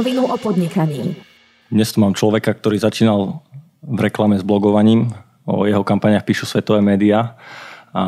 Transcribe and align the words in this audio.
rovinu 0.00 0.24
o 0.24 0.36
podnikaní. 0.40 1.12
Dnes 1.68 1.92
tu 1.92 2.00
mám 2.00 2.16
človeka, 2.16 2.56
ktorý 2.56 2.80
začínal 2.80 3.44
v 3.84 4.00
reklame 4.00 4.40
s 4.40 4.44
blogovaním. 4.44 5.12
O 5.44 5.68
jeho 5.68 5.84
kampaniach 5.84 6.24
píšu 6.24 6.48
svetové 6.48 6.80
médiá 6.80 7.36
a 7.92 8.04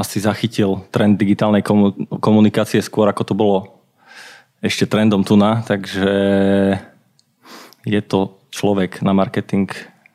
asi 0.00 0.16
zachytil 0.16 0.80
trend 0.88 1.20
digitálnej 1.20 1.60
komunikácie 2.24 2.80
skôr, 2.80 3.04
ako 3.12 3.22
to 3.28 3.34
bolo 3.36 3.84
ešte 4.64 4.88
trendom 4.88 5.28
tu 5.28 5.36
na, 5.36 5.60
takže 5.60 6.08
je 7.84 8.00
to 8.00 8.40
človek 8.48 9.04
na 9.04 9.12
marketing 9.12 9.68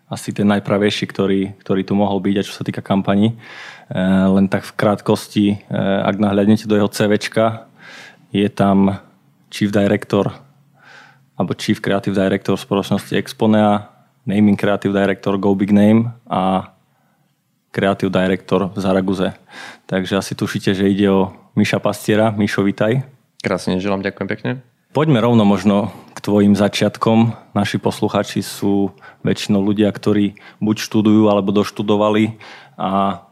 asi 0.10 0.34
ten 0.34 0.50
najpravejší, 0.50 1.06
ktorý, 1.06 1.54
ktorý 1.62 1.86
tu 1.86 1.94
mohol 1.94 2.18
byť 2.18 2.36
a 2.42 2.46
čo 2.50 2.52
sa 2.58 2.66
týka 2.66 2.82
kampani. 2.82 3.32
E, 3.32 3.36
len 4.28 4.50
tak 4.52 4.68
v 4.68 4.76
krátkosti, 4.76 5.46
e, 5.56 5.58
ak 5.80 6.20
nahľadnete 6.20 6.68
do 6.68 6.76
jeho 6.76 6.92
CVčka, 6.92 7.70
je 8.36 8.50
tam 8.52 9.00
Chief 9.48 9.72
Director 9.72 10.51
alebo 11.42 11.58
Chief 11.58 11.82
Creative 11.82 12.14
Director 12.14 12.54
spoločnosti 12.54 13.18
Exponea, 13.18 13.90
Naming 14.30 14.54
Creative 14.54 14.94
Director 14.94 15.42
Go 15.42 15.58
Big 15.58 15.74
Name 15.74 16.14
a 16.30 16.70
Creative 17.74 18.14
Director 18.14 18.70
v 18.70 18.78
Zaraguze. 18.78 19.34
Takže 19.90 20.22
asi 20.22 20.38
tušíte, 20.38 20.78
že 20.78 20.86
ide 20.86 21.10
o 21.10 21.34
Miša 21.58 21.82
Pastiera. 21.82 22.30
Mišo, 22.30 22.62
vitaj. 22.62 23.02
Krásne, 23.42 23.82
želám, 23.82 24.06
ďakujem 24.06 24.28
pekne. 24.30 24.52
Poďme 24.94 25.24
rovno 25.24 25.42
možno 25.42 25.90
k 26.14 26.20
tvojim 26.22 26.54
začiatkom. 26.54 27.34
Naši 27.58 27.82
posluchači 27.82 28.46
sú 28.46 28.94
väčšinou 29.26 29.64
ľudia, 29.64 29.90
ktorí 29.90 30.38
buď 30.62 30.78
študujú 30.78 31.32
alebo 31.32 31.50
doštudovali 31.56 32.38
a 32.78 33.24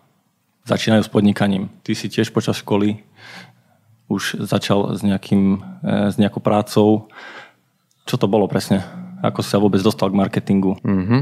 začínajú 0.65 1.05
s 1.05 1.11
podnikaním. 1.11 1.69
Ty 1.85 1.93
si 1.93 2.09
tiež 2.09 2.33
počas 2.33 2.57
školy 2.57 3.05
už 4.09 4.41
začal 4.41 4.97
s, 4.97 5.05
nejakým, 5.05 5.61
e, 5.85 6.09
s 6.09 6.17
nejakou 6.17 6.41
prácou. 6.41 7.07
Čo 8.09 8.17
to 8.17 8.25
bolo 8.25 8.49
presne? 8.49 8.81
Ako 9.21 9.45
si 9.45 9.53
sa 9.53 9.61
vôbec 9.61 9.77
dostal 9.85 10.09
k 10.09 10.17
marketingu? 10.17 10.81
Mm-hmm. 10.81 11.21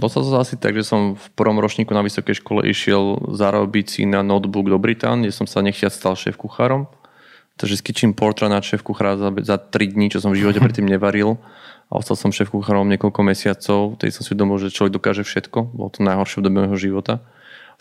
Dostal 0.00 0.24
som 0.24 0.32
sa 0.32 0.40
asi 0.40 0.56
tak, 0.56 0.72
že 0.72 0.88
som 0.88 1.12
v 1.12 1.26
prvom 1.36 1.60
ročníku 1.60 1.92
na 1.92 2.00
vysokej 2.00 2.40
škole 2.40 2.64
išiel 2.64 3.20
zarobiť 3.36 3.86
si 3.86 4.02
na 4.08 4.24
notebook 4.24 4.72
do 4.72 4.80
Britán, 4.80 5.20
kde 5.20 5.34
som 5.34 5.44
sa 5.44 5.60
nechťať 5.60 5.92
stal 5.92 6.16
šéf 6.16 6.40
kuchárom 6.40 6.88
Takže 7.56 7.84
kitchen 7.84 8.16
portra 8.16 8.48
na 8.48 8.64
šéf 8.64 8.80
kuchára 8.80 9.20
za, 9.20 9.28
za 9.44 9.56
3 9.60 9.92
dní, 9.92 10.08
čo 10.08 10.24
som 10.24 10.32
v 10.32 10.40
živote 10.40 10.58
predtým 10.58 10.88
nevaril. 10.88 11.36
A 11.92 12.00
ostal 12.00 12.16
som 12.16 12.32
šéf 12.32 12.48
kuchárom 12.48 12.88
niekoľko 12.88 13.20
mesiacov. 13.20 14.00
Tedy 14.00 14.10
som 14.10 14.24
si 14.24 14.32
uvedomil, 14.32 14.56
že 14.56 14.72
človek 14.72 14.96
dokáže 14.96 15.22
všetko. 15.22 15.76
Bolo 15.76 15.92
to 15.92 16.00
najhoršie 16.00 16.40
v 16.40 16.44
dobe 16.48 16.60
života. 16.80 17.20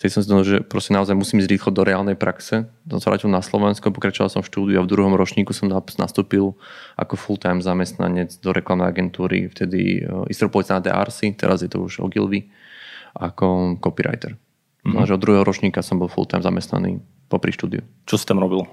Vtedy 0.01 0.17
som 0.17 0.25
si 0.25 0.33
uvedomil, 0.33 0.49
že 0.49 0.57
proste 0.65 0.97
naozaj 0.97 1.13
musím 1.13 1.45
ísť 1.45 1.51
rýchlo 1.53 1.69
do 1.77 1.85
reálnej 1.85 2.17
praxe. 2.17 2.65
Som 2.89 2.97
sa 2.97 3.13
vrátil 3.13 3.29
na 3.29 3.37
Slovensko, 3.45 3.93
pokračoval 3.93 4.33
som 4.33 4.41
v 4.41 4.49
štúdiu 4.49 4.81
a 4.81 4.85
v 4.85 4.89
druhom 4.89 5.13
ročníku 5.13 5.53
som 5.53 5.69
nastúpil 5.69 6.57
ako 6.97 7.13
full-time 7.13 7.61
zamestnanec 7.61 8.33
do 8.41 8.49
reklamnej 8.49 8.89
agentúry, 8.89 9.45
vtedy 9.53 10.01
uh, 10.01 10.25
Istropolitana 10.25 10.81
de 10.81 10.89
Arsi, 10.89 11.37
teraz 11.37 11.61
je 11.61 11.69
to 11.69 11.85
už 11.85 12.01
Ogilvy, 12.01 12.49
ako 13.13 13.77
copywriter. 13.77 14.41
Mm-hmm. 14.81 14.97
No, 14.97 15.05
od 15.05 15.21
druhého 15.21 15.45
ročníka 15.45 15.85
som 15.85 16.01
bol 16.01 16.09
full-time 16.09 16.41
zamestnaný 16.41 16.97
popri 17.29 17.53
štúdiu. 17.53 17.85
Čo 18.09 18.17
si 18.17 18.25
tam 18.25 18.41
robil? 18.41 18.65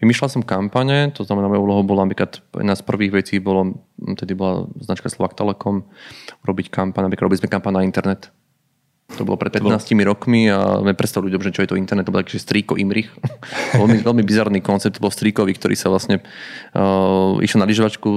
Vymýšľal 0.00 0.32
som 0.32 0.40
kampane, 0.40 1.12
to 1.12 1.28
znamená, 1.28 1.52
moja 1.52 1.60
úloha 1.60 1.84
bola 1.84 2.08
napríklad, 2.08 2.40
jedna 2.56 2.72
z 2.72 2.80
prvých 2.88 3.12
vecí 3.12 3.36
bolo, 3.36 3.84
tedy 4.16 4.32
bola 4.32 4.64
značka 4.80 5.12
Slovak 5.12 5.36
Telekom, 5.36 5.84
robiť 6.40 6.72
kampaň, 6.72 7.12
napríklad 7.12 7.28
robili 7.28 7.44
sme 7.44 7.52
kampaň 7.52 7.72
na 7.76 7.84
internet. 7.84 8.32
To 9.04 9.22
bolo 9.22 9.36
pred 9.36 9.52
15 9.52 9.84
rokmi 10.08 10.48
a 10.48 10.80
sme 10.80 10.96
predstavili 10.96 11.28
ľuďom, 11.28 11.44
že 11.44 11.52
čo 11.52 11.62
je 11.62 11.68
to 11.68 11.76
internet, 11.76 12.08
to 12.08 12.10
bol 12.10 12.24
taký 12.24 12.40
strýko 12.40 12.80
Imrich. 12.80 13.12
veľmi, 13.78 14.00
veľmi 14.00 14.22
bizarný 14.24 14.64
koncept, 14.64 14.96
to 14.96 15.04
bol 15.04 15.12
strýkovi, 15.12 15.52
ktorý 15.52 15.76
sa 15.76 15.92
vlastne 15.92 16.24
uh, 16.72 17.36
išiel 17.44 17.60
na 17.60 17.68
lyžovačku, 17.68 18.08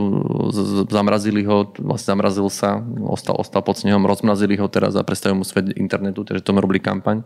zamrazili 0.87 1.43
ho, 1.43 1.67
vlastne 1.83 2.15
zamrazil 2.15 2.47
sa, 2.47 2.79
ostal, 3.03 3.35
ostal 3.35 3.67
pod 3.67 3.75
snehom, 3.75 4.07
rozmrazili 4.07 4.55
ho 4.55 4.65
teraz 4.71 4.95
a 4.95 5.03
predstavili 5.03 5.43
mu 5.43 5.45
svet 5.45 5.75
internetu, 5.75 6.23
takže 6.23 6.39
to 6.39 6.55
robili 6.55 6.79
kampaň. 6.79 7.19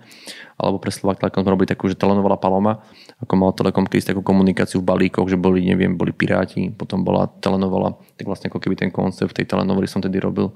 Alebo 0.57 0.81
pre 0.81 0.89
Slovak 0.89 1.21
Telekom 1.21 1.45
sme 1.45 1.53
robili 1.53 1.69
takú, 1.69 1.85
že 1.85 1.93
telenovala 1.93 2.41
Paloma, 2.41 2.81
ako 3.21 3.33
mal 3.37 3.53
Telekom 3.53 3.85
kedy 3.85 4.17
takú 4.17 4.25
komunikáciu 4.25 4.81
v 4.81 4.89
balíkoch, 4.89 5.29
že 5.29 5.37
boli, 5.37 5.61
neviem, 5.69 5.93
boli 5.93 6.09
Piráti, 6.11 6.73
potom 6.73 7.05
bola 7.05 7.29
telenovala, 7.39 7.93
tak 8.17 8.25
vlastne 8.25 8.49
ako 8.49 8.57
keby 8.57 8.73
ten 8.73 8.89
koncept 8.89 9.37
tej 9.37 9.45
telenovely 9.45 9.85
som 9.85 10.01
tedy 10.01 10.17
robil 10.17 10.49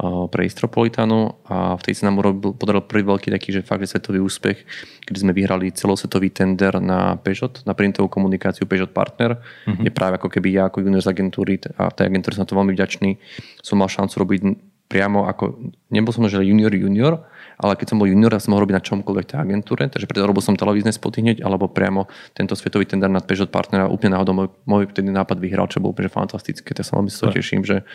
pre 0.00 0.48
Istropolitanu 0.48 1.36
a 1.46 1.76
v 1.76 1.82
tej 1.84 2.00
sa 2.00 2.08
nám 2.08 2.24
urobil, 2.24 2.56
podaril 2.56 2.82
prvý 2.82 3.04
veľký 3.04 3.28
taký, 3.28 3.52
že 3.52 3.60
fakt 3.60 3.84
je 3.84 3.92
svetový 3.92 4.24
úspech, 4.24 4.64
kedy 5.04 5.18
sme 5.20 5.32
vyhrali 5.36 5.70
celosvetový 5.70 6.32
tender 6.32 6.80
na 6.80 7.20
Peugeot, 7.20 7.60
na 7.68 7.76
printovú 7.76 8.08
komunikáciu 8.08 8.64
Peugeot 8.64 8.90
Partner, 8.90 9.36
mm-hmm. 9.38 9.84
kde 9.84 9.90
práve 9.92 10.16
ako 10.16 10.32
keby 10.32 10.48
ja 10.48 10.62
ako 10.72 10.82
junior 10.82 11.04
z 11.04 11.12
agentúry 11.12 11.60
a 11.76 11.92
tej 11.92 12.08
agentúry 12.08 12.34
som 12.34 12.48
to 12.48 12.56
veľmi 12.56 12.72
vďačný, 12.72 13.10
som 13.60 13.78
mal 13.78 13.92
šancu 13.92 14.14
robiť 14.16 14.40
priamo 14.92 15.24
ako, 15.24 15.72
nebol 15.88 16.12
som 16.12 16.28
že 16.28 16.44
junior 16.44 16.68
junior, 16.68 17.24
ale 17.56 17.80
keď 17.80 17.94
som 17.94 17.98
bol 18.00 18.04
junior, 18.04 18.28
ja 18.28 18.42
som 18.44 18.52
mohol 18.52 18.68
robiť 18.68 18.76
na 18.76 18.84
čomkoľvek 18.84 19.24
tej 19.24 19.38
agentúre, 19.40 19.88
takže 19.88 20.04
preto 20.04 20.28
robil 20.28 20.44
som 20.44 20.52
televízne 20.52 20.92
spoty 20.92 21.24
hneď, 21.24 21.40
alebo 21.40 21.72
priamo 21.72 22.12
tento 22.36 22.52
svetový 22.52 22.84
tender 22.84 23.08
na 23.08 23.24
Peugeot 23.24 23.48
Partnera 23.48 23.88
úplne 23.88 24.20
náhodou 24.20 24.36
môj, 24.36 24.48
môj 24.68 24.84
vtedy 24.92 25.08
nápad 25.08 25.40
vyhral, 25.40 25.64
čo 25.72 25.80
bol 25.80 25.96
úplne 25.96 26.12
fantastické, 26.12 26.76
tak 26.76 26.84
sa 26.84 27.00
veľmi 27.00 27.08
sa 27.08 27.32
teším, 27.32 27.64
že 27.64 27.88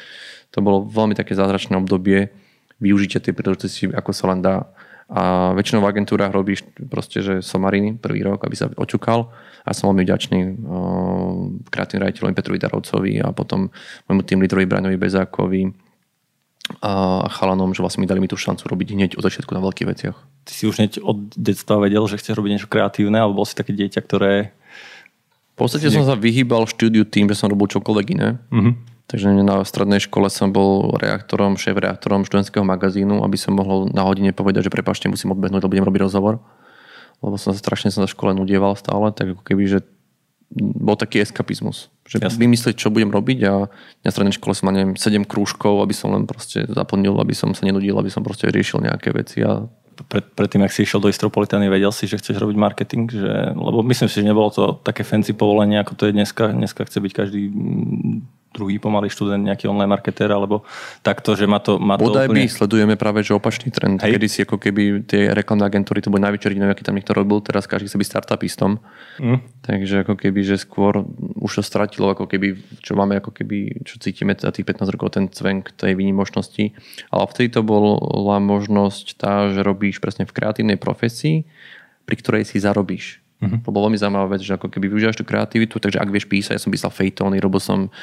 to 0.51 0.59
bolo 0.63 0.87
veľmi 0.87 1.13
také 1.13 1.35
zázračné 1.35 1.75
obdobie 1.77 2.31
využitia 2.77 3.21
tej 3.21 3.33
príležitosti, 3.33 3.89
ako 3.89 4.11
sa 4.13 4.25
len 4.31 4.39
dá. 4.41 4.69
A 5.07 5.55
väčšinou 5.55 5.79
v 5.79 5.89
agentúrach 5.89 6.35
robíš 6.35 6.67
proste, 6.91 7.23
že 7.23 7.39
somariny 7.39 7.95
prvý 7.95 8.27
rok, 8.27 8.43
aby 8.43 8.55
sa 8.59 8.67
očukal. 8.75 9.31
A 9.63 9.71
som 9.71 9.87
veľmi 9.91 10.03
vďačný 10.03 10.39
uh, 10.43 11.63
kreatívnym 11.71 12.11
rejiteľovi 12.11 12.35
Petrovi 12.35 12.59
Darovcovi 12.59 13.13
a 13.23 13.31
potom 13.31 13.71
môjmu 14.11 14.23
tým 14.27 14.43
lídrovi 14.43 14.67
Braňovi 14.67 14.99
Bezákovi 14.99 15.63
a 16.83 17.23
chalanom, 17.31 17.71
že 17.71 17.79
vlastne 17.79 18.03
mi 18.03 18.09
dali 18.11 18.19
mi 18.19 18.27
tú 18.27 18.35
šancu 18.35 18.67
robiť 18.67 18.87
hneď 18.91 19.11
od 19.15 19.23
začiatku 19.23 19.55
na 19.55 19.63
veľkých 19.63 19.87
veciach. 19.87 20.17
Ty 20.43 20.51
si 20.51 20.67
už 20.67 20.83
hneď 20.83 20.99
od 20.99 21.31
detstva 21.39 21.79
vedel, 21.79 22.03
že 22.11 22.19
chceš 22.19 22.35
robiť 22.35 22.51
niečo 22.59 22.67
kreatívne, 22.67 23.15
alebo 23.15 23.39
bol 23.39 23.47
si 23.47 23.55
také 23.55 23.71
dieťa, 23.71 23.99
ktoré... 24.03 24.51
V 25.55 25.65
podstate 25.65 25.87
som 25.87 26.03
sa 26.03 26.19
vyhýbal 26.19 26.67
štúdiu 26.67 27.07
tým, 27.07 27.31
že 27.31 27.39
som 27.39 27.47
robil 27.47 27.71
čokoľvek 27.71 28.07
iné. 28.13 28.37
Uh-huh. 28.51 28.75
Takže 29.07 29.31
na 29.39 29.63
strednej 29.63 30.03
škole 30.03 30.27
som 30.27 30.51
bol 30.51 30.91
reaktorom, 30.99 31.55
šéf-reaktorom 31.55 32.27
študentského 32.27 32.67
magazínu, 32.67 33.23
aby 33.23 33.39
som 33.39 33.55
mohol 33.55 33.87
na 33.95 34.03
hodine 34.03 34.35
povedať, 34.35 34.67
že 34.67 34.73
prepašte, 34.75 35.07
musím 35.07 35.31
odbehnúť, 35.31 35.63
lebo 35.63 35.71
budem 35.71 35.87
robiť 35.87 36.03
rozhovor. 36.03 36.43
Lebo 37.23 37.39
som 37.39 37.55
sa 37.55 37.59
strašne 37.59 37.87
som 37.87 38.03
sa 38.03 38.11
škole 38.11 38.35
nudieval 38.35 38.75
stále, 38.75 39.15
tak 39.15 39.33
ako 39.33 39.43
keby, 39.47 39.63
že 39.63 39.79
bol 40.59 40.99
taký 40.99 41.23
eskapizmus. 41.23 41.87
Že 42.07 42.23
Jasne. 42.23 42.39
vymyslieť, 42.39 42.75
čo 42.75 42.91
budem 42.91 43.11
robiť 43.11 43.39
a 43.47 43.67
na 44.03 44.09
strednej 44.11 44.35
škole 44.35 44.55
som 44.55 44.71
mal 44.71 44.75
neviem, 44.75 44.95
7 44.95 45.23
krúžkov, 45.23 45.83
aby 45.83 45.95
som 45.95 46.11
len 46.11 46.23
proste 46.23 46.67
zaplnil, 46.67 47.15
aby 47.19 47.35
som 47.35 47.51
sa 47.51 47.67
nenudil, 47.67 47.95
aby 47.99 48.11
som 48.11 48.23
proste 48.23 48.47
riešil 48.47 48.83
nejaké 48.83 49.11
veci 49.11 49.43
a 49.43 49.67
pred, 50.07 50.23
predtým, 50.23 50.61
ak 50.61 50.69
si 50.69 50.85
išiel 50.85 51.01
do 51.01 51.09
Istropolitany, 51.09 51.73
vedel 51.73 51.89
si, 51.89 52.05
že 52.05 52.21
chceš 52.21 52.37
robiť 52.37 52.53
marketing? 52.53 53.09
Že, 53.09 53.57
lebo 53.57 53.81
myslím 53.81 54.07
si, 54.07 54.21
že 54.21 54.29
nebolo 54.29 54.53
to 54.53 54.77
také 54.85 55.01
fancy 55.01 55.33
povolenie, 55.33 55.81
ako 55.81 55.97
to 55.97 56.03
je 56.05 56.13
dneska. 56.13 56.53
Dneska 56.53 56.85
chce 56.85 57.01
byť 57.01 57.11
každý 57.17 57.49
druhý 58.53 58.81
pomalý 58.81 59.11
študent, 59.11 59.43
nejaký 59.43 59.69
online 59.69 59.91
marketer, 59.91 60.31
alebo 60.31 60.65
takto, 61.05 61.37
že 61.37 61.45
má 61.45 61.61
to... 61.61 61.77
Má 61.77 61.99
to 61.99 62.09
úplne... 62.09 62.31
my 62.31 62.43
sledujeme 62.49 62.95
práve 62.97 63.21
že 63.21 63.35
opačný 63.35 63.69
trend. 63.69 64.01
Hej. 64.01 64.17
Kedy 64.17 64.27
si 64.27 64.39
ako 64.47 64.57
keby 64.57 65.05
tie 65.05 65.29
reklamné 65.35 65.67
agentúry, 65.67 66.01
to 66.01 66.09
boli 66.09 66.23
najväčšie 66.25 66.49
rodiny, 66.55 66.63
aký 66.71 66.83
tam 66.87 66.95
niekto 66.97 67.13
robil, 67.13 67.43
teraz 67.43 67.69
každý 67.69 67.91
chce 67.91 67.97
byť 68.01 68.09
startupistom. 68.09 68.81
Mm. 69.21 69.39
Takže 69.61 70.07
ako 70.07 70.15
keby, 70.17 70.39
že 70.41 70.55
skôr 70.57 71.05
už 71.37 71.61
to 71.61 71.63
stratilo, 71.63 72.09
ako 72.11 72.25
keby, 72.25 72.57
čo 72.81 72.97
máme 72.97 73.19
ako 73.19 73.35
keby, 73.35 73.83
čo 73.85 73.99
cítime 74.01 74.33
za 74.33 74.49
tých 74.49 74.65
15 74.65 74.93
rokov, 74.95 75.19
ten 75.19 75.29
cvenk 75.29 75.75
tej 75.75 75.93
výnimočnosti. 75.93 76.73
Ale 77.13 77.23
vtedy 77.29 77.53
to 77.53 77.61
bola 77.61 78.39
možnosť 78.41 79.19
tá, 79.19 79.51
že 79.51 79.61
robíš 79.61 79.99
presne 80.01 80.25
v 80.25 80.33
kreatívnej 80.33 80.79
profesii, 80.79 81.45
pri 82.07 82.15
ktorej 82.15 82.43
si 82.47 82.63
zarobíš. 82.63 83.26
Uh-huh. 83.37 83.61
To 83.61 83.69
bolo 83.69 83.89
veľmi 83.89 84.01
zaujímavá 84.01 84.33
vec, 84.33 84.41
že 84.41 84.57
ako 84.57 84.73
keby 84.73 84.89
využívaš 84.89 85.21
tú 85.21 85.25
kreativitu, 85.25 85.77
takže 85.77 86.01
ak 86.01 86.09
vieš 86.09 86.25
písať, 86.25 86.57
ja 86.57 86.61
som 86.61 86.73
písal 86.73 86.89
fejtóny, 86.89 87.37
robil 87.37 87.61
som 87.61 87.93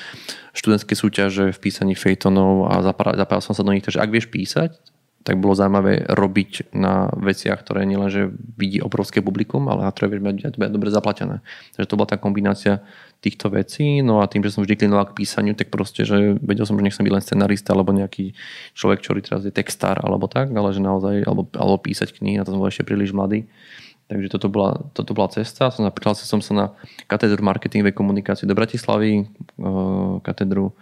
študentské 0.54 0.94
súťaže 0.94 1.50
v 1.50 1.58
písaní 1.58 1.98
fejtónov 1.98 2.70
a 2.70 2.86
zapájal 2.86 3.42
som 3.42 3.54
sa 3.54 3.66
do 3.66 3.74
nich, 3.74 3.82
takže 3.82 3.98
ak 3.98 4.14
vieš 4.14 4.30
písať, 4.30 4.78
tak 5.24 5.40
bolo 5.40 5.56
zaujímavé 5.56 6.04
robiť 6.04 6.76
na 6.76 7.08
veciach, 7.16 7.64
ktoré 7.64 7.88
nielenže 7.88 8.28
vidí 8.60 8.84
obrovské 8.84 9.24
publikum, 9.24 9.72
ale 9.72 9.88
na 9.88 9.90
ktoré 9.90 10.12
vieš 10.12 10.52
mať 10.52 10.68
dobre 10.68 10.92
zaplatené. 10.92 11.40
Takže 11.72 11.88
to 11.88 11.96
bola 11.96 12.12
tá 12.12 12.20
kombinácia 12.20 12.84
týchto 13.24 13.48
vecí, 13.48 14.04
no 14.04 14.20
a 14.20 14.28
tým, 14.28 14.44
že 14.44 14.52
som 14.52 14.60
vždy 14.60 14.84
klinoval 14.84 15.08
k 15.08 15.24
písaniu, 15.24 15.56
tak 15.56 15.72
proste, 15.72 16.04
že 16.04 16.36
vedel 16.44 16.68
som, 16.68 16.76
že 16.76 16.84
nechcem 16.84 17.08
byť 17.08 17.14
len 17.16 17.24
scenarista 17.24 17.72
alebo 17.72 17.96
nejaký 17.96 18.36
človek, 18.76 19.00
ktorý 19.00 19.24
teraz 19.24 19.48
je 19.48 19.52
textár 19.56 19.96
alebo 20.04 20.28
tak, 20.28 20.52
ale 20.52 20.76
že 20.76 20.84
naozaj, 20.84 21.24
alebo, 21.24 21.48
alebo 21.56 21.80
písať 21.80 22.12
knihy, 22.20 22.36
a 22.36 22.44
to 22.44 22.52
som 22.52 22.60
bol 22.60 22.68
ešte 22.68 22.84
príliš 22.84 23.16
mladý. 23.16 23.48
Takže 24.04 24.28
toto 24.28 24.52
bola, 24.52 24.84
toto 24.92 25.16
bola 25.16 25.32
cesta. 25.32 25.72
Som 25.72 25.88
prihlásil 25.88 26.28
som 26.28 26.44
sa 26.44 26.52
na 26.52 26.66
katedru 27.08 27.40
marketingovej 27.40 27.96
komunikácie 27.96 28.44
do 28.44 28.52
Bratislavy, 28.52 29.24
katedru 30.20 30.76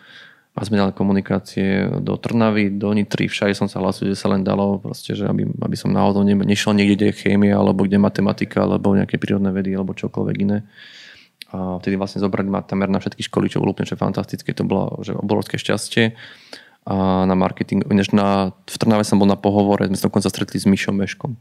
masmediálnej 0.52 0.92
komunikácie 0.92 1.88
do 2.04 2.20
Trnavy, 2.20 2.76
do 2.76 2.92
Nitry, 2.92 3.24
všade 3.24 3.56
som 3.56 3.72
sa 3.72 3.80
hlásil, 3.80 4.12
že 4.12 4.20
sa 4.20 4.28
len 4.28 4.44
dalo, 4.44 4.76
proste, 4.84 5.16
že 5.16 5.24
aby, 5.24 5.48
aby 5.48 5.76
som 5.80 5.88
náhodou 5.88 6.20
nešiel 6.28 6.76
niekde, 6.76 6.94
kde 6.96 7.06
je 7.08 7.20
chémia, 7.24 7.56
alebo 7.56 7.88
kde 7.88 7.96
matematika, 7.96 8.69
alebo 8.69 8.92
nejaké 8.92 9.16
prírodné 9.16 9.48
vedy, 9.48 9.72
alebo 9.72 9.96
čokoľvek 9.96 10.36
iné. 10.44 10.69
A 11.56 11.80
vtedy 11.80 11.96
vlastne 11.96 12.20
zobrali 12.20 12.52
ma 12.52 12.60
tamer 12.60 12.92
na 12.92 13.00
všetky 13.00 13.24
školy, 13.32 13.48
čo 13.48 13.64
bolo 13.64 13.72
úplne 13.72 13.88
že 13.88 13.96
fantastické. 13.96 14.52
To 14.56 14.64
bolo 14.64 15.00
že 15.00 15.16
obrovské 15.16 15.56
šťastie. 15.56 16.16
A 16.84 17.24
na 17.24 17.36
marketing, 17.36 17.88
než 17.88 18.12
na, 18.12 18.52
v 18.69 18.76
Trnave 18.76 19.08
som 19.08 19.16
bol 19.16 19.28
na 19.28 19.40
pohovore, 19.40 19.88
sme 19.88 19.96
sa 19.96 20.08
dokonca 20.12 20.28
stretli 20.28 20.60
s 20.60 20.69
Mišom 20.69 20.96
Meškom. 20.96 21.32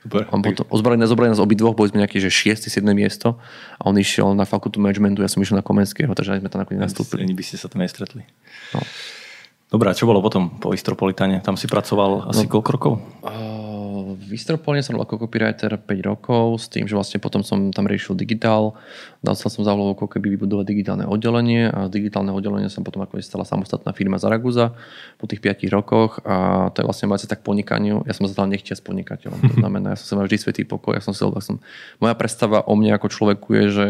Super. 0.00 0.24
On 0.32 0.40
bol 0.40 0.56
to, 0.56 0.64
ozbrali 0.72 0.96
nás, 0.96 1.12
zobrali 1.12 1.28
nás 1.28 1.40
obidvoch, 1.42 1.76
boli 1.76 1.92
sme 1.92 2.00
nejaké, 2.00 2.16
že 2.24 2.32
6. 2.32 2.72
7. 2.72 2.80
miesto 2.96 3.36
a 3.76 3.82
on 3.84 3.96
išiel 4.00 4.32
na 4.32 4.48
fakultu 4.48 4.80
managementu, 4.80 5.20
ja 5.20 5.28
som 5.28 5.44
išiel 5.44 5.60
na 5.60 5.64
Komenského, 5.64 6.08
takže 6.16 6.40
sme 6.40 6.48
tam 6.48 6.64
nakoniec 6.64 6.80
nastúpili. 6.80 7.28
Ani 7.28 7.36
by 7.36 7.44
ste 7.44 7.60
sa 7.60 7.68
tam 7.68 7.84
nestretli. 7.84 8.24
No. 8.72 8.80
Dobre, 9.70 9.86
a 9.86 9.94
čo 9.94 10.08
bolo 10.08 10.24
potom 10.24 10.56
po 10.56 10.72
Istropolitane? 10.72 11.44
Tam 11.44 11.54
si 11.54 11.70
pracoval 11.70 12.32
asi 12.32 12.48
no, 12.48 12.50
koľko 12.50 12.70
rokov? 12.74 12.92
Uh, 13.22 13.59
v 14.20 14.36
Istropoline 14.36 14.84
som 14.84 15.00
ako 15.00 15.24
copywriter 15.24 15.80
5 15.80 15.88
rokov 16.04 16.60
s 16.60 16.66
tým, 16.68 16.84
že 16.84 16.92
vlastne 16.92 17.16
potom 17.16 17.40
som 17.40 17.72
tam 17.72 17.88
riešil 17.88 18.12
digitál. 18.12 18.76
Dostal 19.24 19.48
som 19.48 19.64
za 19.64 19.72
úlohu 19.72 19.96
ako 19.96 20.12
keby 20.12 20.36
vybudovať 20.36 20.66
digitálne 20.68 21.08
oddelenie 21.08 21.72
a 21.72 21.88
z 21.88 21.96
digitálneho 21.96 22.36
oddelenia 22.36 22.68
som 22.68 22.84
potom 22.84 23.00
ako 23.00 23.16
stala 23.24 23.48
samostatná 23.48 23.96
firma 23.96 24.20
Zaraguza 24.20 24.76
po 25.16 25.24
tých 25.24 25.40
5 25.40 25.64
rokoch 25.72 26.20
a 26.28 26.68
to 26.76 26.84
je 26.84 26.86
vlastne 26.86 27.08
moja 27.08 27.24
cesta 27.24 27.40
k 27.40 27.44
podnikaniu. 27.44 28.04
Ja 28.04 28.12
som 28.12 28.28
sa 28.28 28.36
stal 28.36 28.52
nechťa 28.52 28.76
s 28.76 28.82
podnikateľom. 28.84 29.40
To 29.40 29.54
znamená, 29.64 29.96
ja 29.96 29.98
som 29.98 30.06
sa 30.06 30.14
mal 30.20 30.28
vždy 30.28 30.36
svetý 30.36 30.62
pokoj. 30.68 31.00
Ja 31.00 31.02
som 31.02 31.16
si, 31.16 31.24
ja 31.24 31.42
som, 31.42 31.64
moja 31.96 32.12
predstava 32.12 32.60
o 32.68 32.76
mne 32.76 33.00
ako 33.00 33.08
človeku 33.08 33.48
je, 33.56 33.64
že 33.72 33.86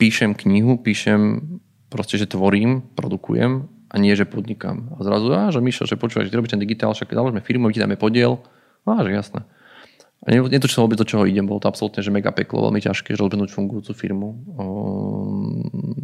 píšem 0.00 0.32
knihu, 0.32 0.80
píšem 0.80 1.44
proste, 1.92 2.16
že 2.16 2.24
tvorím, 2.24 2.80
produkujem 2.96 3.68
a 3.90 3.94
nie, 3.98 4.14
že 4.16 4.24
podnikám. 4.24 4.96
A 4.96 5.04
zrazu, 5.04 5.28
a, 5.34 5.52
že 5.52 5.60
Mišo, 5.60 5.84
že 5.84 5.98
počúvaš, 6.00 6.30
že 6.30 6.38
robíš 6.38 6.56
ten 6.56 6.62
digitál, 6.62 6.94
však 6.94 7.10
založme 7.10 7.42
firmu, 7.42 7.68
my 7.68 7.74
ti 7.74 7.82
dáme 7.82 7.98
podiel, 7.98 8.38
Že 8.86 9.10
jasné. 9.12 9.40
A 10.20 10.36
netočilo 10.36 10.84
vôbec 10.84 11.00
do 11.00 11.08
čoho 11.08 11.24
idem, 11.24 11.48
bolo 11.48 11.64
to 11.64 11.72
absolútne, 11.72 12.04
že 12.04 12.12
mega 12.12 12.28
peklo, 12.28 12.68
veľmi 12.68 12.84
ťažké, 12.84 13.16
že 13.16 13.20
rozbehnúť 13.24 13.56
fungujúcu 13.56 13.92
firmu, 13.96 14.28
o, 14.52 14.64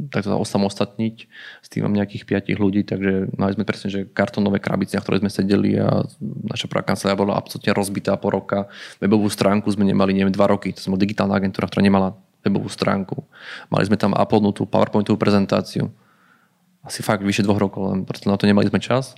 tak 0.08 0.25
to 0.25 0.32
osamostatniť, 0.32 1.17
s 1.61 1.69
tým 1.69 1.84
mám 1.84 1.93
nejakých 1.93 2.25
piatich 2.25 2.56
ľudí, 2.56 2.81
takže 2.81 3.37
mali 3.37 3.52
sme 3.52 3.69
presne, 3.69 3.93
že 3.93 4.08
kartonové 4.08 4.56
krabice, 4.56 4.96
na 4.96 5.05
ktoré 5.05 5.20
sme 5.20 5.28
sedeli 5.28 5.76
a 5.76 6.00
naša 6.49 6.64
prvá 6.64 6.81
kancelária 6.81 7.20
bola 7.20 7.37
absolútne 7.37 7.76
rozbitá 7.76 8.17
po 8.17 8.32
roka. 8.32 8.73
Webovú 9.05 9.28
stránku 9.28 9.69
sme 9.69 9.84
nemali, 9.84 10.17
neviem, 10.17 10.32
dva 10.32 10.49
roky, 10.49 10.73
to 10.73 10.81
som 10.81 10.96
digitálna 10.96 11.37
agentúra, 11.37 11.69
ktorá 11.69 11.84
nemala 11.84 12.17
webovú 12.40 12.73
stránku. 12.73 13.20
Mali 13.69 13.84
sme 13.84 14.00
tam 14.00 14.17
uploadnutú 14.17 14.64
PowerPointovú 14.64 15.20
prezentáciu. 15.20 15.93
Asi 16.81 17.05
fakt 17.05 17.20
vyše 17.20 17.44
dvoch 17.44 17.61
rokov, 17.61 17.93
len 17.93 18.08
proste 18.08 18.32
na 18.32 18.40
to 18.40 18.49
nemali 18.49 18.64
sme 18.73 18.81
čas. 18.81 19.12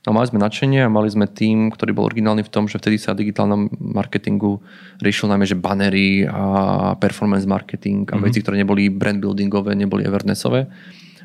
No 0.00 0.16
mali 0.16 0.32
sme 0.32 0.40
nadšenie 0.40 0.88
a 0.88 0.92
mali 0.92 1.12
sme 1.12 1.28
tým, 1.28 1.68
ktorý 1.68 1.92
bol 1.92 2.08
originálny 2.08 2.40
v 2.40 2.52
tom, 2.52 2.64
že 2.64 2.80
vtedy 2.80 2.96
sa 2.96 3.12
digitálnom 3.12 3.68
marketingu 3.76 4.64
riešil 5.04 5.28
najmä, 5.28 5.44
že 5.44 5.60
banery 5.60 6.24
a 6.24 6.96
performance 6.96 7.44
marketing 7.44 8.08
a 8.08 8.16
mm-hmm. 8.16 8.24
veci, 8.24 8.40
ktoré 8.40 8.56
neboli 8.56 8.88
brand 8.88 9.20
buildingové, 9.20 9.76
neboli 9.76 10.08
evernessové. 10.08 10.64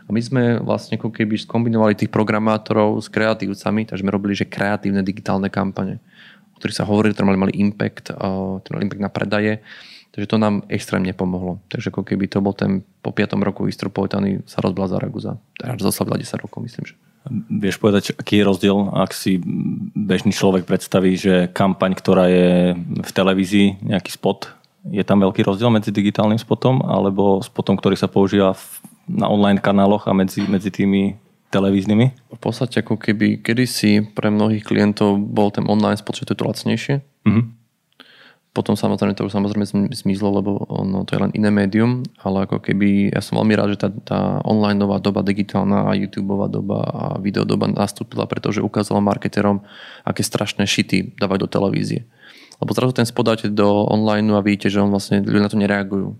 A 0.05 0.09
my 0.11 0.21
sme 0.21 0.43
vlastne 0.59 0.99
ako 0.99 1.07
keby 1.07 1.39
skombinovali 1.39 1.95
tých 1.95 2.11
programátorov 2.11 2.99
s 2.99 3.07
kreatívcami, 3.07 3.87
takže 3.87 4.03
sme 4.03 4.11
robili, 4.11 4.35
že 4.35 4.45
kreatívne 4.45 5.01
digitálne 5.01 5.47
kampane, 5.47 6.03
o 6.51 6.59
ktorých 6.59 6.77
sa 6.77 6.85
hovorili, 6.85 7.15
ktoré 7.15 7.31
mali, 7.31 7.39
mali 7.47 7.53
impact, 7.55 8.11
ktoré 8.59 8.73
mali 8.75 8.85
impact 8.91 9.03
na 9.07 9.09
predaje. 9.09 9.53
Takže 10.11 10.27
to 10.31 10.37
nám 10.39 10.67
extrémne 10.67 11.11
pomohlo. 11.15 11.63
Takže 11.71 11.95
ako 11.95 12.03
keby 12.03 12.27
to 12.27 12.43
bol 12.43 12.55
ten 12.55 12.83
po 12.99 13.15
5. 13.15 13.39
roku 13.39 13.67
Istropolitany 13.71 14.43
sa 14.47 14.59
rozbila 14.59 14.91
Zaragoza. 14.91 15.39
Teraz 15.59 15.79
zaslavila 15.79 16.19
10 16.19 16.43
rokov, 16.43 16.59
myslím, 16.63 16.91
že. 16.91 16.95
Vieš 17.49 17.81
povedať, 17.81 18.13
aký 18.13 18.41
je 18.41 18.47
rozdiel, 18.47 18.77
ak 18.93 19.11
si 19.11 19.41
bežný 19.97 20.29
človek 20.29 20.69
predstaví, 20.69 21.17
že 21.17 21.49
kampaň, 21.49 21.97
ktorá 21.97 22.29
je 22.29 22.77
v 22.77 23.11
televízii, 23.11 23.81
nejaký 23.81 24.13
spot, 24.13 24.53
je 24.85 25.01
tam 25.01 25.17
veľký 25.25 25.41
rozdiel 25.41 25.73
medzi 25.73 25.89
digitálnym 25.89 26.37
spotom 26.37 26.85
alebo 26.85 27.41
spotom, 27.41 27.73
ktorý 27.73 27.97
sa 27.97 28.05
používa 28.05 28.53
na 29.09 29.25
online 29.25 29.57
kanáloch 29.57 30.05
a 30.05 30.13
medzi, 30.13 30.45
medzi 30.45 30.69
tými 30.69 31.17
televíznymi? 31.49 32.37
V 32.37 32.39
podstate 32.41 32.85
ako 32.85 33.01
keby 33.01 33.41
kedysi 33.41 34.05
pre 34.13 34.29
mnohých 34.29 34.61
klientov 34.61 35.17
bol 35.17 35.49
ten 35.49 35.65
online 35.65 35.97
spot, 35.97 36.21
že 36.21 36.29
to 36.29 36.33
je 36.33 36.39
to 36.41 36.45
lacnejšie. 36.45 36.95
Mm-hmm 37.25 37.64
potom 38.55 38.79
samozrejme 38.79 39.19
to 39.19 39.27
už 39.27 39.35
samozrejme 39.35 39.91
zmizlo, 39.91 40.31
lebo 40.31 40.63
ono, 40.71 41.03
to 41.03 41.19
je 41.19 41.27
len 41.27 41.31
iné 41.35 41.51
médium, 41.51 42.07
ale 42.23 42.47
ako 42.47 42.63
keby, 42.63 43.11
ja 43.11 43.19
som 43.19 43.35
veľmi 43.43 43.51
rád, 43.51 43.75
že 43.75 43.79
tá, 43.83 43.89
tá 43.91 44.19
online 44.47 44.79
nová 44.79 45.03
doba, 45.03 45.27
digitálna 45.27 45.91
a 45.91 45.99
YouTubeová 45.99 46.47
doba 46.47 46.79
a 46.87 47.03
videodoba 47.19 47.67
nastúpila, 47.67 48.23
pretože 48.23 48.63
ukázala 48.63 49.03
marketerom, 49.03 49.59
aké 50.07 50.23
strašné 50.23 50.63
šity 50.63 51.19
dávať 51.19 51.43
do 51.43 51.47
televízie. 51.51 52.07
Lebo 52.63 52.71
zrazu 52.71 52.95
ten 52.95 53.03
spodáte 53.03 53.51
do 53.51 53.67
online 53.91 54.31
a 54.31 54.39
vidíte, 54.39 54.71
že 54.71 54.79
on 54.79 54.87
vlastne 54.87 55.19
ľudia 55.19 55.43
na 55.43 55.51
to 55.51 55.59
nereagujú. 55.59 56.15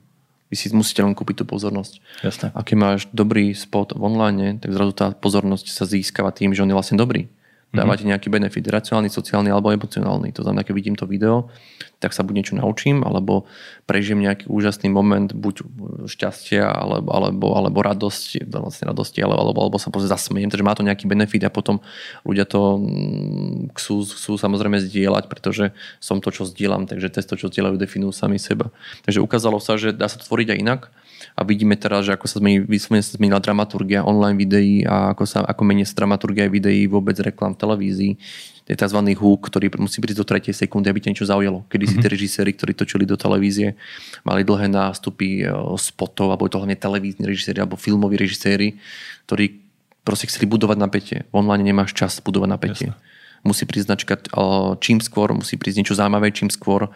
Vy 0.52 0.56
si 0.60 0.68
musíte 0.76 1.00
len 1.02 1.16
kúpiť 1.16 1.42
tú 1.42 1.46
pozornosť. 1.48 2.04
Jasne. 2.20 2.48
A 2.52 2.60
keď 2.62 2.76
máš 2.76 3.00
dobrý 3.16 3.56
spot 3.56 3.96
v 3.96 4.04
online, 4.04 4.60
tak 4.60 4.76
zrazu 4.76 4.92
tá 4.92 5.16
pozornosť 5.16 5.72
sa 5.72 5.88
získava 5.88 6.36
tým, 6.36 6.52
že 6.52 6.62
on 6.62 6.70
je 6.70 6.76
vlastne 6.76 7.00
dobrý 7.00 7.32
dávať 7.76 7.98
mm-hmm. 8.02 8.10
nejaký 8.16 8.28
benefit, 8.32 8.66
racionálny, 8.66 9.12
sociálny 9.12 9.52
alebo 9.52 9.70
emocionálny. 9.70 10.32
To 10.36 10.42
znamená, 10.48 10.64
keď 10.64 10.74
vidím 10.74 10.96
to 10.96 11.06
video, 11.06 11.52
tak 12.00 12.12
sa 12.12 12.24
buď 12.24 12.34
niečo 12.36 12.56
naučím, 12.56 13.04
alebo 13.04 13.48
prežijem 13.88 14.20
nejaký 14.24 14.48
úžasný 14.52 14.92
moment, 14.92 15.32
buď 15.32 15.64
šťastia, 16.08 16.68
alebo, 16.68 17.10
alebo, 17.12 17.48
alebo 17.56 17.80
radosť, 17.84 18.48
vlastne 18.52 18.86
radosti, 18.92 19.20
alebo, 19.24 19.42
alebo, 19.42 19.60
alebo 19.68 19.78
sa 19.80 19.92
proste 19.92 20.12
zasmejem, 20.12 20.52
takže 20.52 20.66
má 20.66 20.76
to 20.76 20.84
nejaký 20.84 21.08
benefit 21.08 21.44
a 21.48 21.52
potom 21.52 21.80
ľudia 22.28 22.44
to 22.46 22.80
mm, 22.80 23.76
chcú, 23.80 24.04
chcú 24.06 24.32
samozrejme 24.36 24.80
zdieľať, 24.80 25.32
pretože 25.32 25.72
som 26.04 26.20
to, 26.20 26.30
čo 26.32 26.44
zdieľam, 26.46 26.86
takže 26.86 27.12
to, 27.12 27.36
čo 27.36 27.48
zdieľajú, 27.48 27.76
definujú 27.80 28.12
sami 28.12 28.38
seba. 28.38 28.72
Takže 29.08 29.24
ukázalo 29.24 29.58
sa, 29.64 29.80
že 29.80 29.96
dá 29.96 30.12
sa 30.12 30.20
to 30.20 30.28
tvoriť 30.28 30.56
aj 30.56 30.60
inak 30.60 30.82
a 31.34 31.42
vidíme 31.42 31.74
teraz, 31.74 32.06
že 32.06 32.14
ako 32.14 32.26
sa 32.30 32.38
zmení, 32.38 32.62
sa 32.78 33.18
zmenila 33.18 33.42
dramaturgia 33.42 34.06
online 34.06 34.38
videí 34.38 34.86
a 34.86 35.18
ako, 35.18 35.24
sa, 35.26 35.40
ako 35.42 35.62
mení 35.66 35.82
sa 35.82 35.98
dramaturgia 35.98 36.46
videí 36.46 36.86
vôbec 36.86 37.18
reklam 37.18 37.58
v 37.58 37.62
televízii. 37.66 38.14
To 38.66 38.70
je 38.74 38.78
tzv. 38.78 39.00
hook, 39.18 39.50
ktorý 39.50 39.70
musí 39.78 40.02
prísť 40.02 40.20
do 40.22 40.26
tretej 40.26 40.54
sekundy, 40.54 40.90
aby 40.90 41.02
ťa 41.02 41.10
niečo 41.14 41.30
zaujalo. 41.30 41.66
Kedy 41.70 41.84
si 41.86 41.90
mm-hmm. 41.98 42.02
tí 42.02 42.14
režiséri, 42.18 42.52
ktorí 42.54 42.72
točili 42.74 43.06
do 43.06 43.14
televízie, 43.14 43.78
mali 44.26 44.42
dlhé 44.42 44.70
nástupy 44.74 45.46
e, 45.46 45.54
spotov, 45.78 46.34
alebo 46.34 46.50
to 46.50 46.58
hlavne 46.58 46.74
televízni 46.74 47.30
režiséri, 47.30 47.62
alebo 47.62 47.78
filmoví 47.78 48.18
režiséri, 48.18 48.82
ktorí 49.30 49.62
proste 50.02 50.26
chceli 50.26 50.50
budovať 50.50 50.78
napätie. 50.82 51.18
V 51.30 51.46
online 51.46 51.62
nemáš 51.62 51.94
čas 51.94 52.18
budovať 52.26 52.50
napätie. 52.50 52.90
Jasne 52.90 53.15
musí 53.46 53.70
prísť 53.70 53.88
značka 53.94 54.14
čím 54.82 54.98
skôr, 55.00 55.32
musí 55.38 55.56
prísť 55.56 55.78
niečo 55.86 55.96
zaujímavé 55.96 56.34
čím 56.34 56.50
skôr 56.50 56.90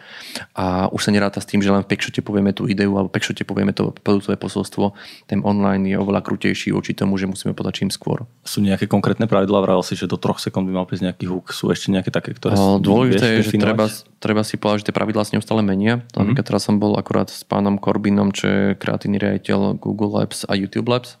a 0.58 0.90
už 0.90 1.06
sa 1.06 1.10
neráta 1.14 1.38
s 1.38 1.46
tým, 1.46 1.62
že 1.62 1.70
len 1.70 1.86
v 1.86 1.90
pekšote 1.94 2.20
povieme 2.26 2.50
tú 2.50 2.66
ideu 2.66 2.90
alebo 2.98 3.08
v 3.08 3.16
pekšote 3.16 3.46
povieme 3.46 3.70
to 3.70 3.94
produktové 4.02 4.34
posolstvo. 4.34 4.92
Ten 5.30 5.40
online 5.46 5.94
je 5.94 5.96
oveľa 5.96 6.26
krutejší 6.26 6.74
voči 6.74 6.92
tomu, 6.92 7.14
že 7.16 7.30
musíme 7.30 7.54
podať 7.54 7.86
čím 7.86 7.90
skôr. 7.94 8.26
Sú 8.42 8.58
nejaké 8.60 8.90
konkrétne 8.90 9.30
pravidlá, 9.30 9.62
vravel 9.62 9.86
si, 9.86 9.94
že 9.94 10.10
do 10.10 10.18
troch 10.18 10.42
sekúnd 10.42 10.66
by 10.66 10.82
mal 10.82 10.86
prísť 10.90 11.14
nejaký 11.14 11.24
hook. 11.30 11.54
Sú 11.54 11.70
ešte 11.70 11.94
nejaké 11.94 12.10
také, 12.10 12.34
ktoré 12.34 12.58
o, 12.58 12.82
Dôležité 12.82 13.38
je, 13.40 13.46
že 13.46 13.54
treba, 13.54 13.86
treba 14.18 14.42
si 14.42 14.58
povedať, 14.58 14.82
že 14.82 14.86
tie 14.90 14.96
pravidlá 14.98 15.22
sa 15.22 15.38
neustále 15.38 15.62
menia. 15.62 16.02
Mm-hmm. 16.18 16.42
Teraz 16.42 16.66
som 16.66 16.82
bol 16.82 16.98
akurát 16.98 17.30
s 17.30 17.46
pánom 17.46 17.78
Corbinom, 17.78 18.34
čo 18.34 18.50
je 18.50 18.62
kreatívny 18.74 19.22
riaditeľ 19.22 19.78
Google 19.78 20.18
Labs 20.18 20.42
a 20.50 20.58
YouTube 20.58 20.90
Labs 20.90 21.20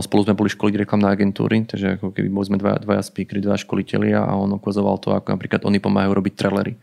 Spolu 0.00 0.20
sme 0.26 0.34
boli 0.34 0.50
školiť 0.50 0.74
reklamné 0.86 1.08
agentúry, 1.10 1.64
takže 1.64 2.00
ako 2.00 2.10
keby 2.10 2.28
boli 2.28 2.46
sme 2.48 2.58
dvaja, 2.58 2.82
dvaja 2.82 3.02
speakery, 3.04 3.40
dva 3.44 3.54
školitelia 3.54 4.22
a 4.22 4.34
on 4.34 4.54
ukazoval 4.56 4.98
to, 4.98 5.14
ako 5.14 5.34
napríklad 5.34 5.62
oni 5.64 5.78
pomáhajú 5.78 6.12
robiť 6.12 6.34
trailery 6.34 6.74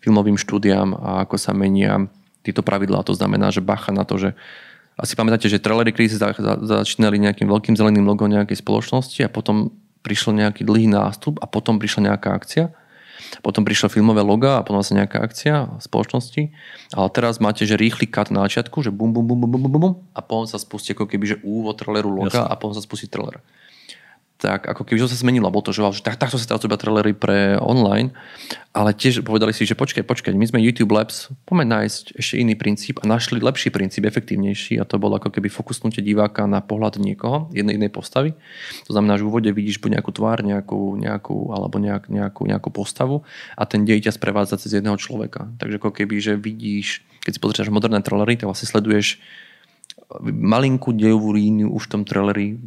filmovým 0.00 0.40
štúdiám 0.40 0.96
a 0.96 1.28
ako 1.28 1.36
sa 1.36 1.52
menia 1.52 2.08
tieto 2.44 2.64
pravidlá. 2.64 3.04
To 3.04 3.16
znamená, 3.16 3.52
že 3.52 3.64
bacha 3.64 3.92
na 3.92 4.04
to, 4.04 4.16
že 4.20 4.32
asi 4.94 5.18
pamätáte, 5.18 5.50
že 5.50 5.58
trailery 5.58 5.90
sa 6.06 6.30
začínali 6.62 7.18
nejakým 7.18 7.50
veľkým 7.50 7.74
zeleným 7.74 8.06
logom 8.06 8.30
nejakej 8.30 8.62
spoločnosti 8.62 9.20
a 9.26 9.32
potom 9.32 9.74
prišiel 10.06 10.36
nejaký 10.36 10.62
dlhý 10.62 10.86
nástup 10.86 11.40
a 11.42 11.48
potom 11.48 11.80
prišla 11.80 12.12
nejaká 12.12 12.30
akcia 12.36 12.70
potom 13.40 13.64
prišlo 13.66 13.90
filmové 13.90 14.20
loga 14.20 14.58
a 14.58 14.62
potom 14.62 14.78
vlastne 14.78 15.02
nejaká 15.02 15.18
akcia 15.24 15.80
spoločnosti. 15.80 16.52
Ale 16.92 17.08
teraz 17.10 17.40
máte, 17.40 17.64
že 17.64 17.80
rýchly 17.80 18.06
cut 18.06 18.28
na 18.30 18.44
začiatku, 18.46 18.84
že 18.84 18.92
bum, 18.92 19.10
bum, 19.10 19.24
bum, 19.26 19.40
bum, 19.40 19.50
bum, 19.50 19.72
bum, 19.72 19.94
a 20.12 20.20
potom 20.20 20.46
sa 20.46 20.60
spustí 20.60 20.92
ako 20.94 21.08
keby, 21.08 21.24
že 21.34 21.36
úvod 21.42 21.80
traileru 21.80 22.12
loga 22.12 22.44
Jasne. 22.44 22.50
a 22.50 22.54
potom 22.54 22.76
sa 22.76 22.84
spustí 22.84 23.10
trailer 23.10 23.40
tak 24.44 24.68
ako 24.68 24.84
keby 24.84 25.00
to 25.00 25.08
sa 25.08 25.16
zmenilo, 25.16 25.48
bolo 25.48 25.64
to, 25.64 25.72
že, 25.72 25.80
že 25.96 26.04
tak, 26.04 26.20
takto 26.20 26.36
sa 26.36 26.60
robia 26.60 26.76
trailery 26.76 27.16
pre 27.16 27.56
online, 27.56 28.12
ale 28.76 28.92
tiež 28.92 29.24
povedali 29.24 29.56
si, 29.56 29.64
že 29.64 29.72
počkaj, 29.72 30.04
počkaj, 30.04 30.36
my 30.36 30.44
sme 30.44 30.60
YouTube 30.60 30.92
Labs, 30.92 31.32
poďme 31.48 31.64
nájsť 31.64 32.20
ešte 32.20 32.36
iný 32.36 32.52
princíp 32.52 33.00
a 33.00 33.08
našli 33.08 33.40
lepší 33.40 33.72
princíp, 33.72 34.04
efektívnejší 34.04 34.76
a 34.76 34.84
to 34.84 35.00
bolo 35.00 35.16
ako 35.16 35.32
keby 35.32 35.48
fokusnutie 35.48 36.04
diváka 36.04 36.44
na 36.44 36.60
pohľad 36.60 37.00
niekoho, 37.00 37.48
jednej 37.56 37.80
jednej 37.80 37.88
postavy. 37.88 38.36
To 38.84 38.92
znamená, 38.92 39.16
že 39.16 39.24
v 39.24 39.30
úvode 39.32 39.48
vidíš 39.48 39.80
buď 39.80 39.96
nejakú 39.96 40.12
tvár, 40.12 40.44
nejakú, 40.44 41.00
nejakú 41.00 41.36
alebo 41.56 41.80
nejak, 41.80 42.12
nejakú, 42.12 42.44
nejakú 42.44 42.68
postavu 42.68 43.24
a 43.56 43.64
ten 43.64 43.88
dej 43.88 44.04
ťa 44.04 44.12
sprevádza 44.12 44.60
cez 44.60 44.76
jedného 44.76 45.00
človeka. 45.00 45.48
Takže 45.56 45.80
ako 45.80 45.88
keby, 45.88 46.20
že 46.20 46.36
vidíš, 46.36 47.00
keď 47.24 47.32
si 47.32 47.40
pozrieš 47.40 47.72
moderné 47.72 48.04
trailery, 48.04 48.36
tak 48.36 48.52
vlastne 48.52 48.68
sleduješ 48.68 49.16
malinkú 50.20 50.92
dejovú 50.92 51.32
líniu 51.32 51.72
už 51.72 51.88
v 51.88 51.92
tom 51.96 52.02
traileri 52.04 52.60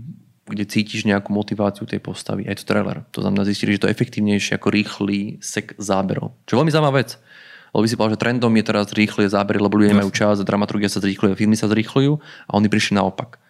kde 0.48 0.64
cítiš 0.64 1.04
nejakú 1.04 1.36
motiváciu 1.36 1.84
tej 1.84 2.00
postavy. 2.00 2.48
Aj 2.48 2.56
to 2.56 2.64
trailer. 2.64 3.04
To 3.12 3.20
znamená, 3.20 3.44
zistili, 3.44 3.76
že 3.76 3.84
to 3.84 3.88
je 3.92 3.96
efektívnejšie 3.96 4.56
ako 4.56 4.68
rýchly 4.72 5.38
sek 5.44 5.76
záberov. 5.76 6.34
Čo 6.48 6.56
je 6.56 6.60
veľmi 6.64 6.74
zaujímavá 6.74 7.04
vec. 7.04 7.20
Lebo 7.76 7.84
by 7.84 7.90
si 7.92 7.98
povedal, 8.00 8.16
že 8.16 8.24
trendom 8.24 8.54
je 8.56 8.64
teraz 8.64 8.86
rýchle 8.96 9.28
zábery, 9.28 9.60
lebo 9.60 9.76
ľudia 9.76 9.92
nemajú 9.92 10.10
čas, 10.16 10.40
dramaturgia 10.42 10.88
sa 10.88 11.04
zrýchluje, 11.04 11.36
filmy 11.36 11.60
sa 11.60 11.68
zrýchľujú 11.68 12.12
a 12.48 12.52
oni 12.56 12.72
prišli 12.72 12.96
naopak. 12.96 13.44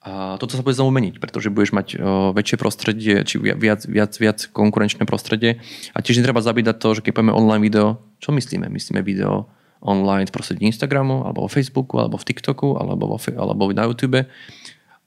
A 0.00 0.40
toto 0.40 0.56
sa 0.56 0.64
bude 0.64 0.72
znovu 0.72 0.96
meniť, 0.96 1.20
pretože 1.20 1.52
budeš 1.52 1.76
mať 1.76 1.86
o, 2.00 2.32
väčšie 2.32 2.56
prostredie, 2.56 3.20
či 3.20 3.36
viac, 3.36 3.84
viac, 3.84 4.12
viac 4.16 4.48
konkurenčné 4.48 5.04
prostredie. 5.04 5.60
A 5.92 6.00
tiež 6.00 6.24
netreba 6.24 6.40
zabídať 6.40 6.76
to, 6.80 6.88
že 6.96 7.04
keď 7.04 7.12
povieme 7.20 7.36
online 7.36 7.60
video, 7.60 8.00
čo 8.16 8.32
myslíme? 8.32 8.72
Myslíme 8.72 9.04
video 9.04 9.52
online 9.84 10.28
v 10.28 10.32
prostredí 10.32 10.64
Instagramu, 10.64 11.28
alebo 11.28 11.44
vo 11.44 11.50
Facebooku, 11.52 12.00
alebo 12.00 12.16
v 12.16 12.26
TikToku, 12.32 12.80
alebo, 12.80 13.12
vo, 13.12 13.18
alebo 13.20 13.68
na 13.76 13.84
YouTube 13.84 14.24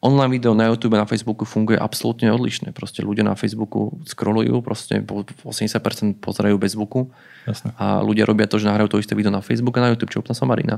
online 0.04 0.36
video 0.36 0.52
na 0.52 0.68
YouTube, 0.68 1.00
na 1.00 1.08
Facebooku 1.08 1.48
funguje 1.48 1.80
absolútne 1.80 2.28
odlišne. 2.28 2.76
Proste 2.76 3.00
ľudia 3.00 3.24
na 3.24 3.40
Facebooku 3.40 3.96
scrollujú, 4.04 4.60
proste 4.60 5.00
80% 5.00 6.20
pozerajú 6.20 6.60
bez 6.60 6.76
zvuku 6.76 7.08
Jasne. 7.48 7.72
a 7.80 8.04
ľudia 8.04 8.28
robia 8.28 8.44
to, 8.44 8.60
že 8.60 8.68
nahrajú 8.68 8.92
to 8.92 9.00
isté 9.00 9.16
video 9.16 9.32
na 9.32 9.40
Facebook 9.40 9.80
a 9.80 9.88
na 9.88 9.96
YouTube, 9.96 10.12
čo 10.12 10.20
úplná 10.20 10.36
samarina. 10.36 10.76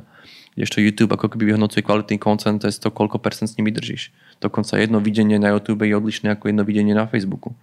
Kdežto 0.54 0.78
YouTube 0.78 1.18
ako 1.18 1.34
keby 1.34 1.52
vyhodnocuje 1.52 1.82
kvalitný 1.82 2.22
kontent, 2.22 2.62
to 2.62 2.70
je 2.70 2.78
to, 2.78 2.94
koľko 2.94 3.18
percent 3.18 3.50
s 3.50 3.58
nimi 3.58 3.74
držíš. 3.74 4.14
Dokonca 4.40 4.78
jedno 4.78 5.02
videnie 5.02 5.42
na 5.42 5.58
YouTube 5.58 5.90
je 5.90 5.98
odlišné 5.98 6.38
ako 6.38 6.54
jedno 6.54 6.62
videnie 6.62 6.94
na 6.94 7.10
Facebooku. 7.10 7.58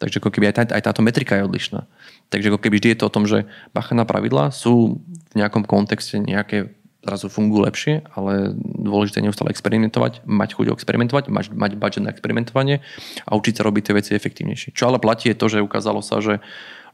Takže 0.00 0.18
ako 0.18 0.32
keby 0.32 0.50
aj, 0.50 0.54
tá, 0.56 0.62
aj 0.74 0.82
táto 0.88 1.04
metrika 1.04 1.36
je 1.38 1.46
odlišná. 1.46 1.86
Takže 2.32 2.50
ako 2.50 2.58
keby 2.58 2.80
vždy 2.80 2.88
je 2.96 2.98
to 2.98 3.06
o 3.06 3.14
tom, 3.14 3.28
že 3.28 3.46
bacha 3.76 3.94
na 3.94 4.02
pravidla 4.02 4.50
sú 4.50 4.98
v 5.04 5.34
nejakom 5.38 5.68
kontexte 5.68 6.18
nejaké 6.18 6.74
zrazu 7.04 7.28
fungujú 7.28 7.68
lepšie, 7.68 7.94
ale 8.16 8.56
dôležité 8.56 9.20
je 9.20 9.26
neustále 9.28 9.52
experimentovať, 9.52 10.24
mať 10.24 10.50
chuť 10.56 10.72
experimentovať, 10.72 11.28
mať, 11.28 11.46
mať 11.52 11.72
budget 11.76 12.02
na 12.02 12.10
experimentovanie 12.10 12.80
a 13.28 13.30
učiť 13.36 13.60
sa 13.60 13.62
robiť 13.62 13.82
tie 13.84 13.94
veci 13.94 14.10
efektívnejšie. 14.16 14.72
Čo 14.72 14.88
ale 14.88 14.98
platí 14.98 15.28
je 15.28 15.36
to, 15.36 15.46
že 15.52 15.60
ukázalo 15.60 16.00
sa, 16.00 16.24
že 16.24 16.40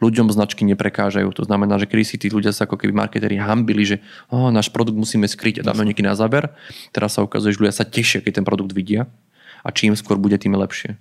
ľuďom 0.03 0.33
značky 0.33 0.67
neprekážajú. 0.67 1.29
To 1.37 1.45
znamená, 1.47 1.77
že 1.77 1.87
kedy 1.87 2.05
si 2.05 2.17
tí 2.17 2.33
ľudia 2.33 2.51
sa 2.51 2.65
ako 2.65 2.81
keby 2.81 2.93
marketeri 2.97 3.37
hambili, 3.37 3.85
že 3.85 3.97
oh, 4.33 4.49
náš 4.49 4.73
produkt 4.73 4.97
musíme 4.97 5.29
skryť 5.29 5.61
a 5.61 5.67
dáme 5.71 5.85
nieký 5.87 6.03
na 6.03 6.17
záber. 6.17 6.51
Teraz 6.91 7.15
sa 7.15 7.23
ukazuje, 7.23 7.55
že 7.55 7.61
ľudia 7.63 7.75
sa 7.77 7.85
tešia, 7.87 8.25
keď 8.25 8.43
ten 8.43 8.47
produkt 8.49 8.73
vidia 8.73 9.07
a 9.61 9.69
čím 9.71 9.93
skôr 9.95 10.17
bude, 10.17 10.41
tým 10.41 10.57
lepšie. 10.57 10.97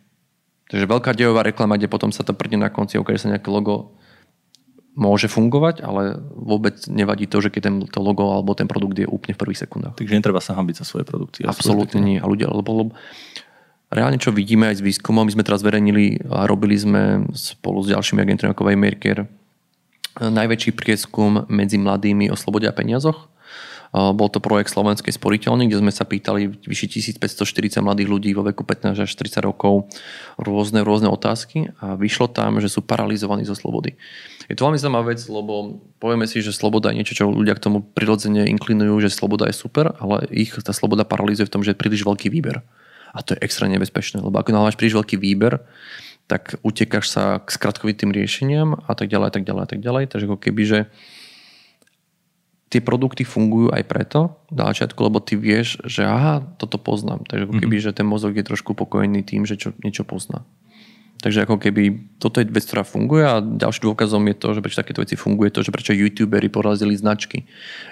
Takže 0.70 0.86
veľká 0.86 1.18
dejová 1.18 1.42
reklama, 1.42 1.82
kde 1.82 1.90
potom 1.90 2.14
sa 2.14 2.22
to 2.22 2.38
prdne 2.38 2.62
na 2.62 2.70
konci, 2.70 3.02
ukáže 3.02 3.26
sa 3.26 3.32
nejaké 3.34 3.50
logo 3.50 3.98
môže 4.98 5.30
fungovať, 5.32 5.86
ale 5.86 6.18
vôbec 6.34 6.76
nevadí 6.90 7.30
to, 7.30 7.40
že 7.40 7.54
keď 7.54 7.62
ten, 7.62 7.76
to 7.88 8.00
logo 8.02 8.26
alebo 8.26 8.58
ten 8.58 8.66
produkt 8.66 8.98
je 9.00 9.08
úplne 9.08 9.38
v 9.38 9.42
prvých 9.42 9.64
sekundách. 9.68 9.96
Takže 9.96 10.18
netreba 10.18 10.42
sa 10.44 10.58
hambiť 10.58 10.82
za 10.82 10.86
svoje 10.86 11.06
produkty. 11.08 11.46
Absolútne 11.46 12.02
nie. 12.02 12.18
A 12.20 12.26
ľudia, 12.26 12.52
lebo, 12.52 12.72
lebo 12.84 12.92
reálne 13.94 14.20
čo 14.20 14.36
vidíme 14.36 14.68
aj 14.68 14.82
s 14.82 14.86
výskumom, 14.86 15.30
my 15.30 15.34
sme 15.34 15.48
teraz 15.48 15.64
verejnili 15.64 16.20
a 16.28 16.50
robili 16.50 16.76
sme 16.76 17.30
spolu 17.32 17.86
s 17.86 17.94
ďalšími 17.94 18.20
agentúrami 18.20 18.54
ako 18.54 18.66
Waymaker 18.66 19.18
najväčší 20.20 20.76
prieskum 20.76 21.48
medzi 21.48 21.80
mladými 21.80 22.28
o 22.28 22.36
slobode 22.36 22.68
a 22.68 22.76
peniazoch 22.76 23.32
bol 23.90 24.30
to 24.30 24.38
projekt 24.38 24.70
Slovenskej 24.70 25.18
sporiteľne, 25.18 25.66
kde 25.66 25.82
sme 25.82 25.90
sa 25.90 26.06
pýtali 26.06 26.62
vyše 26.62 26.86
1540 26.86 27.82
mladých 27.82 28.10
ľudí 28.10 28.30
vo 28.38 28.46
veku 28.46 28.62
15 28.62 29.02
až 29.02 29.10
30 29.10 29.50
rokov 29.50 29.90
rôzne, 30.38 30.86
rôzne 30.86 31.10
otázky 31.10 31.74
a 31.82 31.98
vyšlo 31.98 32.30
tam, 32.30 32.62
že 32.62 32.70
sú 32.70 32.86
paralizovaní 32.86 33.50
zo 33.50 33.58
slobody. 33.58 33.98
Je 34.50 34.58
to 34.58 34.66
veľmi 34.66 34.82
zaujímavá 34.82 35.14
vec, 35.14 35.22
lebo 35.30 35.78
povieme 36.02 36.26
si, 36.26 36.42
že 36.42 36.50
sloboda 36.50 36.90
je 36.90 36.98
niečo, 36.98 37.14
čo 37.14 37.30
ľudia 37.30 37.54
k 37.54 37.70
tomu 37.70 37.86
prirodzene 37.86 38.50
inklinujú, 38.50 39.06
že 39.06 39.14
sloboda 39.14 39.46
je 39.46 39.54
super, 39.54 39.94
ale 40.02 40.26
ich 40.34 40.58
tá 40.58 40.74
sloboda 40.74 41.06
paralizuje 41.06 41.46
v 41.46 41.54
tom, 41.54 41.62
že 41.62 41.78
je 41.78 41.80
príliš 41.80 42.02
veľký 42.02 42.34
výber. 42.34 42.66
A 43.14 43.22
to 43.22 43.38
je 43.38 43.42
extra 43.46 43.70
nebezpečné, 43.70 44.26
lebo 44.26 44.34
ako 44.42 44.58
máš 44.58 44.74
príliš 44.74 44.98
veľký 44.98 45.22
výber, 45.22 45.62
tak 46.26 46.58
utekáš 46.66 47.14
sa 47.14 47.42
k 47.42 47.50
skratkovitým 47.50 48.10
riešeniam 48.10 48.74
a 48.90 48.94
tak 48.98 49.10
ďalej, 49.10 49.28
a 49.30 49.34
tak 49.34 49.44
ďalej, 49.46 49.62
a 49.66 49.70
tak 49.70 49.80
ďalej. 49.86 50.04
Takže 50.14 50.26
ako 50.30 50.38
keby, 50.42 50.62
že 50.66 50.80
tie 52.70 52.82
produkty 52.86 53.26
fungujú 53.26 53.74
aj 53.74 53.84
preto 53.90 54.38
na 54.54 54.70
začiatku, 54.70 54.98
lebo 55.02 55.18
ty 55.22 55.38
vieš, 55.38 55.82
že 55.90 56.06
aha, 56.06 56.46
toto 56.62 56.78
poznám. 56.78 57.26
Takže 57.26 57.50
ako 57.50 57.56
keby, 57.58 57.76
mm-hmm. 57.82 57.94
že 57.94 57.98
ten 57.98 58.06
mozog 58.06 58.38
je 58.38 58.46
trošku 58.46 58.78
pokojený 58.78 59.26
tým, 59.26 59.50
že 59.50 59.58
čo, 59.58 59.74
niečo 59.82 60.06
pozná. 60.06 60.46
Takže 61.20 61.44
ako 61.44 61.60
keby 61.60 62.16
toto 62.16 62.40
je 62.40 62.48
vec, 62.48 62.64
ktorá 62.64 62.88
funguje 62.88 63.28
a 63.28 63.44
ďalším 63.44 63.92
dôkazom 63.92 64.24
je 64.32 64.36
to, 64.40 64.48
že 64.56 64.64
prečo 64.64 64.80
takéto 64.80 65.04
veci 65.04 65.20
funguje, 65.20 65.52
to, 65.52 65.68
že 65.68 65.76
prečo 65.76 65.92
youtuberi 65.92 66.48
porazili 66.48 66.96
značky. 66.96 67.44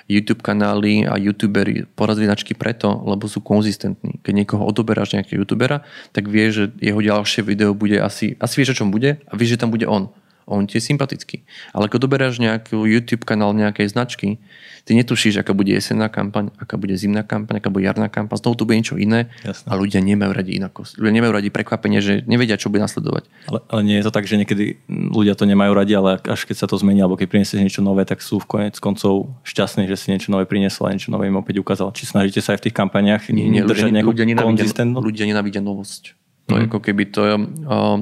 YouTube 0.08 0.40
kanály 0.40 1.04
a 1.04 1.20
youtuberi 1.20 1.84
porazili 1.92 2.32
značky 2.32 2.56
preto, 2.56 2.88
lebo 3.04 3.28
sú 3.28 3.44
konzistentní. 3.44 4.24
Keď 4.24 4.32
niekoho 4.32 4.64
odoberáš 4.64 5.12
nejakého 5.12 5.44
youtubera, 5.44 5.84
tak 6.16 6.32
vie, 6.32 6.48
že 6.56 6.72
jeho 6.80 7.04
ďalšie 7.04 7.44
video 7.44 7.76
bude 7.76 8.00
asi, 8.00 8.40
asi 8.40 8.54
vieš, 8.64 8.80
o 8.80 8.80
čom 8.84 8.96
bude 8.96 9.20
a 9.20 9.34
vieš, 9.36 9.60
že 9.60 9.62
tam 9.68 9.76
bude 9.76 9.84
on 9.84 10.08
on 10.48 10.64
ti 10.64 10.80
je 10.80 10.88
sympatický. 10.88 11.44
Ale 11.76 11.92
keď 11.92 12.00
doberáš 12.08 12.40
nejaký 12.40 12.80
YouTube 12.80 13.28
kanál 13.28 13.52
nejakej 13.52 13.92
značky, 13.92 14.40
ty 14.88 14.96
netušíš, 14.96 15.44
aká 15.44 15.52
bude 15.52 15.76
jesenná 15.76 16.08
kampaň, 16.08 16.56
aká 16.56 16.80
bude 16.80 16.96
zimná 16.96 17.28
kampaň, 17.28 17.60
aká 17.60 17.68
bude 17.68 17.84
jarná 17.84 18.08
kampaň, 18.08 18.40
znovu 18.40 18.56
to 18.56 18.64
bude 18.64 18.80
niečo 18.80 18.96
iné 18.96 19.28
Jasne. 19.44 19.68
a 19.68 19.76
ľudia 19.76 20.00
nemajú 20.00 20.32
radi 20.32 20.56
inakosť. 20.56 20.96
Ľudia 20.96 21.14
nemajú 21.20 21.32
radi 21.36 21.50
prekvapenie, 21.52 22.00
že 22.00 22.24
nevedia, 22.24 22.56
čo 22.56 22.72
bude 22.72 22.80
nasledovať. 22.88 23.28
Ale, 23.52 23.60
ale 23.68 23.82
nie 23.84 24.00
je 24.00 24.08
to 24.08 24.16
tak, 24.16 24.24
že 24.24 24.40
niekedy 24.40 24.80
ľudia 24.88 25.36
to 25.36 25.44
nemajú 25.44 25.76
radi, 25.76 25.92
ale 25.92 26.24
až 26.24 26.48
keď 26.48 26.64
sa 26.64 26.68
to 26.72 26.80
zmení, 26.80 27.04
alebo 27.04 27.20
keď 27.20 27.28
priniesie 27.28 27.60
niečo 27.60 27.84
nové, 27.84 28.08
tak 28.08 28.24
sú 28.24 28.40
v 28.40 28.48
konec 28.48 28.80
koncov 28.80 29.36
šťastní, 29.44 29.92
že 29.92 30.00
si 30.00 30.16
niečo 30.16 30.32
nové 30.32 30.48
priniesol 30.48 30.88
a 30.88 30.96
niečo 30.96 31.12
nové 31.12 31.28
im 31.28 31.36
opäť 31.36 31.60
ukázal. 31.60 31.92
Či 31.92 32.08
snažíte 32.08 32.40
sa 32.40 32.56
aj 32.56 32.64
v 32.64 32.72
tých 32.72 32.76
kampaniach 32.80 33.28
nie, 33.28 33.52
nie, 33.52 33.68
ľudia, 33.68 33.92
ľudia 33.92 34.24
nenávidia, 34.24 34.72
ľudia 34.96 35.26
nenávidia 35.28 35.60
novosť. 35.60 36.16
To 36.48 36.56
mm. 36.56 36.58
je 36.58 36.64
mhm. 36.64 36.70
ako 36.72 36.80
keby 36.80 37.04
to 37.12 37.22
je, 37.28 37.36
uh, 37.68 37.98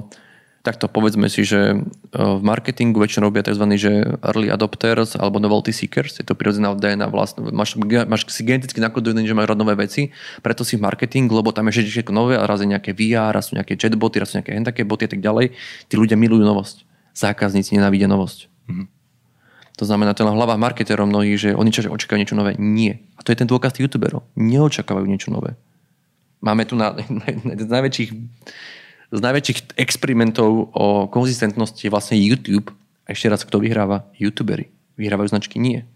takto 0.65 0.89
povedzme 0.89 1.29
si, 1.29 1.45
že 1.45 1.59
e, 1.71 1.75
v 2.17 2.41
marketingu 2.41 2.97
väčšinou 2.97 3.29
robia 3.29 3.45
tzv. 3.45 3.61
Že 3.77 4.17
early 4.25 4.49
adopters 4.49 5.13
alebo 5.13 5.37
novelty 5.37 5.69
seekers, 5.69 6.17
je 6.17 6.25
to 6.25 6.33
prirodzená 6.33 6.73
DNA 6.73 7.05
vlastne, 7.13 7.45
máš, 7.53 7.77
máš 7.77 8.25
si 8.33 8.41
geneticky 8.41 8.81
nakodované, 8.81 9.29
že 9.29 9.37
majú 9.37 9.53
rád 9.53 9.61
nové 9.61 9.77
veci, 9.77 10.09
preto 10.41 10.65
si 10.65 10.81
v 10.81 10.89
marketingu, 10.89 11.37
lebo 11.37 11.53
tam 11.53 11.69
je 11.69 11.85
všetko 11.85 12.09
nové 12.09 12.33
a 12.33 12.49
raz 12.49 12.65
je 12.65 12.67
nejaké 12.73 12.97
VR, 12.97 13.29
raz 13.29 13.53
sú 13.53 13.61
nejaké 13.61 13.77
chatboty, 13.77 14.17
raz 14.17 14.33
sú 14.33 14.41
nejaké 14.41 14.57
také 14.65 14.81
boty 14.81 15.05
a 15.05 15.11
tak 15.13 15.21
ďalej. 15.21 15.53
Tí 15.85 15.93
ľudia 15.93 16.17
milujú 16.17 16.41
novosť. 16.41 16.81
Zákazníci 17.13 17.77
nenávidia 17.77 18.09
novosť. 18.09 18.49
Mm-hmm. 18.65 18.87
To 19.75 19.83
znamená, 19.83 20.15
to 20.15 20.23
je 20.23 20.29
na 20.31 20.35
hlavách 20.35 20.57
marketerov 20.57 21.05
mnohých, 21.05 21.37
že 21.37 21.49
oni 21.51 21.69
čo, 21.69 21.85
očakávajú 21.91 22.19
niečo 22.23 22.39
nové. 22.39 22.55
Nie. 22.55 23.03
A 23.19 23.27
to 23.27 23.35
je 23.35 23.39
ten 23.43 23.47
dôkaz 23.47 23.75
tých 23.75 23.91
youtuberov. 23.91 24.23
Neočakávajú 24.39 25.03
niečo 25.03 25.35
nové. 25.35 25.59
Máme 26.39 26.63
tu 26.63 26.79
na, 26.79 26.95
na, 27.11 27.27
na, 27.43 27.53
na 27.53 27.65
najväčších 27.67 28.09
z 29.15 29.21
najväčších 29.23 29.79
experimentov 29.79 30.75
o 30.75 31.07
konzistentnosti 31.07 31.79
je 31.79 31.91
vlastne 31.91 32.19
YouTube. 32.19 32.75
A 33.05 33.13
ešte 33.13 33.31
raz, 33.31 33.47
kto 33.47 33.61
vyhráva? 33.61 34.09
YouTubery. 34.19 34.67
Vyhrávajú 34.99 35.31
značky? 35.31 35.61
Nie. 35.61 35.87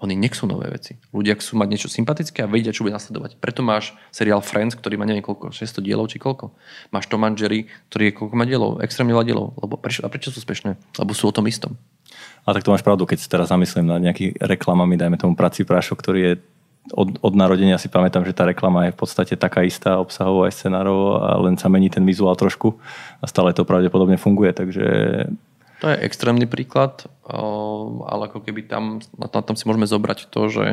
Oni 0.00 0.16
nechcú 0.16 0.48
nové 0.48 0.72
veci. 0.72 0.96
Ľudia 1.12 1.36
chcú 1.36 1.60
mať 1.60 1.68
niečo 1.68 1.88
sympatické 1.92 2.40
a 2.40 2.48
vedia, 2.48 2.72
čo 2.72 2.88
bude 2.88 2.96
nasledovať. 2.96 3.36
Preto 3.36 3.60
máš 3.60 3.92
seriál 4.08 4.40
Friends, 4.40 4.72
ktorý 4.72 4.96
má 4.96 5.04
neviem 5.04 5.20
koľko, 5.20 5.52
600 5.52 5.84
dielov 5.84 6.08
či 6.08 6.16
koľko. 6.16 6.56
Máš 6.88 7.12
Tom 7.12 7.20
and 7.28 7.36
Jerry, 7.36 7.68
ktorý 7.92 8.08
je 8.08 8.16
koľko 8.16 8.34
má 8.40 8.48
dielov, 8.48 8.80
extrémne 8.80 9.12
veľa 9.12 9.28
dielov. 9.28 9.52
Lebo 9.60 9.76
prečo, 9.76 10.00
a 10.00 10.08
prečo 10.08 10.32
sú 10.32 10.40
úspešné? 10.40 10.96
Lebo 10.96 11.12
sú 11.12 11.28
o 11.28 11.36
tom 11.36 11.44
istom. 11.44 11.76
A 12.48 12.56
tak 12.56 12.64
to 12.64 12.72
máš 12.72 12.80
pravdu, 12.80 13.04
keď 13.04 13.28
teraz 13.28 13.52
zamyslím 13.52 13.92
nad 13.92 14.00
nejakými 14.00 14.40
reklamami, 14.40 14.96
dajme 14.96 15.20
tomu 15.20 15.36
prací 15.36 15.68
prášok, 15.68 16.00
ktorý 16.00 16.20
je 16.24 16.32
od, 16.88 17.20
od 17.20 17.34
narodenia 17.36 17.76
si 17.76 17.92
pamätám, 17.92 18.24
že 18.24 18.32
tá 18.32 18.48
reklama 18.48 18.88
je 18.88 18.96
v 18.96 18.98
podstate 18.98 19.34
taká 19.36 19.62
istá 19.62 20.00
obsahovo 20.00 20.48
aj 20.48 20.56
scenárovo 20.56 21.20
a 21.20 21.36
len 21.44 21.60
sa 21.60 21.68
mení 21.68 21.92
ten 21.92 22.02
vizuál 22.02 22.34
trošku 22.34 22.80
a 23.20 23.24
stále 23.28 23.52
to 23.52 23.68
pravdepodobne 23.68 24.16
funguje, 24.16 24.56
takže... 24.56 24.86
To 25.80 25.86
je 25.88 25.96
extrémny 26.04 26.44
príklad, 26.44 27.08
ale 27.24 28.28
ako 28.28 28.44
keby 28.44 28.68
tam, 28.68 29.00
tam 29.16 29.56
si 29.56 29.64
môžeme 29.64 29.88
zobrať 29.88 30.28
to, 30.28 30.42
že 30.52 30.66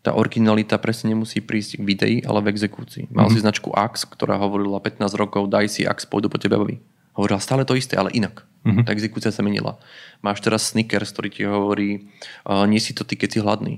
tá 0.00 0.16
originalita 0.16 0.80
presne 0.80 1.12
nemusí 1.12 1.44
prísť 1.44 1.80
k 1.80 1.82
videi, 1.84 2.14
ale 2.24 2.40
v 2.40 2.56
exekúcii. 2.56 3.12
Mal 3.12 3.28
mm-hmm. 3.28 3.36
si 3.36 3.44
značku 3.44 3.68
Axe, 3.76 4.08
ktorá 4.08 4.40
hovorila 4.40 4.80
15 4.80 5.04
rokov, 5.16 5.52
daj 5.52 5.68
si 5.68 5.84
Axe, 5.84 6.08
pôjdu 6.08 6.32
po 6.32 6.40
tebe 6.40 6.56
baví. 6.56 6.80
Hovorila 7.12 7.40
stále 7.40 7.68
to 7.68 7.76
isté, 7.76 8.00
ale 8.00 8.08
inak. 8.16 8.48
Mm-hmm. 8.64 8.84
Tá 8.88 8.96
exekúcia 8.96 9.28
sa 9.28 9.44
menila. 9.44 9.76
Máš 10.24 10.40
teraz 10.40 10.72
Snickers, 10.72 11.12
ktorý 11.12 11.28
ti 11.28 11.42
hovorí, 11.44 12.08
uh, 12.48 12.64
nie 12.64 12.80
si 12.80 12.96
to 12.96 13.04
ty, 13.04 13.16
keď 13.16 13.28
si 13.28 13.38
hladný 13.44 13.74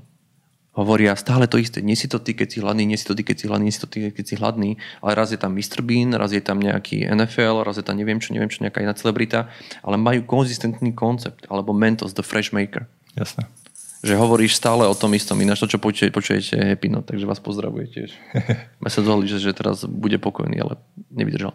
hovoria 0.73 1.13
stále 1.17 1.49
to 1.49 1.61
isté. 1.61 1.85
Nie 1.85 1.97
si 1.97 2.09
to 2.09 2.19
ty, 2.19 2.33
keď 2.33 2.49
si 2.49 2.59
hladný, 2.65 2.85
nie 2.89 2.99
si 2.99 3.05
to 3.05 3.13
ty, 3.13 3.23
keď 3.25 3.37
si 3.37 3.47
hladný, 3.49 3.65
nie 3.69 3.75
si 3.75 3.83
to 3.83 3.89
ty, 3.89 4.09
keď 4.09 4.25
si 4.25 4.35
hladný. 4.37 4.71
Ale 5.05 5.13
raz 5.13 5.33
je 5.33 5.39
tam 5.41 5.53
Mr. 5.53 5.85
Bean, 5.85 6.17
raz 6.17 6.33
je 6.33 6.41
tam 6.41 6.61
nejaký 6.61 7.05
NFL, 7.09 7.65
raz 7.65 7.77
je 7.77 7.85
tam 7.85 7.97
neviem 7.97 8.19
čo, 8.19 8.33
neviem 8.33 8.49
čo, 8.49 8.65
nejaká 8.65 8.81
iná 8.81 8.97
celebrita. 8.97 9.53
Ale 9.85 10.01
majú 10.01 10.25
konzistentný 10.25 10.97
koncept. 10.97 11.45
Alebo 11.53 11.77
Mentos, 11.77 12.17
The 12.17 12.25
Fresh 12.25 12.57
Maker. 12.57 12.89
Jasné 13.15 13.62
že 14.03 14.19
hovoríš 14.19 14.59
stále 14.59 14.83
o 14.83 14.95
tom 14.99 15.15
istom. 15.15 15.39
Ináč 15.39 15.63
to, 15.63 15.71
čo 15.71 15.79
počujete, 15.79 16.11
počujete 16.11 16.59
je 16.59 16.69
Happy 16.75 16.91
Note, 16.91 17.15
takže 17.15 17.23
vás 17.23 17.39
pozdravuje 17.39 17.87
tiež. 17.87 18.11
Ma 18.83 18.91
sa 18.91 18.99
dohodli, 18.99 19.31
že, 19.31 19.39
že 19.39 19.55
teraz 19.55 19.87
bude 19.87 20.19
pokojný, 20.19 20.59
ale 20.59 20.83
nevydržal. 21.15 21.55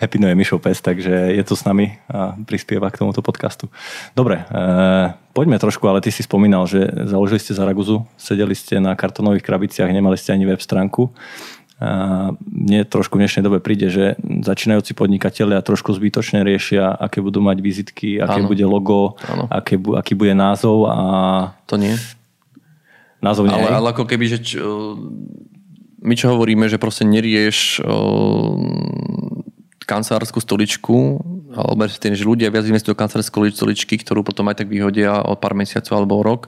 Happy 0.00 0.16
Note 0.16 0.32
je 0.32 0.40
Mišov 0.40 0.64
pes, 0.64 0.80
takže 0.80 1.12
je 1.36 1.44
tu 1.44 1.52
s 1.52 1.62
nami 1.68 2.00
a 2.08 2.40
prispieva 2.48 2.88
k 2.88 3.04
tomuto 3.04 3.20
podcastu. 3.20 3.68
Dobre, 4.16 4.48
e, 4.48 5.12
poďme 5.36 5.60
trošku, 5.60 5.84
ale 5.84 6.00
ty 6.00 6.08
si 6.08 6.24
spomínal, 6.24 6.64
že 6.64 6.88
založili 7.04 7.36
ste 7.36 7.52
Zaraguzu, 7.52 8.08
sedeli 8.16 8.56
ste 8.56 8.80
na 8.80 8.96
kartonových 8.96 9.44
krabiciach, 9.44 9.92
nemali 9.92 10.16
ste 10.16 10.32
ani 10.32 10.48
web 10.48 10.64
stránku. 10.64 11.12
A 11.82 12.30
mne 12.38 12.86
trošku 12.86 13.18
v 13.18 13.26
dnešnej 13.26 13.42
dobe 13.42 13.58
príde, 13.58 13.90
že 13.90 14.14
začínajúci 14.22 14.94
podnikatelia 14.94 15.58
trošku 15.58 15.90
zbytočne 15.90 16.46
riešia, 16.46 16.94
aké 16.94 17.18
budú 17.18 17.42
mať 17.42 17.58
vizitky, 17.58 18.22
aké 18.22 18.46
ano. 18.46 18.48
bude 18.48 18.62
logo, 18.62 19.18
aké, 19.50 19.74
aký 19.76 20.14
bude 20.14 20.38
názov 20.38 20.86
a... 20.86 20.96
To 21.66 21.74
nie. 21.74 21.98
Názov 23.18 23.50
nie. 23.50 23.58
Ale, 23.58 23.74
ale 23.74 23.90
ako 23.90 24.06
keby, 24.06 24.24
že 24.30 24.38
čo, 24.38 24.94
my 25.98 26.14
čo 26.14 26.30
hovoríme, 26.30 26.70
že 26.70 26.78
proste 26.78 27.02
nerieš 27.02 27.82
kancelárskú 29.84 30.40
stoličku, 30.40 31.20
alebo 31.54 31.86
tým, 31.86 32.16
že 32.16 32.26
ľudia 32.26 32.50
viac 32.50 32.66
investujú 32.66 32.96
do 32.96 33.00
kancelárskej 33.02 33.54
stoličky, 33.54 33.94
ktorú 34.00 34.26
potom 34.26 34.48
aj 34.50 34.64
tak 34.64 34.68
vyhodia 34.68 35.22
o 35.22 35.38
pár 35.38 35.54
mesiacov 35.54 35.94
alebo 35.94 36.18
o 36.18 36.22
rok, 36.24 36.42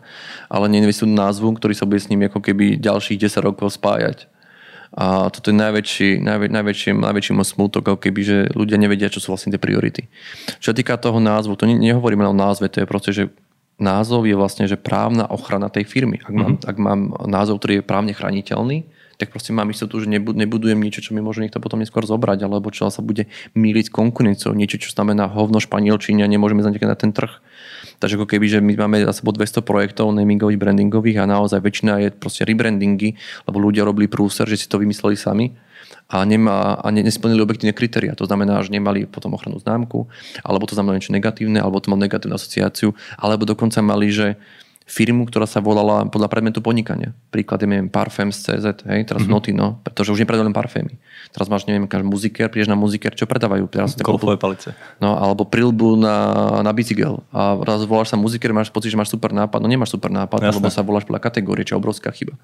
ale 0.50 0.66
neinvestujú 0.72 1.06
názvu, 1.06 1.54
ktorý 1.54 1.74
sa 1.76 1.86
bude 1.86 2.02
s 2.02 2.10
nimi 2.10 2.26
ako 2.26 2.42
keby 2.42 2.80
ďalších 2.80 3.26
10 3.26 3.46
rokov 3.46 3.76
spájať. 3.76 4.26
A 4.96 5.28
toto 5.28 5.52
je 5.52 5.56
najväčší, 5.60 6.24
najvä, 6.24 6.48
najväčší, 6.48 6.96
najväčší 6.96 7.32
smútok, 7.36 7.84
ako 7.84 8.00
keby, 8.00 8.20
že 8.24 8.36
ľudia 8.56 8.80
nevedia, 8.80 9.12
čo 9.12 9.20
sú 9.20 9.28
vlastne 9.28 9.52
tie 9.52 9.60
priority. 9.60 10.08
Čo 10.56 10.72
sa 10.72 10.76
týka 10.76 10.96
toho 10.96 11.20
názvu, 11.20 11.52
to 11.52 11.68
ne, 11.68 11.76
nehovoríme 11.76 12.24
len 12.24 12.32
o 12.32 12.36
názve, 12.36 12.72
to 12.72 12.80
je 12.80 12.88
proste, 12.88 13.12
že 13.12 13.22
názov 13.76 14.24
je 14.24 14.32
vlastne, 14.32 14.64
že 14.64 14.80
právna 14.80 15.28
ochrana 15.28 15.68
tej 15.68 15.84
firmy. 15.84 16.24
Ak 16.24 16.32
mám, 16.32 16.56
mm-hmm. 16.56 16.70
ak 16.72 16.76
mám 16.80 17.00
názov, 17.28 17.60
ktorý 17.60 17.80
je 17.80 17.84
právne 17.84 18.16
chrániteľný, 18.16 18.88
tak 19.16 19.32
proste 19.32 19.52
mám 19.52 19.68
istotu, 19.72 20.00
že 20.00 20.08
nebudujem 20.12 20.76
niečo, 20.76 21.00
čo 21.00 21.16
mi 21.16 21.24
môže 21.24 21.40
niekto 21.40 21.56
potom 21.56 21.80
neskôr 21.80 22.04
zobrať, 22.04 22.44
alebo 22.44 22.68
čo 22.68 22.92
sa 22.92 23.00
bude 23.00 23.28
míliť 23.56 23.88
s 23.88 23.92
konkurenciou, 23.92 24.52
niečo, 24.52 24.76
čo 24.76 24.92
znamená 24.92 25.28
hovno 25.28 25.56
a 25.56 26.28
nemôžeme 26.28 26.60
zanikať 26.60 26.88
na 26.88 26.96
ten 26.96 27.12
trh. 27.16 27.40
Takže 27.98 28.16
ako 28.20 28.26
keby, 28.26 28.46
že 28.46 28.58
my 28.60 28.72
máme 28.76 29.06
za 29.06 29.14
sebou 29.16 29.32
200 29.32 29.62
projektov 29.62 30.10
namingových, 30.12 30.60
brandingových 30.60 31.22
a 31.22 31.30
naozaj 31.30 31.62
väčšina 31.62 31.92
je 32.02 32.08
proste 32.12 32.42
rebrandingy, 32.44 33.16
lebo 33.46 33.56
ľudia 33.58 33.86
robili 33.86 34.10
prúser, 34.10 34.46
že 34.46 34.60
si 34.60 34.66
to 34.66 34.80
vymysleli 34.80 35.16
sami 35.16 35.54
a, 36.06 36.22
nemá, 36.22 36.78
a 36.78 36.86
ne, 36.94 37.02
nesplnili 37.02 37.42
objektívne 37.42 37.74
kritéria. 37.74 38.14
To 38.18 38.26
znamená, 38.26 38.62
že 38.62 38.70
nemali 38.70 39.10
potom 39.10 39.34
ochrannú 39.34 39.58
známku, 39.58 40.06
alebo 40.46 40.66
to 40.66 40.78
znamená 40.78 40.98
niečo 40.98 41.14
negatívne, 41.14 41.58
alebo 41.58 41.82
to 41.82 41.90
mal 41.90 41.98
negatívnu 41.98 42.38
asociáciu, 42.38 42.94
alebo 43.18 43.42
dokonca 43.42 43.82
mali, 43.82 44.10
že 44.14 44.38
firmu, 44.86 45.26
ktorá 45.26 45.50
sa 45.50 45.58
volala 45.58 46.06
podľa 46.06 46.30
predmetu 46.30 46.62
podnikania. 46.62 47.10
Príklad 47.34 47.58
je, 47.58 47.66
neviem, 47.66 47.90
CZ, 47.90 48.86
hej, 48.86 49.02
teraz 49.02 49.26
mm-hmm. 49.26 49.34
Notino, 49.34 49.82
pretože 49.82 50.14
už 50.14 50.22
nepredávajú 50.22 50.46
len 50.46 50.54
parfémy. 50.54 50.94
Teraz 51.34 51.50
máš, 51.50 51.66
neviem, 51.66 51.90
každý 51.90 52.06
muziker, 52.06 52.46
prídeš 52.46 52.70
na 52.70 52.78
muziker, 52.78 53.10
čo 53.10 53.26
predávajú? 53.26 53.66
Teraz 53.66 53.98
Golfové 53.98 54.38
palice. 54.38 54.78
No, 55.02 55.18
alebo 55.18 55.42
prilbu 55.42 55.98
na, 55.98 56.16
na 56.62 56.70
bicykel. 56.70 57.18
A 57.34 57.58
raz 57.66 57.82
voláš 57.82 58.14
sa 58.14 58.16
muziker, 58.16 58.54
máš 58.54 58.70
pocit, 58.70 58.94
že 58.94 58.96
máš 58.96 59.10
super 59.10 59.34
nápad. 59.34 59.58
No 59.58 59.66
nemáš 59.66 59.90
super 59.90 60.14
nápad, 60.14 60.38
Jasne. 60.38 60.62
lebo 60.62 60.70
sa 60.70 60.86
voláš 60.86 61.02
podľa 61.02 61.18
kategórie, 61.18 61.66
čo 61.66 61.74
je 61.74 61.82
obrovská 61.82 62.14
chyba. 62.14 62.38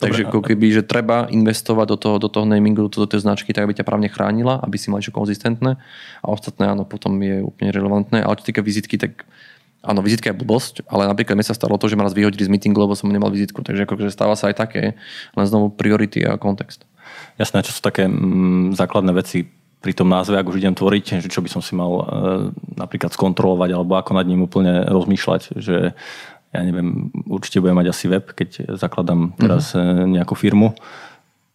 Dobre, 0.00 0.02
Takže 0.10 0.22
ako 0.26 0.40
keby, 0.42 0.66
že 0.72 0.82
treba 0.82 1.28
investovať 1.28 1.86
do 1.86 1.96
toho, 2.00 2.16
do 2.16 2.28
toho 2.32 2.48
namingu, 2.48 2.88
do 2.88 3.06
tej 3.06 3.22
značky, 3.22 3.52
tak 3.52 3.68
aby 3.68 3.76
ťa 3.76 3.86
právne 3.86 4.08
chránila, 4.08 4.58
aby 4.64 4.80
si 4.80 4.88
mal 4.88 5.04
čo 5.04 5.12
konzistentné 5.12 5.76
a 6.24 6.26
ostatné 6.26 6.66
áno, 6.66 6.88
potom 6.88 7.14
je 7.20 7.44
úplne 7.44 7.70
relevantné. 7.70 8.24
Ale 8.24 8.40
čo 8.40 8.48
týka 8.48 8.64
vizitky, 8.64 8.96
tak 8.96 9.28
Áno, 9.86 10.02
vizitka 10.02 10.34
je 10.34 10.36
blbosť, 10.36 10.82
ale 10.90 11.06
napríklad 11.06 11.38
mi 11.38 11.46
sa 11.46 11.54
stalo 11.54 11.78
to, 11.78 11.86
že 11.86 11.94
ma 11.94 12.02
raz 12.02 12.12
vyhodili 12.12 12.42
z 12.42 12.50
meetingu, 12.50 12.82
lebo 12.82 12.98
som 12.98 13.06
nemal 13.06 13.30
vizitku. 13.30 13.62
Takže 13.62 13.86
akože 13.86 14.10
stáva 14.10 14.34
sa 14.34 14.50
aj 14.50 14.58
také, 14.58 14.98
len 15.38 15.46
znovu 15.46 15.70
priority 15.70 16.26
a 16.26 16.34
kontext. 16.34 16.82
Jasné, 17.38 17.62
čo 17.62 17.70
sú 17.70 17.80
také 17.80 18.10
mm, 18.10 18.74
základné 18.74 19.12
veci 19.14 19.46
pri 19.78 19.92
tom 19.94 20.10
názve, 20.10 20.34
ak 20.34 20.50
už 20.50 20.58
idem 20.58 20.74
tvoriť, 20.74 21.22
že 21.22 21.30
čo 21.30 21.38
by 21.38 21.48
som 21.52 21.62
si 21.62 21.78
mal 21.78 21.92
e, 21.94 22.04
napríklad 22.74 23.14
skontrolovať 23.14 23.70
alebo 23.70 23.94
ako 23.94 24.18
nad 24.18 24.26
ním 24.26 24.42
úplne 24.42 24.82
rozmýšľať, 24.88 25.62
že 25.62 25.94
ja 26.50 26.60
neviem, 26.64 27.12
určite 27.28 27.60
budem 27.60 27.76
mať 27.76 27.92
asi 27.92 28.08
web, 28.08 28.26
keď 28.32 28.80
zakladám 28.80 29.36
teraz 29.36 29.76
mm-hmm. 29.76 30.16
nejakú 30.18 30.34
firmu. 30.34 30.72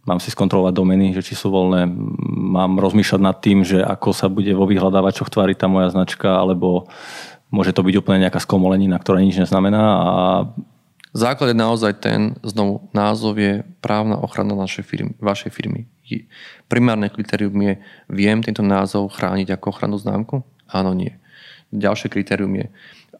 Mám 0.05 0.21
si 0.21 0.33
skontrolovať 0.33 0.73
domeny, 0.73 1.13
že 1.13 1.21
či 1.21 1.37
sú 1.37 1.53
voľné. 1.53 1.85
Mám 2.29 2.81
rozmýšľať 2.81 3.21
nad 3.21 3.37
tým, 3.37 3.61
že 3.61 3.81
ako 3.81 4.09
sa 4.13 4.29
bude 4.29 4.49
vo 4.57 4.65
vyhľadávačoch 4.65 5.29
tváriť 5.29 5.57
tá 5.61 5.67
moja 5.69 5.93
značka, 5.93 6.41
alebo 6.41 6.89
Môže 7.51 7.75
to 7.75 7.83
byť 7.83 7.95
úplne 7.99 8.23
nejaká 8.25 8.39
skomolenina, 8.39 8.95
ktorá 8.97 9.19
nič 9.19 9.35
neznamená 9.35 9.83
a 9.99 10.11
Základ 11.11 11.51
je 11.51 11.59
naozaj 11.59 11.99
ten, 11.99 12.39
znovu, 12.39 12.87
názov 12.95 13.35
je 13.35 13.67
právna 13.83 14.15
ochrana 14.15 14.55
našej 14.55 14.87
firmy, 14.87 15.11
vašej 15.19 15.51
firmy. 15.51 15.83
Primárne 16.71 17.11
kritérium 17.11 17.59
je, 17.59 17.83
viem 18.07 18.39
tento 18.39 18.63
názov 18.63 19.11
chrániť 19.11 19.59
ako 19.59 19.75
ochrannú 19.75 19.99
známku? 19.99 20.39
Áno, 20.71 20.95
nie. 20.95 21.11
Ďalšie 21.75 22.07
kritérium 22.07 22.55
je, 22.55 22.71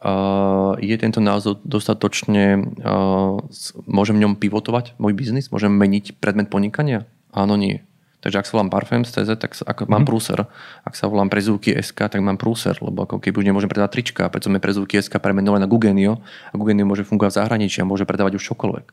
uh, 0.08 0.80
je 0.80 0.96
tento 0.96 1.20
názov 1.20 1.60
dostatočne, 1.68 2.64
uh, 2.80 3.44
môžem 3.84 4.16
v 4.16 4.24
ňom 4.24 4.40
pivotovať 4.40 4.96
môj 4.96 5.12
biznis? 5.12 5.52
Môžem 5.52 5.76
meniť 5.76 6.16
predmet 6.24 6.48
podnikania? 6.48 7.04
Áno, 7.36 7.60
nie. 7.60 7.84
Takže 8.22 8.38
ak 8.38 8.46
sa 8.46 8.54
volám 8.54 8.70
CZ, 9.02 9.30
tak 9.42 9.58
ako 9.58 9.90
mám 9.90 10.06
mm. 10.06 10.10
prúser. 10.10 10.40
Ak 10.86 10.94
sa 10.94 11.10
volám 11.10 11.28
prezúky 11.28 11.74
SK, 11.74 12.06
tak 12.06 12.22
mám 12.22 12.38
prúser, 12.38 12.78
lebo 12.78 13.10
ako 13.10 13.18
keby 13.18 13.42
už 13.42 13.48
nemôžem 13.50 13.66
predávať 13.66 13.98
trička, 13.98 14.30
preto 14.30 14.54
sme 14.54 14.62
prezúky 14.62 15.02
SK 15.02 15.18
premenované 15.18 15.66
na 15.66 15.70
Gugenio 15.70 16.22
a 16.22 16.54
Gugenio 16.54 16.86
môže 16.86 17.02
fungovať 17.02 17.34
v 17.34 17.38
zahraničí 17.42 17.82
a 17.82 17.90
môže 17.90 18.06
predávať 18.06 18.38
už 18.38 18.54
čokoľvek. 18.54 18.86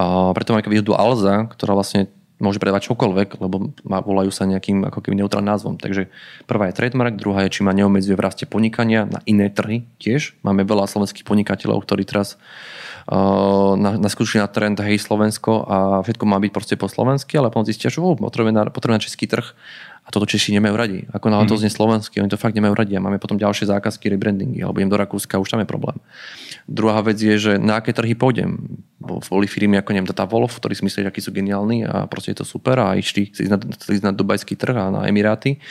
A 0.00 0.32
preto 0.32 0.56
mám 0.56 0.64
výhodu 0.64 0.96
Alza, 0.96 1.44
ktorá 1.52 1.76
vlastne 1.76 2.08
môže 2.36 2.60
predávať 2.60 2.92
čokoľvek, 2.92 3.40
lebo 3.40 3.72
má, 3.88 4.04
volajú 4.04 4.28
sa 4.28 4.44
nejakým 4.44 4.84
ako 4.92 5.00
keby 5.00 5.24
neutrálnym 5.24 5.48
názvom. 5.48 5.74
Takže 5.80 6.12
prvá 6.44 6.68
je 6.68 6.76
trademark, 6.76 7.16
druhá 7.16 7.48
je, 7.48 7.60
či 7.60 7.64
ma 7.64 7.72
neobmedzuje 7.72 8.12
v 8.12 8.24
raste 8.24 8.44
podnikania 8.44 9.08
na 9.08 9.24
iné 9.24 9.48
trhy 9.48 9.88
tiež. 9.96 10.36
Máme 10.44 10.68
veľa 10.68 10.84
slovenských 10.84 11.24
podnikateľov, 11.24 11.80
ktorí 11.84 12.04
teraz 12.04 12.36
naskúšali 13.78 14.42
na 14.42 14.50
trend 14.50 14.82
hej 14.82 14.98
Slovensko 14.98 15.62
a 15.62 15.76
všetko 16.02 16.26
má 16.26 16.42
byť 16.42 16.50
proste 16.50 16.74
po 16.74 16.90
slovensky, 16.90 17.38
ale 17.38 17.54
potom 17.54 17.62
zistia, 17.62 17.86
že 17.86 18.02
potrebujeme, 18.02 18.50
na, 18.50 18.66
potrebujeme 18.66 18.98
na 18.98 19.06
český 19.06 19.30
trh 19.30 19.54
a 20.06 20.08
toto 20.14 20.22
Češi 20.22 20.54
nemajú 20.54 20.74
radi. 20.78 21.02
Ako 21.10 21.26
mm. 21.26 21.50
to 21.50 21.58
mhm. 21.58 21.60
znie 21.66 21.72
slovenský, 21.74 22.22
oni 22.22 22.30
to 22.30 22.38
fakt 22.38 22.54
nemajú 22.54 22.78
radi 22.78 22.94
a 22.94 23.02
máme 23.02 23.18
potom 23.18 23.34
ďalšie 23.34 23.66
zákazky, 23.66 24.06
rebrandingy, 24.06 24.62
alebo 24.62 24.78
idem 24.78 24.94
do 24.94 24.98
Rakúska, 25.02 25.42
už 25.42 25.50
tam 25.50 25.60
je 25.60 25.68
problém. 25.68 25.98
Druhá 26.70 27.02
vec 27.02 27.18
je, 27.18 27.34
že 27.34 27.52
na 27.58 27.82
aké 27.82 27.90
trhy 27.90 28.14
pôjdem. 28.14 28.82
Boli 29.02 29.46
firmy 29.46 29.78
ako 29.78 29.90
neviem, 29.94 30.06
Data 30.06 30.26
Wolf, 30.26 30.58
ktorí 30.58 30.74
si 30.78 30.82
mysleli, 30.86 31.06
akí 31.10 31.22
sú 31.22 31.30
geniálni 31.30 31.86
a 31.86 32.06
proste 32.10 32.34
je 32.34 32.42
to 32.42 32.46
super 32.46 32.78
a 32.78 32.94
išli 32.98 33.30
si 33.30 33.46
ísť 33.46 33.52
na, 33.54 33.58
ísť 33.62 34.04
na 34.06 34.10
dubajský 34.14 34.54
trh 34.58 34.74
a 34.74 34.90
na 34.90 35.00
Emiráty. 35.06 35.62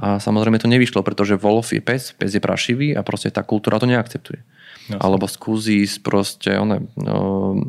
A 0.00 0.20
samozrejme 0.20 0.60
to 0.60 0.68
nevyšlo, 0.68 1.04
pretože 1.04 1.36
Wolf 1.36 1.72
je 1.72 1.84
pes, 1.84 2.16
pes 2.16 2.32
je 2.32 2.40
prašivý 2.40 2.96
a 2.96 3.04
proste 3.04 3.28
tá 3.28 3.44
kultúra 3.44 3.80
to 3.80 3.88
neakceptuje. 3.88 4.40
Jasne. 4.88 5.04
alebo 5.04 5.28
skúsi 5.28 5.84
ísť 5.84 6.00
proste 6.00 6.50
one, 6.56 6.88
no, 6.96 7.60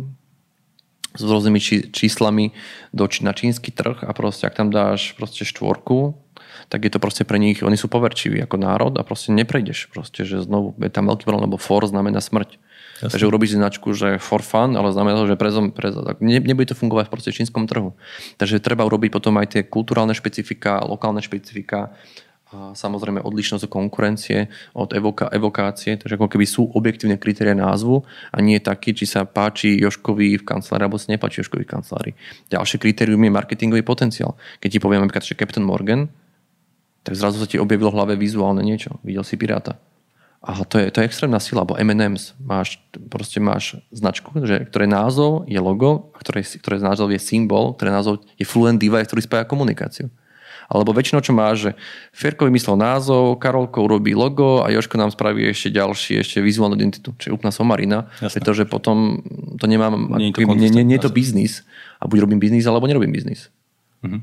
s 1.15 1.22
rôznymi 1.26 1.60
či, 1.60 1.76
číslami 1.89 2.54
do, 2.93 3.10
na 3.26 3.34
čínsky 3.34 3.74
trh 3.74 4.06
a 4.06 4.12
proste 4.13 4.45
ak 4.45 4.58
tam 4.58 4.69
dáš 4.69 5.17
proste 5.17 5.45
štvorku, 5.45 6.13
tak 6.69 6.86
je 6.86 6.91
to 6.93 7.02
proste 7.02 7.26
pre 7.26 7.41
nich, 7.41 7.65
oni 7.65 7.78
sú 7.80 7.89
poverčiví 7.89 8.38
ako 8.45 8.56
národ 8.62 8.93
a 9.00 9.02
proste 9.02 9.34
neprejdeš. 9.34 9.89
Proste, 9.89 10.22
že 10.22 10.45
znovu 10.45 10.78
je 10.78 10.91
tam 10.93 11.10
veľký 11.10 11.26
problém, 11.26 11.50
lebo 11.50 11.58
for 11.58 11.82
znamená 11.88 12.22
smrť. 12.22 12.62
Jasne. 13.00 13.15
Takže 13.15 13.30
urobíš 13.32 13.56
značku, 13.56 13.95
že 13.95 14.19
for 14.19 14.43
fun, 14.43 14.76
ale 14.76 14.91
znamená 14.91 15.24
to, 15.24 15.32
že 15.32 15.39
prezom, 15.39 15.72
prezom, 15.72 16.04
ne, 16.19 16.43
nebude 16.43 16.67
to 16.67 16.76
fungovať 16.76 17.08
v 17.08 17.13
proste 17.15 17.32
čínskom 17.32 17.63
trhu. 17.63 17.95
Takže 18.36 18.60
treba 18.60 18.84
urobiť 18.84 19.10
potom 19.15 19.39
aj 19.39 19.56
tie 19.56 19.62
kulturálne 19.63 20.12
špecifika, 20.12 20.84
lokálne 20.84 21.24
špecifika, 21.24 21.95
a 22.49 22.73
samozrejme 22.73 23.21
odlišnosť 23.21 23.69
od 23.69 23.71
konkurencie, 23.71 24.49
od 24.73 24.89
evoka, 24.97 25.29
evokácie, 25.29 26.01
takže 26.01 26.17
ako 26.17 26.33
keby 26.33 26.45
sú 26.49 26.65
objektívne 26.73 27.21
kritéria 27.21 27.53
názvu 27.53 28.01
a 28.33 28.38
nie 28.41 28.57
taký, 28.57 28.97
či 28.97 29.05
sa 29.05 29.21
páči 29.29 29.77
Joškovi 29.77 30.41
v 30.41 30.47
kancelárii 30.49 30.89
alebo 30.89 30.97
sa 30.97 31.13
nepáči 31.13 31.45
Joškovi 31.45 31.69
v 31.69 31.71
kancelárii. 31.77 32.13
Ďalšie 32.49 32.81
kritérium 32.81 33.21
je 33.21 33.29
marketingový 33.29 33.85
potenciál. 33.85 34.33
Keď 34.65 34.69
ti 34.77 34.79
poviem 34.81 35.05
napríklad, 35.05 35.29
že 35.29 35.38
Captain 35.38 35.62
Morgan, 35.62 36.09
tak 37.05 37.13
zrazu 37.13 37.38
sa 37.38 37.45
ti 37.45 37.62
objavilo 37.62 37.93
v 37.93 37.97
hlave 38.01 38.13
vizuálne 38.17 38.65
niečo. 38.65 38.97
Videl 39.05 39.21
si 39.21 39.38
piráta. 39.38 39.77
A 40.39 40.63
to 40.63 40.79
je, 40.79 40.88
to 40.88 41.03
je 41.03 41.07
extrémna 41.12 41.38
sila, 41.43 41.67
alebo 41.67 41.75
M&M's. 41.75 42.31
Máš, 42.39 42.79
proste 43.12 43.43
máš 43.43 43.75
značku, 43.91 44.31
že, 44.47 44.63
ktoré 44.71 44.88
názov 44.88 45.43
je 45.51 45.59
logo, 45.59 46.15
ktoré, 46.15 46.47
ktoré 46.47 46.79
názov 46.79 47.12
je 47.12 47.19
symbol, 47.19 47.75
ktoré 47.75 47.91
názov 47.91 48.23
je 48.39 48.47
fluent 48.47 48.79
device, 48.79 49.12
ktorý 49.12 49.21
spája 49.21 49.45
komunikáciu. 49.45 50.07
Alebo 50.69 50.93
väčšinou, 50.93 51.25
čo 51.25 51.34
má, 51.34 51.49
že 51.58 51.73
Ferko 52.13 52.45
vymyslel 52.45 52.77
názov, 52.77 53.41
Karolko 53.41 53.82
urobí 53.89 54.13
logo 54.13 54.62
a 54.62 54.69
Joško 54.69 55.01
nám 55.01 55.10
spraví 55.10 55.49
ešte 55.49 55.73
ďalší, 55.73 56.21
ešte 56.21 56.45
vizuálnu 56.45 56.77
identitu, 56.77 57.17
čo 57.17 57.25
je 57.29 57.34
úplná 57.34 57.49
somarina, 57.49 58.05
Jasne. 58.21 58.38
pretože 58.38 58.69
potom 58.69 59.25
to 59.58 59.65
nemám, 59.65 59.97
nie, 60.21 60.29
to 60.29 60.45
nie, 60.45 60.69
nie, 60.69 60.86
nie 60.86 60.97
je 61.01 61.10
to 61.10 61.12
biznis 61.12 61.65
a 61.97 62.05
buď 62.05 62.29
robím 62.29 62.38
biznis, 62.38 62.69
alebo 62.69 62.86
nerobím 62.86 63.10
biznis. 63.10 63.49
Mhm. 64.05 64.21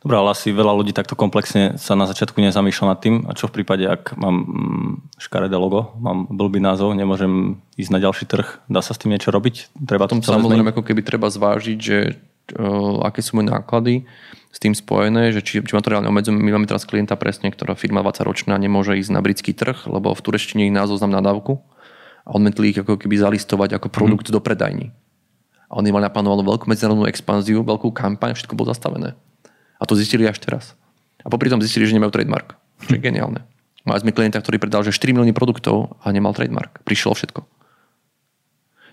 Dobre, 0.00 0.16
ale 0.16 0.32
asi 0.32 0.48
veľa 0.48 0.72
ľudí 0.80 0.96
takto 0.96 1.12
komplexne 1.12 1.76
sa 1.76 1.92
na 1.92 2.08
začiatku 2.08 2.40
nezamýšľa 2.40 2.86
nad 2.88 2.98
tým. 3.04 3.28
A 3.28 3.36
čo 3.36 3.52
v 3.52 3.60
prípade, 3.60 3.84
ak 3.84 4.16
mám 4.16 4.32
mm, 4.32 5.20
škaredé 5.20 5.60
logo, 5.60 5.92
mám 6.00 6.24
blbý 6.24 6.56
názov, 6.56 6.96
nemôžem 6.96 7.60
ísť 7.76 7.92
na 7.92 8.00
ďalší 8.00 8.24
trh, 8.24 8.64
dá 8.64 8.80
sa 8.80 8.96
s 8.96 9.00
tým 9.04 9.12
niečo 9.12 9.28
robiť? 9.28 9.76
Treba 9.84 10.08
tom 10.08 10.24
samozrejme, 10.24 10.72
ako 10.72 10.88
keby 10.88 11.04
treba 11.04 11.28
zvážiť, 11.28 11.76
že 11.76 12.16
uh, 12.56 13.04
aké 13.04 13.20
sú 13.20 13.36
moje 13.36 13.52
náklady 13.52 14.08
s 14.50 14.58
tým 14.58 14.74
spojené, 14.74 15.30
že 15.30 15.40
či, 15.46 15.62
či 15.62 15.72
ma 15.72 15.80
to 15.82 15.94
reálne 15.94 16.10
obmedzujem. 16.10 16.34
My 16.34 16.58
máme 16.58 16.66
teraz 16.66 16.82
klienta 16.82 17.14
presne, 17.14 17.54
ktorá 17.54 17.78
firma 17.78 18.02
20 18.02 18.26
ročná 18.26 18.58
nemôže 18.58 18.98
ísť 18.98 19.14
na 19.14 19.22
britský 19.22 19.54
trh, 19.54 19.86
lebo 19.86 20.10
v 20.10 20.20
tureštine 20.20 20.66
ich 20.66 20.74
názov 20.74 20.98
znam 20.98 21.14
nadávku 21.14 21.62
a 22.26 22.34
odmetli 22.34 22.74
ich 22.74 22.78
ako 22.82 22.98
keby 22.98 23.14
zalistovať 23.14 23.78
ako 23.78 23.88
produkt 23.94 24.26
mm. 24.28 24.34
do 24.34 24.40
predajní. 24.42 24.86
A 25.70 25.78
oni 25.78 25.94
mali 25.94 26.02
naplánovanú 26.02 26.42
veľkú 26.42 26.66
medzinárodnú 26.66 27.06
expanziu, 27.06 27.62
veľkú 27.62 27.94
kampaň, 27.94 28.34
všetko 28.34 28.58
bolo 28.58 28.74
zastavené. 28.74 29.14
A 29.78 29.86
to 29.86 29.94
zistili 29.94 30.26
až 30.26 30.42
teraz. 30.42 30.74
A 31.22 31.30
popri 31.30 31.46
tom 31.46 31.62
zistili, 31.62 31.86
že 31.86 31.94
nemajú 31.94 32.10
trademark. 32.10 32.58
Čo 32.82 32.98
je 32.98 33.00
geniálne. 33.00 33.46
Mali 33.86 34.02
sme 34.02 34.12
klienta, 34.12 34.42
ktorý 34.42 34.60
predal 34.60 34.84
že 34.84 34.92
4 34.92 35.14
milióny 35.14 35.32
produktov 35.32 35.96
a 36.02 36.10
nemal 36.10 36.34
trademark. 36.34 36.82
Prišlo 36.84 37.16
všetko. 37.16 37.46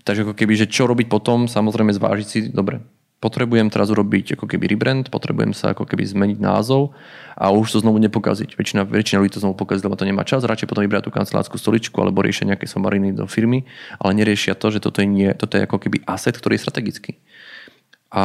Takže 0.08 0.24
ako 0.24 0.34
keby, 0.38 0.54
že 0.56 0.72
čo 0.72 0.88
robiť 0.88 1.12
potom, 1.12 1.52
samozrejme 1.52 1.92
zvážiť 1.92 2.28
si, 2.28 2.40
dobre, 2.48 2.80
potrebujem 3.18 3.74
teraz 3.74 3.90
urobiť 3.90 4.38
ako 4.38 4.46
keby 4.46 4.70
rebrand, 4.70 5.10
potrebujem 5.10 5.58
sa 5.58 5.74
ako 5.74 5.90
keby 5.90 6.06
zmeniť 6.06 6.38
názov 6.38 6.94
a 7.34 7.50
už 7.50 7.74
to 7.74 7.78
znovu 7.82 7.98
nepokaziť. 7.98 8.54
Väčšina, 8.54 8.86
väčšina 8.86 9.18
ľudí 9.22 9.34
to 9.34 9.42
znovu 9.42 9.58
pokazí, 9.58 9.82
lebo 9.82 9.98
to 9.98 10.06
nemá 10.06 10.22
čas, 10.22 10.46
radšej 10.46 10.70
potom 10.70 10.86
vybrať 10.86 11.10
tú 11.10 11.12
kancelárskú 11.14 11.58
stoličku 11.58 11.98
alebo 11.98 12.22
riešia 12.22 12.46
nejaké 12.46 12.70
somariny 12.70 13.18
do 13.18 13.26
firmy, 13.26 13.66
ale 13.98 14.14
neriešia 14.22 14.54
to, 14.54 14.70
že 14.70 14.86
toto 14.86 15.02
je, 15.02 15.10
nie, 15.10 15.30
toto 15.34 15.58
je 15.58 15.66
ako 15.66 15.82
keby 15.82 16.06
asset, 16.06 16.38
ktorý 16.38 16.62
je 16.62 16.64
strategický. 16.66 17.12
A 18.14 18.24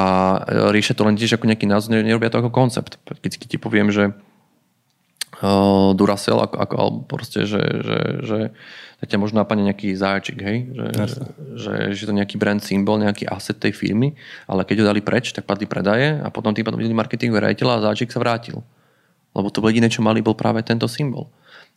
riešia 0.71 0.95
to 0.95 1.09
len 1.09 1.17
tiež 1.17 1.41
ako 1.41 1.49
nejaký 1.49 1.67
názov, 1.67 1.97
nerobia 1.97 2.31
to 2.31 2.39
ako 2.39 2.53
koncept. 2.53 3.01
Keď 3.09 3.49
ti 3.49 3.57
poviem, 3.59 3.91
že 3.91 4.15
uh, 5.43 5.91
Duracell, 5.93 6.41
ako, 6.41 6.57
ako, 6.57 6.75
alebo 6.79 6.99
proste, 7.05 7.45
že, 7.45 7.61
že, 7.61 7.99
že 8.23 8.39
ťa 9.03 9.19
možno 9.19 9.43
napadne 9.43 9.67
nejaký 9.67 9.99
zájačik, 9.99 10.39
hej? 10.39 10.59
Že, 10.71 10.87
že, 10.95 11.21
že, 11.59 11.73
že, 11.99 12.05
to 12.07 12.15
nejaký 12.15 12.39
brand 12.39 12.63
symbol, 12.63 13.03
nejaký 13.03 13.27
asset 13.27 13.59
tej 13.59 13.75
firmy, 13.75 14.15
ale 14.47 14.63
keď 14.63 14.87
ho 14.87 14.89
dali 14.95 15.03
preč, 15.03 15.35
tak 15.35 15.43
padli 15.43 15.67
predaje 15.67 16.23
a 16.23 16.31
potom 16.31 16.55
tým 16.55 16.63
potom 16.63 16.79
videli 16.79 16.95
marketingový 16.95 17.43
rejiteľ 17.43 17.69
a 17.69 17.83
zájačik 17.91 18.15
sa 18.15 18.23
vrátil. 18.23 18.63
Lebo 19.35 19.51
to 19.51 19.65
jediné, 19.67 19.91
čo 19.91 20.07
mali, 20.07 20.23
bol 20.23 20.39
práve 20.39 20.63
tento 20.63 20.87
symbol. 20.87 21.27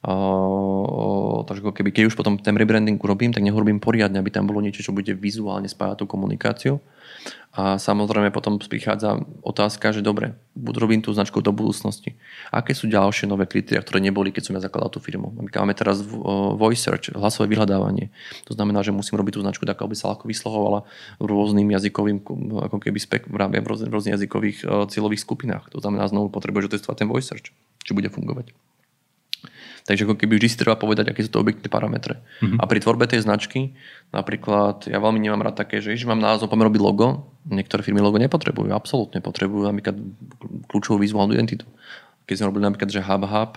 Uh, 0.02 1.42
takže 1.50 1.66
keby, 1.66 1.90
keď 1.90 2.04
už 2.14 2.16
potom 2.18 2.38
ten 2.38 2.54
rebranding 2.54 3.02
urobím, 3.02 3.34
tak 3.34 3.42
nech 3.42 3.56
urobím 3.56 3.82
poriadne, 3.82 4.22
aby 4.22 4.30
tam 4.30 4.46
bolo 4.46 4.62
niečo, 4.62 4.86
čo 4.86 4.94
bude 4.94 5.14
vizuálne 5.18 5.66
spájať 5.66 6.04
tú 6.04 6.06
komunikáciu 6.06 6.78
a 7.56 7.80
samozrejme 7.80 8.36
potom 8.36 8.60
prichádza 8.60 9.16
otázka, 9.40 9.96
že 9.96 10.04
dobre, 10.04 10.36
robím 10.60 11.00
tú 11.00 11.16
značku 11.16 11.40
do 11.40 11.56
budúcnosti. 11.56 12.20
Aké 12.52 12.76
sú 12.76 12.92
ďalšie 12.92 13.32
nové 13.32 13.48
kritéria, 13.48 13.80
ktoré 13.80 14.04
neboli, 14.04 14.36
keď 14.36 14.52
som 14.52 14.54
ja 14.60 14.62
zakladal 14.62 14.92
tú 14.92 15.00
firmu? 15.00 15.32
Máme 15.32 15.72
teraz 15.72 16.04
voice 16.60 16.84
search, 16.84 17.16
hlasové 17.16 17.56
vyhľadávanie. 17.56 18.12
To 18.52 18.60
znamená, 18.60 18.84
že 18.84 18.92
musím 18.92 19.16
robiť 19.16 19.40
tú 19.40 19.42
značku 19.48 19.64
tak, 19.64 19.80
aby 19.80 19.96
sa 19.96 20.12
ľahko 20.12 20.28
vyslovovala 20.28 20.84
rôznym 21.24 21.72
jazykovým, 21.72 22.28
ako 22.60 22.78
keby 22.84 23.00
spek, 23.00 23.32
v 23.32 23.36
rôznych, 23.64 24.20
jazykových 24.20 24.92
cieľových 24.92 25.24
skupinách. 25.24 25.72
To 25.72 25.80
znamená, 25.80 26.12
znovu 26.12 26.28
potrebuješ 26.28 26.76
testovať 26.76 27.08
ten 27.08 27.08
voice 27.08 27.32
search, 27.32 27.56
či 27.88 27.92
bude 27.96 28.12
fungovať. 28.12 28.52
Takže 29.86 30.10
ako 30.10 30.18
keby 30.18 30.42
vždy 30.42 30.48
si 30.50 30.58
treba 30.58 30.82
povedať, 30.82 31.14
aké 31.14 31.22
sú 31.22 31.30
to 31.30 31.38
objektné 31.46 31.70
parametre. 31.70 32.18
Mm-hmm. 32.42 32.58
A 32.58 32.64
pri 32.66 32.82
tvorbe 32.82 33.06
tej 33.06 33.22
značky, 33.22 33.78
napríklad, 34.10 34.90
ja 34.90 34.98
veľmi 34.98 35.22
nemám 35.22 35.46
rád 35.46 35.62
také, 35.62 35.78
že 35.78 35.94
že 35.94 36.10
mám 36.10 36.18
názov, 36.18 36.50
poďme 36.50 36.74
robiť 36.74 36.82
logo. 36.82 37.30
Niektoré 37.46 37.86
firmy 37.86 38.02
logo 38.02 38.18
nepotrebujú, 38.18 38.74
absolútne 38.74 39.22
potrebujú 39.22 39.70
napríklad 39.70 39.94
kľúčovú 40.74 41.06
vizuálnu 41.06 41.38
identitu. 41.38 41.70
Keď 42.26 42.42
sme 42.42 42.50
robili 42.50 42.66
napríklad, 42.66 42.90
že 42.90 43.06
Hub 43.06 43.30
Hub, 43.30 43.52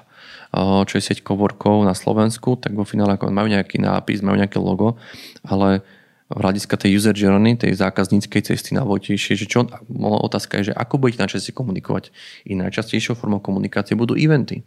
čo 0.84 0.94
je 1.00 1.02
sieť 1.08 1.24
coworkov 1.24 1.88
na 1.88 1.96
Slovensku, 1.96 2.60
tak 2.60 2.76
vo 2.76 2.84
finále 2.84 3.16
ako 3.16 3.32
majú 3.32 3.48
nejaký 3.48 3.80
nápis, 3.80 4.20
majú 4.20 4.36
nejaké 4.36 4.60
logo, 4.60 5.00
ale 5.48 5.80
v 6.28 6.44
hľadiska 6.44 6.76
tej 6.76 7.00
user 7.00 7.16
journey, 7.16 7.56
tej 7.56 7.72
zákazníckej 7.72 8.52
cesty 8.52 8.76
na 8.76 8.84
vojtejšie, 8.84 9.32
že 9.32 9.48
čo, 9.48 9.64
otázka 9.96 10.60
je, 10.60 10.68
že 10.68 10.74
ako 10.76 11.00
budete 11.00 11.24
najčastejšie 11.24 11.56
komunikovať. 11.56 12.12
I 12.44 12.52
najčastejšou 12.60 13.16
formou 13.16 13.40
komunikácie 13.40 13.96
budú 13.96 14.12
eventy. 14.12 14.60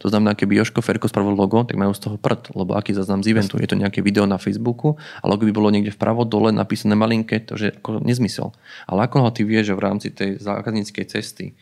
To 0.00 0.08
znamená, 0.08 0.32
keby 0.32 0.64
Joško 0.64 0.80
Ferko 0.80 1.12
spravil 1.12 1.36
logo, 1.36 1.60
tak 1.60 1.76
majú 1.76 1.92
z 1.92 2.08
toho 2.08 2.16
prd, 2.16 2.56
lebo 2.56 2.72
aký 2.72 2.96
zaznám 2.96 3.20
z 3.20 3.36
eventu. 3.36 3.60
Je 3.60 3.68
to 3.68 3.76
nejaké 3.76 4.00
video 4.00 4.24
na 4.24 4.40
Facebooku 4.40 4.96
a 5.20 5.24
logo 5.28 5.44
by 5.44 5.52
bolo 5.52 5.68
niekde 5.68 5.92
vpravo 5.92 6.24
dole 6.24 6.56
napísané 6.56 6.96
malinké, 6.96 7.44
to 7.44 7.60
je 7.60 7.68
ako 7.68 8.00
nezmysel. 8.00 8.56
Ale 8.88 9.04
ako 9.04 9.28
ho 9.28 9.30
ty 9.30 9.44
vieš, 9.44 9.72
že 9.72 9.74
v 9.76 9.84
rámci 9.84 10.08
tej 10.08 10.40
zákazníckej 10.40 11.04
cesty 11.04 11.52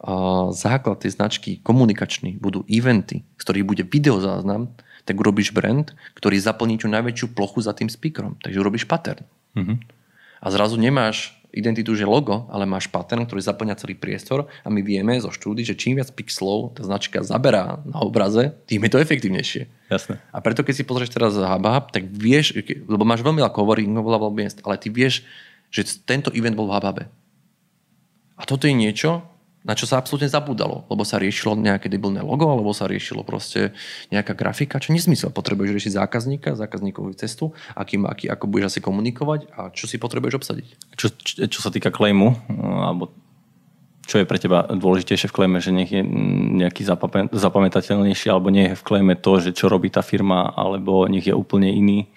uh, 0.00 0.48
základ 0.48 1.04
tej 1.04 1.12
značky 1.12 1.60
komunikačný 1.60 2.40
budú 2.40 2.64
eventy, 2.72 3.20
z 3.36 3.42
ktorých 3.44 3.68
bude 3.68 3.84
video 3.84 4.16
záznam, 4.16 4.72
tak 5.04 5.20
urobíš 5.20 5.52
brand, 5.52 5.92
ktorý 6.16 6.40
zaplní 6.40 6.80
čo 6.80 6.88
najväčšiu 6.88 7.36
plochu 7.36 7.60
za 7.60 7.76
tým 7.76 7.92
speakerom. 7.92 8.40
Takže 8.40 8.64
urobíš 8.64 8.88
pattern. 8.88 9.28
Mm-hmm. 9.52 9.76
A 10.40 10.46
zrazu 10.48 10.80
nemáš 10.80 11.36
identitu, 11.54 11.94
že 11.94 12.02
logo, 12.02 12.50
ale 12.50 12.66
máš 12.66 12.90
pattern, 12.90 13.24
ktorý 13.24 13.40
zaplňa 13.40 13.78
celý 13.78 13.94
priestor 13.94 14.50
a 14.66 14.68
my 14.68 14.82
vieme 14.82 15.14
zo 15.22 15.30
štúdy, 15.30 15.62
že 15.62 15.78
čím 15.78 16.02
viac 16.02 16.10
pixelov 16.10 16.74
tá 16.74 16.82
značka 16.82 17.22
zaberá 17.22 17.78
na 17.86 18.02
obraze, 18.02 18.50
tým 18.66 18.82
je 18.84 18.90
to 18.90 18.98
efektívnejšie. 18.98 19.62
Jasne. 19.88 20.18
A 20.34 20.38
preto 20.42 20.66
keď 20.66 20.74
si 20.74 20.84
pozrieš 20.84 21.14
teraz 21.14 21.38
Hubhub, 21.38 21.94
tak 21.94 22.10
vieš, 22.10 22.58
lebo 22.90 23.06
máš 23.06 23.22
veľmi 23.22 23.38
veľa 23.38 23.54
covoringov, 23.54 24.02
veľa 24.02 24.30
miest, 24.34 24.58
ale 24.66 24.76
ty 24.76 24.90
vieš, 24.90 25.22
že 25.70 25.86
tento 26.02 26.34
event 26.34 26.58
bol 26.58 26.66
v 26.66 26.74
Hubhube. 26.74 27.04
A 28.34 28.42
toto 28.42 28.66
je 28.66 28.74
niečo, 28.74 29.22
na 29.64 29.72
čo 29.72 29.88
sa 29.88 29.96
absolútne 29.96 30.28
zabúdalo, 30.28 30.84
lebo 30.92 31.08
sa 31.08 31.16
riešilo 31.16 31.56
nejaké 31.56 31.88
debilné 31.88 32.20
logo, 32.20 32.52
alebo 32.52 32.76
sa 32.76 32.84
riešilo 32.84 33.24
proste 33.24 33.72
nejaká 34.12 34.36
grafika, 34.36 34.76
čo 34.76 34.92
nezmysel. 34.92 35.32
Potrebuješ 35.32 35.72
riešiť 35.72 35.92
zákazníka, 35.96 36.52
zákazníkovú 36.52 37.16
cestu, 37.16 37.56
akým, 37.72 38.04
aký, 38.04 38.28
ako 38.28 38.44
budeš 38.44 38.76
asi 38.76 38.80
komunikovať 38.84 39.48
a 39.56 39.72
čo 39.72 39.88
si 39.88 39.96
potrebuješ 39.96 40.36
obsadiť. 40.36 40.66
Čo, 41.00 41.06
čo, 41.16 41.32
čo 41.48 41.60
sa 41.64 41.72
týka 41.72 41.88
claimu, 41.88 42.36
alebo 42.84 43.08
čo 44.04 44.20
je 44.20 44.28
pre 44.28 44.36
teba 44.36 44.68
dôležitejšie 44.68 45.32
v 45.32 45.36
klejme, 45.40 45.58
že 45.64 45.72
nech 45.72 45.88
je 45.88 46.04
nejaký 46.60 46.84
zapamätateľnejší, 47.32 48.28
alebo 48.28 48.52
nie 48.52 48.68
je 48.68 48.76
v 48.76 48.84
klejme 48.84 49.16
to, 49.16 49.40
že 49.40 49.56
čo 49.56 49.72
robí 49.72 49.88
tá 49.88 50.04
firma, 50.04 50.52
alebo 50.52 51.08
nech 51.08 51.24
je 51.24 51.32
úplne 51.32 51.72
iný 51.72 52.12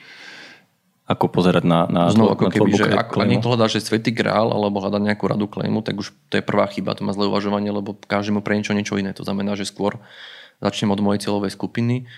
ako 1.07 1.25
pozerať 1.31 1.63
na, 1.63 1.87
na, 1.87 2.11
Znovu, 2.11 2.35
ako 2.35 2.43
na 2.47 2.51
keby, 2.51 2.71
že 2.75 2.85
ak 2.91 3.15
ani 3.15 3.39
to 3.39 3.47
hľadáš, 3.47 3.79
že 3.79 3.87
svetý 3.87 4.11
grál 4.11 4.51
alebo 4.51 4.83
hľadať 4.83 5.01
nejakú 5.07 5.23
radu 5.31 5.47
klejmu, 5.47 5.79
tak 5.79 5.95
už 5.95 6.11
to 6.27 6.35
je 6.35 6.43
prvá 6.43 6.67
chyba, 6.67 6.99
to 6.99 7.07
má 7.07 7.15
zlé 7.15 7.31
uvažovanie, 7.31 7.71
lebo 7.71 7.95
každému 7.95 8.43
pre 8.43 8.59
niečo 8.59 8.75
niečo 8.75 8.99
iné. 8.99 9.15
To 9.15 9.23
znamená, 9.23 9.55
že 9.55 9.63
skôr 9.63 9.95
začnem 10.59 10.91
od 10.91 10.99
mojej 10.99 11.23
cieľovej 11.23 11.55
skupiny, 11.55 12.11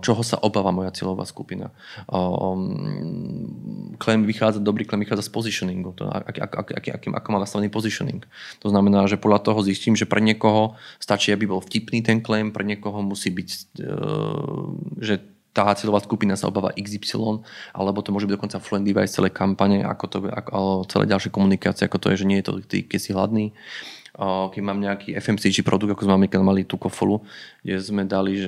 čoho 0.00 0.22
sa 0.22 0.38
obáva 0.40 0.70
moja 0.70 0.94
cieľová 0.94 1.26
skupina. 1.26 1.74
Claim 3.98 4.22
vychádza, 4.24 4.62
dobrý 4.62 4.86
claim 4.86 5.02
vychádza 5.02 5.26
z 5.26 5.32
positioningu, 5.32 5.90
to, 5.96 6.06
ak, 6.06 6.36
ak, 6.38 6.52
ak, 6.54 6.68
ak, 6.76 6.86
ak, 6.86 7.02
ako 7.08 7.28
má 7.32 7.38
nastavený 7.42 7.68
positioning. 7.68 8.22
To 8.62 8.68
znamená, 8.70 9.04
že 9.10 9.20
podľa 9.20 9.42
toho 9.44 9.60
zistím, 9.64 9.98
že 9.98 10.08
pre 10.08 10.22
niekoho 10.22 10.78
stačí, 11.02 11.34
aby 11.34 11.50
bol 11.50 11.60
vtipný 11.60 12.00
ten 12.00 12.22
claim, 12.22 12.54
pre 12.54 12.62
niekoho 12.64 13.02
musí 13.02 13.28
byť, 13.34 13.48
e, 13.50 13.92
že 15.02 15.14
tá 15.50 15.66
cieľová 15.74 15.98
skupina 15.98 16.38
sa 16.38 16.46
obáva 16.46 16.70
XY, 16.78 17.42
alebo 17.74 17.98
to 18.06 18.14
môže 18.14 18.30
byť 18.30 18.34
dokonca 18.38 18.62
fluent 18.62 18.86
device 18.86 19.10
celé 19.10 19.34
kampane, 19.34 19.82
ako 19.82 20.04
to, 20.06 20.18
ako, 20.30 20.86
celé 20.86 21.04
ďalšie 21.10 21.30
komunikácie, 21.34 21.86
ako 21.86 21.98
to 21.98 22.06
je, 22.14 22.22
že 22.22 22.28
nie 22.28 22.38
je 22.38 22.46
to 22.46 22.52
ty, 22.62 22.86
keď 22.86 22.98
si 23.02 23.10
hladný. 23.10 23.46
Keď 24.20 24.60
mám 24.60 24.82
nejaký 24.82 25.16
FMCG 25.16 25.64
produkt, 25.64 25.96
ako 25.96 26.04
sme 26.04 26.14
mali, 26.18 26.28
keď 26.28 26.40
mali 26.44 26.62
tú 26.66 26.76
kofolu, 26.76 27.24
kde 27.64 27.80
sme 27.80 28.02
dali, 28.04 28.42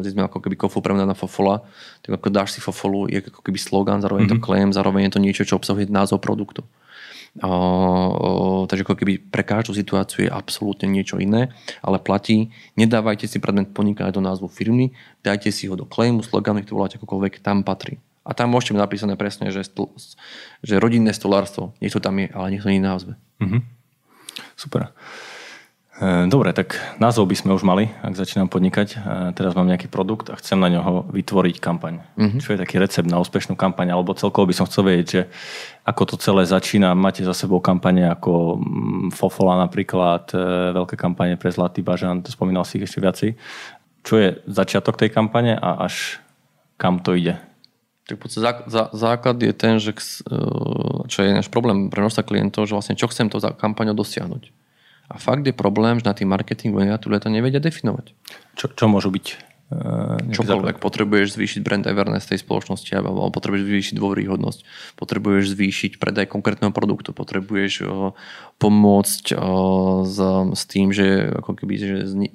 kde 0.00 0.08
sme 0.10 0.24
ako 0.24 0.38
keby 0.40 0.56
kofolu 0.56 0.80
premenali 0.80 1.12
na 1.12 1.18
fofola, 1.18 1.60
tak 2.00 2.16
ako 2.18 2.32
dáš 2.32 2.56
si 2.56 2.60
fofolu, 2.64 3.10
je 3.10 3.20
ako 3.20 3.42
keby 3.44 3.58
slogan, 3.60 4.00
zároveň 4.00 4.30
mm-hmm. 4.30 4.40
to 4.40 4.46
claim, 4.46 4.70
mhm. 4.70 4.76
zároveň 4.78 5.00
je 5.10 5.12
to 5.12 5.20
niečo, 5.20 5.42
čo 5.44 5.58
obsahuje 5.60 5.92
názov 5.92 6.24
produktu. 6.24 6.64
Takže 7.34 8.86
ako 8.86 8.94
keby 8.94 9.18
pre 9.18 9.42
každú 9.42 9.74
situáciu 9.74 10.26
je 10.26 10.30
absolútne 10.30 10.86
niečo 10.86 11.18
iné, 11.18 11.50
ale 11.82 11.98
platí, 11.98 12.54
nedávajte 12.78 13.26
si 13.26 13.42
predmet 13.42 13.74
podnikania 13.74 14.14
do 14.14 14.22
názvu 14.22 14.46
firmy, 14.46 14.94
dajte 15.26 15.50
si 15.50 15.66
ho 15.66 15.74
do 15.74 15.82
claimu, 15.82 16.22
sloganu, 16.22 16.62
to 16.62 16.78
voláte 16.78 16.94
akokoľvek, 16.94 17.42
tam 17.42 17.66
patrí. 17.66 17.98
A 18.22 18.32
tam 18.32 18.54
môžete 18.54 18.78
mať 18.78 18.82
napísané 18.86 19.14
presne, 19.18 19.50
že, 19.50 19.66
stl- 19.66 19.90
že 20.62 20.78
rodinné 20.78 21.10
stolárstvo, 21.10 21.74
nech 21.82 21.92
to 21.92 22.00
tam 22.00 22.22
je, 22.22 22.30
ale 22.30 22.54
nech 22.54 22.62
to 22.62 22.70
nie 22.70 22.80
názve. 22.80 23.18
Mm-hmm. 23.42 23.60
Super. 24.54 24.94
E, 26.04 26.28
dobre, 26.28 26.52
tak 26.52 26.76
názov 27.00 27.24
by 27.32 27.36
sme 27.38 27.56
už 27.56 27.64
mali, 27.64 27.88
ak 28.04 28.12
začínam 28.12 28.52
podnikať. 28.52 28.88
E, 28.92 28.96
teraz 29.32 29.56
mám 29.56 29.64
nejaký 29.64 29.88
produkt 29.88 30.28
a 30.28 30.36
chcem 30.36 30.60
na 30.60 30.68
ňoho 30.68 31.08
vytvoriť 31.08 31.56
kampaň. 31.64 32.04
Mm-hmm. 32.20 32.40
Čo 32.44 32.52
je 32.52 32.60
taký 32.60 32.76
recept 32.76 33.08
na 33.08 33.16
úspešnú 33.24 33.56
kampaň, 33.56 33.96
alebo 33.96 34.12
celkovo 34.12 34.44
by 34.44 34.52
som 34.52 34.68
chcel 34.68 34.84
vedieť, 34.84 35.08
že 35.08 35.22
ako 35.88 36.02
to 36.12 36.14
celé 36.20 36.44
začína. 36.44 36.92
Máte 36.92 37.24
za 37.24 37.32
sebou 37.32 37.64
kampane 37.64 38.04
ako 38.04 38.60
mm, 38.60 39.16
Fofola 39.16 39.56
napríklad, 39.64 40.28
e, 40.36 40.76
veľké 40.76 41.00
kampane 41.00 41.40
pre 41.40 41.48
Zlatý 41.48 41.80
bažan, 41.80 42.20
to 42.20 42.28
spomínal 42.28 42.68
si 42.68 42.76
ich 42.76 42.84
ešte 42.84 43.00
viacej. 43.00 43.30
Čo 44.04 44.20
je 44.20 44.28
začiatok 44.44 45.00
tej 45.00 45.08
kampane 45.08 45.56
a 45.56 45.88
až 45.88 46.20
kam 46.76 47.00
to 47.00 47.16
ide? 47.16 47.40
Tak 48.04 48.20
podstate 48.20 48.68
základ 48.92 49.40
je 49.40 49.54
ten, 49.56 49.80
že 49.80 49.96
čo 51.08 51.18
je 51.24 51.30
náš 51.32 51.48
problém 51.48 51.88
pre 51.88 52.04
množstva 52.04 52.28
klientov, 52.28 52.68
že 52.68 52.76
vlastne 52.76 53.00
čo 53.00 53.08
chcem 53.08 53.32
to 53.32 53.40
za 53.40 53.56
kampaňou 53.56 53.96
dosiahnuť. 53.96 54.63
A 55.10 55.20
fakt 55.20 55.44
je 55.44 55.52
problém, 55.52 56.00
že 56.00 56.08
na 56.08 56.16
tým 56.16 56.32
marketingu 56.32 56.80
a 56.80 56.96
to 56.96 57.28
nevedia 57.28 57.60
definovať. 57.60 58.16
Čo, 58.56 58.72
čo 58.72 58.84
môžu 58.88 59.12
byť 59.12 59.54
Čokoľvek. 59.74 60.78
Potrebuješ 60.78 61.34
zvýšiť 61.40 61.60
brand 61.64 61.82
awareness 61.88 62.28
tej 62.28 62.44
spoločnosti 62.44 62.90
alebo 62.94 63.26
potrebuješ 63.32 63.64
zvýšiť 63.64 63.94
dôveryhodnosť. 63.96 64.60
Potrebuješ 64.94 65.56
zvýšiť 65.56 65.92
predaj 65.98 66.30
konkrétneho 66.30 66.70
produktu. 66.70 67.16
Potrebuješ 67.16 67.88
pomôcť 68.58 69.34
o, 69.34 70.06
s, 70.06 70.18
s 70.54 70.62
tým, 70.70 70.94
že 70.94 71.34
ako 71.42 71.58
keby 71.58 71.74
že 71.74 72.06
zni, 72.06 72.28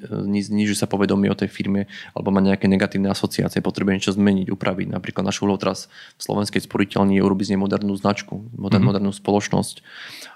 znižuje 0.44 0.78
sa 0.78 0.86
povedomie 0.86 1.32
o 1.32 1.40
tej 1.40 1.48
firme 1.48 1.88
alebo 2.12 2.30
má 2.30 2.44
nejaké 2.44 2.68
negatívne 2.68 3.08
asociácie. 3.10 3.64
Potrebuješ 3.64 3.96
niečo 3.96 4.16
zmeniť, 4.20 4.48
upraviť. 4.52 4.88
Napríklad 4.92 5.24
našu 5.24 5.48
úlohu 5.48 5.58
teraz 5.58 5.88
v 6.20 6.22
slovenskej 6.22 6.64
sporiteľni 6.64 7.18
je 7.18 7.26
urobiť 7.26 7.46
z 7.50 7.52
nej 7.56 7.62
modernú 7.64 7.96
značku, 7.96 8.36
modern, 8.56 8.84
mm-hmm. 8.84 8.88
modernú 8.88 9.12
spoločnosť 9.16 9.82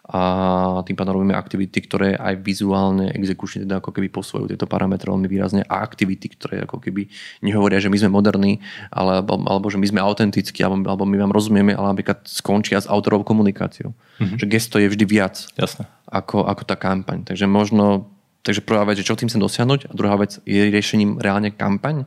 a 0.03 0.21
tým 0.83 0.99
pádom 0.99 1.15
robíme 1.15 1.31
aktivity, 1.31 1.79
ktoré 1.79 2.19
aj 2.19 2.43
vizuálne, 2.43 3.07
exekučne 3.15 3.63
teda 3.63 3.79
ako 3.79 3.95
keby 3.95 4.11
posvojujú 4.11 4.51
tieto 4.51 4.67
parametre 4.67 5.07
veľmi 5.07 5.31
výrazne 5.31 5.63
a 5.63 5.79
aktivity, 5.79 6.27
ktoré 6.35 6.67
ako 6.67 6.83
keby 6.83 7.07
nehovoria, 7.39 7.79
že 7.79 7.87
my 7.87 7.95
sme 7.95 8.11
moderní, 8.11 8.59
alebo, 8.91 9.39
alebo 9.47 9.71
že 9.71 9.79
my 9.79 9.87
sme 9.87 10.03
autentickí, 10.03 10.59
alebo, 10.59 10.83
alebo 10.83 11.07
my 11.07 11.15
vám 11.23 11.31
rozumieme, 11.31 11.71
ale 11.71 11.95
napríklad 11.95 12.19
skončia 12.27 12.83
s 12.83 12.87
autorovou 12.91 13.23
komunikáciou. 13.23 13.95
Mm-hmm. 14.19 14.37
Že 14.43 14.45
gesto 14.51 14.75
je 14.75 14.91
vždy 14.91 15.05
viac 15.07 15.39
Jasne. 15.55 15.72
Ako, 16.09 16.45
ako 16.45 16.63
tá 16.67 16.75
kampaň. 16.77 17.25
Takže 17.25 17.49
možno, 17.49 18.11
takže 18.45 18.61
prvá 18.61 18.85
vec, 18.85 19.01
že 19.01 19.07
čo 19.07 19.17
tým 19.17 19.31
chcem 19.31 19.41
dosiahnuť 19.41 19.89
a 19.89 19.91
druhá 19.97 20.19
vec, 20.19 20.37
je 20.45 20.61
riešením 20.69 21.17
reálne 21.17 21.49
kampaň? 21.53 22.05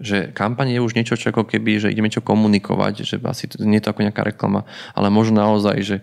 že 0.00 0.32
kampaň 0.32 0.72
je 0.72 0.80
už 0.80 0.96
niečo, 0.96 1.12
čo 1.12 1.28
ako 1.28 1.44
keby, 1.44 1.76
že 1.76 1.92
ideme 1.92 2.08
čo 2.08 2.24
komunikovať, 2.24 3.04
že 3.04 3.20
asi 3.20 3.52
to, 3.52 3.60
nie 3.60 3.78
je 3.78 3.84
to 3.84 3.92
ako 3.92 4.08
nejaká 4.08 4.24
reklama, 4.24 4.64
ale 4.96 5.12
možno 5.12 5.44
naozaj, 5.44 5.76
že 5.84 5.96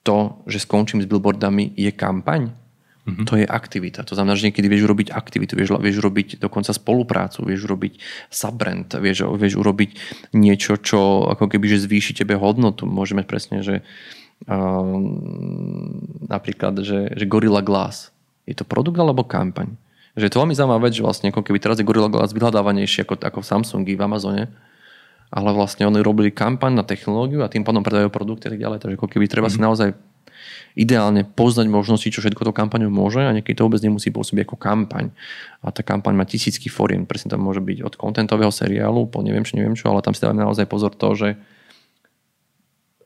to, 0.00 0.40
že 0.48 0.64
skončím 0.64 1.04
s 1.04 1.08
billboardami, 1.08 1.76
je 1.76 1.92
kampaň. 1.92 2.56
Mm-hmm. 3.04 3.26
To 3.28 3.36
je 3.36 3.44
aktivita. 3.44 4.00
To 4.08 4.16
znamená, 4.16 4.32
že 4.32 4.48
niekedy 4.48 4.64
vieš 4.64 4.88
urobiť 4.88 5.12
aktivitu, 5.12 5.60
vieš, 5.60 5.76
vieš 5.76 6.00
urobiť 6.00 6.40
dokonca 6.40 6.72
spoluprácu, 6.72 7.44
vieš 7.44 7.68
urobiť 7.68 8.00
subbrand, 8.32 8.96
vieš, 8.96 9.28
vieš 9.36 9.60
urobiť 9.60 9.90
niečo, 10.32 10.80
čo 10.80 11.28
ako 11.28 11.52
keby 11.52 11.68
že 11.68 11.84
zvýši 11.84 12.24
tebe 12.24 12.40
hodnotu. 12.40 12.88
Môžeme 12.88 13.20
presne, 13.20 13.60
že 13.60 13.84
napríklad, 16.28 16.84
že, 16.84 17.12
že 17.16 17.24
Gorilla 17.24 17.64
Glass. 17.64 18.12
Je 18.44 18.52
to 18.52 18.68
produkt 18.68 19.00
alebo 19.00 19.24
kampaň? 19.24 19.72
Že 20.14 20.28
je 20.28 20.32
to 20.36 20.40
veľmi 20.44 20.54
zaujímavá 20.54 20.84
vec, 20.84 20.94
že 20.94 21.02
vlastne 21.02 21.32
ako 21.32 21.40
keby 21.40 21.58
teraz 21.58 21.80
je 21.80 21.86
Gorilla 21.88 22.12
Glass 22.12 22.36
vyhľadávanejší 22.36 23.08
ako, 23.08 23.24
ako 23.24 23.38
v 23.40 23.48
Samsungi, 23.48 23.92
v 23.96 24.04
Amazone 24.04 24.44
ale 25.34 25.50
vlastne 25.50 25.90
oni 25.90 25.98
robili 25.98 26.30
kampaň 26.30 26.78
na 26.78 26.86
technológiu 26.86 27.42
a 27.42 27.50
tým 27.50 27.66
pádom 27.66 27.82
predajú 27.82 28.06
produkty 28.06 28.46
a 28.46 28.50
tak 28.54 28.62
ďalej. 28.62 28.78
Takže 28.78 28.94
ako 28.94 29.08
keby 29.10 29.26
treba 29.26 29.50
mm-hmm. 29.50 29.58
si 29.58 29.58
mhm. 29.58 29.66
naozaj 29.66 29.88
ideálne 30.74 31.22
poznať 31.22 31.70
možnosti, 31.70 32.10
čo 32.10 32.22
všetko 32.22 32.50
to 32.50 32.52
kampaňou 32.54 32.90
môže 32.90 33.22
a 33.22 33.30
niekedy 33.30 33.58
to 33.58 33.66
vôbec 33.66 33.82
nemusí 33.82 34.10
pôsobiť 34.10 34.46
ako 34.46 34.56
kampaň. 34.58 35.10
A 35.62 35.70
tá 35.70 35.86
kampaň 35.86 36.18
má 36.18 36.26
tisícky 36.26 36.66
foriem. 36.66 37.06
Presne 37.06 37.30
tam 37.30 37.46
môže 37.46 37.62
byť 37.62 37.86
od 37.86 37.94
kontentového 37.94 38.50
seriálu 38.50 39.06
po 39.06 39.22
neviem 39.22 39.46
čo, 39.46 39.54
neviem 39.58 39.78
čo, 39.78 39.90
ale 39.90 40.02
tam 40.02 40.14
si 40.14 40.22
dávame 40.22 40.42
naozaj 40.42 40.66
pozor 40.66 40.94
to, 40.94 41.14
že 41.14 41.28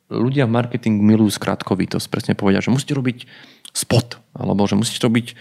ľudia 0.09 0.49
v 0.49 0.55
marketingu 0.57 1.05
milujú 1.05 1.37
skratkovitosť. 1.37 2.07
Presne 2.09 2.33
povedia, 2.35 2.65
že 2.65 2.73
musíte 2.73 2.97
robiť 2.97 3.29
spot, 3.73 4.21
alebo 4.37 4.65
že 4.65 4.75
musíte 4.75 5.05
robiť 5.05 5.37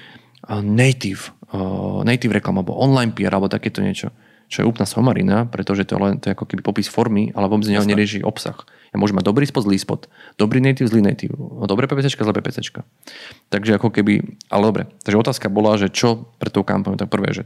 native, 0.63 1.31
native 2.03 2.35
reklama, 2.35 2.61
alebo 2.61 2.75
online 2.77 3.15
PR, 3.15 3.35
alebo 3.35 3.51
takéto 3.51 3.79
niečo 3.79 4.11
čo 4.47 4.63
je 4.63 4.65
úplná 4.67 4.87
somarina, 4.87 5.43
pretože 5.43 5.83
to 5.83 5.99
je 5.99 5.99
len 5.99 6.13
to 6.23 6.31
je 6.31 6.35
ako 6.35 6.47
keby 6.47 6.63
popis 6.63 6.87
formy, 6.87 7.35
ale 7.35 7.51
vôbec 7.51 7.67
neho 7.67 7.83
nerieši 7.83 8.23
obsah. 8.23 8.55
Ja 8.95 8.97
môžem 8.97 9.19
mať 9.19 9.27
dobrý 9.27 9.43
spot, 9.43 9.67
zlý 9.67 9.75
spot, 9.75 10.07
dobrý 10.39 10.63
native, 10.63 10.87
zlý 10.87 11.03
native, 11.03 11.35
dobré 11.67 11.83
PPC, 11.91 12.15
zlé 12.15 12.31
PPC. 12.31 12.71
Takže 13.51 13.75
ako 13.75 13.91
keby, 13.91 14.39
ale 14.47 14.63
dobre. 14.63 14.83
Takže 15.03 15.19
otázka 15.19 15.51
bola, 15.51 15.75
že 15.75 15.91
čo 15.91 16.31
pre 16.39 16.47
tú 16.47 16.63
kampaň, 16.63 16.95
tak 16.95 17.11
prvé, 17.11 17.35
že 17.35 17.43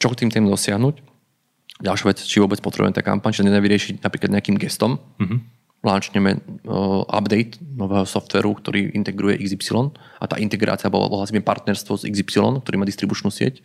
čo 0.00 0.08
tým 0.16 0.32
tým 0.32 0.48
dosiahnuť. 0.48 1.04
Ďalšia 1.84 2.06
vec, 2.08 2.18
či 2.24 2.40
vôbec 2.40 2.56
potrebujeme 2.64 2.96
tá 2.96 3.04
kampaň, 3.04 3.36
že 3.36 3.44
nevyriešiť 3.44 4.00
napríklad 4.00 4.32
nejakým 4.32 4.56
gestom. 4.56 4.96
Mm-hmm. 5.20 5.38
Launchneme 5.80 6.44
uh, 6.68 7.08
update 7.08 7.56
nového 7.62 8.04
softveru, 8.04 8.52
ktorý 8.60 8.92
integruje 8.92 9.40
XY 9.40 9.96
a 10.20 10.24
tá 10.28 10.36
integrácia 10.36 10.92
bola, 10.92 11.08
bola 11.08 11.24
partnerstvo 11.24 11.96
s 11.96 12.04
XY, 12.04 12.60
ktorý 12.60 12.76
má 12.76 12.84
distribučnú 12.84 13.32
sieť 13.32 13.64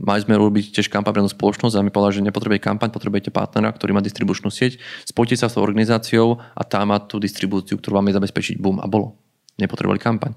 Mali 0.00 0.24
sme 0.24 0.40
robiť 0.40 0.72
tiež 0.72 0.88
kampaň 0.88 1.20
pre 1.20 1.22
spoločnosť 1.28 1.74
a 1.76 1.84
mi 1.84 1.92
povedali, 1.92 2.18
že 2.18 2.26
nepotrebujete 2.26 2.64
kampaň, 2.64 2.88
potrebujete 2.88 3.28
partnera, 3.28 3.68
ktorý 3.70 3.92
má 3.92 4.00
distribučnú 4.00 4.48
sieť. 4.48 4.80
Spojte 5.04 5.36
sa 5.36 5.52
s 5.52 5.54
tou 5.54 5.62
organizáciou 5.62 6.40
a 6.40 6.62
tá 6.64 6.80
má 6.88 6.96
tú 6.96 7.20
distribúciu, 7.20 7.76
ktorú 7.76 8.00
vám 8.00 8.08
je 8.08 8.16
zabezpečiť. 8.16 8.56
Bum 8.56 8.80
a 8.80 8.88
bolo. 8.88 9.20
Nepotrebovali 9.60 10.00
kampaň. 10.00 10.32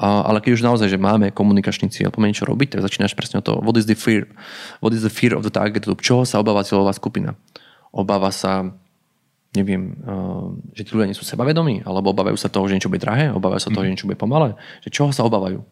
A, 0.00 0.24
ale 0.24 0.40
keď 0.40 0.56
už 0.56 0.66
naozaj, 0.66 0.88
že 0.88 0.96
máme 0.96 1.36
komunikačný 1.36 1.92
cieľ, 1.92 2.10
poďme 2.10 2.32
niečo 2.32 2.48
robiť, 2.48 2.74
tak 2.74 2.80
začínaš 2.80 3.12
presne 3.12 3.38
o 3.38 3.44
to, 3.44 3.60
what 3.60 3.76
is 3.76 3.84
the 3.84 3.94
fear? 3.94 4.24
What 4.80 4.96
is 4.96 5.04
the 5.04 5.12
fear 5.12 5.36
of 5.36 5.44
the 5.44 5.52
target 5.52 5.84
group? 5.84 6.00
Čoho 6.00 6.24
sa 6.24 6.40
obáva 6.40 6.64
cieľová 6.64 6.96
skupina? 6.96 7.36
Obáva 7.92 8.32
sa 8.32 8.72
neviem, 9.54 9.94
že 10.74 10.82
tí 10.82 10.90
ľudia 10.92 11.08
nie 11.08 11.18
sú 11.18 11.22
sebavedomí, 11.22 11.86
alebo 11.86 12.10
obávajú 12.10 12.34
sa 12.34 12.50
toho, 12.50 12.66
že 12.66 12.76
niečo 12.76 12.90
bude 12.90 13.02
drahé, 13.02 13.30
obávajú 13.30 13.62
sa 13.62 13.70
toho, 13.70 13.86
že 13.86 13.88
mhm. 13.88 13.94
niečo 13.94 14.08
bude 14.10 14.20
pomalé. 14.20 14.58
Že 14.82 14.90
čoho 14.90 15.10
sa 15.14 15.22
obávajú? 15.24 15.62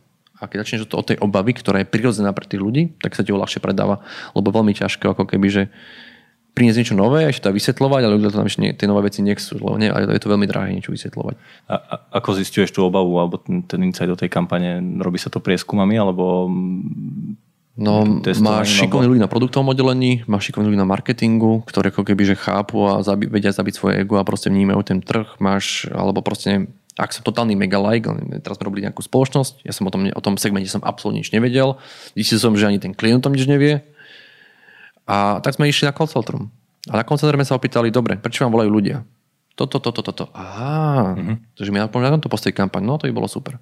A 0.42 0.50
keď 0.50 0.66
začneš 0.66 0.90
od 0.90 1.06
tej 1.06 1.22
obavy, 1.22 1.54
ktorá 1.54 1.82
je 1.82 1.90
prirodzená 1.90 2.34
pre 2.34 2.42
tých 2.42 2.58
ľudí, 2.58 2.98
tak 2.98 3.14
sa 3.14 3.22
ti 3.22 3.30
ľahšie 3.30 3.62
predáva. 3.62 4.02
Lebo 4.34 4.50
veľmi 4.50 4.74
ťažké, 4.74 5.06
ako 5.06 5.30
keby, 5.30 5.46
že 5.46 5.62
priniesť 6.52 6.78
niečo 6.82 6.96
nové, 6.98 7.30
ešte 7.30 7.48
to 7.48 7.56
vysvetľovať, 7.56 8.00
ale 8.04 8.16
ľudia 8.18 8.30
to 8.34 8.38
tam 8.42 8.48
ešte 8.50 8.60
nie, 8.60 8.72
tie 8.76 8.90
nové 8.90 9.08
veci 9.08 9.24
nechcú, 9.24 9.56
lebo 9.56 9.78
nie, 9.80 9.88
ale 9.88 10.12
je 10.12 10.20
to 10.20 10.32
veľmi 10.34 10.44
drahé 10.44 10.76
niečo 10.76 10.92
vysvetľovať. 10.92 11.34
A, 11.70 11.74
a 11.78 11.94
ako 12.20 12.36
zistuješ 12.36 12.76
tú 12.76 12.84
obavu 12.84 13.16
alebo 13.16 13.40
ten, 13.40 13.64
ten 13.64 13.80
insight 13.80 14.10
do 14.10 14.18
tej 14.18 14.28
kampane? 14.28 14.82
Robí 15.00 15.16
sa 15.16 15.32
to 15.32 15.40
prieskumami 15.40 15.96
alebo 15.96 16.52
No, 17.82 18.06
máš 18.38 18.78
šikovní 18.78 19.10
ľudí 19.10 19.18
na 19.18 19.26
produktovom 19.26 19.74
oddelení, 19.74 20.22
máš 20.30 20.54
šikovní 20.54 20.70
ľudí 20.70 20.78
na 20.78 20.86
marketingu, 20.86 21.66
ktorí 21.66 21.90
ako 21.90 22.06
keby 22.06 22.22
že 22.30 22.36
chápu 22.38 22.78
a 22.86 23.02
zabi, 23.02 23.26
vedia 23.26 23.50
zabiť 23.50 23.74
svoje 23.74 23.94
ego 24.06 24.22
a 24.22 24.26
proste 24.26 24.54
vnímajú 24.54 24.86
ten 24.86 25.02
trh. 25.02 25.26
Máš, 25.42 25.90
alebo 25.90 26.22
proste 26.22 26.70
ak 26.94 27.10
som 27.10 27.24
totálny 27.24 27.56
mega 27.56 27.80
like, 27.80 28.04
teraz 28.44 28.60
sme 28.60 28.68
robili 28.68 28.84
nejakú 28.84 29.00
spoločnosť, 29.00 29.64
ja 29.64 29.72
som 29.72 29.88
o 29.88 29.92
tom, 29.92 30.12
o 30.12 30.22
tom 30.22 30.36
segmente 30.36 30.68
som 30.68 30.84
absolútne 30.84 31.24
nič 31.24 31.32
nevedel, 31.32 31.80
zistil 32.12 32.38
som, 32.38 32.52
že 32.52 32.68
ani 32.68 32.78
ten 32.78 32.92
klient 32.92 33.24
tom 33.24 33.32
nič 33.32 33.48
nevie. 33.48 33.80
A 35.08 35.40
tak 35.40 35.56
sme 35.56 35.66
išli 35.66 35.88
na 35.88 35.96
call 35.96 36.06
centrum. 36.06 36.52
A 36.92 37.00
na 37.00 37.04
call 37.08 37.18
sme 37.18 37.48
sa 37.48 37.56
opýtali, 37.56 37.88
dobre, 37.88 38.20
prečo 38.20 38.44
vám 38.44 38.52
volajú 38.52 38.70
ľudia? 38.70 39.02
Toto, 39.56 39.80
toto, 39.80 40.04
toto. 40.04 40.24
Aha, 40.36 41.16
mm-hmm. 41.16 41.36
takže 41.56 41.70
mi 41.72 41.80
na 41.80 41.88
tomto 41.88 42.32
postaviť 42.32 42.56
kampaň, 42.56 42.82
no 42.84 42.96
to 43.00 43.08
by 43.08 43.16
bolo 43.16 43.28
super. 43.28 43.56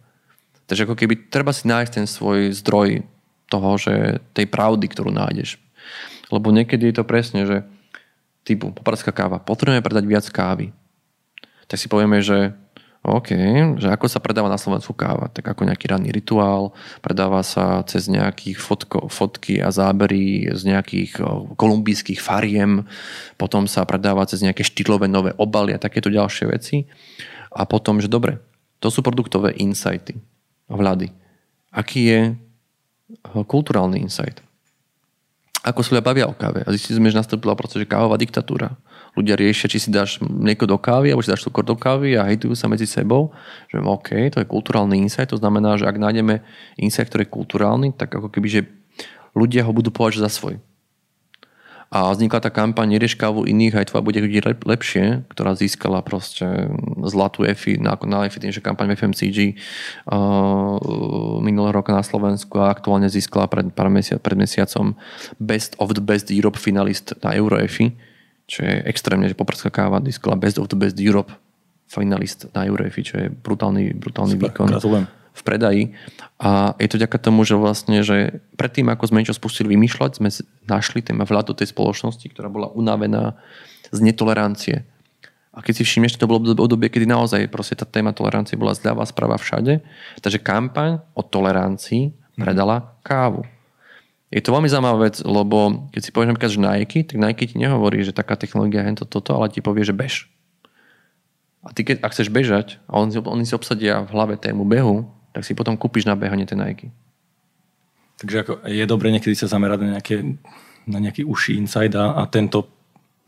Takže 0.70 0.86
ako 0.86 0.94
keby 0.94 1.30
treba 1.30 1.50
si 1.50 1.66
nájsť 1.66 1.90
ten 1.90 2.06
svoj 2.06 2.54
zdroj 2.54 3.02
toho, 3.50 3.74
že 3.76 4.22
tej 4.32 4.46
pravdy, 4.46 4.86
ktorú 4.86 5.10
nájdeš. 5.10 5.58
Lebo 6.30 6.54
niekedy 6.54 6.94
je 6.94 7.02
to 7.02 7.04
presne, 7.04 7.42
že 7.44 7.66
typu 8.46 8.70
popradská 8.70 9.10
káva, 9.10 9.42
potrebujeme 9.42 9.82
predať 9.82 10.04
viac 10.06 10.26
kávy. 10.30 10.70
Tak 11.66 11.76
si 11.76 11.90
povieme, 11.90 12.22
že 12.22 12.54
OK, 13.00 13.32
že 13.80 13.88
ako 13.88 14.12
sa 14.12 14.20
predáva 14.20 14.52
na 14.52 14.60
Slovensku 14.60 14.92
káva? 14.92 15.32
Tak 15.32 15.56
ako 15.56 15.64
nejaký 15.64 15.88
ranný 15.88 16.12
rituál, 16.12 16.76
predáva 17.00 17.40
sa 17.40 17.80
cez 17.88 18.12
nejakých 18.12 18.60
fotko, 18.60 19.08
fotky 19.08 19.56
a 19.56 19.72
zábery 19.72 20.52
z 20.52 20.68
nejakých 20.68 21.16
kolumbijských 21.56 22.20
fariem, 22.20 22.84
potom 23.40 23.64
sa 23.64 23.88
predáva 23.88 24.28
cez 24.28 24.44
nejaké 24.44 24.60
štýlové 24.60 25.08
nové 25.08 25.32
obaly 25.40 25.72
a 25.72 25.80
takéto 25.80 26.12
ďalšie 26.12 26.44
veci. 26.52 26.84
A 27.48 27.64
potom, 27.64 28.04
že 28.04 28.12
dobre, 28.12 28.36
to 28.84 28.92
sú 28.92 29.00
produktové 29.00 29.56
insighty, 29.56 30.20
vľady. 30.68 31.08
Aký 31.72 32.00
je 32.04 32.20
kulturálny 33.46 34.02
insight? 34.02 34.42
Ako 35.60 35.84
sa 35.84 35.92
ľudia 35.92 36.04
bavia 36.04 36.26
o 36.26 36.32
káve? 36.32 36.64
A 36.64 36.72
zistili 36.72 36.96
sme, 36.96 37.12
že 37.12 37.20
nastúpila 37.20 37.52
proces, 37.52 37.84
že 37.84 37.90
kávová 37.90 38.16
diktatúra 38.16 38.80
ľudia 39.18 39.34
riešia, 39.34 39.66
či 39.66 39.82
si 39.82 39.90
dáš 39.90 40.22
mlieko 40.22 40.66
do 40.70 40.78
kávy, 40.78 41.10
alebo 41.10 41.22
si 41.24 41.30
dáš 41.30 41.42
cukor 41.42 41.66
do 41.66 41.74
kávy 41.74 42.14
a 42.14 42.26
hejtujú 42.30 42.54
sa 42.54 42.70
medzi 42.70 42.86
sebou, 42.86 43.34
že 43.66 43.82
OK, 43.82 44.30
to 44.30 44.38
je 44.38 44.46
kulturálny 44.46 45.02
insight, 45.02 45.30
to 45.30 45.40
znamená, 45.40 45.74
že 45.74 45.86
ak 45.86 45.98
nájdeme 45.98 46.42
insight, 46.78 47.10
ktorý 47.10 47.26
je 47.26 47.34
kulturálny, 47.34 47.88
tak 47.94 48.14
ako 48.14 48.30
keby, 48.30 48.48
že 48.48 48.60
ľudia 49.34 49.66
ho 49.66 49.72
budú 49.74 49.90
považovať 49.90 50.26
za 50.26 50.30
svoj. 50.30 50.54
A 51.90 52.14
vznikla 52.14 52.38
tá 52.38 52.54
kampaň 52.54 52.94
Nerieš 52.94 53.18
kávu 53.18 53.50
iných, 53.50 53.74
aj 53.74 53.86
tvoja 53.90 54.06
bude 54.06 54.22
ľudí 54.22 54.38
lepšie, 54.46 55.26
ktorá 55.26 55.58
získala 55.58 56.06
proste 56.06 56.46
zlatú 57.02 57.42
EFI 57.42 57.82
na, 57.82 57.98
na 58.06 58.30
EFI, 58.30 58.46
tým, 58.46 58.54
že 58.54 58.62
kampaň 58.62 58.94
v 58.94 59.02
FMCG 59.02 59.38
uh, 60.06 60.78
minulého 61.42 61.74
roka 61.74 61.90
na 61.90 62.06
Slovensku 62.06 62.62
a 62.62 62.70
aktuálne 62.70 63.10
získala 63.10 63.50
pred, 63.50 63.74
pár 63.74 63.90
mesiac, 63.90 64.22
pred 64.22 64.38
mesiacom 64.38 64.94
Best 65.42 65.74
of 65.82 65.90
the 65.98 66.04
Best 66.04 66.30
Europe 66.30 66.62
finalist 66.62 67.18
na 67.26 67.34
Euro 67.34 67.58
EFI 67.58 68.10
čo 68.50 68.66
je 68.66 68.82
extrémne, 68.82 69.30
že 69.30 69.38
poprdská 69.38 69.70
káva 69.70 70.02
diskola 70.02 70.34
Best 70.34 70.58
of 70.58 70.66
the 70.66 70.74
Best 70.74 70.98
Europe 70.98 71.30
finalist 71.86 72.50
na 72.50 72.66
Eurofi, 72.66 73.06
čo 73.06 73.22
je 73.22 73.26
brutálny, 73.30 73.94
brutálny 73.94 74.34
Super, 74.34 74.50
výkon 74.50 74.66
gratulujem. 74.74 75.06
V 75.34 75.42
predaji. 75.42 75.84
A 76.40 76.74
je 76.80 76.88
to 76.88 77.00
ďaká 77.00 77.20
tomu, 77.20 77.44
že 77.44 77.54
vlastne, 77.54 78.02
že 78.02 78.40
predtým, 78.56 78.88
ako 78.88 79.12
sme 79.12 79.20
niečo 79.22 79.36
spustili 79.36 79.76
vymýšľať, 79.76 80.10
sme 80.18 80.28
našli 80.66 81.04
téma 81.04 81.28
vľad 81.28 81.52
do 81.52 81.54
tej 81.56 81.70
spoločnosti, 81.70 82.26
ktorá 82.32 82.48
bola 82.48 82.72
unavená 82.72 83.36
z 83.90 84.00
netolerancie. 84.00 84.86
A 85.50 85.66
keď 85.66 85.82
si 85.82 85.84
všimneš, 85.84 86.14
to 86.14 86.30
bolo 86.30 86.40
obdobie, 86.46 86.86
kedy 86.86 87.10
naozaj 87.10 87.50
proste 87.50 87.74
tá 87.74 87.82
téma 87.82 88.14
tolerancie 88.14 88.54
bola 88.54 88.70
zľava 88.70 89.02
správa 89.02 89.34
všade. 89.34 89.82
Takže 90.22 90.38
kampaň 90.38 91.02
o 91.18 91.26
tolerancii 91.26 92.14
predala 92.38 92.94
kávu. 93.02 93.42
Je 94.30 94.38
to 94.38 94.54
veľmi 94.54 94.70
zaujímavá 94.70 95.10
vec, 95.10 95.18
lebo 95.26 95.90
keď 95.90 96.00
si 96.06 96.14
povieš 96.14 96.30
napríklad, 96.30 96.54
že 96.54 96.62
Nike, 96.62 97.00
tak 97.02 97.16
Nike 97.18 97.50
ti 97.50 97.56
nehovorí, 97.58 97.98
že 98.06 98.14
taká 98.14 98.38
technológia 98.38 98.86
je 98.86 99.02
to, 99.02 99.18
toto, 99.18 99.34
ale 99.34 99.50
ti 99.50 99.58
povie, 99.58 99.82
že 99.82 99.90
bež. 99.90 100.30
A 101.66 101.74
ty 101.74 101.82
keď, 101.82 102.06
ak 102.06 102.14
chceš 102.14 102.30
bežať 102.30 102.78
a 102.86 103.02
oni, 103.02 103.18
oni 103.20 103.44
si 103.44 103.52
obsadia 103.52 104.06
v 104.06 104.12
hlave 104.14 104.38
tému 104.38 104.62
behu, 104.64 105.10
tak 105.30 105.42
si 105.46 105.54
potom 105.54 105.78
kúpiš 105.78 106.06
na 106.06 106.18
behanie 106.18 106.46
tie 106.46 106.58
Nike. 106.58 106.90
Takže 108.20 108.36
ako 108.44 108.52
je 108.68 108.84
dobre 108.84 109.08
niekedy 109.08 109.32
sa 109.32 109.48
zamerať 109.48 109.78
na, 109.80 109.88
nejaké, 109.96 110.16
na 110.84 110.98
nejaký 111.00 111.24
uší 111.24 111.56
inside 111.56 111.96
a, 111.96 112.20
a 112.20 112.28
tento 112.28 112.79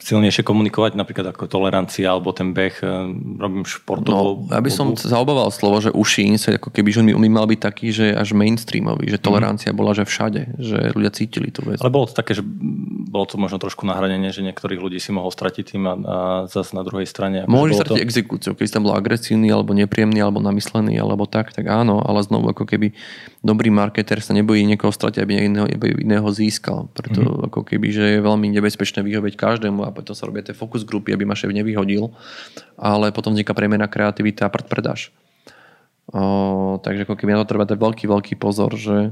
silnejšie 0.02 0.42
komunikovať, 0.42 0.98
napríklad 0.98 1.30
ako 1.30 1.46
tolerancia 1.46 2.10
alebo 2.10 2.34
ten 2.34 2.50
beh, 2.50 2.76
eh, 2.82 2.90
robím 3.38 3.62
športovú. 3.62 4.50
No, 4.50 4.52
ja 4.52 4.58
by 4.58 4.70
som 4.70 4.98
zaobával 4.98 5.48
slovo, 5.54 5.78
že 5.78 5.94
uši 5.94 6.26
insight, 6.26 6.58
ako 6.58 6.74
keby, 6.74 6.90
že 6.90 7.00
on 7.14 7.22
by 7.22 7.30
mal 7.30 7.46
byť 7.46 7.60
taký, 7.62 7.94
že 7.94 8.10
až 8.10 8.34
mainstreamový, 8.34 9.06
že 9.08 9.22
tolerancia 9.22 9.70
mm. 9.70 9.76
bola, 9.78 9.94
že 9.94 10.02
všade, 10.02 10.58
že 10.58 10.78
ľudia 10.92 11.14
cítili 11.14 11.54
tú 11.54 11.62
vec. 11.62 11.78
Ale 11.78 11.94
bolo 11.94 12.10
to 12.10 12.14
také, 12.18 12.34
že 12.34 12.42
bolo 12.42 13.24
to 13.28 13.38
možno 13.38 13.62
trošku 13.62 13.86
nahradenie, 13.86 14.34
že 14.34 14.42
niektorých 14.42 14.80
ľudí 14.82 14.98
si 14.98 15.14
mohol 15.14 15.30
stratiť 15.30 15.64
tým 15.76 15.84
a, 15.86 15.94
a 15.94 16.16
zase 16.50 16.74
na 16.74 16.82
druhej 16.82 17.06
strane. 17.06 17.46
Môžeš 17.46 17.86
stratiť 17.86 18.00
to... 18.02 18.06
exekúciu, 18.06 18.52
keď 18.58 18.66
tam 18.74 18.82
bol 18.88 18.96
agresívny 18.98 19.52
alebo 19.52 19.76
nepríjemný 19.76 20.18
alebo 20.18 20.42
namyslený 20.42 20.98
alebo 20.98 21.30
tak, 21.30 21.54
tak 21.54 21.70
áno, 21.70 22.02
ale 22.02 22.24
znovu 22.26 22.50
ako 22.50 22.64
keby 22.66 22.96
dobrý 23.42 23.74
marketer 23.74 24.22
sa 24.22 24.32
nebojí 24.32 24.62
niekoho 24.62 24.94
stratiť, 24.94 25.18
aby 25.18 25.50
iného, 25.50 25.66
iného 25.98 26.28
získal. 26.30 26.86
Preto 26.94 27.20
mm. 27.20 27.50
ako 27.50 27.66
keby, 27.66 27.90
že 27.90 28.04
je 28.16 28.20
veľmi 28.22 28.46
nebezpečné 28.54 29.02
vyhovieť 29.02 29.34
každému 29.34 29.82
a 29.82 29.90
preto 29.90 30.14
sa 30.14 30.30
robia 30.30 30.46
tie 30.46 30.54
focus 30.54 30.86
grupy, 30.86 31.10
aby 31.10 31.26
ma 31.26 31.34
šéf 31.34 31.50
nevyhodil, 31.50 32.14
ale 32.78 33.10
potom 33.10 33.34
vzniká 33.34 33.52
premena 33.52 33.90
kreativita 33.90 34.46
a 34.46 34.52
prd 34.54 34.66
predáš. 34.70 35.10
O, 36.14 36.78
takže 36.82 37.02
ako 37.02 37.18
keby 37.18 37.34
na 37.34 37.42
to 37.42 37.50
treba 37.50 37.66
dať 37.66 37.78
veľký, 37.78 38.04
veľký 38.06 38.34
pozor, 38.38 38.74
že 38.78 39.10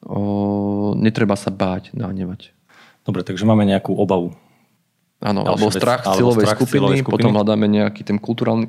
o, 0.00 0.96
netreba 0.96 1.36
sa 1.36 1.52
báť, 1.52 1.92
nahnevať. 1.92 2.56
Dobre, 3.04 3.20
takže 3.20 3.44
máme 3.44 3.68
nejakú 3.68 3.92
obavu. 3.92 4.32
Áno, 5.22 5.46
alebo 5.46 5.70
strach, 5.70 6.02
alebo 6.02 6.18
cieľovej, 6.18 6.44
strach 6.50 6.58
skupiny, 6.58 6.74
cieľovej 6.74 6.98
skupiny, 7.06 7.14
potom 7.14 7.30
hľadáme 7.38 7.66
nejaký 7.70 8.02
ten 8.02 8.18
kulturálny 8.18 8.66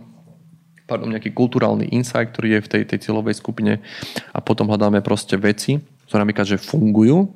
pardon, 0.94 1.10
nejaký 1.10 1.34
kulturálny 1.34 1.90
insight, 1.90 2.30
ktorý 2.30 2.62
je 2.62 2.62
v 2.62 2.70
tej, 2.70 2.84
tej 2.94 3.00
cieľovej 3.10 3.42
skupine 3.42 3.82
a 4.30 4.40
potom 4.46 4.70
hľadáme 4.70 5.02
proste 5.02 5.34
veci, 5.42 5.82
ktoré 6.06 6.22
napríklad, 6.22 6.54
že 6.54 6.62
fungujú 6.62 7.34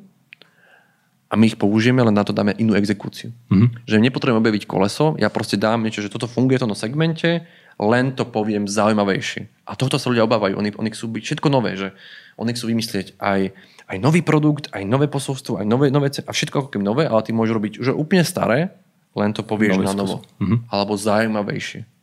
a 1.28 1.34
my 1.36 1.50
ich 1.50 1.58
použijeme, 1.58 2.00
len 2.06 2.14
na 2.14 2.22
to 2.22 2.32
dáme 2.32 2.56
inú 2.56 2.78
exekúciu. 2.78 3.34
Mm-hmm. 3.50 3.84
Že 3.84 3.98
nepotrebujem 4.00 4.40
objaviť 4.40 4.64
koleso, 4.70 5.18
ja 5.18 5.28
proste 5.28 5.58
dám 5.58 5.82
niečo, 5.82 6.06
že 6.06 6.14
toto 6.14 6.30
funguje 6.30 6.62
v 6.62 6.70
tomto 6.70 6.78
segmente, 6.78 7.44
len 7.82 8.16
to 8.16 8.24
poviem 8.30 8.70
zaujímavejšie. 8.70 9.68
A 9.68 9.74
tohto 9.74 10.00
sa 10.00 10.08
ľudia 10.08 10.24
obávajú. 10.24 10.56
Oni, 10.56 10.72
oni 10.78 10.90
chcú 10.94 11.12
byť 11.18 11.24
všetko 11.26 11.48
nové, 11.52 11.76
že 11.76 11.92
oni 12.40 12.56
chcú 12.56 12.72
vymyslieť 12.72 13.20
aj, 13.20 13.54
aj 13.92 13.98
nový 13.98 14.22
produkt, 14.24 14.72
aj 14.72 14.86
nové 14.88 15.12
posolstvo, 15.12 15.60
aj 15.60 15.66
nové, 15.68 15.92
nové 15.92 16.14
a 16.14 16.32
všetko 16.32 16.70
ako 16.72 16.80
nové, 16.80 17.10
ale 17.10 17.26
ty 17.26 17.36
môžeš 17.36 17.54
robiť 17.54 17.74
už 17.82 17.88
úplne 17.98 18.24
staré, 18.24 18.72
len 19.18 19.34
to 19.36 19.44
povieš 19.44 19.84
na 19.84 19.98
novo. 19.98 20.24
Mm-hmm. 20.40 20.70
Alebo 20.70 20.94
zaujímavejšie. 20.96 21.97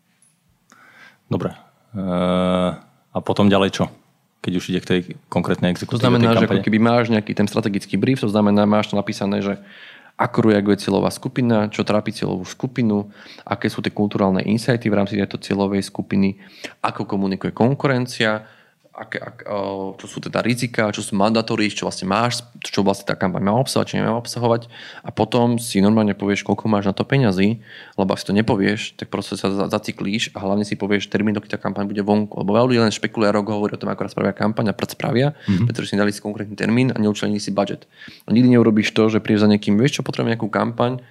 Dobre. 1.29 1.57
Uh, 1.95 2.75
a 3.15 3.19
potom 3.23 3.49
ďalej 3.49 3.71
čo? 3.75 3.87
keď 4.45 4.61
už 4.61 4.69
ide 4.77 4.81
k 4.85 4.91
tej 4.93 5.01
konkrétnej 5.33 5.73
exekúcii. 5.73 5.97
To 5.97 6.05
znamená, 6.05 6.37
že 6.37 6.45
ako 6.45 6.61
keby 6.61 6.77
máš 6.77 7.09
nejaký 7.09 7.33
ten 7.33 7.49
strategický 7.49 7.97
brief, 7.97 8.21
to 8.21 8.29
znamená, 8.29 8.69
máš 8.69 8.93
to 8.93 9.01
napísané, 9.01 9.41
že 9.41 9.57
ako 10.21 10.53
reaguje 10.53 10.79
cieľová 10.79 11.09
skupina, 11.09 11.67
čo 11.73 11.83
trápi 11.83 12.15
cieľovú 12.15 12.45
skupinu, 12.47 13.09
aké 13.43 13.67
sú 13.67 13.81
tie 13.81 13.91
kulturálne 13.91 14.45
insighty 14.45 14.87
v 14.87 15.01
rámci 15.01 15.17
tejto 15.17 15.41
cieľovej 15.41 15.83
skupiny, 15.89 16.39
ako 16.85 17.09
komunikuje 17.09 17.51
konkurencia, 17.51 18.45
aké, 18.95 19.19
ak, 19.19 19.37
čo 19.99 20.07
sú 20.07 20.23
teda 20.23 20.39
rizika, 20.39 20.95
čo 20.95 21.03
sú 21.03 21.19
mandatóry, 21.19 21.67
čo 21.67 21.91
vlastne 21.91 22.07
máš, 22.07 22.47
čo 22.63 22.87
vlastne 22.87 23.11
tá 23.11 23.19
kampaň 23.19 23.43
má 23.43 23.53
obsahovať, 23.59 23.87
čo 23.91 23.99
nemá 23.99 24.15
obsahovať 24.15 24.71
a 25.03 25.11
potom 25.11 25.59
si 25.59 25.83
normálne 25.83 26.15
povieš, 26.15 26.47
koľko 26.47 26.71
máš 26.71 26.87
na 26.87 26.95
to 26.95 27.03
peňazí, 27.03 27.59
lebo 27.99 28.11
ak 28.15 28.23
si 28.23 28.27
to 28.31 28.35
nepovieš, 28.39 28.95
tak 28.95 29.11
proste 29.11 29.35
sa 29.35 29.51
zaciklíš 29.51 30.31
a 30.39 30.39
hlavne 30.39 30.63
si 30.63 30.79
povieš 30.79 31.11
termín, 31.11 31.35
dokedy 31.35 31.59
tá 31.59 31.61
kampaň 31.61 31.91
bude 31.91 32.07
vonku. 32.07 32.39
Lebo 32.39 32.55
veľa 32.55 32.67
ľudí 32.71 32.81
len 32.87 32.95
špekuluje 32.95 33.35
rok 33.35 33.51
hovorí 33.51 33.75
o 33.75 33.81
tom, 33.83 33.91
ako 33.91 34.07
raz 34.07 34.15
spravia 34.15 34.35
kampaň 34.35 34.71
a 34.71 34.75
prd 34.79 34.95
spravia, 34.95 35.35
mm-hmm. 35.35 35.67
pretože 35.67 35.91
si 35.91 35.99
dali 35.99 36.15
si 36.15 36.23
konkrétny 36.23 36.55
termín 36.55 36.95
a 36.95 36.97
neučlenili 37.03 37.43
si 37.43 37.51
budget. 37.51 37.91
A 38.25 38.31
nikdy 38.31 38.55
neurobiš 38.55 38.95
to, 38.95 39.11
že 39.11 39.19
prídeš 39.19 39.43
za 39.43 39.51
niekým, 39.51 39.75
vieš 39.75 39.99
čo, 39.99 40.07
potrebujem 40.07 40.39
nejakú 40.39 40.47
kampaň, 40.47 41.03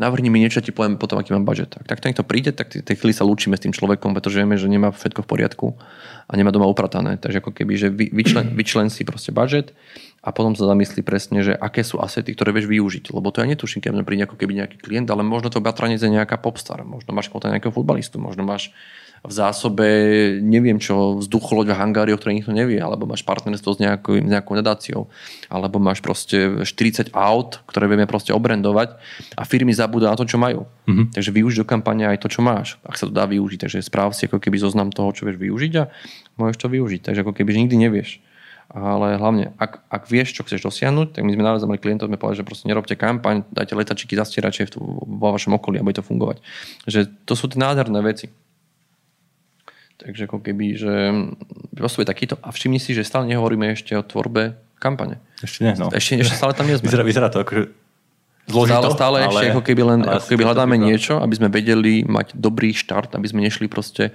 navrhni 0.00 0.32
mi 0.32 0.40
niečo, 0.40 0.64
ti 0.64 0.72
poviem 0.72 0.96
potom, 0.96 1.20
aký 1.20 1.36
mám 1.36 1.44
budget. 1.44 1.76
Ak 1.76 1.84
takto 1.84 2.08
niekto 2.08 2.24
príde, 2.24 2.50
tak 2.52 2.72
tej 2.72 2.96
chvíli 2.96 3.12
sa 3.12 3.28
lúčime 3.28 3.56
s 3.56 3.64
tým 3.64 3.76
človekom, 3.76 4.16
pretože 4.16 4.40
vieme, 4.40 4.56
že 4.56 4.70
nemá 4.70 4.92
všetko 4.92 5.24
v 5.24 5.28
poriadku 5.28 5.66
a 6.28 6.32
nemá 6.32 6.48
doma 6.48 6.64
upratané. 6.64 7.20
Takže 7.20 7.44
ako 7.44 7.52
keby, 7.52 7.72
že 7.76 7.88
vyčlen, 7.92 8.52
vyčlen 8.58 8.88
si 8.88 9.04
proste 9.04 9.30
budget 9.30 9.76
a 10.24 10.32
potom 10.32 10.56
sa 10.56 10.64
zamyslí 10.70 11.04
presne, 11.04 11.44
že 11.44 11.52
aké 11.52 11.84
sú 11.84 12.00
asety, 12.00 12.32
ktoré 12.32 12.56
vieš 12.56 12.70
využiť. 12.70 13.12
Lebo 13.12 13.28
to 13.34 13.44
ja 13.44 13.46
netuším, 13.46 13.84
keď 13.84 14.02
príde 14.02 14.24
ako 14.24 14.38
keby 14.40 14.52
nejaký 14.64 14.76
klient, 14.80 15.10
ale 15.12 15.26
možno 15.26 15.52
to 15.52 15.60
bratranec 15.60 16.00
je 16.00 16.08
nejaká 16.08 16.40
popstar, 16.40 16.82
možno 16.86 17.12
máš 17.12 17.28
konta 17.28 17.52
nejakého 17.52 17.74
futbalistu, 17.74 18.16
možno 18.16 18.46
máš 18.46 18.72
v 19.22 19.32
zásobe, 19.32 19.86
neviem 20.42 20.82
čo, 20.82 21.22
vzducholoď 21.22 21.70
v 21.70 21.78
hangári, 21.78 22.10
o 22.10 22.18
ktorej 22.18 22.42
nikto 22.42 22.50
nevie, 22.50 22.82
alebo 22.82 23.06
máš 23.06 23.22
partnerstvo 23.22 23.70
s 23.70 23.78
nejakou, 23.78 24.18
nejakou 24.18 24.58
nadáciou, 24.58 25.06
alebo 25.46 25.78
máš 25.78 26.02
proste 26.02 26.66
40 26.66 27.14
aut, 27.14 27.62
ktoré 27.70 27.86
vieme 27.86 28.10
proste 28.10 28.34
obrendovať 28.34 28.98
a 29.38 29.46
firmy 29.46 29.70
zabúdajú 29.70 30.10
na 30.10 30.18
to, 30.18 30.26
čo 30.26 30.42
majú. 30.42 30.66
Mm-hmm. 30.90 31.14
Takže 31.14 31.30
využiť 31.30 31.58
do 31.62 31.70
kampane 31.70 32.02
aj 32.10 32.18
to, 32.18 32.28
čo 32.34 32.42
máš, 32.42 32.82
ak 32.82 32.98
sa 32.98 33.06
to 33.06 33.14
dá 33.14 33.22
využiť. 33.30 33.70
Takže 33.70 33.78
správ 33.86 34.10
si 34.10 34.26
ako 34.26 34.42
keby 34.42 34.58
zoznam 34.58 34.90
toho, 34.90 35.14
čo 35.14 35.22
vieš 35.22 35.38
využiť 35.38 35.72
a 35.78 35.86
môžeš 36.34 36.58
to 36.58 36.66
využiť. 36.66 37.00
Takže 37.06 37.22
ako 37.22 37.32
keby 37.38 37.54
nikdy 37.54 37.78
nevieš. 37.78 38.18
Ale 38.72 39.20
hlavne, 39.20 39.52
ak, 39.60 39.84
ak 39.86 40.08
vieš, 40.08 40.32
čo 40.32 40.48
chceš 40.48 40.64
dosiahnuť, 40.64 41.14
tak 41.14 41.22
my 41.28 41.36
sme 41.36 41.44
naozaj 41.44 41.68
mali 41.68 41.76
klientov, 41.76 42.08
sme 42.08 42.16
povedali, 42.16 42.40
že 42.40 42.48
proste 42.48 42.66
nerobte 42.72 42.96
kampaň, 42.96 43.44
dajte 43.52 43.76
letačiky, 43.76 44.16
zastierače 44.16 44.80
vo 44.80 45.28
vašom 45.28 45.60
okolí 45.60 45.76
a 45.76 45.84
bude 45.84 46.00
to 46.00 46.06
fungovať. 46.06 46.40
Že 46.88 47.00
to 47.28 47.36
sú 47.36 47.52
tie 47.52 47.60
nádherné 47.60 48.00
veci. 48.00 48.32
Takže 50.02 50.26
ako 50.26 50.42
keby, 50.42 50.66
že 50.74 50.94
proste 51.78 52.02
takýto. 52.02 52.34
A 52.42 52.50
všimni 52.50 52.82
si, 52.82 52.90
že 52.90 53.06
stále 53.06 53.30
nehovoríme 53.30 53.70
ešte 53.70 53.94
o 53.94 54.02
tvorbe 54.02 54.58
kampane. 54.82 55.22
Ešte 55.38 55.62
nie, 55.62 55.74
no. 55.78 55.94
Ešte, 55.94 56.18
ešte 56.18 56.34
stále 56.34 56.58
tam 56.58 56.66
nie 56.66 56.74
sme. 56.74 56.90
Vyzerá, 56.90 57.06
vyzerá 57.06 57.28
to 57.30 57.38
ako 57.46 57.70
Zložito, 58.42 58.90
stále, 58.90 58.98
stále 58.98 59.16
ale, 59.22 59.30
ešte 59.30 59.46
ako 59.54 59.62
keby 59.62 59.82
len 59.86 60.00
ako 60.02 60.26
keby 60.34 60.42
hľadáme 60.42 60.74
niečo, 60.74 61.22
aby 61.22 61.34
sme 61.38 61.46
vedeli 61.46 62.02
mať 62.02 62.34
dobrý 62.34 62.74
štart, 62.74 63.14
aby 63.14 63.26
sme 63.30 63.46
nešli 63.46 63.70
proste 63.70 64.10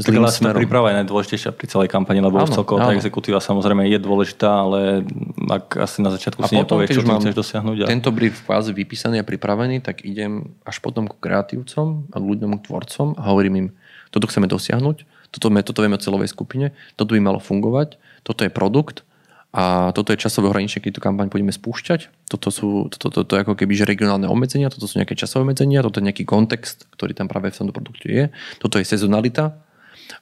zlým 0.00 0.24
tak, 0.24 0.40
smerom. 0.40 0.58
príprava 0.62 0.94
je 0.94 1.04
najdôležitejšia 1.04 1.50
pri 1.52 1.66
celej 1.68 1.88
kampani, 1.92 2.22
lebo 2.22 2.38
áno, 2.40 2.48
celková 2.48 2.88
tá 2.88 2.96
exekutíva 2.96 3.42
samozrejme 3.42 3.84
je 3.90 3.98
dôležitá, 4.00 4.48
ale 4.64 5.04
ak 5.52 5.84
asi 5.84 6.00
na 6.00 6.14
začiatku 6.14 6.40
a 6.40 6.48
si 6.48 6.54
potom, 6.54 6.80
nepovieš, 6.80 6.96
čo 6.96 7.02
mám 7.04 7.20
chceš 7.20 7.36
dosiahnuť. 7.36 7.76
A... 7.82 7.86
Tento 7.90 8.08
brief 8.14 8.40
kvázi 8.46 8.70
vypísaný 8.72 9.20
a 9.20 9.24
pripravený, 9.26 9.82
tak 9.82 10.06
idem 10.06 10.54
až 10.62 10.78
potom 10.80 11.04
ku 11.04 11.18
kreatívcom 11.18 12.08
a 12.14 12.16
ľuďom, 12.16 12.56
k 12.56 12.72
tvorcom 12.72 13.18
a 13.18 13.22
hovorím 13.28 13.54
im, 13.58 13.68
toto 14.14 14.30
chceme 14.30 14.46
dosiahnuť, 14.48 15.17
toto, 15.30 15.48
toto 15.50 15.80
vieme 15.84 15.96
o 15.96 16.02
celovej 16.02 16.30
skupine, 16.32 16.72
toto 16.96 17.14
by 17.14 17.20
malo 17.20 17.40
fungovať, 17.42 18.00
toto 18.24 18.44
je 18.44 18.50
produkt 18.52 19.04
a 19.52 19.96
toto 19.96 20.12
je 20.12 20.20
časové 20.20 20.52
hraničenie, 20.52 20.84
keď 20.84 20.92
tú 20.96 21.02
kampaň 21.02 21.32
budeme 21.32 21.52
spúšťať. 21.52 22.28
Toto 22.28 22.52
sú 22.52 22.92
toto, 22.92 23.08
toto, 23.08 23.32
ako 23.32 23.56
keby 23.56 23.72
že 23.72 23.88
regionálne 23.88 24.28
obmedzenia, 24.28 24.68
toto 24.68 24.84
sú 24.84 25.00
nejaké 25.00 25.16
časové 25.16 25.48
obmedzenia, 25.48 25.80
toto 25.80 26.00
je 26.00 26.08
nejaký 26.12 26.28
kontext, 26.28 26.84
ktorý 26.92 27.16
tam 27.16 27.32
práve 27.32 27.48
v 27.48 27.56
tomto 27.56 27.72
produkte 27.72 28.08
je. 28.08 28.24
Toto 28.60 28.76
je 28.76 28.84
sezonalita 28.84 29.56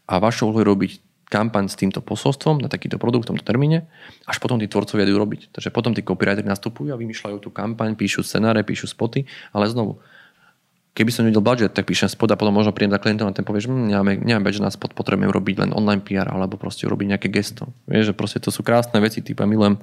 a 0.07 0.15
vašou 0.23 0.55
úlohou 0.55 0.79
robiť 0.79 1.03
kampaň 1.27 1.67
s 1.67 1.75
týmto 1.75 1.99
posolstvom 1.99 2.63
na 2.63 2.71
takýto 2.71 3.03
produkt 3.03 3.27
v 3.27 3.31
tomto 3.35 3.43
termíne, 3.43 3.91
až 4.31 4.39
potom 4.39 4.63
tí 4.63 4.71
tvorcovia 4.71 5.03
idú 5.03 5.19
robiť. 5.19 5.51
Takže 5.51 5.75
potom 5.75 5.91
tí 5.91 6.07
copywriteri 6.07 6.47
nastupujú 6.47 6.95
a 6.95 7.01
vymýšľajú 7.01 7.43
tú 7.43 7.51
kampaň, 7.51 7.99
píšu 7.99 8.23
scenáre, 8.23 8.63
píšu 8.63 8.87
spoty, 8.87 9.27
ale 9.51 9.67
znovu, 9.67 9.99
keby 10.97 11.11
som 11.13 11.29
nevedel 11.29 11.45
budget, 11.45 11.77
tak 11.77 11.85
píšem 11.85 12.09
spot 12.09 12.33
a 12.33 12.41
potom 12.41 12.57
možno 12.57 12.73
príjem 12.73 12.97
za 12.97 12.97
klientom 12.97 13.29
a 13.29 13.37
ten 13.37 13.45
povieš, 13.45 13.69
hm, 13.69 13.93
nemáme, 13.93 14.13
nemáme 14.25 14.49
budget 14.49 14.65
na 14.65 14.73
spot, 14.73 14.97
potrebujem 14.97 15.29
robiť 15.29 15.69
len 15.69 15.71
online 15.77 16.01
PR 16.01 16.33
alebo 16.33 16.57
proste 16.57 16.89
urobiť 16.89 17.13
nejaké 17.13 17.29
gesto. 17.29 17.69
Vieš, 17.85 18.11
že 18.11 18.15
proste 18.17 18.41
to 18.41 18.49
sú 18.49 18.65
krásne 18.65 18.97
veci, 19.05 19.21
typu 19.21 19.45
ja 19.45 19.49
milujem 19.49 19.77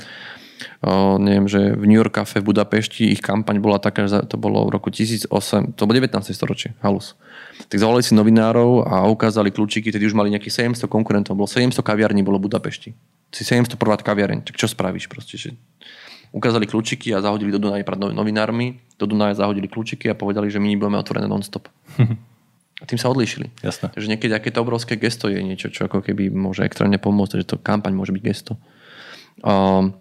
o, 0.81 1.21
neviem, 1.21 1.45
že 1.45 1.77
v 1.77 1.85
New 1.85 1.99
York 2.01 2.17
Cafe 2.17 2.41
v 2.41 2.49
Budapešti 2.49 3.13
ich 3.13 3.21
kampaň 3.21 3.61
bola 3.61 3.77
taká, 3.77 4.09
že 4.09 4.25
to 4.25 4.41
bolo 4.41 4.65
v 4.65 4.73
roku 4.73 4.89
1008, 4.89 5.77
to 5.77 5.85
bolo 5.85 5.95
19. 6.01 6.17
storočie, 6.33 6.73
halus. 6.81 7.13
Tak 7.69 7.77
zavolali 7.77 8.01
si 8.01 8.17
novinárov 8.17 8.89
a 8.89 9.05
ukázali 9.05 9.53
kľúčiky, 9.53 9.93
tedy 9.93 10.09
už 10.09 10.17
mali 10.17 10.33
nejakých 10.33 10.73
700 10.73 10.89
konkurentov, 10.89 11.37
bolo 11.37 11.45
700 11.45 11.77
kaviarní, 11.85 12.25
bolo 12.25 12.41
v 12.41 12.49
Budapešti. 12.49 12.89
Si 13.29 13.43
700 13.45 13.77
prvá 13.77 14.01
kaviareň, 14.01 14.49
tak 14.49 14.57
čo 14.57 14.65
spravíš 14.65 15.05
proste, 15.05 15.37
že 15.37 15.53
ukázali 16.33 16.65
kľúčiky 16.65 17.13
a 17.13 17.21
zahodili 17.21 17.53
do 17.53 17.61
Dunaja 17.61 17.85
pred 17.85 18.01
novinármi. 18.01 18.81
Do 18.97 19.05
Dunaja 19.05 19.37
zahodili 19.37 19.69
kľúčiky 19.69 20.09
a 20.09 20.17
povedali, 20.17 20.49
že 20.49 20.57
my 20.57 20.73
budeme 20.75 20.97
otvorené 20.97 21.29
non-stop. 21.29 21.69
A 22.81 22.89
tým 22.89 22.99
sa 22.99 23.07
odlíšili. 23.07 23.47
Jasné. 23.63 23.95
Takže 23.95 24.11
niekedy 24.11 24.35
aké 24.35 24.51
to 24.51 24.59
obrovské 24.59 24.99
gesto 24.99 25.31
je 25.31 25.39
niečo, 25.39 25.71
čo 25.71 25.87
ako 25.87 26.03
keby 26.03 26.27
môže 26.27 26.67
extrémne 26.67 26.99
pomôcť, 26.99 27.39
že 27.39 27.55
to 27.55 27.55
kampaň 27.55 27.95
môže 27.95 28.11
byť 28.11 28.19
gesto. 28.19 28.59
Um, 29.39 29.95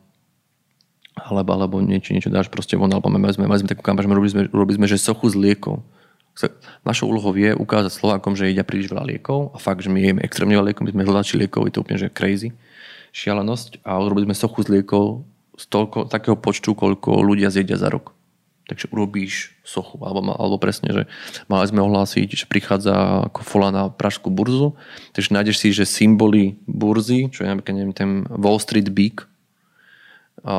alebo, 1.15 1.55
alebo 1.55 1.77
niečo, 1.79 2.11
niečo 2.11 2.33
dáš 2.33 2.51
proste 2.51 2.75
von, 2.75 2.91
alebo 2.91 3.07
mali 3.07 3.31
sme, 3.31 3.47
mali 3.47 3.63
sme 3.63 3.71
takú 3.71 3.87
kampaň, 3.87 4.09
že 4.09 4.11
robili 4.11 4.33
sme, 4.35 4.43
robili 4.51 4.77
sme 4.83 4.87
že 4.91 4.99
sochu 4.99 5.31
z 5.31 5.39
liekov. 5.39 5.79
Našou 6.83 7.13
úlohou 7.13 7.31
je 7.39 7.55
ukázať 7.55 7.93
Slovákom, 7.93 8.35
že 8.35 8.51
jedia 8.51 8.67
príliš 8.67 8.91
veľa 8.91 9.05
liekov 9.05 9.55
a 9.55 9.63
fakt, 9.63 9.87
že 9.87 9.93
my 9.93 10.03
jeme 10.03 10.25
extrémne 10.25 10.57
veľa 10.59 10.73
liekov, 10.73 10.83
my 10.89 10.93
sme 10.97 11.07
hľadači 11.07 11.35
liekov, 11.39 11.69
je 11.69 11.73
to 11.77 11.87
úplne 11.87 12.01
že 12.03 12.11
crazy, 12.11 12.51
šialenosť 13.15 13.85
a 13.85 14.01
robili 14.01 14.33
sme 14.33 14.35
sochu 14.35 14.65
z 14.65 14.81
liekov 14.81 15.29
z 15.63 15.65
toľko, 15.71 16.11
takého 16.11 16.35
počtu, 16.35 16.75
koľko 16.75 17.23
ľudia 17.23 17.55
zjedia 17.55 17.79
za 17.79 17.87
rok. 17.87 18.19
Takže 18.67 18.91
urobíš 18.91 19.55
sochu, 19.63 19.99
alebo, 20.03 20.35
alebo 20.35 20.57
presne, 20.59 20.91
že 20.91 21.03
mali 21.47 21.67
sme 21.67 21.83
ohlásiť, 21.83 22.29
že 22.35 22.47
prichádza 22.51 23.27
ako 23.31 23.41
fola 23.43 23.69
na 23.71 23.83
pražskú 23.91 24.31
burzu, 24.31 24.75
takže 25.15 25.35
nájdeš 25.35 25.57
si, 25.59 25.69
že 25.75 25.87
symboly 25.87 26.59
burzy, 26.67 27.31
čo 27.31 27.43
je 27.43 27.51
napríklad 27.51 27.75
neviem, 27.75 27.95
ten 27.95 28.11
Wall 28.31 28.63
Street 28.63 28.91
Beak, 28.91 29.31
a, 30.43 30.59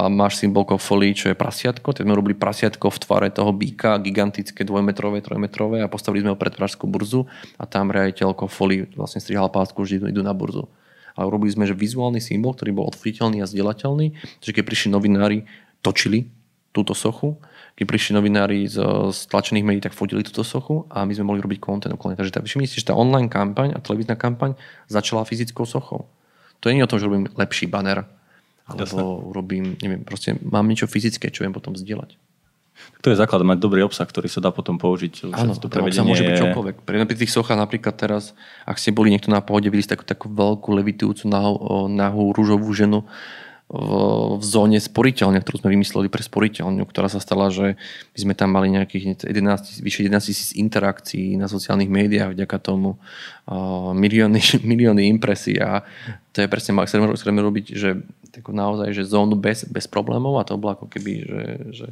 a 0.00 0.06
máš 0.08 0.40
symbol 0.40 0.64
folii, 0.64 1.12
čo 1.12 1.28
je 1.28 1.36
prasiatko. 1.36 1.92
Teď 1.92 2.08
sme 2.08 2.16
robili 2.16 2.32
prasiatko 2.32 2.88
v 2.88 2.98
tvare 3.04 3.28
toho 3.28 3.52
býka, 3.52 4.00
gigantické, 4.00 4.64
dvojmetrové, 4.64 5.20
trojmetrové 5.20 5.84
a 5.84 5.92
postavili 5.92 6.24
sme 6.24 6.32
ho 6.32 6.40
pred 6.40 6.56
Pražskú 6.56 6.88
burzu 6.88 7.28
a 7.60 7.68
tam 7.68 7.92
riaditeľ 7.92 8.32
folii 8.48 8.96
vlastne 8.96 9.20
strihal 9.20 9.52
pásku, 9.52 9.76
že 9.84 10.00
idú 10.00 10.24
na 10.24 10.32
burzu. 10.32 10.72
Ale 11.18 11.28
robili 11.28 11.52
sme, 11.52 11.68
že 11.68 11.76
vizuálny 11.76 12.18
symbol, 12.18 12.56
ktorý 12.56 12.70
bol 12.72 12.88
odfotiteľný 12.88 13.44
a 13.44 13.46
zdieľateľný, 13.46 14.06
že 14.40 14.50
keď 14.50 14.62
prišli 14.64 14.88
novinári, 14.92 15.44
točili 15.84 16.30
túto 16.72 16.96
sochu, 16.96 17.36
keď 17.76 17.84
prišli 17.88 18.12
novinári 18.16 18.68
z, 18.68 18.80
z 19.12 19.18
tlačených 19.28 19.64
médií, 19.64 19.82
tak 19.84 19.96
fotili 19.96 20.24
túto 20.24 20.44
sochu 20.44 20.88
a 20.92 21.04
my 21.04 21.12
sme 21.12 21.28
mohli 21.28 21.40
robiť 21.40 21.58
content 21.60 21.92
okolo 21.96 22.16
Takže 22.16 22.32
tak, 22.32 22.44
všimni 22.44 22.68
si, 22.68 22.80
že 22.80 22.92
tá 22.92 22.94
online 22.96 23.32
kampaň 23.32 23.76
a 23.76 23.78
televízna 23.80 24.16
kampaň 24.16 24.56
začala 24.88 25.24
fyzickou 25.24 25.64
sochou. 25.64 26.08
To 26.60 26.70
nie 26.70 26.80
je 26.80 26.86
o 26.86 26.90
tom, 26.90 27.00
že 27.00 27.08
robím 27.08 27.26
lepší 27.34 27.66
banner, 27.66 28.06
alebo 28.68 28.86
Jasne. 28.86 29.02
urobím, 29.02 29.64
neviem, 29.82 30.06
proste 30.06 30.38
mám 30.40 30.68
niečo 30.68 30.86
fyzické, 30.86 31.28
čo 31.34 31.42
viem 31.42 31.52
potom 31.52 31.74
zdieľať. 31.74 32.14
To 33.02 33.10
je 33.10 33.18
základ, 33.18 33.42
mať 33.42 33.58
dobrý 33.58 33.82
obsah, 33.82 34.06
ktorý 34.06 34.30
sa 34.30 34.38
dá 34.38 34.54
potom 34.54 34.78
použiť. 34.78 35.34
Áno, 35.34 35.58
to 35.58 35.66
obsah 35.66 36.06
môže 36.06 36.22
byť 36.22 36.38
čokoľvek. 36.38 36.74
Pri, 36.86 36.96
pri 37.02 37.16
tých 37.18 37.34
sochách 37.34 37.58
napríklad 37.58 37.94
teraz, 37.98 38.34
ak 38.62 38.78
ste 38.78 38.94
boli 38.94 39.10
niekto 39.10 39.30
na 39.30 39.42
pohode, 39.42 39.66
videli 39.66 39.82
ste 39.82 39.98
takú, 39.98 40.06
takú 40.06 40.26
veľkú 40.30 40.70
levitujúcu 40.70 41.26
nahú, 41.26 41.86
nahú 41.90 42.30
rúžovú 42.30 42.70
ženu 42.70 43.02
v, 43.72 43.92
v 44.36 44.44
zóne 44.44 44.76
sporiteľne, 44.76 45.40
ktorú 45.40 45.64
sme 45.64 45.72
vymysleli 45.72 46.12
pre 46.12 46.20
sporiteľňu, 46.20 46.84
ktorá 46.84 47.08
sa 47.08 47.24
stala, 47.24 47.48
že 47.48 47.80
my 48.12 48.18
sme 48.20 48.34
tam 48.36 48.52
mali 48.52 48.68
nejakých 48.68 49.24
11, 49.24 49.80
vyše 49.80 50.04
11 50.04 50.28
tisíc 50.28 50.50
interakcií 50.52 51.40
na 51.40 51.48
sociálnych 51.48 51.88
médiách 51.88 52.36
vďaka 52.36 52.56
tomu 52.60 53.00
uh, 53.48 53.96
milióny, 53.96 54.44
milióny 54.76 55.08
impresí 55.08 55.56
a 55.56 55.88
to 56.36 56.44
je 56.44 56.48
presne, 56.52 56.76
chceme, 56.84 57.16
chceme 57.16 57.40
robiť, 57.40 57.66
že 57.72 58.04
takú 58.28 58.52
naozaj, 58.52 58.92
že 58.92 59.08
zónu 59.08 59.40
bez, 59.40 59.64
bez 59.64 59.88
problémov 59.88 60.36
a 60.40 60.44
to 60.44 60.60
bolo 60.60 60.76
ako 60.76 60.86
keby, 60.92 61.12
že, 61.24 61.44
že, 61.72 61.86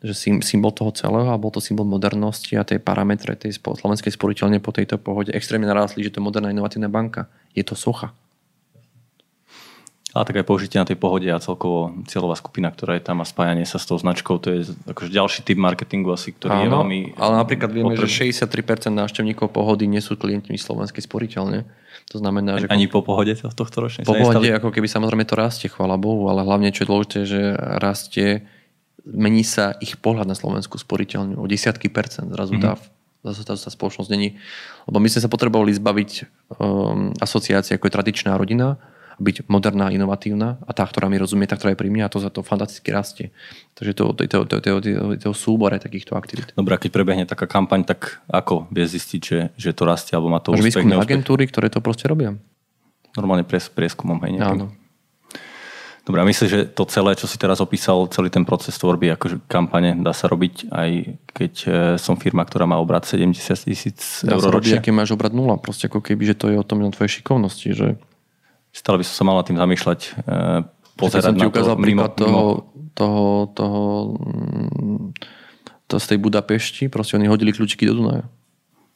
že 0.00 0.16
symbol 0.40 0.72
toho 0.72 0.90
celého 0.96 1.28
a 1.28 1.36
bol 1.36 1.52
to 1.52 1.60
symbol 1.60 1.84
modernosti 1.84 2.56
a 2.56 2.64
tie 2.64 2.80
parametre 2.80 3.36
tej 3.36 3.60
slovenskej 3.60 4.16
sporiteľne 4.16 4.56
po 4.56 4.72
tejto 4.72 4.96
pohode 4.96 5.28
extrémne 5.36 5.68
narastli, 5.68 6.00
že 6.00 6.16
to 6.16 6.24
je 6.24 6.28
moderná 6.28 6.48
inovatívna 6.48 6.88
banka. 6.88 7.28
Je 7.52 7.60
to 7.60 7.76
socha. 7.76 8.16
Ale 10.10 10.26
tak 10.26 10.42
aj 10.42 10.46
použitie 10.48 10.74
na 10.74 10.88
tej 10.88 10.98
pohode 10.98 11.30
a 11.30 11.38
celkovo 11.38 11.94
cieľová 12.10 12.34
skupina, 12.34 12.66
ktorá 12.66 12.98
je 12.98 13.06
tam 13.06 13.22
a 13.22 13.26
spájanie 13.28 13.62
sa 13.62 13.78
s 13.78 13.86
tou 13.86 13.94
značkou, 13.94 14.42
to 14.42 14.50
je 14.50 14.60
akože 14.90 15.06
ďalší 15.06 15.46
typ 15.46 15.54
marketingu 15.54 16.10
asi, 16.10 16.34
ktorý 16.34 16.50
Áno, 16.50 16.62
je 16.66 16.70
veľmi... 16.74 16.98
Ale 17.14 17.32
napríklad 17.38 17.70
vieme, 17.70 17.94
potrebný. 17.94 18.10
že 18.10 18.42
63% 18.42 18.90
návštevníkov 18.90 19.54
pohody 19.54 19.86
nie 19.86 20.02
sú 20.02 20.18
klientmi 20.18 20.58
slovenskej 20.58 21.06
sporiteľne. 21.06 21.62
To 22.10 22.16
znamená, 22.18 22.58
že... 22.58 22.66
Ani 22.66 22.90
po 22.90 23.06
pohode 23.06 23.30
to, 23.38 23.54
tohto 23.54 23.86
ročne 23.86 24.02
Po 24.02 24.18
pohode, 24.18 24.50
ako 24.50 24.74
keby 24.74 24.90
samozrejme 24.90 25.22
to 25.22 25.38
rastie, 25.38 25.70
chvála 25.70 25.94
Bohu, 25.94 26.26
ale 26.26 26.42
hlavne 26.42 26.74
čo 26.74 26.82
je 26.82 26.90
dôležité, 26.90 27.18
že 27.22 27.40
rastie, 27.78 28.50
mení 29.06 29.44
sa 29.46 29.76
ich 29.80 29.96
pohľad 29.96 30.28
na 30.28 30.36
slovenskú 30.36 30.76
sporiteľňu 30.76 31.40
o 31.40 31.46
desiatky 31.48 31.88
percent. 31.88 32.32
Zrazu 32.32 32.56
mm-hmm. 32.56 32.76
tá 32.76 32.80
zase 33.20 33.44
tá, 33.44 33.52
tá 33.52 33.68
spoločnosť 33.68 34.08
není. 34.16 34.40
Lebo 34.88 34.96
my 34.96 35.08
sme 35.12 35.20
sa 35.20 35.28
potrebovali 35.28 35.76
zbaviť 35.76 36.10
um, 36.56 37.12
asociácie, 37.20 37.76
ako 37.76 37.88
je 37.88 37.92
tradičná 37.92 38.32
rodina, 38.32 38.80
byť 39.20 39.44
moderná, 39.52 39.92
inovatívna 39.92 40.56
a 40.64 40.72
tá, 40.72 40.88
ktorá 40.88 41.12
mi 41.12 41.20
rozumie, 41.20 41.44
tá, 41.44 41.60
ktorá 41.60 41.76
je 41.76 41.80
pri 41.84 41.92
mne 41.92 42.08
a 42.08 42.12
to 42.12 42.16
za 42.16 42.32
to 42.32 42.40
fantasticky 42.40 42.88
rastie. 42.88 43.28
Takže 43.76 43.92
to, 43.92 44.04
to, 44.16 44.22
to, 44.24 44.38
to, 44.48 44.56
to, 44.64 44.70
to, 44.80 44.90
to 45.20 45.30
súbore 45.36 45.76
takýchto 45.76 46.16
aktivít. 46.16 46.56
Dobre, 46.56 46.80
keď 46.80 46.90
prebehne 46.96 47.28
taká 47.28 47.44
kampaň, 47.44 47.84
tak 47.84 48.24
ako 48.32 48.72
vie 48.72 48.88
zistiť, 48.88 49.20
že, 49.20 49.52
že 49.52 49.76
to 49.76 49.84
rastie 49.84 50.16
alebo 50.16 50.32
má 50.32 50.40
to 50.40 50.56
Máš 50.56 50.72
úspech? 50.72 50.88
agentúry, 50.88 51.44
ktoré 51.44 51.68
to 51.68 51.84
proste 51.84 52.08
robia. 52.08 52.32
Normálne 53.12 53.44
pres, 53.44 53.68
prieskumom, 53.68 54.16
hej? 54.24 54.40
Áno. 54.40 54.72
Dobre, 56.00 56.20
a 56.20 56.26
myslím, 56.26 56.48
že 56.48 56.60
to 56.72 56.88
celé, 56.88 57.12
čo 57.12 57.28
si 57.28 57.36
teraz 57.36 57.60
opísal, 57.60 58.08
celý 58.08 58.32
ten 58.32 58.42
proces 58.48 58.74
tvorby, 58.80 59.14
akože 59.14 59.44
kampane, 59.46 59.94
dá 60.00 60.16
sa 60.16 60.26
robiť 60.26 60.72
aj 60.72 60.90
keď 61.30 61.52
e, 61.64 61.68
som 62.00 62.16
firma, 62.16 62.42
ktorá 62.42 62.64
má 62.64 62.80
obrad 62.80 63.04
70 63.04 63.36
tisíc 63.68 64.24
eur 64.24 64.32
ročne. 64.32 64.34
Dá 64.34 64.38
sa 64.40 64.50
robiť, 64.50 64.72
keď 64.80 64.92
máš 64.96 65.10
obrad 65.12 65.36
nula, 65.36 65.60
proste 65.60 65.92
ako 65.92 66.00
keby, 66.00 66.32
že 66.32 66.34
to 66.40 66.48
je 66.48 66.56
o 66.56 66.64
tom 66.64 66.80
na 66.80 66.88
tvojej 66.88 67.20
šikovnosti, 67.20 67.68
že 67.76 68.00
Stále 68.70 69.02
by 69.02 69.04
som 69.06 69.14
sa 69.14 69.24
mal 69.26 69.34
nad 69.42 69.46
tým 69.50 69.58
zamýšľať, 69.58 70.00
e, 70.30 70.40
pozerať 70.94 71.34
ukázal 71.42 71.74
to 71.74 71.82
mimo, 71.82 72.06
toho, 72.06 72.30
mimo. 72.30 72.42
toho, 72.94 73.26
toho, 73.50 73.82
mm, 74.14 75.10
to 75.90 75.98
z 75.98 76.06
tej 76.06 76.18
Budapešti, 76.22 76.84
proste 76.86 77.18
oni 77.18 77.26
hodili 77.26 77.50
kľúčiky 77.50 77.82
do 77.82 77.98
Dunaja. 77.98 78.30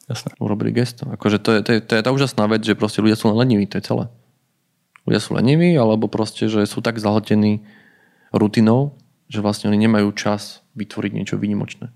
Jasné. 0.07 0.31
Urobili 0.39 0.71
gesto. 0.71 1.11
Akože 1.11 1.43
to 1.43 1.49
je, 1.51 1.59
to, 1.59 1.71
je, 1.75 1.79
to 1.83 1.93
je 1.99 2.01
tá 2.07 2.11
úžasná 2.15 2.47
vec, 2.47 2.63
že 2.63 2.77
proste 2.77 3.03
ľudia 3.03 3.19
sú 3.19 3.27
len 3.27 3.35
leniví, 3.35 3.67
to 3.67 3.81
je 3.81 3.83
celé. 3.83 4.07
Ľudia 5.05 5.21
sú 5.21 5.37
leniví, 5.37 5.77
alebo 5.77 6.09
proste, 6.09 6.49
že 6.49 6.65
sú 6.65 6.81
tak 6.81 6.97
zahltení 6.97 7.61
rutinou, 8.33 8.97
že 9.29 9.41
vlastne 9.41 9.69
oni 9.69 9.85
nemajú 9.85 10.09
čas 10.17 10.65
vytvoriť 10.73 11.11
niečo 11.13 11.35
výnimočné. 11.37 11.89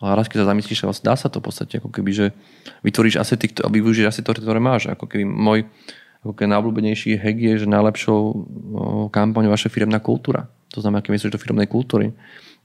Ale 0.00 0.16
raz, 0.16 0.32
keď 0.32 0.42
sa 0.42 0.50
zamyslíš, 0.56 0.88
vlastne 0.88 1.12
dá 1.12 1.14
sa 1.14 1.28
to 1.28 1.44
v 1.44 1.52
podstate, 1.52 1.76
ako 1.76 1.92
keby, 1.92 2.10
že 2.10 2.26
vytvoríš 2.80 3.20
asety, 3.20 3.52
a 3.60 3.68
využiješ 3.68 4.08
asety, 4.08 4.32
ktoré 4.32 4.56
máš. 4.56 4.88
Ako 4.88 5.04
keby 5.04 5.28
môj, 5.28 5.68
ako 6.24 6.32
keď 6.32 6.46
najobľúbenejší 6.56 7.20
hack 7.20 7.36
je, 7.36 7.52
že 7.60 7.66
najlepšou 7.68 8.20
kampaňou 9.12 9.52
vaša 9.52 9.68
firmná 9.68 10.00
kultúra. 10.00 10.48
To 10.72 10.80
znamená, 10.80 11.04
keď 11.04 11.20
myslíš 11.20 11.34
do 11.36 11.42
firmnej 11.42 11.68
kultúry, 11.68 12.16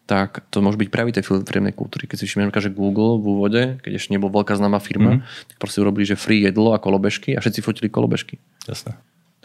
tak 0.05 0.45
to 0.53 0.61
môže 0.61 0.77
byť 0.77 0.89
práve 0.93 1.11
tej 1.11 1.25
firmnej 1.25 1.73
kultúry. 1.73 2.05
Keď 2.05 2.23
si 2.23 2.25
všimneme, 2.29 2.53
že 2.53 2.69
Google 2.71 3.17
v 3.17 3.25
úvode, 3.25 3.61
keď 3.81 3.97
ešte 3.97 4.13
nebol 4.13 4.29
veľká 4.29 4.53
známa 4.55 4.77
firma, 4.77 5.17
mm-hmm. 5.19 5.49
tak 5.49 5.57
proste 5.57 5.81
urobili, 5.81 6.05
že 6.05 6.15
free 6.15 6.45
jedlo 6.45 6.71
a 6.71 6.79
kolobežky 6.79 7.33
a 7.33 7.41
všetci 7.41 7.59
fotili 7.65 7.89
kolobežky. 7.89 8.38
Jasné. 8.69 8.95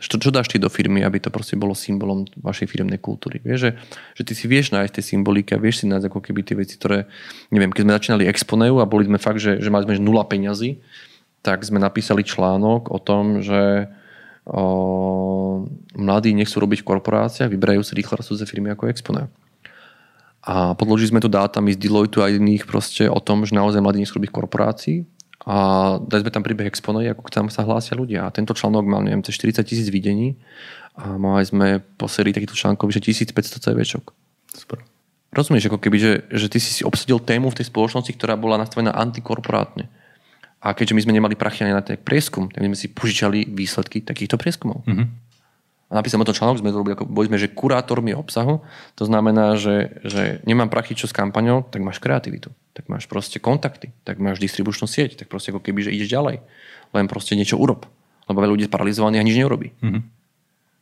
Čo, 0.00 0.16
čo 0.16 0.32
dáš 0.32 0.48
ty 0.48 0.56
do 0.56 0.72
firmy, 0.72 1.04
aby 1.04 1.20
to 1.20 1.28
proste 1.28 1.60
bolo 1.60 1.76
symbolom 1.76 2.24
vašej 2.40 2.72
firmnej 2.72 2.96
kultúry? 2.96 3.44
Vieš, 3.44 3.60
že, 3.60 3.70
že 4.16 4.22
ty 4.24 4.32
si 4.32 4.48
vieš 4.48 4.72
nájsť 4.72 4.92
tie 4.96 5.04
symboliky 5.04 5.52
a 5.52 5.60
vieš 5.60 5.84
si 5.84 5.86
nájsť 5.92 6.08
ako 6.08 6.20
keby 6.24 6.40
tie 6.40 6.56
veci, 6.56 6.80
ktoré, 6.80 7.04
neviem, 7.52 7.68
keď 7.68 7.82
sme 7.84 7.96
začínali 8.00 8.24
Exponeu 8.24 8.80
a 8.80 8.88
boli 8.88 9.04
sme 9.04 9.20
fakt, 9.20 9.44
že, 9.44 9.60
že 9.60 9.68
mali 9.68 9.84
sme 9.84 10.00
nula 10.00 10.24
peňazí, 10.24 10.80
tak 11.44 11.60
sme 11.60 11.76
napísali 11.76 12.24
článok 12.24 12.88
o 12.88 12.96
tom, 12.96 13.44
že 13.44 13.92
o, 14.48 15.68
mladí 16.00 16.32
nechcú 16.32 16.64
robiť 16.64 16.80
v 16.80 16.88
korporáciách, 16.96 17.52
vyberajú 17.52 17.84
si 17.84 17.92
rýchle 17.92 18.16
rastúce 18.16 18.48
firmy 18.48 18.72
ako 18.72 18.88
Exponent. 18.88 19.28
A 20.40 20.72
podložili 20.72 21.12
sme 21.12 21.20
to 21.20 21.28
dátami 21.28 21.76
z 21.76 21.80
Deloitte 21.84 22.24
a 22.24 22.32
iných 22.32 22.64
proste 22.64 23.04
o 23.04 23.20
tom, 23.20 23.44
že 23.44 23.52
naozaj 23.52 23.84
mladí 23.84 24.00
nechcú 24.00 24.16
robiť 24.16 24.32
v 24.32 24.38
korporácii 24.40 24.98
a 25.40 25.56
dali 25.96 26.20
sme 26.20 26.32
tam 26.32 26.44
príbeh 26.44 26.68
Exponent, 26.68 27.16
ako 27.16 27.32
tam 27.32 27.48
sa 27.48 27.64
hlásia 27.64 27.96
ľudia. 27.96 28.28
A 28.28 28.34
tento 28.34 28.52
článok 28.52 28.84
mal, 28.84 29.00
neviem, 29.00 29.24
40 29.24 29.64
tisíc 29.64 29.88
videní 29.88 30.36
a 31.00 31.16
mali 31.16 31.48
sme 31.48 31.80
po 31.80 32.10
sérii 32.12 32.36
takýchto 32.36 32.58
článkov 32.58 32.92
vyše 32.92 33.00
1500 33.00 33.64
CVčok. 33.64 34.04
Super. 34.52 34.84
Rozumieš, 35.30 35.70
ako 35.70 35.78
keby, 35.78 35.96
že, 35.96 36.12
že 36.28 36.46
ty 36.50 36.58
si 36.58 36.74
si 36.74 36.82
obsadil 36.82 37.22
tému 37.22 37.54
v 37.54 37.62
tej 37.62 37.70
spoločnosti, 37.70 38.10
ktorá 38.18 38.34
bola 38.34 38.58
nastavená 38.58 38.92
antikorporátne. 38.92 39.86
A 40.60 40.76
keďže 40.76 40.92
my 40.92 41.00
sme 41.06 41.16
nemali 41.16 41.38
prachy 41.38 41.64
ani 41.64 41.72
na 41.72 41.80
ten 41.80 41.96
prieskum, 41.96 42.52
tak 42.52 42.60
my 42.60 42.74
sme 42.74 42.78
si 42.78 42.92
požičali 42.92 43.48
výsledky 43.48 44.04
takýchto 44.04 44.36
prieskumov. 44.36 44.84
Mm-hmm. 44.84 45.29
A 45.90 45.98
napísal 45.98 46.22
o 46.22 46.26
tom 46.26 46.38
článok, 46.38 46.62
sme 46.62 46.70
to 46.70 46.78
robili 46.78 46.94
ako, 46.94 47.10
boli 47.10 47.26
sme, 47.26 47.34
že 47.34 47.50
kurátormi 47.50 48.14
obsahu. 48.14 48.62
To 48.94 49.04
znamená, 49.10 49.58
že, 49.58 49.98
že 50.06 50.38
nemám 50.46 50.70
prachy 50.70 50.94
čo 50.94 51.10
s 51.10 51.14
kampaňou, 51.14 51.66
tak 51.66 51.82
máš 51.82 51.98
kreativitu. 51.98 52.54
Tak 52.78 52.86
máš 52.86 53.10
proste 53.10 53.42
kontakty, 53.42 53.90
tak 54.06 54.22
máš 54.22 54.38
distribučnú 54.38 54.86
sieť, 54.86 55.18
tak 55.18 55.26
proste 55.26 55.50
ako 55.50 55.58
keby, 55.58 55.90
že 55.90 55.90
ideš 55.90 56.14
ďalej. 56.14 56.46
Len 56.94 57.06
proste 57.10 57.34
niečo 57.34 57.58
urob. 57.58 57.90
Lebo 58.30 58.38
veľa 58.38 58.54
ľudí 58.54 58.64
je 58.70 58.74
paralizovaných 58.74 59.18
a 59.18 59.26
nič 59.26 59.36
neurobí. 59.42 59.74
Mm-hmm. 59.82 60.02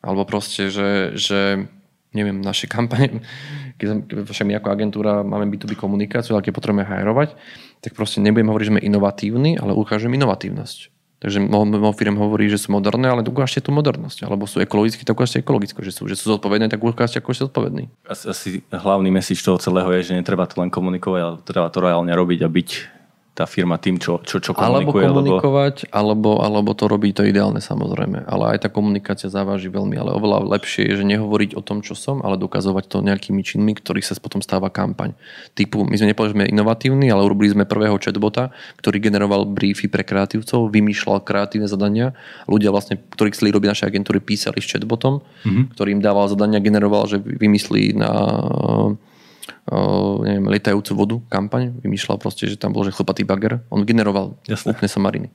Alebo 0.04 0.28
proste, 0.28 0.68
že, 0.68 1.16
že 1.16 1.64
neviem, 2.12 2.44
naše 2.44 2.68
kampane, 2.68 3.24
keď 3.80 4.12
však 4.28 4.44
my 4.44 4.60
ako 4.60 4.68
agentúra 4.68 5.24
máme 5.24 5.48
B2B 5.48 5.72
komunikáciu, 5.72 6.36
ale 6.36 6.44
keď 6.44 6.52
potrebujeme 6.52 6.84
hajrovať, 6.84 7.32
tak 7.80 7.96
proste 7.96 8.20
nebudem 8.20 8.52
hovoriť, 8.52 8.66
že 8.68 8.72
sme 8.76 8.84
inovatívni, 8.84 9.56
ale 9.56 9.72
ukážem 9.72 10.12
inovatívnosť. 10.12 10.97
Takže 11.18 11.42
mnoho 11.42 11.90
firm 11.98 12.14
hovorí, 12.14 12.46
že 12.46 12.62
sú 12.62 12.70
moderné, 12.70 13.10
ale 13.10 13.26
ukážte 13.26 13.58
tú 13.58 13.74
modernosť. 13.74 14.22
Alebo 14.22 14.46
sú 14.46 14.62
ekologické, 14.62 15.02
tak 15.02 15.18
ukážte 15.18 15.42
ekologické. 15.42 15.74
Že 15.82 15.92
sú, 15.92 16.02
že 16.06 16.14
sú 16.14 16.30
zodpovedné, 16.30 16.70
tak 16.70 16.78
ukážte, 16.78 17.18
ako 17.18 17.34
ste 17.34 17.46
zodpovední. 17.50 17.90
Asi, 18.06 18.24
asi 18.30 18.48
hlavný 18.70 19.10
message 19.10 19.42
toho 19.42 19.58
celého 19.58 19.90
je, 19.98 20.14
že 20.14 20.18
netreba 20.18 20.46
to 20.46 20.62
len 20.62 20.70
komunikovať, 20.70 21.20
ale 21.20 21.36
treba 21.42 21.66
to 21.74 21.82
reálne 21.82 22.14
robiť 22.14 22.46
a 22.46 22.48
byť 22.48 22.97
tá 23.38 23.46
firma 23.46 23.78
tým, 23.78 24.02
čo, 24.02 24.18
čo, 24.26 24.42
čo 24.42 24.50
Alebo 24.58 24.90
komunikuje. 24.90 25.02
komunikovať, 25.06 25.74
lebo... 25.86 25.94
alebo, 25.94 26.30
alebo 26.42 26.70
to 26.74 26.90
robí 26.90 27.14
to 27.14 27.22
ideálne 27.22 27.62
samozrejme. 27.62 28.26
Ale 28.26 28.58
aj 28.58 28.66
tá 28.66 28.68
komunikácia 28.68 29.30
závaží 29.30 29.70
veľmi. 29.70 29.94
Ale 29.94 30.10
oveľa 30.18 30.58
lepšie 30.58 30.90
je, 30.90 30.98
že 30.98 31.04
nehovoriť 31.06 31.54
o 31.54 31.62
tom, 31.62 31.86
čo 31.86 31.94
som, 31.94 32.18
ale 32.26 32.34
dokazovať 32.34 32.90
to 32.90 33.06
nejakými 33.06 33.46
činmi, 33.46 33.78
ktorých 33.78 34.02
sa 34.02 34.18
potom 34.18 34.42
stáva 34.42 34.74
kampaň. 34.74 35.14
Typu, 35.54 35.86
my 35.86 35.94
sme 35.94 36.10
nepovedali, 36.10 36.34
že 36.34 36.34
sme 36.34 36.50
inovatívni, 36.50 37.06
ale 37.14 37.22
urobili 37.22 37.54
sme 37.54 37.62
prvého 37.62 37.94
chatbota, 38.02 38.50
ktorý 38.82 38.98
generoval 38.98 39.46
briefy 39.46 39.86
pre 39.86 40.02
kreatívcov, 40.02 40.74
vymýšľal 40.74 41.22
kreatívne 41.22 41.70
zadania. 41.70 42.18
Ľudia 42.50 42.74
vlastne, 42.74 42.98
ktorí 42.98 43.30
chceli 43.38 43.54
robiť 43.54 43.68
naše 43.70 43.84
agentúry, 43.86 44.18
písali 44.18 44.58
s 44.58 44.66
chatbotom, 44.66 45.22
mm-hmm. 45.22 45.78
ktorý 45.78 45.94
im 45.94 46.02
dával 46.02 46.26
zadania, 46.26 46.58
generoval, 46.58 47.06
že 47.06 47.22
vymyslí 47.22 47.94
na 47.94 48.10
uh, 49.68 50.24
neviem, 50.24 50.48
lietajúcu 50.48 50.92
vodu 50.96 51.16
kampaň, 51.28 51.76
vymýšľal 51.84 52.16
proste, 52.18 52.48
že 52.48 52.56
tam 52.56 52.72
bol 52.72 52.84
že 52.84 52.92
chlpatý 52.92 53.22
bager, 53.22 53.60
on 53.68 53.84
generoval 53.84 54.40
Jasne. 54.48 54.72
úplne 54.74 54.88
samariny. 54.88 55.28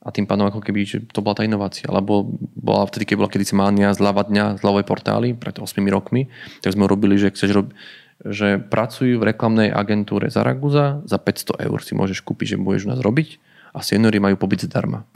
A 0.00 0.08
tým 0.08 0.24
pádom 0.24 0.48
ako 0.48 0.64
keby, 0.64 0.80
že 0.88 0.98
to 1.12 1.20
bola 1.20 1.36
tá 1.36 1.44
inovácia. 1.44 1.84
Alebo 1.84 2.24
bola 2.56 2.88
vtedy, 2.88 3.04
keď 3.04 3.16
bola 3.20 3.28
kedysi 3.28 3.52
mánia 3.52 3.92
zľava 3.92 4.24
dňa, 4.24 4.64
zľavové 4.64 4.88
portály, 4.88 5.36
pred 5.36 5.60
8 5.60 5.76
rokmi, 5.92 6.32
tak 6.64 6.72
sme 6.72 6.88
urobili, 6.88 7.20
že 7.20 7.32
chceš 7.32 7.52
robiť 7.52 7.74
že 8.20 8.60
pracujú 8.60 9.16
v 9.16 9.32
reklamnej 9.32 9.72
agentúre 9.72 10.28
Zaragoza, 10.28 11.00
za 11.08 11.16
500 11.16 11.56
eur 11.64 11.80
si 11.80 11.96
môžeš 11.96 12.20
kúpiť, 12.20 12.52
že 12.52 12.60
budeš 12.60 12.84
u 12.84 12.92
nás 12.92 13.00
robiť 13.00 13.40
a 13.70 13.78
seniori 13.86 14.18
majú 14.18 14.34
pobyt 14.34 14.66
zdarma. 14.66 15.06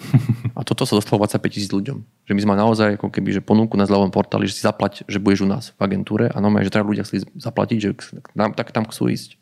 A 0.54 0.62
toto 0.62 0.86
sa 0.86 0.94
dostalo 0.94 1.26
25 1.26 1.42
tisíc 1.50 1.70
ľuďom. 1.74 2.06
Že 2.30 2.32
my 2.38 2.40
sme 2.46 2.54
naozaj 2.54 2.88
ako 2.98 3.10
keby, 3.10 3.34
že 3.34 3.40
ponúku 3.42 3.74
na 3.74 3.86
zľavom 3.86 4.14
portáli, 4.14 4.46
že 4.46 4.58
si 4.58 4.62
zaplať, 4.62 5.02
že 5.10 5.18
budeš 5.18 5.42
u 5.42 5.48
nás 5.50 5.64
v 5.74 5.80
agentúre 5.82 6.30
a 6.30 6.36
normálne, 6.38 6.66
že 6.66 6.74
teda 6.74 6.86
ľudia 6.86 7.02
chceli 7.02 7.26
zaplatiť, 7.34 7.78
že 7.82 7.90
nám, 8.38 8.54
tak 8.54 8.70
tam 8.70 8.86
chcú 8.86 9.10
ísť. 9.10 9.34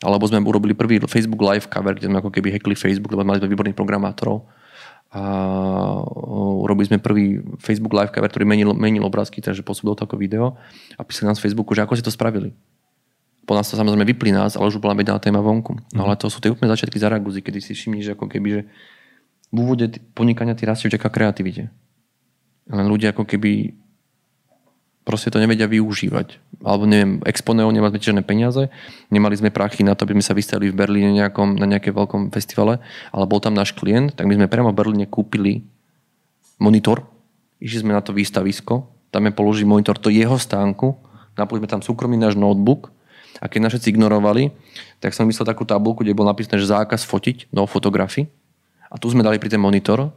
Alebo 0.00 0.24
sme 0.26 0.40
urobili 0.40 0.72
prvý 0.72 0.98
Facebook 1.04 1.44
live 1.44 1.68
cover, 1.68 1.92
kde 1.94 2.08
sme 2.08 2.18
ako 2.18 2.32
keby 2.32 2.50
hackli 2.56 2.74
Facebook, 2.74 3.12
lebo 3.12 3.28
mali 3.28 3.38
sme 3.38 3.52
výborných 3.52 3.76
programátorov. 3.76 4.48
A 5.08 5.22
urobili 6.64 6.88
sme 6.88 6.98
prvý 7.00 7.40
Facebook 7.60 7.92
live 7.92 8.12
cover, 8.12 8.28
ktorý 8.28 8.44
menil, 8.48 8.72
menil 8.72 9.04
obrázky, 9.04 9.44
takže 9.44 9.64
posúdil 9.64 9.96
to 9.96 10.04
ako 10.04 10.20
video 10.20 10.56
a 10.96 11.04
písali 11.04 11.32
nám 11.32 11.36
z 11.36 11.44
Facebooku, 11.48 11.72
že 11.72 11.84
ako 11.84 11.96
ste 11.96 12.04
to 12.04 12.12
spravili 12.12 12.52
po 13.48 13.56
nás 13.56 13.64
to 13.64 13.80
samozrejme 13.80 14.04
vyplí 14.04 14.28
nás, 14.28 14.60
ale 14.60 14.68
už 14.68 14.76
bola 14.76 14.92
mediálna 14.92 15.24
téma 15.24 15.40
vonku. 15.40 15.80
No, 15.96 16.04
ale 16.04 16.20
to 16.20 16.28
sú 16.28 16.44
tie 16.44 16.52
úplne 16.52 16.68
začiatky 16.68 17.00
Zaraguzy, 17.00 17.40
kedy 17.40 17.64
si 17.64 17.72
všimneš, 17.72 18.04
že 18.04 18.12
ako 18.12 18.28
keby, 18.28 18.48
že 18.52 18.62
v 19.48 19.56
úvode 19.56 19.88
podnikania 20.12 20.52
ty 20.52 20.68
rastie 20.68 20.92
vďaka 20.92 21.08
kreativite. 21.08 21.72
Len 22.68 22.84
ľudia 22.84 23.16
ako 23.16 23.24
keby 23.24 23.72
proste 25.08 25.32
to 25.32 25.40
nevedia 25.40 25.64
využívať. 25.64 26.60
Alebo 26.60 26.84
neviem, 26.84 27.24
Exponeo 27.24 27.72
nemali 27.72 27.96
sme 27.96 28.04
žiadne 28.04 28.20
peniaze, 28.28 28.68
nemali 29.08 29.40
sme 29.40 29.48
prachy 29.48 29.80
na 29.80 29.96
to, 29.96 30.04
aby 30.04 30.20
sme 30.20 30.28
sa 30.28 30.36
vystavili 30.36 30.68
v 30.68 30.76
Berlíne 30.76 31.16
nejakom, 31.16 31.56
na 31.56 31.64
nejaké 31.64 31.96
veľkom 31.96 32.28
festivale, 32.28 32.84
ale 33.08 33.24
bol 33.24 33.40
tam 33.40 33.56
náš 33.56 33.72
klient, 33.72 34.12
tak 34.12 34.28
my 34.28 34.36
sme 34.36 34.52
priamo 34.52 34.76
v 34.76 34.78
Berlíne 34.84 35.08
kúpili 35.08 35.64
monitor, 36.60 37.08
išli 37.64 37.88
sme 37.88 37.96
na 37.96 38.04
to 38.04 38.12
výstavisko, 38.12 38.84
tam 39.08 39.24
je 39.24 39.32
položili 39.32 39.64
monitor 39.64 39.96
do 39.96 40.12
jeho 40.12 40.36
stánku, 40.36 41.00
napojili 41.40 41.64
sme 41.64 41.72
tam 41.72 41.80
súkromný 41.80 42.20
náš 42.20 42.36
notebook 42.36 42.92
a 43.38 43.44
keď 43.46 43.58
nás 43.62 43.70
všetci 43.72 43.94
ignorovali, 43.94 44.50
tak 44.98 45.14
som 45.14 45.26
myslel 45.30 45.46
takú 45.46 45.62
tabulku, 45.62 46.02
kde 46.02 46.14
bol 46.14 46.26
napísané, 46.26 46.58
že 46.58 46.70
zákaz 46.70 47.06
fotiť, 47.06 47.50
no 47.54 47.64
fotografii. 47.70 48.26
A 48.90 48.98
tu 48.98 49.06
sme 49.08 49.22
dali 49.22 49.38
pri 49.38 49.52
ten 49.52 49.62
monitor 49.62 50.10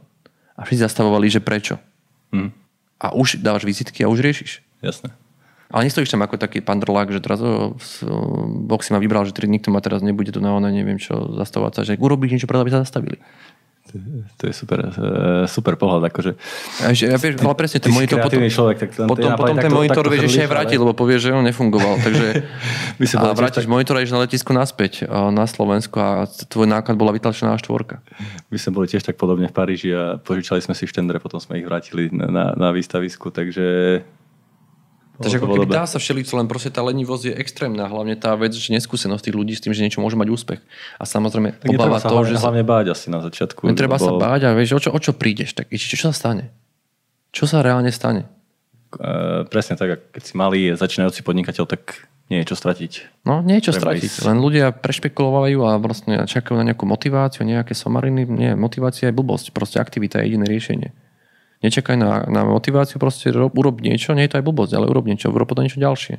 a 0.58 0.60
všetci 0.66 0.82
zastavovali, 0.82 1.26
že 1.30 1.40
prečo. 1.40 1.78
Hmm. 2.34 2.50
A 2.98 3.14
už 3.14 3.38
dávaš 3.38 3.62
vizitky 3.62 4.02
a 4.02 4.10
už 4.10 4.22
riešiš. 4.22 4.62
Jasné. 4.82 5.14
Ale 5.72 5.88
nestojíš 5.88 6.12
tam 6.12 6.20
ako 6.20 6.36
taký 6.36 6.60
pandrlák, 6.60 7.08
že 7.08 7.24
teraz 7.24 7.40
oh, 7.40 7.72
si 7.80 8.90
ma 8.92 9.00
vybral, 9.00 9.24
že 9.24 9.32
nikto 9.48 9.72
ma 9.72 9.80
teraz 9.80 10.04
nebude 10.04 10.28
tu 10.28 10.44
na 10.44 10.52
ona, 10.52 10.68
neviem 10.68 11.00
čo, 11.00 11.32
zastavovať 11.32 11.72
sa, 11.72 11.80
že 11.88 11.96
urobíš 11.96 12.36
niečo, 12.36 12.44
preto 12.44 12.60
aby 12.60 12.76
sa 12.76 12.84
zastavili. 12.84 13.16
To 14.40 14.42
je 14.48 14.52
super, 14.56 14.78
eh, 14.80 15.44
super 15.44 15.76
pohľad. 15.76 16.08
Akože. 16.08 16.32
Ja, 16.80 16.90
že, 16.96 17.04
ja 17.12 17.18
vieš, 17.20 17.44
ale 17.44 17.56
presne 17.56 17.78
ten 17.84 17.92
monitor 17.92 18.18
potom, 18.24 18.40
človek, 18.40 18.76
tak 18.80 18.90
potom, 19.04 19.36
potom 19.36 19.56
ten 19.60 19.72
monitor 19.72 20.04
vieš 20.08 20.32
ešte 20.32 20.48
aj 20.48 20.50
vrátiť, 20.50 20.76
lebo 20.80 20.92
povie, 20.96 21.20
že 21.20 21.36
on 21.36 21.44
nefungoval. 21.44 22.00
Takže 22.00 22.26
a 23.20 23.24
vrátiš 23.36 23.68
tak... 23.68 23.72
monitor 23.72 24.00
a 24.00 24.04
na 24.04 24.20
letisku 24.24 24.50
naspäť 24.56 25.04
na 25.08 25.44
Slovensku 25.44 25.96
a 26.00 26.24
tvoj 26.48 26.68
náklad 26.68 26.96
bola 26.96 27.12
vytlačená 27.12 27.56
štvorka. 27.60 28.00
My 28.48 28.56
sme 28.56 28.72
boli 28.80 28.86
tiež 28.88 29.04
tak 29.04 29.20
podobne 29.20 29.48
v 29.48 29.54
Paríži 29.54 29.92
a 29.92 30.16
požičali 30.16 30.64
sme 30.64 30.72
si 30.72 30.88
štendre, 30.88 31.20
potom 31.20 31.40
sme 31.40 31.60
ich 31.60 31.66
vrátili 31.68 32.08
na, 32.12 32.28
na, 32.32 32.44
na 32.56 32.68
výstavisku, 32.72 33.28
takže 33.28 34.00
Takže 35.22 35.38
ako 35.38 35.48
keby 35.54 35.68
dá 35.70 35.86
sa 35.86 36.02
všelico, 36.02 36.32
len 36.34 36.46
proste 36.50 36.70
tá 36.74 36.82
lenivosť 36.82 37.30
je 37.30 37.34
extrémna. 37.38 37.86
Hlavne 37.86 38.18
tá 38.18 38.34
vec, 38.34 38.52
že 38.52 38.74
neskúsenosť 38.74 39.30
tých 39.30 39.36
ľudí 39.38 39.54
s 39.54 39.62
tým, 39.62 39.72
že 39.72 39.86
niečo 39.86 40.02
môže 40.02 40.18
mať 40.18 40.28
úspech. 40.28 40.60
A 40.98 41.04
samozrejme 41.06 41.62
tak 41.62 41.70
obáva 41.70 42.02
to, 42.02 42.10
hlavne, 42.10 42.34
že... 42.34 42.42
Hlavne 42.42 42.64
báť 42.66 42.86
asi 42.92 43.06
na 43.08 43.22
začiatku. 43.22 43.64
Netreba 43.64 43.96
lebo... 43.96 44.04
sa 44.04 44.12
báť 44.18 44.40
a 44.46 44.58
vieš, 44.58 44.76
o 44.76 44.80
čo, 44.82 44.90
o 44.90 44.98
čo 44.98 45.14
prídeš, 45.14 45.54
tak 45.54 45.70
čo, 45.70 45.86
čo 45.96 46.10
sa 46.10 46.14
stane? 46.14 46.50
Čo 47.32 47.48
sa 47.48 47.64
reálne 47.64 47.88
stane? 47.94 48.28
E, 48.92 49.48
presne 49.48 49.78
tak, 49.78 50.12
keď 50.12 50.22
si 50.22 50.34
malý 50.36 50.76
začínajúci 50.76 51.24
podnikateľ, 51.24 51.64
tak 51.64 52.10
nie 52.28 52.40
je 52.44 52.52
čo 52.52 52.56
stratiť. 52.56 53.24
No, 53.28 53.44
nie 53.44 53.60
je 53.60 53.68
čo 53.68 53.76
stratiť. 53.76 54.08
Ísť. 54.08 54.24
Len 54.24 54.40
ľudia 54.40 54.72
prešpekulovajú 54.72 55.58
a 55.68 55.76
vlastne 55.76 56.24
čakajú 56.24 56.56
na 56.60 56.72
nejakú 56.72 56.88
motiváciu, 56.88 57.44
nejaké 57.44 57.76
somariny. 57.76 58.24
Nie, 58.24 58.52
motivácia 58.56 59.12
je 59.12 59.16
blbosť. 59.16 59.52
Proste 59.52 59.80
aktivita 59.80 60.20
je 60.20 60.32
jediné 60.32 60.48
riešenie. 60.48 60.90
Nečakaj 61.62 61.94
na, 61.94 62.26
na 62.26 62.42
motiváciu, 62.42 62.98
proste 62.98 63.30
rob, 63.30 63.54
urob 63.54 63.78
niečo, 63.78 64.18
nie 64.18 64.26
je 64.26 64.34
to 64.34 64.38
aj 64.42 64.46
blbosť, 64.50 64.72
ale 64.74 64.90
urob 64.90 65.06
niečo, 65.06 65.30
urob 65.30 65.46
potom 65.46 65.62
niečo 65.62 65.78
ďalšie. 65.78 66.18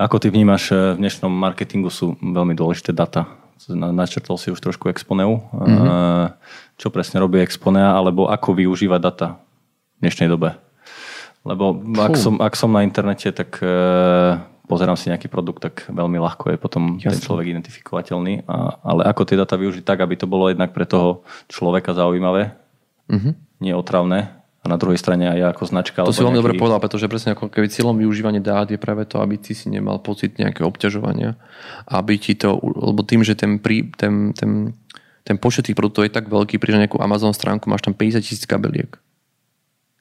Ako 0.00 0.16
ty 0.16 0.32
vnímaš, 0.32 0.72
e, 0.72 0.96
v 0.96 1.04
dnešnom 1.04 1.28
marketingu 1.28 1.92
sú 1.92 2.16
veľmi 2.16 2.56
dôležité 2.56 2.96
data. 2.96 3.28
Načrtol 3.68 4.40
si 4.40 4.48
už 4.48 4.62
trošku 4.62 4.88
Exponeu. 4.88 5.44
Mm-hmm. 5.52 6.30
Čo 6.80 6.88
presne 6.94 7.20
robí 7.20 7.42
Exponea, 7.42 7.92
alebo 7.92 8.30
ako 8.30 8.56
využíva 8.56 8.96
data 9.02 9.42
v 9.98 10.08
dnešnej 10.08 10.30
dobe? 10.30 10.56
Lebo 11.42 11.76
ak 11.98 12.14
som, 12.16 12.38
ak 12.38 12.54
som 12.54 12.70
na 12.70 12.86
internete, 12.86 13.28
tak 13.34 13.60
e, 13.60 13.68
pozerám 14.70 14.96
si 14.96 15.10
nejaký 15.12 15.28
produkt, 15.28 15.60
tak 15.60 15.84
veľmi 15.90 16.16
ľahko 16.22 16.54
je 16.54 16.56
potom 16.56 16.96
Jasne. 16.96 17.18
ten 17.18 17.20
človek 17.20 17.52
identifikovateľný. 17.52 18.48
A, 18.48 18.80
ale 18.80 19.02
ako 19.04 19.28
tie 19.28 19.36
data 19.36 19.60
využiť 19.60 19.84
tak, 19.84 20.00
aby 20.00 20.14
to 20.16 20.30
bolo 20.30 20.48
jednak 20.48 20.70
pre 20.70 20.88
toho 20.88 21.26
človeka 21.50 21.92
zaujímavé, 21.92 22.54
mm-hmm. 23.10 23.32
nie 23.60 23.74
otravné 23.74 24.37
a 24.58 24.66
na 24.66 24.74
druhej 24.74 24.98
strane 24.98 25.30
aj 25.30 25.54
ako 25.54 25.64
značka. 25.70 26.02
To 26.02 26.10
si 26.10 26.18
veľmi 26.18 26.34
nejaký... 26.34 26.42
dobre 26.42 26.54
povedal, 26.58 26.82
pretože 26.82 27.06
presne 27.06 27.38
ako 27.38 27.46
keby 27.46 27.70
cieľom 27.70 27.94
využívania 27.94 28.42
dát 28.42 28.66
je 28.66 28.78
práve 28.78 29.06
to, 29.06 29.22
aby 29.22 29.38
ty 29.38 29.54
si 29.54 29.70
nemal 29.70 30.02
pocit 30.02 30.34
nejakého 30.34 30.66
obťažovania. 30.66 31.38
Aby 31.86 32.18
ti 32.18 32.34
to, 32.34 32.58
lebo 32.58 33.06
tým, 33.06 33.22
že 33.22 33.38
ten, 33.38 33.62
prí, 33.62 33.86
ten, 33.94 34.34
ten, 34.34 34.74
ten 35.22 35.36
počet 35.38 35.70
tých 35.70 35.78
produktov 35.78 36.10
je 36.10 36.12
tak 36.12 36.26
veľký, 36.26 36.58
pri 36.58 36.74
nejakú 36.74 36.98
Amazon 36.98 37.30
stránku 37.30 37.70
máš 37.70 37.86
tam 37.86 37.94
50 37.94 38.18
tisíc 38.18 38.42
kabeliek. 38.50 38.98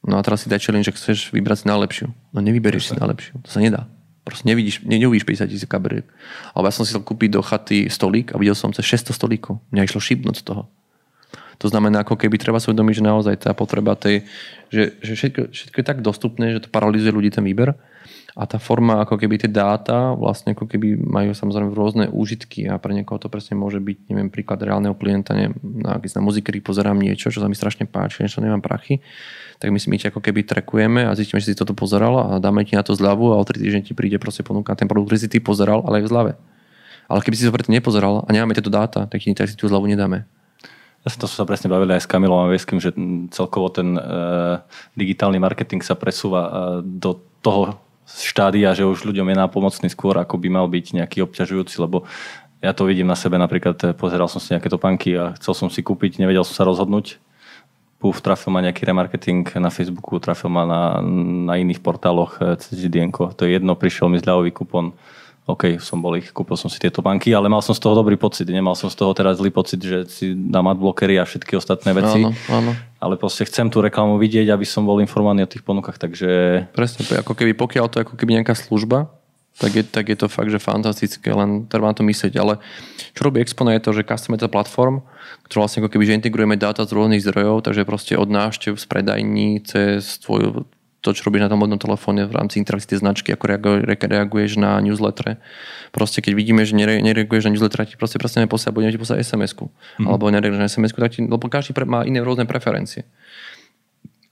No 0.07 0.17
a 0.17 0.21
teraz 0.25 0.45
si 0.45 0.49
daj 0.49 0.63
challenge, 0.63 0.89
že 0.89 0.97
chceš 0.97 1.17
vybrať 1.29 1.63
si 1.63 1.65
najlepšiu. 1.69 2.07
No 2.33 2.39
nevyberieš 2.41 2.89
si 2.89 2.93
najlepšiu. 2.97 3.43
To 3.45 3.49
sa 3.53 3.61
nedá. 3.61 3.85
Proste 4.25 4.49
nevidíš, 4.49 4.81
ne, 4.83 4.97
neuvidíš 4.97 5.23
50 5.23 5.53
tisíc 5.53 5.69
kabeliek. 5.69 6.09
Ale 6.57 6.67
ja 6.67 6.73
som 6.73 6.81
si 6.81 6.91
chcel 6.91 7.05
kúpiť 7.05 7.37
do 7.37 7.41
chaty 7.45 7.87
stolík 7.93 8.33
a 8.33 8.41
videl 8.41 8.57
som 8.57 8.73
cez 8.73 8.83
600 8.83 9.13
stolíkov. 9.13 9.61
Mňa 9.69 9.85
išlo 9.85 10.01
šibnúť 10.01 10.41
z 10.41 10.43
toho. 10.49 10.61
To 11.57 11.67
znamená, 11.67 12.05
ako 12.05 12.15
keby 12.17 12.37
treba 12.37 12.61
si 12.61 12.69
uvedomiť, 12.69 13.01
že 13.01 13.03
naozaj 13.03 13.35
tá 13.41 13.51
potreba 13.57 13.97
tej, 13.97 14.29
že, 14.69 14.93
že 15.01 15.13
všetko, 15.17 15.41
všetko 15.49 15.77
je 15.81 15.85
tak 15.85 15.99
dostupné, 16.05 16.53
že 16.53 16.63
to 16.65 16.69
paralizuje 16.69 17.09
ľudí 17.09 17.33
ten 17.33 17.41
výber 17.41 17.73
a 18.37 18.45
tá 18.45 18.61
forma, 18.61 19.01
ako 19.01 19.17
keby 19.17 19.41
tie 19.41 19.49
dáta 19.49 20.13
vlastne 20.13 20.53
ako 20.53 20.69
keby 20.69 20.93
majú 20.93 21.33
samozrejme 21.33 21.73
rôzne 21.73 22.05
úžitky 22.05 22.69
a 22.69 22.77
pre 22.77 22.93
niekoho 22.93 23.17
to 23.17 23.33
presne 23.33 23.57
môže 23.57 23.81
byť, 23.81 24.13
neviem, 24.13 24.29
príklad 24.29 24.61
reálneho 24.61 24.93
klienta, 24.93 25.33
neviem, 25.33 25.57
na, 25.65 25.97
na 25.97 26.21
muzikery 26.21 26.61
pozerám 26.61 27.01
niečo, 27.01 27.33
čo 27.33 27.41
sa 27.41 27.49
mi 27.49 27.57
strašne 27.57 27.89
páči, 27.89 28.21
niečo 28.21 28.37
nemám 28.37 28.61
prachy, 28.61 29.01
tak 29.57 29.73
my 29.73 29.81
si 29.81 29.89
my 29.89 29.97
ako 29.97 30.21
keby 30.21 30.45
trekujeme 30.45 31.09
a 31.09 31.17
zistíme, 31.17 31.41
že 31.41 31.49
si 31.49 31.57
toto 31.57 31.73
pozeral 31.73 32.13
a 32.13 32.37
dáme 32.37 32.61
ti 32.61 32.77
na 32.77 32.85
to 32.85 32.93
zľavu 32.93 33.33
a 33.33 33.41
o 33.41 33.43
3 33.43 33.57
týždne 33.57 33.81
ti 33.81 33.97
príde 33.97 34.21
proste 34.21 34.45
ponúka 34.45 34.77
ten 34.77 34.85
produkt, 34.85 35.09
ktorý 35.09 35.19
si 35.25 35.29
ty 35.33 35.41
pozeral, 35.41 35.81
ale 35.89 35.97
aj 35.97 36.03
v 36.05 36.11
zľave. 36.13 36.31
Ale 37.09 37.19
keby 37.25 37.35
si 37.41 37.47
to 37.49 37.55
preto 37.55 37.73
nepozeral 37.73 38.21
a 38.21 38.29
nemáme 38.29 38.53
tieto 38.53 38.69
dáta, 38.69 39.09
tak 39.09 39.17
ti 39.17 39.33
si 39.33 39.57
tú 39.57 39.65
zľavu 39.65 39.89
nedáme. 39.89 40.29
Ja 41.07 41.15
to 41.15 41.23
sa 41.23 41.47
presne 41.47 41.71
bavili 41.71 41.95
aj 41.95 42.03
s 42.03 42.11
Kamilom 42.11 42.35
a 42.35 42.51
Vieským, 42.51 42.83
že 42.83 42.91
celkovo 43.31 43.71
ten 43.71 43.95
e, 43.95 44.01
digitálny 44.99 45.39
marketing 45.39 45.79
sa 45.79 45.95
presúva 45.95 46.41
e, 46.43 46.51
do 46.83 47.23
toho 47.39 47.79
štádia, 48.03 48.75
že 48.75 48.83
už 48.83 49.07
ľuďom 49.07 49.31
je 49.31 49.39
nápomocný 49.39 49.87
skôr, 49.87 50.19
ako 50.19 50.35
by 50.35 50.51
mal 50.51 50.67
byť 50.67 50.99
nejaký 50.99 51.23
obťažujúci, 51.23 51.79
lebo 51.79 52.03
ja 52.59 52.75
to 52.75 52.83
vidím 52.83 53.07
na 53.07 53.15
sebe, 53.15 53.39
napríklad 53.39 53.79
e, 53.87 53.95
pozeral 53.95 54.27
som 54.27 54.43
si 54.43 54.51
nejaké 54.51 54.67
topánky 54.67 55.15
a 55.15 55.31
chcel 55.39 55.55
som 55.55 55.71
si 55.71 55.79
kúpiť, 55.79 56.19
nevedel 56.19 56.43
som 56.43 56.59
sa 56.59 56.67
rozhodnúť. 56.67 57.23
Puf, 58.03 58.19
trafil 58.19 58.51
ma 58.51 58.59
nejaký 58.59 58.83
remarketing 58.83 59.47
na 59.63 59.71
Facebooku, 59.71 60.19
trafil 60.19 60.51
ma 60.51 60.67
na, 60.67 60.81
na 61.47 61.55
iných 61.55 61.79
portáloch 61.79 62.35
e, 62.43 62.59
cez 62.59 62.83
GDN. 62.83 63.15
To 63.15 63.47
je 63.47 63.55
jedno, 63.55 63.79
prišiel 63.79 64.11
mi 64.11 64.19
zľavový 64.19 64.51
kupon 64.51 64.91
OK, 65.47 65.79
som 65.79 66.03
bol 66.03 66.19
ich, 66.19 66.35
kúpil 66.35 66.59
som 66.59 66.67
si 66.67 66.75
tieto 66.75 66.99
banky, 66.99 67.31
ale 67.31 67.47
mal 67.47 67.63
som 67.63 67.71
z 67.71 67.79
toho 67.79 67.95
dobrý 67.95 68.19
pocit. 68.19 68.43
Nemal 68.51 68.75
som 68.75 68.91
z 68.91 68.99
toho 68.99 69.15
teraz 69.15 69.39
zlý 69.39 69.47
pocit, 69.47 69.79
že 69.79 70.03
si 70.11 70.35
dám 70.35 70.67
adblockery 70.67 71.15
a 71.15 71.23
všetky 71.23 71.55
ostatné 71.55 71.95
veci. 71.95 72.19
Áno, 72.19 72.35
áno. 72.51 72.71
Ale 72.99 73.15
proste 73.15 73.47
chcem 73.47 73.71
tú 73.71 73.79
reklamu 73.79 74.19
vidieť, 74.19 74.51
aby 74.51 74.67
som 74.67 74.83
bol 74.83 74.99
informovaný 74.99 75.47
o 75.47 75.51
tých 75.55 75.63
ponukách, 75.63 76.03
takže... 76.03 76.29
Presne, 76.75 77.23
ako 77.23 77.31
keby, 77.31 77.55
pokiaľ 77.55 77.85
to 77.87 77.95
je 77.97 78.03
ako 78.03 78.19
keby 78.19 78.43
nejaká 78.43 78.59
služba, 78.59 79.07
tak 79.57 79.71
je, 79.73 79.83
tak 79.87 80.05
je 80.11 80.17
to 80.19 80.27
fakt, 80.29 80.53
že 80.53 80.61
fantastické, 80.61 81.33
len 81.33 81.65
treba 81.65 81.89
na 81.89 81.97
to 81.97 82.05
myslieť. 82.05 82.33
Ale 82.37 82.61
čo 83.17 83.25
robí 83.25 83.41
Expona 83.41 83.73
je 83.73 83.81
to, 83.81 83.95
že 83.95 84.05
custom 84.05 84.37
platform, 84.37 85.01
ktorú 85.49 85.65
vlastne 85.65 85.81
ako 85.81 85.95
keby, 85.97 86.03
že 86.05 86.17
integrujeme 86.21 86.55
dáta 86.59 86.85
z 86.85 86.93
rôznych 86.93 87.25
zdrojov, 87.25 87.65
takže 87.65 87.87
proste 87.87 88.13
od 88.19 88.29
návštev 88.29 88.77
z 88.77 88.85
predajní 88.85 89.65
cez 89.65 90.21
tvoj, 90.21 90.67
to, 91.01 91.13
čo 91.13 91.29
robíš 91.29 91.45
na 91.45 91.49
tom 91.51 91.61
modnom 91.61 91.77
telefóne 91.77 92.25
v 92.25 92.33
rámci 92.33 92.57
interakcie 92.57 92.97
značky, 92.97 93.29
ako 93.31 93.45
reaguješ 93.85 94.57
na 94.57 94.81
newsletter. 94.81 95.37
Proste 95.93 96.25
keď 96.25 96.33
vidíme, 96.33 96.65
že 96.65 96.73
nereaguješ 96.75 97.47
na 97.47 97.51
newsletter, 97.53 97.85
ti 97.85 97.95
proste 97.95 98.17
proste 98.17 98.41
neposiela, 98.41 98.73
budeme 98.73 98.91
ti 98.91 98.99
poslať 98.99 99.21
SMS-ku. 99.21 99.69
Mm-hmm. 99.69 100.05
Alebo 100.09 100.27
nereaguješ 100.33 100.61
na 100.61 100.69
SMS-ku, 100.69 100.97
tak 100.97 101.13
ti, 101.13 101.21
lebo 101.23 101.45
každý 101.47 101.77
má 101.85 102.01
iné 102.03 102.19
rôzne 102.21 102.49
preferencie 102.49 103.05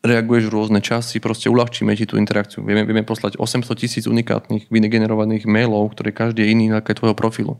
reaguješ 0.06 0.46
v 0.48 0.54
rôzne 0.54 0.80
časy, 0.86 1.18
proste 1.18 1.50
uľahčíme 1.50 1.90
ti 1.98 2.06
tú 2.06 2.22
interakciu. 2.22 2.62
Vieme, 2.62 2.86
vieme 2.86 3.02
poslať 3.02 3.42
800 3.42 3.74
tisíc 3.74 4.06
unikátnych 4.06 4.70
vygenerovaných 4.70 5.50
mailov, 5.50 5.98
ktoré 5.98 6.14
každý 6.14 6.46
je 6.46 6.54
iný 6.54 6.66
na 6.70 6.86
tvojho 6.86 7.18
profilu. 7.18 7.58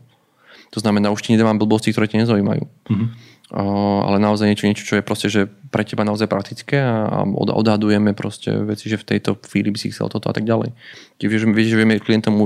To 0.70 0.78
znamená, 0.78 1.10
už 1.10 1.26
ti 1.26 1.34
nedávam 1.34 1.58
blbosti, 1.58 1.90
ktoré 1.90 2.06
ti 2.06 2.22
nezaujímajú. 2.22 2.62
Mm-hmm 2.62 3.35
ale 3.54 4.18
naozaj 4.18 4.50
niečo, 4.50 4.66
niečo, 4.66 4.82
čo 4.82 4.98
je 4.98 5.06
proste, 5.06 5.30
že 5.30 5.46
pre 5.70 5.86
teba 5.86 6.02
naozaj 6.02 6.26
praktické 6.26 6.82
a 6.82 7.22
odhadujeme 7.30 8.10
proste 8.10 8.50
veci, 8.66 8.90
že 8.90 8.98
v 8.98 9.06
tejto 9.06 9.38
chvíli 9.38 9.70
by 9.70 9.78
si 9.78 9.94
chcel 9.94 10.10
toto 10.10 10.26
a 10.26 10.34
tak 10.34 10.42
ďalej. 10.42 10.74
Čiže 11.22 11.46
vieš, 11.54 11.68
že 11.70 11.78
vieme 11.78 12.02
klientom 12.02 12.42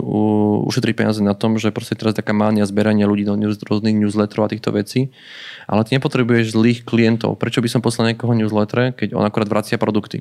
ušetriť 0.68 0.92
peniaze 0.92 1.24
na 1.24 1.32
tom, 1.32 1.56
že 1.56 1.72
proste 1.72 1.96
teraz 1.96 2.12
taká 2.12 2.36
mánia 2.36 2.68
zberania 2.68 3.08
ľudí 3.08 3.24
do 3.24 3.32
news, 3.32 3.56
rôznych 3.64 3.96
newsletterov 3.96 4.44
a 4.44 4.52
týchto 4.52 4.76
vecí, 4.76 5.08
ale 5.64 5.88
ty 5.88 5.96
nepotrebuješ 5.96 6.52
zlých 6.52 6.84
klientov. 6.84 7.40
Prečo 7.40 7.64
by 7.64 7.68
som 7.72 7.80
poslal 7.80 8.12
niekoho 8.12 8.36
newsletter, 8.36 8.92
keď 8.92 9.16
on 9.16 9.24
akorát 9.24 9.48
vracia 9.48 9.80
produkty? 9.80 10.20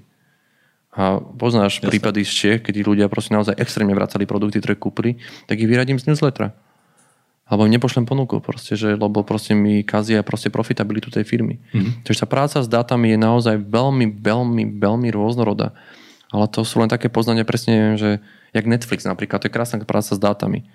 A 0.95 1.19
poznáš 1.19 1.83
Jasne. 1.83 1.91
prípady 1.91 2.23
z 2.23 2.31
Čech, 2.31 2.59
keď 2.63 2.87
ľudia 2.87 3.11
proste 3.11 3.35
naozaj 3.35 3.59
extrémne 3.59 3.91
vracali 3.91 4.23
produkty, 4.23 4.63
ktoré 4.63 4.79
kúpili, 4.79 5.19
tak 5.43 5.59
ich 5.59 5.67
vyradím 5.67 5.99
z 5.99 6.07
newslettera 6.07 6.55
alebo 7.49 7.65
im 7.65 7.73
nepošlem 7.73 8.05
ponuku, 8.05 8.37
proste, 8.45 8.77
že, 8.77 8.93
lebo 8.93 9.25
proste 9.25 9.57
mi 9.57 9.81
kazia 9.81 10.21
proste 10.21 10.53
profitabilitu 10.53 11.09
tej 11.09 11.25
firmy. 11.25 11.57
Mm-hmm. 11.73 12.05
Takže 12.05 12.21
tá 12.21 12.27
práca 12.29 12.57
s 12.61 12.69
dátami 12.69 13.17
je 13.17 13.17
naozaj 13.17 13.57
veľmi, 13.57 14.21
veľmi, 14.21 14.77
veľmi 14.77 15.09
rôznorodá. 15.09 15.73
Ale 16.29 16.45
to 16.45 16.61
sú 16.61 16.77
len 16.77 16.93
také 16.93 17.09
poznania, 17.09 17.41
presne 17.41 17.97
že 17.97 18.21
jak 18.53 18.69
Netflix 18.69 19.01
napríklad, 19.01 19.41
to 19.41 19.49
je 19.49 19.55
krásna 19.57 19.81
práca 19.81 20.13
s 20.13 20.21
dátami. 20.21 20.69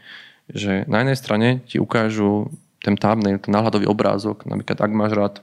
Že 0.51 0.91
na 0.91 1.07
jednej 1.07 1.19
strane 1.19 1.49
ti 1.71 1.79
ukážu 1.79 2.51
ten 2.83 2.99
thumbnail, 2.99 3.39
ten 3.39 3.55
náhľadový 3.55 3.87
obrázok, 3.87 4.43
napríklad 4.45 4.83
ak 4.83 4.91
máš 4.93 5.13
rád 5.15 5.35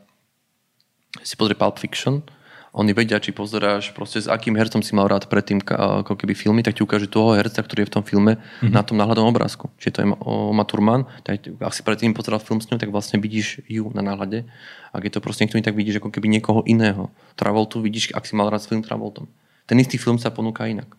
si 1.23 1.39
pozrie 1.39 1.55
Pulp 1.55 1.79
Fiction, 1.79 2.27
oni 2.71 2.95
vedia, 2.95 3.19
či 3.19 3.35
pozeráš 3.35 3.91
proste 3.91 4.23
s 4.23 4.31
akým 4.31 4.55
hercom 4.55 4.79
si 4.79 4.95
mal 4.95 5.11
rád 5.11 5.27
predtým 5.27 5.59
ako 5.59 6.15
keby 6.15 6.31
filmy, 6.31 6.63
tak 6.63 6.79
ti 6.79 6.87
ukáže 6.87 7.11
toho 7.11 7.35
herca, 7.35 7.59
ktorý 7.59 7.83
je 7.83 7.89
v 7.91 7.95
tom 7.99 8.03
filme 8.07 8.39
mm-hmm. 8.39 8.71
na 8.71 8.79
tom 8.79 8.95
náhľadom 8.95 9.27
obrázku. 9.27 9.67
Čiže 9.75 9.91
to 9.91 9.99
je 9.99 10.07
Oma 10.23 10.63
Thurman, 10.63 11.03
tak 11.27 11.43
ak 11.51 11.73
si 11.75 11.83
predtým 11.83 12.15
pozeral 12.15 12.39
film 12.39 12.63
s 12.63 12.71
ňou, 12.71 12.79
tak 12.79 12.87
vlastne 12.87 13.19
vidíš 13.19 13.67
ju 13.67 13.91
na 13.91 13.99
náhľade. 13.99 14.47
Ak 14.95 15.03
je 15.03 15.11
to 15.11 15.19
proste 15.19 15.43
niekto, 15.43 15.59
tak 15.59 15.75
vidíš 15.75 15.99
ako 15.99 16.15
keby 16.15 16.31
niekoho 16.31 16.63
iného. 16.63 17.11
Travoltu 17.35 17.83
vidíš, 17.83 18.15
ak 18.15 18.23
si 18.23 18.39
mal 18.39 18.47
rád 18.47 18.63
s 18.63 18.71
film 18.71 18.79
Travoltom. 18.79 19.27
Ten 19.67 19.75
istý 19.75 19.99
film 19.99 20.15
sa 20.15 20.31
ponúka 20.31 20.63
inak. 20.63 20.95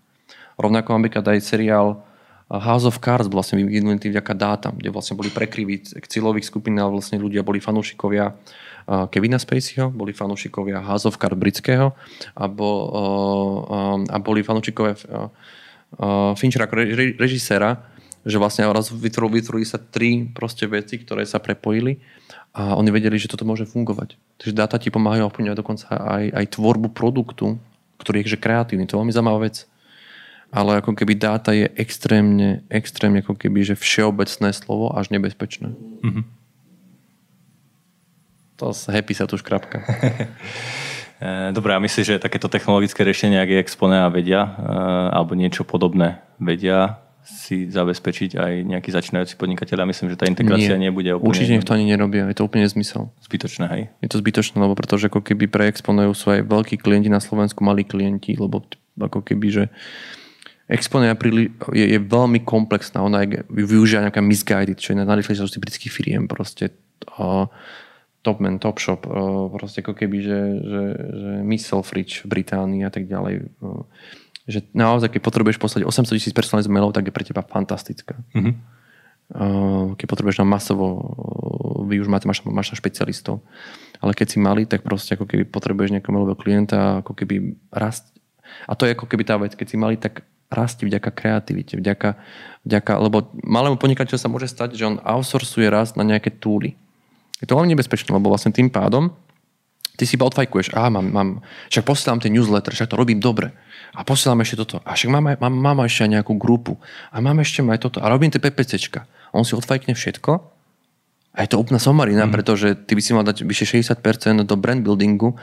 Rovnako 0.61 1.01
napríklad 1.01 1.25
aj 1.25 1.41
seriál 1.41 2.05
House 2.53 2.85
of 2.85 3.01
Cards 3.01 3.33
vlastne 3.33 3.65
vyvinutý 3.65 4.13
vďaka 4.13 4.37
dátam, 4.37 4.77
kde 4.77 4.93
vlastne 4.93 5.17
boli 5.17 5.33
prekryví 5.33 5.89
cieľových 5.89 6.53
skupín 6.53 6.77
a 6.77 6.85
vlastne 6.85 7.17
ľudia 7.17 7.41
boli 7.41 7.65
fanúšikovia 7.65 8.37
Kevina 8.87 9.39
Spaceyho, 9.39 9.91
boli 9.95 10.11
fanúšikovia 10.11 10.83
Cards 10.83 11.39
britského 11.39 11.95
a, 12.35 12.45
bol, 12.51 12.79
a 14.07 14.17
boli 14.19 14.43
fanúšikovia 14.43 14.99
Finchera 16.39 16.65
ako 16.67 16.75
režiséra, 17.21 17.85
že 18.23 18.39
vlastne 18.39 18.65
raz 18.71 18.89
vytvorili, 18.89 19.43
vytvorili 19.43 19.67
sa 19.67 19.83
tri 19.83 20.25
proste 20.31 20.71
veci, 20.71 20.99
ktoré 20.99 21.27
sa 21.27 21.43
prepojili 21.43 21.99
a 22.55 22.77
oni 22.79 22.93
vedeli, 22.93 23.19
že 23.19 23.29
toto 23.29 23.49
môže 23.49 23.65
fungovať. 23.65 24.15
Takže 24.39 24.55
dáta 24.55 24.77
ti 24.79 24.93
pomáhajú 24.93 25.27
ovplyvňovať 25.27 25.59
dokonca 25.59 25.87
aj, 25.91 26.25
aj 26.31 26.47
tvorbu 26.55 26.93
produktu, 26.95 27.59
ktorý 27.99 28.23
je 28.23 28.35
že 28.35 28.43
kreatívny. 28.43 28.87
To 28.87 28.95
je 28.95 29.01
veľmi 29.01 29.15
zaujímavá 29.15 29.47
vec. 29.47 29.65
Ale 30.53 30.85
ako 30.85 30.93
keby 30.93 31.17
dáta 31.17 31.57
je 31.57 31.65
extrémne, 31.81 32.61
extrémne 32.69 33.25
ako 33.25 33.41
keby, 33.41 33.73
že 33.73 33.73
všeobecné 33.73 34.53
slovo 34.53 34.93
až 34.93 35.09
nebezpečné. 35.09 35.73
Mm-hmm. 36.05 36.25
To 38.63 38.71
happy 38.71 39.11
sa 39.19 39.27
tu 39.27 39.35
škrapka. 39.35 39.83
Eh, 41.23 41.55
dobre, 41.55 41.71
a 41.71 41.79
myslíš, 41.79 42.07
že 42.07 42.17
takéto 42.19 42.51
technologické 42.51 43.07
riešenia, 43.07 43.47
ak 43.47 43.55
je 43.55 43.63
Exponea 43.63 44.11
vedia, 44.11 44.43
eh, 44.43 45.15
alebo 45.15 45.39
niečo 45.39 45.63
podobné 45.63 46.19
vedia 46.43 46.99
si 47.23 47.71
zabezpečiť 47.71 48.35
aj 48.35 48.53
nejaký 48.67 48.91
začínajúci 48.91 49.39
podnikateľ 49.39 49.87
a 49.87 49.91
myslím, 49.95 50.11
že 50.11 50.19
tá 50.19 50.27
integrácia 50.27 50.75
Nie. 50.75 50.91
nebude 50.91 51.15
úplne... 51.15 51.31
Určite 51.31 51.55
nech 51.55 51.63
to 51.63 51.79
ani 51.79 51.87
nerobia, 51.87 52.27
je 52.27 52.35
to 52.35 52.43
úplne 52.43 52.67
zmysel. 52.67 53.15
Zbytočné, 53.23 53.65
hej? 53.71 53.83
Je 54.03 54.11
to 54.11 54.19
zbytočné, 54.19 54.59
lebo 54.59 54.75
pretože 54.75 55.07
ako 55.07 55.23
keby 55.23 55.47
pre 55.47 55.71
sú 56.11 56.27
aj 56.35 56.43
veľkí 56.43 56.83
klienti 56.83 57.07
na 57.07 57.23
Slovensku, 57.23 57.63
malí 57.63 57.87
klienti, 57.87 58.35
lebo 58.35 58.67
ako 58.99 59.23
keby, 59.23 59.47
že 59.47 59.65
Exponea 60.67 61.15
je, 61.71 61.87
je 61.87 61.99
veľmi 62.03 62.43
komplexná, 62.43 62.99
ona 62.99 63.23
je, 63.23 63.47
využíva 63.47 64.11
nejaká 64.11 64.19
misguided, 64.19 64.83
čo 64.83 64.91
je 64.91 64.99
na 64.99 65.07
najrychlejšie 65.07 65.63
britských 65.63 65.95
firiem 65.95 66.27
proste. 66.27 66.75
Uh, 67.15 67.47
Topman, 68.23 68.63
Topshop, 68.63 69.03
eh, 69.05 69.11
proste 69.51 69.83
ako 69.83 69.99
keby, 69.99 70.19
že, 70.23 70.41
že, 70.63 70.83
že 70.95 71.31
Missile 71.43 71.83
Fridge 71.83 72.23
v 72.23 72.39
Británii 72.39 72.87
a 72.87 72.91
tak 72.95 73.11
ďalej. 73.11 73.35
Eh, 73.43 73.83
že 74.47 74.67
naozaj, 74.75 75.11
keď 75.15 75.23
potrebuješ 75.23 75.59
poslať 75.59 75.83
800 75.87 76.19
tisíc 76.19 76.35
personalizovaných 76.35 76.75
mailov, 76.75 76.95
tak 76.95 77.07
je 77.07 77.15
pre 77.15 77.23
teba 77.23 77.47
fantastická. 77.47 78.19
Mm-hmm. 78.35 78.55
Keď 79.95 80.07
potrebuješ 80.11 80.43
na 80.43 80.51
masovo, 80.51 80.99
vy 81.87 82.03
už 82.03 82.11
máte, 82.11 82.27
máš, 82.27 82.43
máš 82.43 82.75
na 82.75 82.77
špecialistov. 82.77 83.39
Ale 84.03 84.19
keď 84.19 84.35
si 84.35 84.39
malý, 84.43 84.67
tak 84.67 84.83
proste 84.83 85.15
ako 85.15 85.31
keby 85.31 85.47
potrebuješ 85.47 85.95
nejakého 85.95 86.11
mailového 86.11 86.35
klienta, 86.35 87.07
ako 87.07 87.15
keby 87.15 87.55
rast. 87.71 88.11
A 88.67 88.75
to 88.75 88.83
je 88.85 88.99
ako 88.99 89.07
keby 89.07 89.23
tá 89.23 89.39
vec, 89.39 89.55
keď 89.55 89.67
si 89.71 89.79
malý, 89.79 89.95
tak 89.95 90.27
rastie 90.53 90.85
vďaka 90.85 91.11
kreativite, 91.15 91.79
vďaka, 91.81 92.21
vďaka 92.67 92.93
lebo 92.99 93.31
malému 93.41 93.81
podnikateľu 93.81 94.21
sa 94.21 94.29
môže 94.29 94.53
stať, 94.53 94.77
že 94.77 94.85
on 94.85 95.01
outsourcuje 95.01 95.71
rast 95.71 95.97
na 95.97 96.05
nejaké 96.05 96.29
túly 96.29 96.77
je 97.43 97.47
to 97.51 97.59
veľmi 97.59 97.75
nebezpečné, 97.75 98.15
lebo 98.15 98.31
vlastne 98.31 98.55
tým 98.55 98.71
pádom 98.71 99.11
ty 99.97 100.09
si 100.09 100.17
iba 100.17 100.27
odfajkuješ, 100.27 100.73
a 100.73 100.89
mám, 100.89 101.07
mám, 101.13 101.29
však 101.69 101.85
posielam 101.85 102.19
ten 102.19 102.33
newsletter, 102.33 102.73
však 102.73 102.91
to 102.91 102.97
robím 102.97 103.21
dobre. 103.21 103.53
A 103.93 104.09
posielam 104.09 104.41
ešte 104.41 104.65
toto. 104.65 104.81
A 104.89 104.97
však 104.97 105.09
mám, 105.13 105.37
mám, 105.37 105.53
mám 105.53 105.79
ešte 105.85 106.09
aj 106.09 106.11
nejakú 106.21 106.35
grupu. 106.41 106.81
A 107.13 107.21
mám 107.21 107.45
ešte 107.45 107.61
aj 107.61 107.79
toto. 107.79 108.01
A 108.01 108.09
robím 108.09 108.33
tie 108.33 108.41
PPCčka. 108.41 109.05
On 109.37 109.45
si 109.45 109.53
odfajkne 109.53 109.93
všetko. 109.93 110.33
A 111.33 111.39
je 111.45 111.49
to 111.53 111.61
úplná 111.61 111.77
somarina, 111.77 112.25
mm. 112.25 112.33
pretože 112.33 112.73
ty 112.89 112.97
by 112.97 113.03
si 113.05 113.13
mal 113.13 113.25
dať 113.25 113.45
vyše 113.45 113.69
60% 113.69 114.43
do 114.45 114.55
brand 114.57 114.81
buildingu 114.81 115.37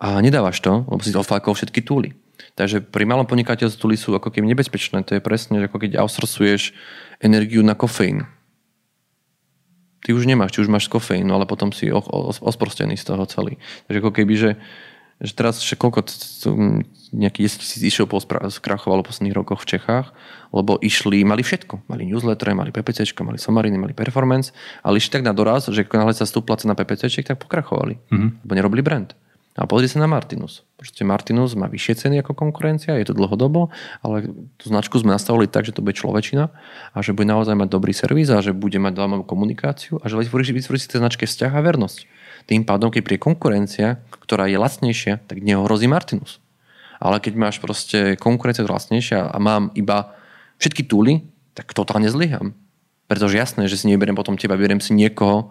a 0.00 0.20
nedávaš 0.24 0.60
to, 0.64 0.84
lebo 0.88 1.00
si 1.04 1.12
odfajkol 1.12 1.52
všetky 1.52 1.84
túly. 1.84 2.16
Takže 2.56 2.80
pri 2.80 3.04
malom 3.04 3.28
podnikateľstvu 3.28 3.76
túly 3.76 3.96
sú 4.00 4.16
ako 4.16 4.30
keby 4.32 4.48
nebezpečné. 4.52 5.04
To 5.04 5.16
je 5.16 5.22
presne, 5.24 5.68
ako 5.68 5.84
keď 5.84 6.00
outsourcuješ 6.00 6.72
energiu 7.20 7.60
na 7.60 7.76
kofeín 7.76 8.30
ty 10.02 10.14
už 10.14 10.26
nemáš, 10.26 10.54
či 10.54 10.62
už 10.62 10.70
máš 10.70 10.86
kofeínu, 10.86 11.30
ale 11.34 11.44
potom 11.48 11.74
si 11.74 11.90
osprostený 11.90 12.96
z 12.96 13.04
toho 13.06 13.24
celý. 13.26 13.58
Takže 13.86 13.98
ako 13.98 14.12
keby, 14.14 14.34
že, 14.38 14.50
že 15.18 15.32
teraz 15.34 15.58
že 15.62 15.74
koľko 15.74 16.06
nejaký 17.12 17.40
10 17.44 17.64
tisíc 17.64 17.82
išiel 17.82 18.04
skrachovalo 18.52 19.00
v 19.00 19.08
posledných 19.08 19.36
rokoch 19.36 19.64
v 19.64 19.76
Čechách, 19.76 20.12
lebo 20.52 20.76
išli, 20.80 21.24
mali 21.24 21.40
všetko. 21.40 21.88
Mali 21.88 22.04
newsletter, 22.04 22.52
mali 22.52 22.68
PPC, 22.68 23.08
mali 23.24 23.40
somariny, 23.40 23.80
mali 23.80 23.96
performance, 23.96 24.52
ale 24.84 25.00
išli 25.00 25.20
tak 25.20 25.24
na 25.24 25.32
doraz, 25.32 25.72
že 25.72 25.88
náhle 25.88 26.12
sa 26.12 26.28
stúpla 26.28 26.60
cena 26.60 26.76
PPC, 26.76 27.08
tak 27.24 27.40
pokrachovali. 27.40 27.96
Mm-hmm. 28.12 28.30
Lebo 28.44 28.52
nerobili 28.52 28.82
brand. 28.84 29.16
A 29.58 29.66
pozri 29.66 29.90
sa 29.90 29.98
na 29.98 30.06
Martinus. 30.06 30.62
Proste 30.78 31.02
Martinus 31.02 31.58
má 31.58 31.66
vyššie 31.66 32.06
ceny 32.06 32.22
ako 32.22 32.38
konkurencia, 32.38 32.94
je 32.94 33.10
to 33.10 33.18
dlhodobo, 33.18 33.74
ale 34.06 34.30
tú 34.54 34.70
značku 34.70 35.02
sme 35.02 35.10
nastavili 35.10 35.50
tak, 35.50 35.66
že 35.66 35.74
to 35.74 35.82
bude 35.82 35.98
človečina 35.98 36.54
a 36.94 36.98
že 37.02 37.10
bude 37.10 37.26
naozaj 37.26 37.58
mať 37.58 37.66
dobrý 37.66 37.90
servis 37.90 38.30
a 38.30 38.38
že 38.38 38.54
bude 38.54 38.78
mať 38.78 38.94
zaujímavú 38.94 39.26
komunikáciu 39.26 39.98
a 39.98 40.06
že 40.06 40.14
vytvorí, 40.14 40.46
si 40.78 40.86
tej 40.86 41.02
značke 41.02 41.26
vzťah 41.26 41.50
a 41.50 41.60
vernosť. 41.60 42.06
Tým 42.46 42.62
pádom, 42.62 42.94
keď 42.94 43.02
príde 43.02 43.18
konkurencia, 43.18 43.98
ktorá 44.22 44.46
je 44.46 44.62
lacnejšia, 44.62 45.26
tak 45.26 45.42
neohrozí 45.42 45.90
Martinus. 45.90 46.38
Ale 47.02 47.18
keď 47.18 47.34
máš 47.34 47.58
proste 47.58 48.14
konkurencia 48.14 48.62
lacnejšia 48.62 49.26
a 49.26 49.36
mám 49.42 49.74
iba 49.74 50.14
všetky 50.62 50.86
túly, 50.86 51.26
tak 51.58 51.74
totálne 51.74 52.06
zlyham. 52.06 52.54
Pretože 53.10 53.42
jasné, 53.42 53.66
že 53.66 53.74
si 53.74 53.90
neberiem 53.90 54.14
potom 54.14 54.38
teba, 54.38 54.54
beriem 54.54 54.78
si 54.78 54.94
niekoho, 54.94 55.50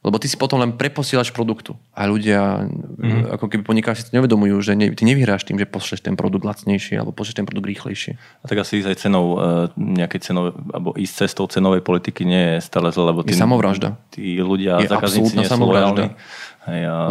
lebo 0.00 0.16
ty 0.16 0.32
si 0.32 0.40
potom 0.40 0.56
len 0.56 0.72
preposielaš 0.72 1.28
produktu. 1.28 1.76
A 1.92 2.08
ľudia, 2.08 2.64
mm. 2.64 3.36
ako 3.36 3.52
keby 3.52 3.62
podnikáči 3.68 4.00
si 4.00 4.08
to 4.08 4.16
nevedomujú, 4.16 4.56
že 4.64 4.72
ne, 4.72 4.88
ty 4.96 5.04
nevyhráš 5.04 5.44
tým, 5.44 5.60
že 5.60 5.68
pošleš 5.68 6.00
ten 6.00 6.16
produkt 6.16 6.48
lacnejšie 6.48 6.96
alebo 6.96 7.12
pošleš 7.12 7.36
ten 7.36 7.44
produkt 7.44 7.68
rýchlejšie. 7.68 8.16
A 8.16 8.44
tak 8.48 8.64
asi 8.64 8.80
ísť 8.80 8.88
aj 8.88 8.96
cenou, 8.96 9.36
e, 9.36 9.68
nejakej 9.76 10.20
cenové, 10.24 10.56
alebo 10.72 10.96
ísť 10.96 11.28
cestou 11.28 11.44
cenovej 11.52 11.84
politiky 11.84 12.24
nie 12.24 12.56
je 12.56 12.64
stále 12.64 12.88
zle, 12.96 13.12
lebo 13.12 13.20
tí, 13.28 13.36
je 13.36 13.44
samovražda. 13.44 14.00
Tí 14.08 14.40
ľudia, 14.40 14.80
je 14.80 14.88
zákazníci 14.88 15.36
nie 15.36 15.44
sú 15.44 15.68
lojálni. 15.68 16.16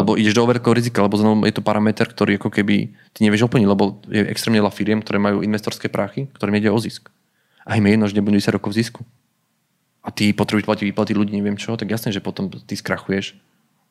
Lebo 0.02 0.18
ideš 0.18 0.34
do 0.34 0.46
overkého 0.46 0.74
rizika, 0.74 1.06
lebo 1.06 1.18
je 1.46 1.54
to 1.54 1.62
parameter, 1.62 2.10
ktorý 2.10 2.42
ako 2.42 2.50
keby 2.50 2.90
ty 3.14 3.20
nevieš 3.22 3.50
oplniť, 3.50 3.68
lebo 3.70 4.02
je 4.10 4.26
extrémne 4.30 4.62
veľa 4.62 4.74
firiem, 4.74 5.02
ktoré 5.02 5.22
majú 5.22 5.46
investorské 5.46 5.90
prachy, 5.94 6.30
ktorým 6.38 6.58
ide 6.58 6.74
o 6.74 6.80
zisk. 6.82 7.10
A 7.70 7.74
A 7.74 7.78
im 7.78 7.86
je 7.86 7.92
jedno, 7.94 8.06
že 8.10 8.18
nebudú 8.18 8.34
10 8.38 8.58
rokov 8.58 8.74
v 8.74 8.82
zisku. 8.82 9.02
A 10.10 10.14
ty 10.14 10.34
potrebuješ 10.34 10.66
platiť 10.66 10.86
výplaty 10.90 11.14
ľudí, 11.14 11.38
neviem 11.38 11.54
čo, 11.54 11.78
tak 11.78 11.86
jasné, 11.86 12.10
že 12.10 12.18
potom 12.18 12.50
ty 12.50 12.74
skrachuješ. 12.74 13.38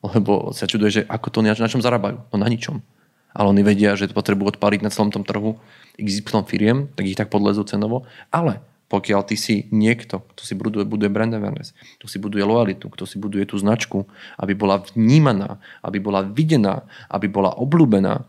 Lebo 0.03 0.51
sa 0.51 0.67
čuduje, 0.67 0.99
že 0.99 1.01
ako 1.07 1.27
to 1.31 1.39
na 1.39 1.55
čom 1.55 1.79
zarábajú. 1.79 2.19
No 2.27 2.35
na 2.35 2.51
ničom. 2.51 2.83
Ale 3.31 3.47
oni 3.55 3.63
vedia, 3.63 3.95
že 3.95 4.11
potrebujú 4.11 4.59
odpaliť 4.59 4.83
na 4.83 4.91
celom 4.91 5.15
tom 5.15 5.23
trhu 5.23 5.55
XY 5.95 6.43
firiem, 6.43 6.91
tak 6.91 7.07
ich 7.07 7.15
tak 7.15 7.31
podlezú 7.31 7.63
cenovo. 7.63 8.03
Ale 8.35 8.59
pokiaľ 8.91 9.21
ty 9.23 9.39
si 9.39 9.55
niekto, 9.71 10.19
kto 10.35 10.41
si 10.43 10.59
buduje, 10.59 10.83
buduje 10.83 11.07
brand 11.07 11.31
awareness, 11.31 11.71
kto 12.01 12.11
si 12.11 12.19
buduje 12.19 12.43
lojalitu, 12.43 12.91
kto 12.91 13.07
si 13.07 13.15
buduje 13.15 13.47
tú 13.47 13.55
značku, 13.55 14.03
aby 14.35 14.57
bola 14.59 14.83
vnímaná, 14.91 15.63
aby 15.79 16.03
bola 16.03 16.25
videná, 16.25 16.83
aby 17.07 17.31
bola 17.31 17.55
obľúbená, 17.55 18.27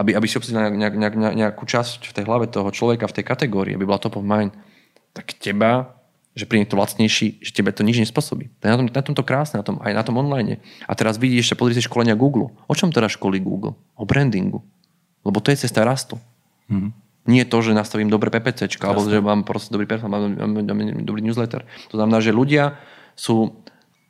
aby, 0.00 0.16
aby 0.16 0.26
si 0.30 0.38
obsadil 0.40 0.64
nejak, 0.64 0.96
nejak, 0.96 1.14
nejak, 1.18 1.34
nejakú 1.34 1.64
časť 1.66 2.08
v 2.08 2.14
tej 2.14 2.24
hlave 2.24 2.48
toho 2.48 2.72
človeka 2.72 3.10
v 3.10 3.20
tej 3.20 3.24
kategórii, 3.26 3.74
aby 3.76 3.84
bola 3.84 4.00
top 4.00 4.16
of 4.16 4.24
mind, 4.24 4.54
tak 5.12 5.34
teba, 5.36 5.99
že 6.40 6.48
príde 6.48 6.64
to 6.64 6.80
lacnejší, 6.80 7.44
že 7.44 7.52
tebe 7.52 7.68
to 7.68 7.84
nič 7.84 8.00
nespôsobí. 8.00 8.48
To 8.60 8.62
je 8.64 8.70
na, 8.72 8.78
tom, 8.80 8.86
na 8.88 9.02
tomto 9.04 9.20
krásne, 9.20 9.60
na 9.60 9.66
tom, 9.66 9.76
aj 9.84 9.92
na 9.92 10.00
tom 10.00 10.16
online. 10.16 10.56
A 10.88 10.96
teraz 10.96 11.20
vidíš, 11.20 11.52
že 11.52 11.58
pozri 11.60 11.76
si 11.76 11.84
školenia 11.84 12.16
Google. 12.16 12.48
O 12.64 12.72
čom 12.72 12.88
teraz 12.88 13.12
školí 13.20 13.44
Google? 13.44 13.76
O 14.00 14.08
brandingu. 14.08 14.64
Lebo 15.20 15.44
to 15.44 15.52
je 15.52 15.68
cesta 15.68 15.84
rastu. 15.84 16.16
Mm-hmm. 16.72 16.90
Nie 17.28 17.44
to, 17.44 17.60
že 17.60 17.76
nastavím 17.76 18.08
dobré 18.08 18.32
PPC, 18.32 18.80
alebo 18.80 19.04
že 19.04 19.20
mám 19.20 19.44
proste 19.44 19.68
dobrý 19.68 19.84
perfil, 19.84 20.08
mám, 20.08 20.32
mám, 20.32 20.56
mám, 20.56 20.64
mám 20.64 21.04
dobrý 21.04 21.20
newsletter. 21.20 21.68
To 21.92 22.00
znamená, 22.00 22.24
že 22.24 22.32
ľudia 22.32 22.80
sú 23.12 23.60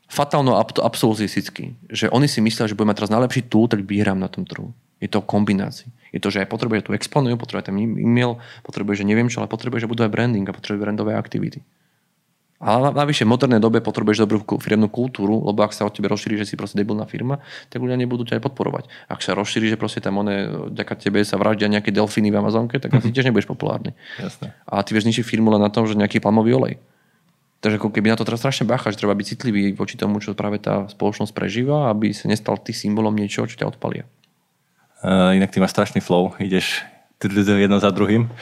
fatálno 0.06 0.54
absolutistickí. 0.58 1.74
Že 1.90 2.14
oni 2.14 2.30
si 2.30 2.38
myslia, 2.38 2.70
že 2.70 2.78
budem 2.78 2.94
mať 2.94 2.98
teraz 3.02 3.12
najlepší 3.14 3.50
tool, 3.50 3.66
tak 3.66 3.82
vyhrám 3.82 4.18
na 4.18 4.30
tom 4.30 4.46
trhu. 4.46 4.70
Je 5.02 5.10
to 5.10 5.24
kombinácii. 5.24 5.90
Je 6.12 6.20
to, 6.20 6.28
že 6.28 6.44
aj 6.44 6.50
potrebuje 6.50 6.86
tú 6.86 6.90
exponujú, 6.92 7.34
potrebuje 7.40 7.72
ten 7.72 7.76
e-mail, 7.80 8.36
potrebuje, 8.62 9.00
že 9.00 9.08
neviem 9.08 9.26
čo, 9.32 9.40
ale 9.40 9.48
potrebuje, 9.48 9.86
že 9.86 9.90
budú 9.90 10.04
aj 10.04 10.12
branding 10.12 10.44
a 10.44 10.52
potrebuje 10.52 10.82
brandové 10.82 11.16
aktivity. 11.16 11.64
Ale 12.60 12.92
navyše 12.92 13.24
v 13.24 13.32
modernej 13.32 13.56
dobe 13.56 13.80
potrebuješ 13.80 14.28
dobrú 14.28 14.44
firmnú 14.60 14.92
kultúru, 14.92 15.40
lebo 15.48 15.64
ak 15.64 15.72
sa 15.72 15.88
od 15.88 15.96
tebe 15.96 16.12
rozšíri, 16.12 16.36
že 16.36 16.44
si 16.44 16.60
proste 16.60 16.76
debilná 16.76 17.08
firma, 17.08 17.40
tak 17.72 17.80
ľudia 17.80 17.96
nebudú 17.96 18.28
ťa 18.28 18.36
aj 18.36 18.42
podporovať. 18.52 18.84
Ak 19.08 19.24
sa 19.24 19.32
rozšíri, 19.32 19.72
že 19.72 19.80
proste 19.80 20.04
tam 20.04 20.20
one, 20.20 20.68
ďaká 20.68 20.92
tebe 20.92 21.24
sa 21.24 21.40
vraždia 21.40 21.72
nejaké 21.72 21.88
delfíny 21.88 22.28
v 22.28 22.36
Amazonke, 22.36 22.76
tak 22.76 22.92
asi 22.92 23.08
mhm. 23.08 23.14
tiež 23.16 23.26
nebudeš 23.32 23.48
populárny. 23.48 23.96
Jasne. 24.20 24.52
A 24.68 24.84
ty 24.84 24.92
vieš 24.92 25.08
ničiť 25.08 25.24
firmu 25.24 25.48
len 25.56 25.64
na 25.64 25.72
tom, 25.72 25.88
že 25.88 25.96
nejaký 25.96 26.20
palmový 26.20 26.52
olej. 26.52 26.76
Takže 27.64 27.80
ako 27.80 27.92
keby 27.96 28.12
na 28.12 28.16
to 28.20 28.28
teraz 28.28 28.44
strašne 28.44 28.68
bacha, 28.68 28.92
že 28.92 29.00
treba 29.00 29.16
byť 29.16 29.26
citlivý 29.36 29.72
voči 29.72 29.96
tomu, 29.96 30.20
čo 30.20 30.36
práve 30.36 30.60
tá 30.60 30.84
spoločnosť 30.88 31.32
prežíva, 31.32 31.88
aby 31.88 32.12
sa 32.12 32.28
nestal 32.28 32.60
ty 32.60 32.76
symbolom 32.76 33.16
niečoho, 33.16 33.48
čo 33.48 33.56
ťa 33.56 33.72
odpalia. 33.72 34.04
Uh, 35.00 35.32
inak 35.32 35.48
ty 35.48 35.64
máš 35.64 35.72
strašný 35.72 36.04
flow, 36.04 36.36
ideš 36.36 36.84
jedno 37.24 37.80
za 37.80 37.92
druhým 37.92 38.32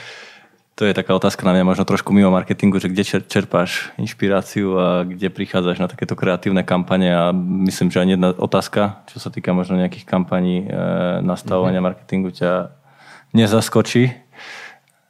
to 0.78 0.86
je 0.86 0.94
taká 0.94 1.10
otázka 1.10 1.42
na 1.42 1.50
mňa 1.58 1.74
možno 1.74 1.82
trošku 1.82 2.14
mimo 2.14 2.30
marketingu, 2.30 2.78
že 2.78 2.86
kde 2.86 3.26
čerpáš 3.26 3.90
inšpiráciu 3.98 4.78
a 4.78 4.86
kde 5.02 5.26
prichádzaš 5.26 5.82
na 5.82 5.90
takéto 5.90 6.14
kreatívne 6.14 6.62
kampane 6.62 7.10
a 7.10 7.34
myslím, 7.66 7.90
že 7.90 7.98
ani 7.98 8.14
jedna 8.14 8.30
otázka, 8.30 9.02
čo 9.10 9.18
sa 9.18 9.34
týka 9.34 9.50
možno 9.50 9.74
nejakých 9.74 10.06
kampaní 10.06 10.62
e, 10.62 10.78
nastavovania 11.26 11.82
mm-hmm. 11.82 11.88
marketingu 11.90 12.30
ťa 12.30 12.70
nezaskočí. 13.34 14.14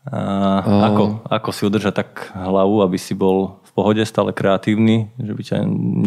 A 0.08 0.20
oh. 0.64 0.88
ako, 0.88 1.02
ako 1.28 1.50
si 1.52 1.62
udržať 1.68 2.00
tak 2.00 2.32
hlavu, 2.32 2.80
aby 2.80 2.96
si 2.96 3.12
bol 3.12 3.60
v 3.60 3.70
pohode, 3.76 4.00
stále 4.08 4.32
kreatívny, 4.32 5.12
že 5.20 5.32
by 5.36 5.42
ťa 5.44 5.56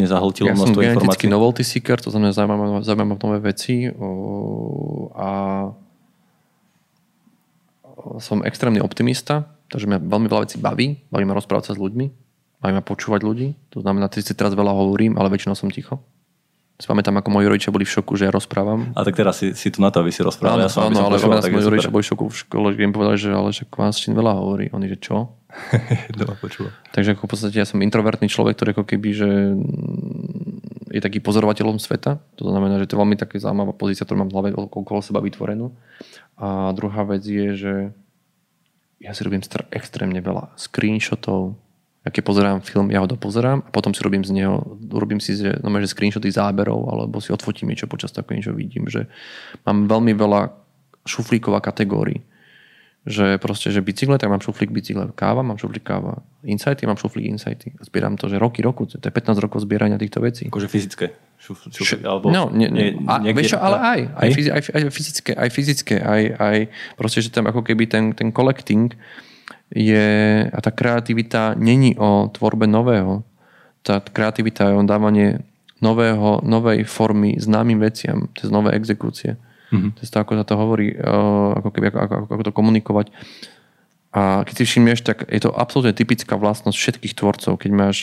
nezahltilo 0.01 0.49
ja 0.49 0.57
množstvo 0.57 0.82
informácií? 0.82 1.30
Ja 1.30 1.30
som 1.30 1.38
novelty 1.38 1.62
seeker, 1.62 2.01
to 2.01 2.09
znamená 2.09 2.34
zaujímavé 2.34 3.14
nové 3.14 3.39
veci 3.45 3.93
o, 3.93 5.14
a 5.14 5.30
som 8.20 8.45
extrémny 8.45 8.80
optimista, 8.84 9.49
takže 9.72 9.88
mňa 9.88 9.99
veľmi 10.04 10.28
veľa 10.28 10.43
vecí 10.47 10.58
baví. 10.58 11.02
Baví 11.10 11.26
ma 11.26 11.38
rozprávať 11.38 11.72
sa 11.72 11.74
s 11.76 11.80
ľuďmi, 11.80 12.06
baví 12.62 12.74
ma 12.74 12.84
počúvať 12.84 13.22
ľudí. 13.24 13.56
To 13.76 13.82
znamená, 13.82 14.12
že 14.12 14.26
si 14.26 14.34
teraz 14.36 14.54
veľa 14.54 14.74
hovorím, 14.74 15.18
ale 15.18 15.32
väčšinou 15.32 15.56
som 15.56 15.72
ticho. 15.72 16.02
Si 16.82 16.89
pamätám, 16.89 17.14
ako 17.22 17.30
moji 17.30 17.45
rodičia 17.45 17.70
boli 17.70 17.86
v 17.86 17.93
šoku, 17.93 18.18
že 18.18 18.26
ja 18.26 18.34
rozprávam. 18.34 18.89
A 18.97 19.06
tak 19.06 19.14
teraz 19.14 19.38
si, 19.38 19.54
si 19.54 19.70
tu 19.70 19.86
na 19.86 19.93
to, 19.93 20.02
aby 20.02 20.10
si 20.10 20.26
rozprával. 20.26 20.58
Áno, 20.58 20.66
ja 20.66 20.70
som, 20.74 20.89
áno, 20.89 21.14
ale 21.14 21.22
počúval, 21.22 21.45
moji 21.45 21.70
rodičia 21.70 21.93
boli 21.93 22.02
v 22.02 22.10
šoku 22.10 22.26
v 22.26 22.38
škole, 22.41 22.68
že 22.74 22.82
im 22.82 22.89
povedali, 22.89 23.18
že 23.22 23.30
ale 23.30 23.54
že 23.54 23.70
vás 23.70 24.02
čím 24.02 24.18
veľa 24.18 24.34
hovorí. 24.34 24.74
Oni, 24.74 24.89
že 24.89 24.97
čo? 24.97 25.38
Doma 26.18 26.34
počúva. 26.41 26.74
Takže 26.89 27.14
ako 27.14 27.30
v 27.30 27.32
podstate 27.38 27.62
ja 27.62 27.70
som 27.70 27.78
introvertný 27.86 28.26
človek, 28.26 28.58
ktorý 28.58 28.70
ako 28.74 28.86
keby, 28.89 29.10
že 29.14 29.30
je 30.91 30.99
taký 30.99 31.22
pozorovateľom 31.22 31.78
sveta. 31.78 32.18
To 32.41 32.43
znamená, 32.49 32.82
že 32.82 32.89
to 32.89 32.97
je 32.97 33.02
veľmi 33.06 33.16
taká 33.16 33.38
zaujímavá 33.38 33.78
pozícia, 33.78 34.04
ktorú 34.04 34.26
mám 34.26 34.30
v 34.34 34.36
hlave 34.36 34.49
okolo 34.58 34.99
seba 35.06 35.22
vytvorenú. 35.22 35.72
A 36.41 36.73
druhá 36.73 37.05
vec 37.05 37.21
je, 37.21 37.49
že 37.53 37.73
ja 38.97 39.13
si 39.13 39.21
robím 39.21 39.45
extrémne 39.69 40.17
veľa 40.17 40.57
screenshotov, 40.57 41.53
ja 42.01 42.09
keď 42.09 42.23
pozerám 42.25 42.65
film, 42.65 42.89
ja 42.89 42.97
ho 42.97 43.09
dopozerám 43.09 43.61
a 43.61 43.69
potom 43.69 43.93
si 43.93 44.01
robím 44.01 44.25
z 44.25 44.33
neho, 44.33 44.57
robím 44.89 45.21
si 45.21 45.37
že, 45.37 45.53
no, 45.61 45.69
že 45.77 45.93
screenshoty 45.93 46.33
záberov 46.33 46.89
alebo 46.89 47.21
si 47.21 47.29
odfotím 47.29 47.69
niečo 47.69 47.85
počas 47.85 48.09
takého 48.09 48.41
niečo 48.41 48.57
vidím, 48.57 48.89
že 48.89 49.05
mám 49.69 49.85
veľmi 49.85 50.17
veľa 50.17 50.49
šuflíkov 51.05 51.53
a 51.53 51.61
kategórií 51.61 52.25
že 53.02 53.41
proste, 53.41 53.74
že 53.74 53.82
bicykle, 53.82 54.22
tak 54.22 54.30
mám 54.30 54.45
šuflík 54.45 54.70
bicykle, 54.70 55.10
káva, 55.18 55.41
mám 55.41 55.58
šuflík 55.58 55.82
káva, 55.82 56.22
insighty, 56.45 56.86
mám 56.86 57.02
šuflík 57.02 57.34
insighty. 57.34 57.74
Zbieram 57.82 58.14
to, 58.14 58.30
že 58.30 58.38
roky, 58.38 58.62
roku, 58.62 58.86
to 58.86 59.02
je 59.02 59.10
15 59.10 59.41
rokov 59.41 59.66
zbierania 59.66 59.97
týchto 59.97 60.22
vecí. 60.22 60.45
Akože 60.54 60.70
fyzické? 60.70 61.18
Šuf, 61.41 61.66
šuflík, 61.74 62.06
alebo 62.06 62.30
no, 62.30 62.54
nie, 62.54 62.70
nie, 62.70 62.93
a, 63.10 63.18
vieš 63.34 63.58
ale 63.58 63.78
aj, 63.82 63.99
aj, 64.14 64.30
aj, 64.54 64.62
aj, 64.78 64.82
fyzické, 64.93 65.32
aj 65.34 65.49
fyzické, 65.49 65.95
aj, 65.97 66.22
aj 66.38 66.58
proste, 66.93 67.26
že 67.26 67.34
tam 67.34 67.49
ako 67.49 67.66
keby 67.66 67.89
ten, 67.89 68.14
ten 68.14 68.30
collecting 68.30 68.93
je, 69.74 70.08
a 70.45 70.60
tá 70.62 70.70
kreativita 70.70 71.58
není 71.58 71.97
o 71.97 72.30
tvorbe 72.30 72.70
nového. 72.70 73.26
Tá 73.82 73.97
kreativita 73.97 74.70
je 74.70 74.78
o 74.78 74.86
dávanie 74.86 75.41
nového, 75.82 76.45
novej 76.45 76.86
formy 76.86 77.41
známym 77.41 77.82
veciam, 77.82 78.30
cez 78.38 78.54
nové 78.54 78.78
exekúcie. 78.78 79.41
Mm-hmm. 79.72 79.91
To, 79.97 80.17
ako 80.19 80.32
sa 80.36 80.45
to 80.45 80.55
hovorí, 80.59 80.93
uh, 80.93 81.57
ako, 81.57 81.69
keby, 81.72 81.95
ako, 81.95 81.99
ako, 81.99 82.15
ako 82.28 82.43
to 82.43 82.53
komunikovať. 82.53 83.07
A 84.11 84.43
keď 84.43 84.53
si 84.59 84.63
všimneš, 84.67 84.99
tak 85.07 85.24
je 85.32 85.39
to 85.39 85.55
absolútne 85.55 85.95
typická 85.95 86.36
vlastnosť 86.36 86.76
všetkých 86.76 87.15
tvorcov, 87.15 87.55
keď 87.55 87.72
máš 87.72 87.97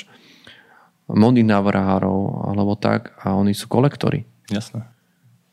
modných 1.09 1.49
návrhárov 1.49 2.49
alebo 2.53 2.77
tak 2.77 3.16
a 3.21 3.37
oni 3.37 3.53
sú 3.53 3.69
kolektory. 3.69 4.25
Jasné. 4.49 4.89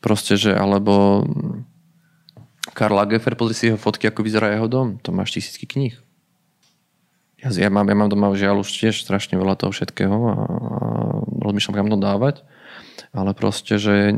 Proste, 0.00 0.36
že 0.36 0.52
alebo 0.52 1.24
Karl 2.76 2.96
Lagerfeld, 2.96 3.40
pozri 3.40 3.56
si 3.56 3.64
jeho 3.72 3.80
fotky, 3.80 4.08
ako 4.08 4.20
vyzerá 4.20 4.52
jeho 4.52 4.68
dom. 4.68 5.00
To 5.04 5.12
máš 5.12 5.36
tisícky 5.36 5.64
kníh. 5.64 5.96
Ja, 7.40 7.52
ja, 7.52 7.68
mám, 7.68 7.88
ja 7.88 7.96
mám 7.96 8.08
doma 8.08 8.32
žiaľ 8.32 8.64
už 8.64 8.72
tiež 8.72 9.04
strašne 9.04 9.36
veľa 9.36 9.60
toho 9.60 9.72
všetkého 9.72 10.12
a, 10.12 10.34
a 10.36 10.36
rozmýšľam, 11.44 11.76
kam 11.76 11.88
to 11.92 11.98
dávať. 12.00 12.36
Ale 13.12 13.36
proste, 13.36 13.76
že 13.76 14.16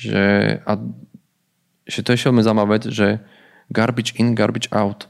že, 0.00 0.24
a, 0.64 0.72
že 1.84 2.00
to 2.00 2.16
je 2.16 2.24
veľmi 2.24 2.40
zaujímavá 2.40 2.80
vec, 2.80 2.88
že 2.88 3.20
garbage 3.68 4.16
in, 4.16 4.32
garbage 4.32 4.72
out. 4.72 5.04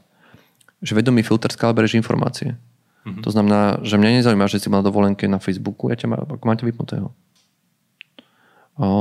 Že 0.83 0.99
vedomý 0.99 1.23
filter 1.23 1.47
skále 1.47 1.71
bereš 1.71 1.95
informácie. 1.95 2.59
Mm-hmm. 3.07 3.23
To 3.23 3.29
znamená, 3.31 3.61
že 3.81 3.97
mňa 3.97 4.21
nezaujíma, 4.21 4.51
že 4.51 4.61
si 4.61 4.67
mal 4.67 4.83
dovolenke 4.83 5.25
na 5.25 5.39
Facebooku, 5.41 5.89
ja 5.89 5.97
ťa 5.97 6.07
má, 6.11 6.17
ako 6.21 6.45
máte 6.45 6.67
vypnutého. 6.67 7.09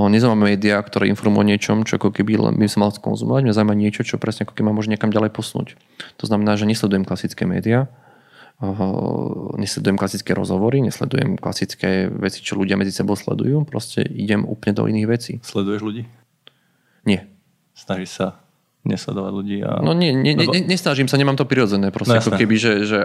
nezaujíma 0.08 0.56
médiá, 0.56 0.80
ktoré 0.80 1.10
informujú 1.10 1.42
o 1.44 1.50
niečom, 1.50 1.76
čo 1.84 2.00
ako 2.00 2.14
keby 2.14 2.40
by 2.56 2.66
som 2.68 2.86
mal 2.86 2.92
skonzumovať. 2.94 3.44
Mňa 3.44 3.56
zaujíma 3.56 3.76
niečo, 3.76 4.06
čo 4.06 4.16
presne 4.16 4.48
ako 4.48 4.56
keby 4.56 4.72
ma 4.72 4.76
môže 4.76 4.88
niekam 4.88 5.12
ďalej 5.12 5.34
posunúť. 5.36 5.76
To 6.20 6.24
znamená, 6.24 6.56
že 6.56 6.64
nesledujem 6.64 7.04
klasické 7.04 7.44
médiá, 7.44 7.92
nesledujem 9.56 9.96
klasické 9.96 10.36
rozhovory, 10.36 10.84
nesledujem 10.84 11.40
klasické 11.40 12.12
veci, 12.12 12.44
čo 12.44 12.60
ľudia 12.60 12.76
medzi 12.76 12.92
sebou 12.92 13.16
sledujú, 13.16 13.64
proste 13.64 14.04
idem 14.04 14.44
úplne 14.44 14.76
do 14.76 14.84
iných 14.84 15.08
vecí. 15.08 15.32
Sleduješ 15.40 15.80
ľudí? 15.80 16.02
Nie. 17.08 17.24
Snažíš 17.72 18.20
sa 18.20 18.26
nesledovať 18.84 19.32
ľudí? 19.32 19.56
A... 19.64 19.80
No 19.80 19.92
nie, 19.92 20.12
nie, 20.12 20.36
Lebo... 20.36 20.52
nesnažím 20.52 21.08
sa, 21.08 21.20
nemám 21.20 21.36
to 21.36 21.48
prirodzené. 21.48 21.92
Proste 21.92 22.16
no, 22.16 22.20
ako 22.20 22.36
keby, 22.36 22.56
že, 22.56 22.72
že 22.84 22.98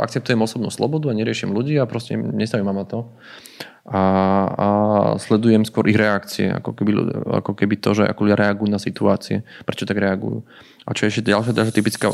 akceptujem 0.00 0.40
osobnú 0.40 0.72
slobodu 0.72 1.12
a 1.12 1.16
neriešim 1.16 1.52
ľudí 1.52 1.76
a 1.76 1.84
proste 1.88 2.16
nestavím 2.16 2.72
ma 2.72 2.84
to. 2.88 3.08
A, 3.88 4.02
a 4.52 4.68
sledujem 5.16 5.64
skôr 5.64 5.88
ich 5.88 5.96
reakcie, 5.96 6.52
ako 6.52 6.76
keby, 6.76 6.92
ako 7.40 7.52
keby 7.56 7.74
to, 7.80 7.90
že 7.96 8.04
ako 8.04 8.28
ľudia 8.28 8.38
reagujú 8.38 8.68
na 8.68 8.80
situácie, 8.80 9.42
prečo 9.64 9.88
tak 9.88 9.96
reagujú. 9.96 10.44
A 10.84 10.92
čo 10.92 11.08
je 11.08 11.16
ešte 11.16 11.32
ďalšia, 11.32 11.56
ďalšia 11.56 11.74
typická 11.74 12.12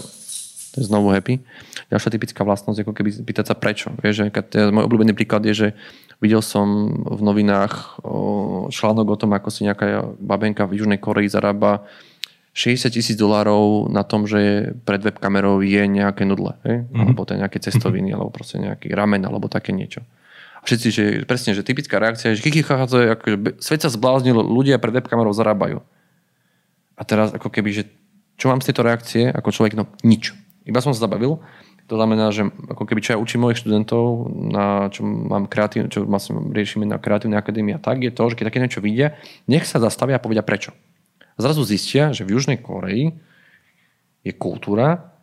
to 0.77 0.85
je 0.85 0.93
znovu 0.93 1.09
happy. 1.09 1.41
Ďalšia 1.89 2.13
typická 2.13 2.45
vlastnosť, 2.45 2.85
ako 2.85 2.93
keby 2.93 3.25
pýtať 3.25 3.49
sa 3.49 3.57
prečo. 3.57 3.89
Vieš, 4.05 4.29
že 4.29 4.69
môj 4.69 4.85
obľúbený 4.85 5.17
príklad 5.17 5.41
je, 5.49 5.55
že 5.57 5.69
videl 6.21 6.45
som 6.45 6.93
v 7.01 7.21
novinách 7.25 8.05
článok 8.69 9.07
o 9.09 9.17
tom, 9.17 9.33
ako 9.33 9.49
si 9.49 9.65
nejaká 9.65 10.05
babenka 10.21 10.69
v 10.69 10.85
Južnej 10.85 11.01
Koreji 11.01 11.33
zarába 11.33 11.89
60 12.57 12.93
tisíc 12.93 13.17
dolárov 13.17 13.89
na 13.89 14.05
tom, 14.05 14.29
že 14.29 14.73
pred 14.85 15.01
webkamerou 15.01 15.65
je 15.65 15.81
nejaké 15.85 16.25
nudle, 16.29 16.57
mm-hmm. 16.65 16.93
alebo 16.93 17.25
to 17.25 17.37
nejaké 17.37 17.57
cestoviny, 17.61 18.13
alebo 18.17 18.33
proste 18.33 18.61
nejaký 18.61 18.93
ramen, 18.93 19.25
alebo 19.25 19.49
také 19.49 19.73
niečo. 19.73 20.05
A 20.61 20.65
všetci, 20.65 20.89
že 20.93 21.05
presne, 21.29 21.57
že 21.57 21.65
typická 21.65 22.01
reakcia 22.01 22.33
je, 22.33 22.41
že 22.41 22.45
to 22.89 22.97
je, 23.01 23.09
svet 23.61 23.81
sa 23.81 23.93
zbláznil, 23.93 24.41
ľudia 24.41 24.81
pred 24.81 24.93
webkamerou 24.93 25.37
zarábajú. 25.37 25.81
A 26.97 27.03
teraz 27.05 27.33
ako 27.33 27.53
keby, 27.53 27.77
že 27.77 27.85
čo 28.41 28.49
mám 28.49 28.65
z 28.65 28.73
tejto 28.73 28.85
reakcie 28.85 29.29
ako 29.29 29.53
človek? 29.53 29.77
No 29.77 29.89
nič. 30.01 30.33
Iba 30.67 30.83
som 30.83 30.91
sa 30.91 31.07
zabavil, 31.07 31.39
To 31.87 31.95
znamená, 31.95 32.35
že 32.35 32.51
ako 32.67 32.83
keby 32.83 32.99
čo 32.99 33.15
ja 33.15 33.23
učím 33.23 33.47
mojich 33.47 33.63
študentov, 33.63 34.27
na 34.35 34.91
čo 34.91 35.07
mám 35.07 35.47
kreatív, 35.47 35.87
čo 35.87 36.03
vlastne 36.03 36.51
riešime 36.51 36.83
na 36.83 36.99
kreatívnej 36.99 37.39
akadémii 37.39 37.79
a 37.79 37.83
tak, 37.83 38.03
je 38.03 38.11
to, 38.11 38.27
že 38.27 38.35
keď 38.35 38.45
také 38.51 38.59
niečo 38.59 38.83
vidia, 38.83 39.15
nech 39.47 39.63
sa 39.63 39.79
zastavia 39.79 40.19
a 40.19 40.23
povedia 40.23 40.43
prečo. 40.43 40.75
A 41.37 41.39
zrazu 41.39 41.63
zistia, 41.63 42.11
že 42.11 42.27
v 42.27 42.35
Južnej 42.35 42.59
Koreji 42.59 43.15
je 44.27 44.33
kultúra, 44.35 45.15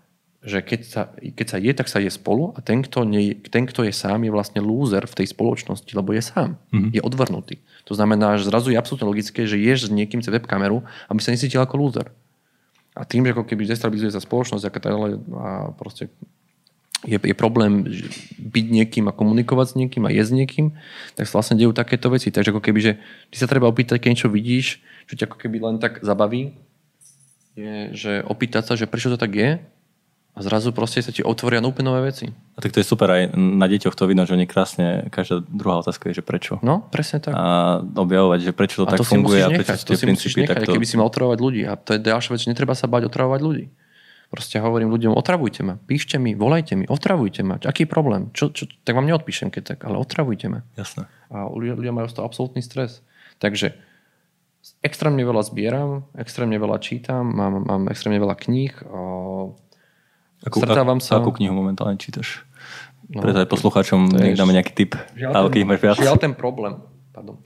že 0.43 0.59
keď 0.59 0.81
sa, 0.83 1.01
keď 1.19 1.47
sa 1.47 1.57
je, 1.59 1.71
tak 1.71 1.87
sa 1.87 1.99
je 2.03 2.11
spolu 2.11 2.51
a 2.55 2.59
ten 2.59 2.83
kto, 2.83 3.07
nie, 3.07 3.35
ten, 3.47 3.63
kto 3.63 3.87
je 3.87 3.95
sám, 3.95 4.27
je 4.27 4.31
vlastne 4.31 4.59
lúzer 4.59 5.07
v 5.07 5.15
tej 5.23 5.31
spoločnosti, 5.31 5.87
lebo 5.95 6.11
je 6.11 6.23
sám. 6.23 6.59
Mm-hmm. 6.71 6.91
Je 6.91 7.01
odvrnutý. 7.03 7.55
To 7.87 7.95
znamená, 7.95 8.35
že 8.35 8.51
zrazu 8.51 8.75
je 8.75 8.79
absolútne 8.79 9.07
logické, 9.07 9.47
že 9.47 9.55
ješ 9.55 9.87
s 9.87 9.91
niekým 9.91 10.19
cez 10.19 10.31
webkameru, 10.31 10.83
aby 11.07 11.19
sa 11.23 11.31
necítil 11.31 11.63
ako 11.63 11.79
lúzer. 11.79 12.07
A 12.93 13.01
tým, 13.09 13.25
že 13.25 13.33
ako 13.33 13.49
keby 13.49 13.65
destabilizuje 13.65 14.13
sa 14.13 14.21
spoločnosť 14.21 14.63
a 14.69 15.73
proste 15.73 16.13
je, 17.03 17.19
je 17.19 17.35
problém 17.35 17.83
byť 18.39 18.65
niekým 18.71 19.05
a 19.11 19.15
komunikovať 19.15 19.75
s 19.75 19.75
niekým 19.75 20.03
a 20.07 20.13
jesť 20.13 20.29
s 20.31 20.37
niekým, 20.39 20.65
tak 21.19 21.27
sa 21.27 21.35
vlastne 21.41 21.59
dejú 21.59 21.75
takéto 21.75 22.07
veci. 22.07 22.31
Takže 22.31 22.55
ako 22.55 22.63
keby, 22.63 22.79
že 22.79 22.93
ty 23.27 23.37
sa 23.41 23.49
treba 23.49 23.67
opýtať, 23.67 23.99
keď 23.99 24.09
niečo 24.13 24.31
vidíš, 24.31 24.79
čo 25.11 25.19
ťa 25.19 25.27
ako 25.27 25.37
keby 25.41 25.57
len 25.59 25.75
tak 25.83 25.99
zabaví, 25.99 26.55
je, 27.53 27.91
že 27.93 28.11
opýtať 28.25 28.63
sa, 28.65 28.73
že 28.79 28.89
prečo 28.89 29.11
to 29.13 29.19
tak 29.19 29.35
je 29.35 29.49
a 30.33 30.39
zrazu 30.41 30.73
proste 30.73 31.05
sa 31.05 31.13
ti 31.13 31.21
otvoria 31.21 31.61
úplne 31.61 31.93
nové 31.93 32.09
veci. 32.09 32.25
A 32.57 32.59
tak 32.59 32.73
to 32.73 32.81
je 32.81 32.87
super 32.89 33.05
aj 33.05 33.37
na 33.37 33.69
deťoch 33.69 33.93
to 33.93 34.09
vidno, 34.09 34.25
že 34.25 34.33
oni 34.33 34.49
krásne, 34.49 35.05
každá 35.13 35.45
druhá 35.45 35.85
otázka 35.85 36.09
je, 36.09 36.21
že 36.21 36.23
prečo. 36.25 36.57
No, 36.65 36.89
presne 36.89 37.21
tak. 37.21 37.37
A 37.37 37.77
objavovať, 37.85 38.49
že 38.49 38.51
prečo 38.51 38.81
to 38.81 38.89
a 38.89 38.97
tak 38.97 39.05
to 39.05 39.05
funguje 39.05 39.45
a 39.45 39.53
prečo 39.53 39.77
to 39.85 39.93
tie 39.93 40.01
princípy 40.01 40.41
nechať, 40.41 40.65
takto... 40.65 40.73
keby 40.73 40.85
si 40.89 40.97
mal 40.97 41.05
otravovať 41.13 41.37
ľudí. 41.37 41.61
A 41.69 41.77
to 41.77 41.93
je 41.93 41.99
ďalšia 42.01 42.33
vec, 42.33 42.41
netreba 42.49 42.73
sa 42.73 42.89
bať 42.89 43.13
otravovať 43.13 43.41
ľudí. 43.45 43.65
Proste 44.33 44.57
hovorím 44.57 44.89
ľuďom, 44.89 45.13
otravujte 45.13 45.61
ma, 45.61 45.77
píšte 45.77 46.17
mi, 46.17 46.33
volajte 46.33 46.73
mi, 46.73 46.89
otravujte 46.89 47.45
ma. 47.45 47.61
Aký 47.61 47.85
je 47.85 47.93
problém? 47.93 48.33
Čo, 48.33 48.49
čo, 48.49 48.65
tak 48.81 48.97
vám 48.97 49.05
neodpíšem, 49.05 49.53
keď 49.53 49.77
tak, 49.77 49.79
ale 49.85 50.01
otravujte 50.01 50.49
ma. 50.49 50.65
Jasné. 50.73 51.05
A 51.29 51.45
ľudia, 51.45 51.77
ľudia 51.77 51.93
majú 51.93 52.09
z 52.09 52.17
toho 52.17 52.25
absolútny 52.25 52.65
stres. 52.65 53.05
Takže 53.37 53.77
extrémne 54.81 55.21
veľa 55.21 55.45
zbieram, 55.45 56.09
extrémne 56.17 56.57
veľa 56.57 56.81
čítam, 56.81 57.29
mám, 57.29 57.61
mám 57.61 57.85
extrémne 57.93 58.17
veľa 58.17 58.33
kníh. 58.33 58.73
O, 60.43 60.51
akú, 60.51 60.59
stretávam 60.59 60.99
sa... 60.99 61.23
Akú 61.23 61.31
knihu 61.31 61.55
momentálne 61.55 61.95
čítaš? 61.95 62.43
No, 63.07 63.23
Preto 63.23 63.39
aj 63.43 63.47
poslucháčom 63.47 64.11
nech 64.11 64.35
dáme 64.35 64.51
nejaký 64.51 64.73
tip. 64.75 64.91
Žiaľ, 65.15 65.51
ten, 65.51 65.63
máš 65.67 65.79
viac. 65.79 65.95
žiaľ 65.99 66.17
ten 66.19 66.33
problém. 66.35 66.79
Pardon. 67.15 67.39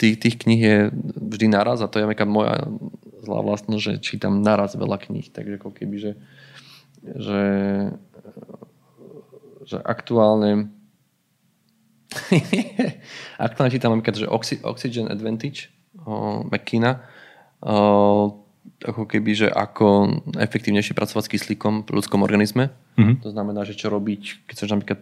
Tých, 0.00 0.16
tých 0.16 0.36
kníh 0.40 0.62
je 0.62 0.76
vždy 1.18 1.46
naraz 1.52 1.84
a 1.84 1.90
to 1.90 2.00
je 2.00 2.06
moja 2.24 2.66
zlá 3.20 3.40
vlastnosť, 3.44 3.82
že 3.82 3.92
čítam 4.00 4.40
naraz 4.40 4.74
veľa 4.74 4.96
kníh, 4.96 5.28
takže 5.28 5.60
ako 5.60 5.70
keby, 5.76 5.96
že, 6.00 6.12
že, 7.04 7.44
že 9.68 9.76
aktuálne 9.84 10.72
aktuálne 13.46 13.70
čítam 13.70 13.94
napríklad, 13.94 14.18
že 14.18 14.26
Oxy, 14.26 14.58
Oxygen 14.66 15.06
Advantage 15.12 15.70
o, 16.02 16.42
McKina, 16.48 17.06
o, 17.62 18.39
ako 18.80 19.04
keby, 19.04 19.30
že 19.36 19.48
ako 19.48 20.20
efektívnejšie 20.40 20.96
pracovať 20.96 21.24
s 21.28 21.32
kyslíkom 21.36 21.84
v 21.84 21.90
ľudskom 22.00 22.24
organizme. 22.24 22.72
Mm-hmm. 22.96 23.20
To 23.24 23.30
znamená, 23.32 23.68
že 23.68 23.76
čo 23.76 23.92
robiť, 23.92 24.48
keď 24.48 24.54
som 24.56 24.66
napríklad, 24.72 25.00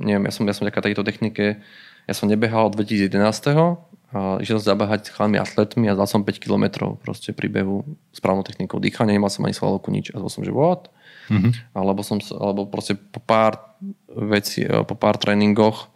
neviem, 0.00 0.24
ja 0.24 0.32
som, 0.32 0.44
ja 0.48 0.54
som 0.56 0.64
taká 0.64 0.80
takéto 0.80 1.04
technike, 1.04 1.60
ja 2.04 2.14
som 2.16 2.28
nebehal 2.28 2.72
od 2.72 2.76
2011 2.76 3.16
a 4.14 4.38
išiel 4.40 4.62
som 4.62 4.76
zabehať 4.76 5.10
s 5.10 5.12
chalmi 5.12 5.36
atletmi 5.40 5.90
a 5.90 5.98
dal 5.98 6.08
som 6.08 6.22
5 6.22 6.38
km 6.38 6.94
proste 7.02 7.34
pri 7.34 7.50
behu 7.50 7.84
správnou 8.14 8.46
technikou 8.46 8.78
dýchania, 8.78 9.16
nemal 9.16 9.32
som 9.32 9.44
ani 9.44 9.56
svalovku 9.56 9.90
nič. 9.92 10.14
A 10.14 10.22
som, 10.28 10.46
že 10.46 10.54
what? 10.54 10.88
Mm-hmm. 11.28 11.76
Alebo, 11.76 12.00
som, 12.04 12.20
alebo 12.36 12.68
proste 12.68 12.96
po 12.96 13.20
pár 13.20 13.76
veci, 14.12 14.64
po 14.64 14.94
pár 14.94 15.16
tréningoch 15.16 15.88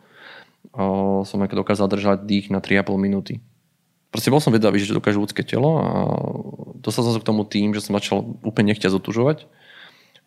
o, 0.72 1.22
som 1.28 1.40
dokázal 1.44 1.88
držať 1.88 2.24
dých 2.24 2.48
na 2.48 2.64
3,5 2.64 2.96
minúty. 2.96 3.44
Proste 4.08 4.32
bol 4.32 4.40
som 4.40 4.56
vedavý, 4.56 4.80
že 4.80 4.96
dokáže 4.96 5.20
ľudské 5.20 5.44
telo 5.44 5.70
a 5.84 5.90
dostal 6.80 7.04
som 7.04 7.12
sa 7.12 7.20
k 7.20 7.28
tomu 7.28 7.44
tým, 7.44 7.76
že 7.76 7.84
som 7.84 7.92
začal 7.92 8.24
úplne 8.40 8.72
nechťať 8.72 8.88
zotužovať 8.88 9.44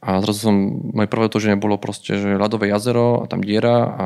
a 0.02 0.18
zrazu 0.26 0.50
som, 0.50 0.56
moje 0.98 1.06
prvé 1.06 1.30
to, 1.30 1.38
že 1.38 1.54
nebolo 1.54 1.78
proste, 1.78 2.18
že 2.18 2.34
ľadové 2.34 2.74
jazero 2.74 3.22
a 3.22 3.30
tam 3.30 3.46
diera 3.46 3.86
a 3.86 4.06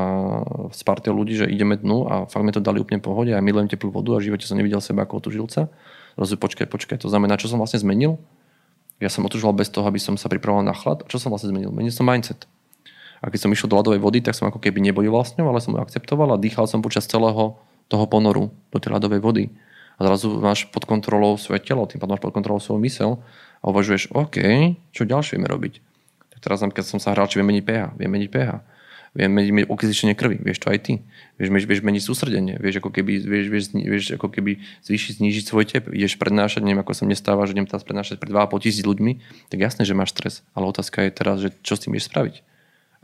partiou 0.84 1.16
ľudí, 1.16 1.40
že 1.40 1.48
ideme 1.48 1.80
dnu 1.80 1.98
a 2.04 2.14
fakt 2.28 2.44
mi 2.44 2.52
to 2.52 2.60
dali 2.60 2.84
úplne 2.84 3.00
pohode 3.00 3.32
a 3.32 3.40
milujem 3.40 3.72
teplú 3.72 3.96
vodu 3.96 4.12
a 4.16 4.20
živote 4.20 4.44
som 4.44 4.60
nevidel 4.60 4.84
seba 4.84 5.08
ako 5.08 5.24
otužilca. 5.24 5.72
Zrazu 6.20 6.36
počkaj, 6.36 6.68
počkaj, 6.68 7.00
to 7.00 7.08
znamená, 7.08 7.40
čo 7.40 7.48
som 7.48 7.64
vlastne 7.64 7.80
zmenil? 7.80 8.20
Ja 9.00 9.08
som 9.08 9.24
otužoval 9.24 9.56
bez 9.56 9.72
toho, 9.72 9.88
aby 9.88 10.00
som 10.00 10.20
sa 10.20 10.28
pripravoval 10.28 10.68
na 10.68 10.76
chlad. 10.76 11.04
A 11.04 11.08
čo 11.08 11.16
som 11.20 11.32
vlastne 11.32 11.52
zmenil? 11.52 11.72
Menil 11.72 11.96
som 11.96 12.08
mindset. 12.08 12.44
A 13.24 13.32
keď 13.32 13.48
som 13.48 13.52
išiel 13.56 13.72
do 13.72 13.80
ľadovej 13.80 14.04
vody, 14.04 14.20
tak 14.20 14.36
som 14.36 14.52
ako 14.52 14.60
keby 14.60 14.84
nebojoval 14.84 15.24
s 15.24 15.36
ňou, 15.40 15.48
ale 15.48 15.64
som 15.64 15.76
ju 15.76 15.80
akceptoval 15.80 16.36
a 16.36 16.40
dýchal 16.40 16.68
som 16.68 16.84
počas 16.84 17.08
celého 17.08 17.56
toho 17.88 18.06
ponoru 18.08 18.52
do 18.72 18.78
tej 18.84 19.00
ľadovej 19.00 19.24
vody. 19.24 19.44
A 19.96 20.00
zrazu 20.04 20.28
máš 20.38 20.68
pod 20.68 20.84
kontrolou 20.84 21.40
svoje 21.40 21.64
telo, 21.64 21.88
tým 21.88 22.04
pádom 22.04 22.20
máš 22.20 22.24
pod 22.24 22.36
kontrolou 22.36 22.60
svoju 22.60 22.80
mysel 22.84 23.12
a 23.64 23.72
uvažuješ, 23.72 24.12
OK, 24.12 24.38
čo 24.92 25.08
ďalšie 25.08 25.40
vieme 25.40 25.48
robiť? 25.48 25.80
Tak 26.36 26.40
teraz 26.44 26.60
keď 26.60 26.84
som 26.84 27.00
sa 27.00 27.16
hral, 27.16 27.32
či 27.32 27.40
viem 27.40 27.48
meniť 27.48 27.64
pH, 27.64 27.82
viem 27.96 28.12
meniť 28.12 28.30
pH, 28.30 28.52
viem 29.16 29.32
meniť 29.32 29.72
okysličenie 29.72 30.14
krvi, 30.20 30.44
vieš 30.44 30.60
to 30.60 30.68
aj 30.68 30.80
ty. 30.84 30.94
Vieš, 31.40 31.48
vieš, 31.48 31.66
vieš 31.72 31.82
meniť 31.88 32.04
sústredenie, 32.04 32.56
vieš 32.60 32.84
ako 32.84 32.92
keby, 32.92 33.24
vieš, 33.24 33.46
vieš, 33.48 33.66
vieš 33.72 34.06
ako 34.20 34.28
keby 34.28 34.60
zvýšiť, 34.84 35.12
znížiť 35.24 35.44
svoj 35.48 35.66
tep, 35.72 35.88
ideš 35.88 36.20
prednášať, 36.20 36.68
neviem, 36.68 36.84
ako 36.84 36.92
sa 36.92 37.08
mne 37.08 37.16
stáva, 37.16 37.48
že 37.48 37.56
idem 37.56 37.64
teraz 37.64 37.88
prednášať 37.88 38.20
pred 38.20 38.36
2,5 38.36 38.64
tisíc 38.68 38.84
ľuďmi, 38.84 39.24
tak 39.48 39.64
jasné, 39.64 39.88
že 39.88 39.96
máš 39.96 40.12
stres, 40.12 40.44
ale 40.52 40.68
otázka 40.68 41.08
je 41.08 41.12
teraz, 41.16 41.40
že 41.40 41.50
čo 41.64 41.80
s 41.80 41.88
tým 41.88 41.96
vieš 41.96 42.12
spraviť 42.12 42.44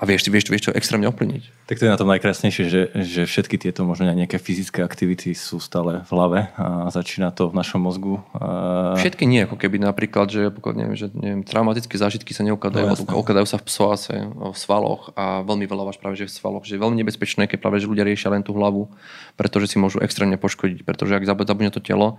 a 0.01 0.03
vieš, 0.09 0.33
vieš, 0.33 0.49
vieš 0.49 0.65
to 0.65 0.73
extrémne 0.73 1.05
ovplyvniť. 1.13 1.69
Tak 1.69 1.77
to 1.77 1.85
je 1.85 1.93
na 1.93 1.99
tom 2.01 2.09
najkrásnejšie, 2.09 2.65
že, 2.65 2.81
že 3.05 3.21
všetky 3.29 3.61
tieto 3.61 3.85
možno 3.85 4.09
nejaké 4.09 4.41
fyzické 4.41 4.81
aktivity 4.81 5.37
sú 5.37 5.61
stále 5.61 6.01
v 6.01 6.09
hlave 6.09 6.39
a 6.57 6.89
začína 6.89 7.29
to 7.29 7.53
v 7.53 7.61
našom 7.61 7.85
mozgu. 7.85 8.17
A... 8.33 8.97
Všetky 8.97 9.29
nie, 9.29 9.45
ako 9.45 9.61
keby 9.61 9.77
napríklad, 9.77 10.33
že, 10.33 10.49
neviem, 10.73 10.97
že 10.97 11.13
neviem, 11.13 11.45
traumatické 11.45 12.01
zážitky 12.01 12.33
sa 12.33 12.41
neukladajú, 12.49 12.97
no, 12.97 13.13
ukladajú 13.13 13.45
sa 13.45 13.61
v 13.61 13.65
psoase, 13.69 14.15
v 14.25 14.57
svaloch 14.57 15.13
a 15.13 15.45
veľmi 15.45 15.69
veľa 15.69 15.93
váš 15.93 16.01
práve, 16.01 16.17
že 16.17 16.25
v 16.25 16.33
svaloch, 16.33 16.65
že 16.65 16.75
je 16.75 16.81
veľmi 16.81 16.97
nebezpečné, 17.05 17.45
keď 17.45 17.61
práve 17.61 17.77
že 17.77 17.85
ľudia 17.85 18.01
riešia 18.01 18.33
len 18.33 18.41
tú 18.41 18.57
hlavu, 18.57 18.89
pretože 19.37 19.69
si 19.69 19.77
môžu 19.77 20.01
extrémne 20.01 20.41
poškodiť, 20.41 20.81
pretože 20.81 21.13
ak 21.13 21.29
zabudne 21.29 21.69
to 21.69 21.77
telo, 21.77 22.17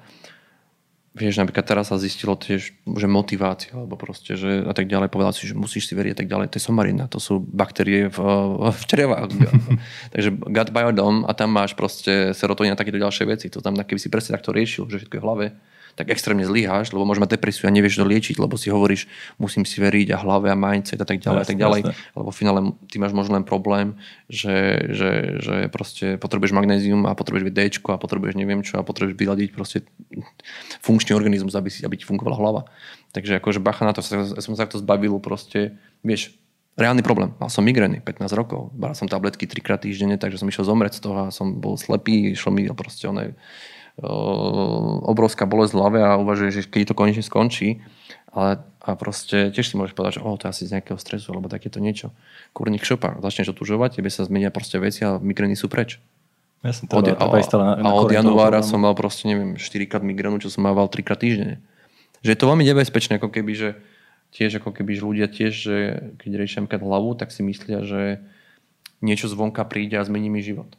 vieš, 1.13 1.45
napríklad 1.45 1.65
teraz 1.69 1.93
sa 1.93 2.01
zistilo 2.01 2.33
tiež, 2.41 2.73
že 2.73 3.07
motivácia, 3.09 3.77
alebo 3.77 4.01
proste, 4.01 4.33
že 4.33 4.65
a 4.65 4.73
tak 4.73 4.89
ďalej, 4.89 5.13
povedal 5.13 5.37
si, 5.37 5.45
že 5.45 5.53
musíš 5.53 5.89
si 5.89 5.93
veriť 5.93 6.13
a 6.17 6.19
tak 6.25 6.29
ďalej, 6.29 6.47
to 6.49 6.57
je 6.57 6.65
somarina, 6.65 7.05
to 7.05 7.21
sú 7.21 7.45
baktérie 7.45 8.09
v, 8.09 8.19
v 8.73 8.83
črevách. 8.89 9.29
Takže 10.17 10.29
gut 10.33 10.69
biodome 10.73 11.29
a 11.29 11.33
tam 11.37 11.53
máš 11.53 11.77
proste 11.77 12.33
serotonín 12.33 12.73
a 12.73 12.81
takéto 12.81 12.97
ďalšie 12.97 13.29
veci. 13.29 13.53
To 13.53 13.61
znamená, 13.61 13.85
keby 13.85 14.01
si 14.01 14.09
presne 14.09 14.41
takto 14.41 14.57
riešil, 14.57 14.89
že 14.89 15.05
všetko 15.05 15.17
je 15.17 15.23
v 15.23 15.27
hlave, 15.29 15.47
tak 15.93 16.09
extrémne 16.09 16.45
zlyháš, 16.49 16.97
lebo 16.97 17.05
môžeš 17.05 17.22
mať 17.22 17.32
depresiu 17.36 17.68
a 17.68 17.74
nevieš 17.74 18.01
to 18.01 18.05
liečiť, 18.09 18.36
lebo 18.40 18.57
si 18.57 18.72
hovoríš, 18.72 19.09
musím 19.36 19.68
si 19.68 19.76
veriť 19.78 20.12
a 20.12 20.20
hlave 20.20 20.49
a 20.49 20.57
mindset 20.57 21.01
a 21.01 21.07
tak 21.07 21.20
ďalej 21.20 21.40
jasne, 21.40 21.47
a 21.47 21.51
tak 21.53 21.61
ďalej. 21.61 21.80
Jasne. 21.84 21.95
Lebo 22.16 22.28
v 22.32 22.36
finále 22.36 22.59
ty 22.88 22.97
máš 22.97 23.12
možno 23.12 23.36
len 23.36 23.45
problém, 23.45 24.01
že, 24.32 24.88
že, 24.93 25.11
že 25.45 25.55
proste 25.68 26.16
potrebuješ 26.16 26.57
magnézium 26.57 27.05
a 27.05 27.12
potrebuješ 27.12 27.53
D 27.53 27.61
a 27.68 27.97
potrebuješ 28.01 28.34
neviem 28.40 28.64
čo 28.64 28.80
a 28.80 28.86
potrebuješ 28.86 29.16
vyladiť 29.20 29.49
proste 29.53 29.84
funkčný 30.80 31.12
organizmus, 31.12 31.53
aby, 31.53 31.68
si, 31.68 31.84
aby 31.84 32.01
ti 32.01 32.09
fungovala 32.09 32.36
hlava. 32.40 32.62
Takže 33.12 33.36
akože 33.38 33.61
bacha 33.61 33.84
na 33.84 33.93
to, 33.93 34.01
som 34.05 34.55
sa 34.57 34.64
to 34.64 34.80
zbavil 34.80 35.20
proste, 35.20 35.76
vieš, 36.01 36.32
reálny 36.76 37.05
problém. 37.05 37.36
Mal 37.36 37.53
som 37.53 37.61
migrény 37.64 38.01
15 38.01 38.32
rokov, 38.32 38.72
bral 38.72 38.97
som 38.97 39.05
tabletky 39.05 39.45
trikrát 39.45 39.84
týždenne, 39.84 40.16
takže 40.16 40.40
som 40.40 40.49
išiel 40.49 40.64
zomrieť 40.64 40.97
z 40.97 41.01
toho 41.05 41.28
a 41.28 41.34
som 41.34 41.61
bol 41.61 41.76
slepý, 41.76 42.32
išlo 42.32 42.49
mi 42.49 42.64
proste 42.72 43.05
oné 43.09 43.36
obrovská 44.01 45.45
bolesť 45.45 45.76
v 45.76 45.78
hlave 45.78 45.99
a 46.01 46.16
uvažuje, 46.16 46.51
že 46.51 46.61
keď 46.64 46.93
to 46.93 46.99
konečne 46.99 47.24
skončí, 47.24 47.84
ale 48.32 48.64
a 48.82 48.99
proste 48.99 49.53
tiež 49.53 49.68
si 49.68 49.74
môžeš 49.78 49.95
povedať, 49.95 50.18
že 50.18 50.22
oh, 50.24 50.34
to 50.34 50.49
je 50.49 50.51
asi 50.51 50.64
z 50.66 50.74
nejakého 50.80 50.99
stresu 50.99 51.30
alebo 51.30 51.53
takéto 51.53 51.78
niečo. 51.78 52.11
Kurník 52.57 52.82
šopa, 52.82 53.20
začneš 53.20 53.55
otužovať, 53.55 54.01
tebe 54.01 54.11
sa 54.11 54.26
zmenia 54.26 54.51
proste 54.51 54.80
veci 54.80 55.07
a 55.07 55.20
migrény 55.20 55.55
sú 55.55 55.68
preč. 55.70 56.01
Jasne, 56.66 56.90
to 56.90 56.99
od, 56.99 57.07
a, 57.11 57.26
na, 57.59 57.70
na 57.78 57.90
a 57.90 57.99
od 57.99 58.11
januára 58.11 58.62
som 58.62 58.82
mal 58.82 58.95
proste, 58.95 59.26
neviem, 59.26 59.59
4 59.59 59.90
krát 59.90 60.03
migrénu, 60.03 60.38
čo 60.38 60.51
som 60.51 60.66
mával 60.66 60.86
3 60.90 61.03
krát 61.07 61.18
týždenne. 61.20 61.62
Že 62.22 62.30
je 62.34 62.38
to 62.38 62.49
veľmi 62.51 62.64
nebezpečné, 62.66 63.18
ako 63.18 63.34
keby, 63.34 63.53
že 63.55 63.68
tiež 64.34 64.62
ako 64.62 64.70
keby, 64.70 64.99
že 64.99 65.03
ľudia 65.03 65.26
tiež, 65.30 65.53
že 65.53 65.76
keď 66.22 66.30
riešia 66.38 66.62
hlavu, 66.66 67.18
tak 67.18 67.34
si 67.34 67.43
myslia, 67.43 67.82
že 67.82 68.22
niečo 69.03 69.26
zvonka 69.26 69.66
príde 69.66 69.99
a 69.99 70.07
zmení 70.07 70.30
mi 70.30 70.40
život 70.40 70.74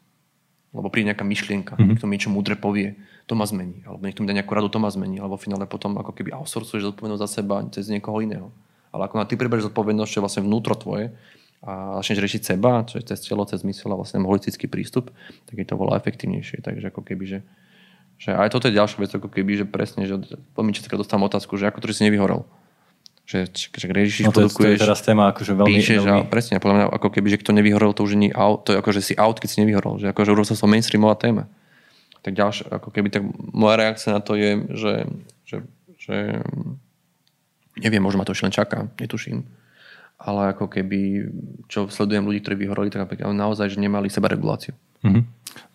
lebo 0.74 0.90
príde 0.90 1.14
nejaká 1.14 1.22
myšlienka, 1.22 1.78
mm-hmm. 1.78 1.90
niekto 1.94 2.06
mi 2.10 2.18
niečo 2.18 2.34
múdre 2.34 2.58
povie, 2.58 2.98
to 3.30 3.38
ma 3.38 3.46
zmení, 3.46 3.86
alebo 3.86 4.04
niekto 4.04 4.26
mi 4.26 4.28
dá 4.28 4.36
nejakú 4.36 4.52
radu, 4.58 4.68
to 4.68 4.82
ma 4.82 4.90
zmení, 4.90 5.22
alebo 5.22 5.38
v 5.38 5.46
finále 5.48 5.70
potom 5.70 5.96
ako 5.96 6.12
keby 6.12 6.34
outsourcuješ 6.34 6.92
zodpovednosť 6.92 7.24
za 7.24 7.30
seba 7.30 7.62
cez 7.72 7.88
niekoho 7.88 8.20
iného. 8.20 8.50
Ale 8.90 9.08
ako 9.08 9.22
na 9.22 9.26
ty 9.30 9.38
prebereš 9.38 9.72
zodpovednosť, 9.72 10.10
čo 10.10 10.18
je 10.20 10.26
vlastne 10.26 10.44
vnútro 10.44 10.74
tvoje 10.76 11.14
a 11.64 12.04
začneš 12.04 12.20
riešiť 12.20 12.42
seba, 12.44 12.84
čo 12.84 13.00
je 13.00 13.08
cez 13.08 13.24
telo, 13.24 13.48
cez 13.48 13.64
mysel 13.64 13.94
a 13.94 13.96
vlastne 13.96 14.20
holistický 14.20 14.68
prístup, 14.68 15.16
tak 15.48 15.56
je 15.56 15.64
to 15.64 15.80
veľa 15.80 15.96
efektívnejšie. 15.96 16.60
Takže 16.60 16.92
ako 16.92 17.02
keby, 17.08 17.24
že, 17.24 17.40
že 18.20 18.36
aj 18.36 18.52
toto 18.52 18.68
je 18.68 18.76
ďalšia 18.76 19.00
vec, 19.00 19.12
ako 19.16 19.32
keby, 19.32 19.64
že 19.64 19.66
presne, 19.66 20.04
že 20.04 20.20
veľmi 20.60 20.76
často 20.76 20.92
dostávam 21.00 21.32
otázku, 21.32 21.56
že 21.56 21.72
ako 21.72 21.80
to, 21.80 21.90
že 21.96 22.04
si 22.04 22.08
nevyhorel. 22.12 22.44
Že, 23.24 23.40
že 23.56 23.86
riešiš, 23.88 24.24
No 24.24 24.30
to, 24.30 24.44
je- 24.44 24.52
to 24.52 24.60
je 24.60 24.76
produkuješ, 24.76 24.80
teraz 24.80 25.00
téma 25.00 25.32
akože 25.32 25.52
veľmi... 25.54 25.70
píšeš 25.72 26.02
a 26.02 26.08
veľmi 26.20 26.28
presne, 26.28 26.60
podľa 26.60 26.76
mňa 26.76 26.86
ako 26.92 27.08
keby, 27.10 27.28
že 27.30 27.40
kto 27.40 27.52
nevyhorel, 27.52 27.92
to 27.92 28.04
už 28.04 28.14
nie 28.14 28.28
out, 28.30 28.64
to 28.64 28.72
je 28.72 28.78
ako, 28.78 28.90
že 28.92 29.02
si 29.02 29.14
out, 29.16 29.38
keď 29.38 29.48
si 29.48 29.58
nevyhorel, 29.60 29.96
že 29.96 30.08
akože 30.08 30.30
už 30.30 30.44
sa 30.50 30.68
mainstreamová 30.68 31.16
téma. 31.16 31.48
Tak 32.20 32.34
ďalšie, 32.34 32.68
ako 32.70 32.90
keby, 32.90 33.08
tak 33.10 33.24
moja 33.50 33.76
reakcia 33.78 34.12
na 34.12 34.20
to 34.20 34.36
je, 34.36 34.52
že, 34.70 34.94
že, 35.46 35.58
že 35.98 36.16
neviem, 37.78 38.00
možno 38.00 38.20
ma 38.20 38.26
to 38.26 38.32
ešte 38.32 38.44
len 38.44 38.54
čaká, 38.54 38.92
netuším. 38.98 39.44
Ale 40.16 40.52
ako 40.52 40.68
keby, 40.70 41.28
čo 41.68 41.88
sledujem 41.88 42.24
ľudí, 42.24 42.40
ktorí 42.40 42.56
vyhoreli, 42.58 42.88
tak 42.88 43.04
naozaj, 43.20 43.68
že 43.68 43.78
nemali 43.78 44.08
sebareguláciu. 44.08 44.72
Mhm. 45.02 45.22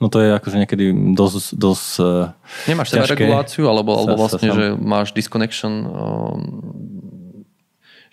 No 0.01 0.09
to 0.09 0.18
je 0.18 0.32
akože 0.32 0.57
niekedy 0.59 0.90
dosť, 1.12 1.55
dosť 1.55 1.90
eh, 2.01 2.66
Nemáš 2.66 2.90
ťažké 2.90 3.14
sebareguláciu, 3.14 3.64
alebo, 3.68 3.94
alebo 3.94 4.16
sa- 4.18 4.34
sa 4.34 4.40
vlastne, 4.40 4.49
tam- 4.49 4.57
že 4.57 4.66
máš 4.74 5.09
disconnection, 5.12 5.72
um, 5.82 5.90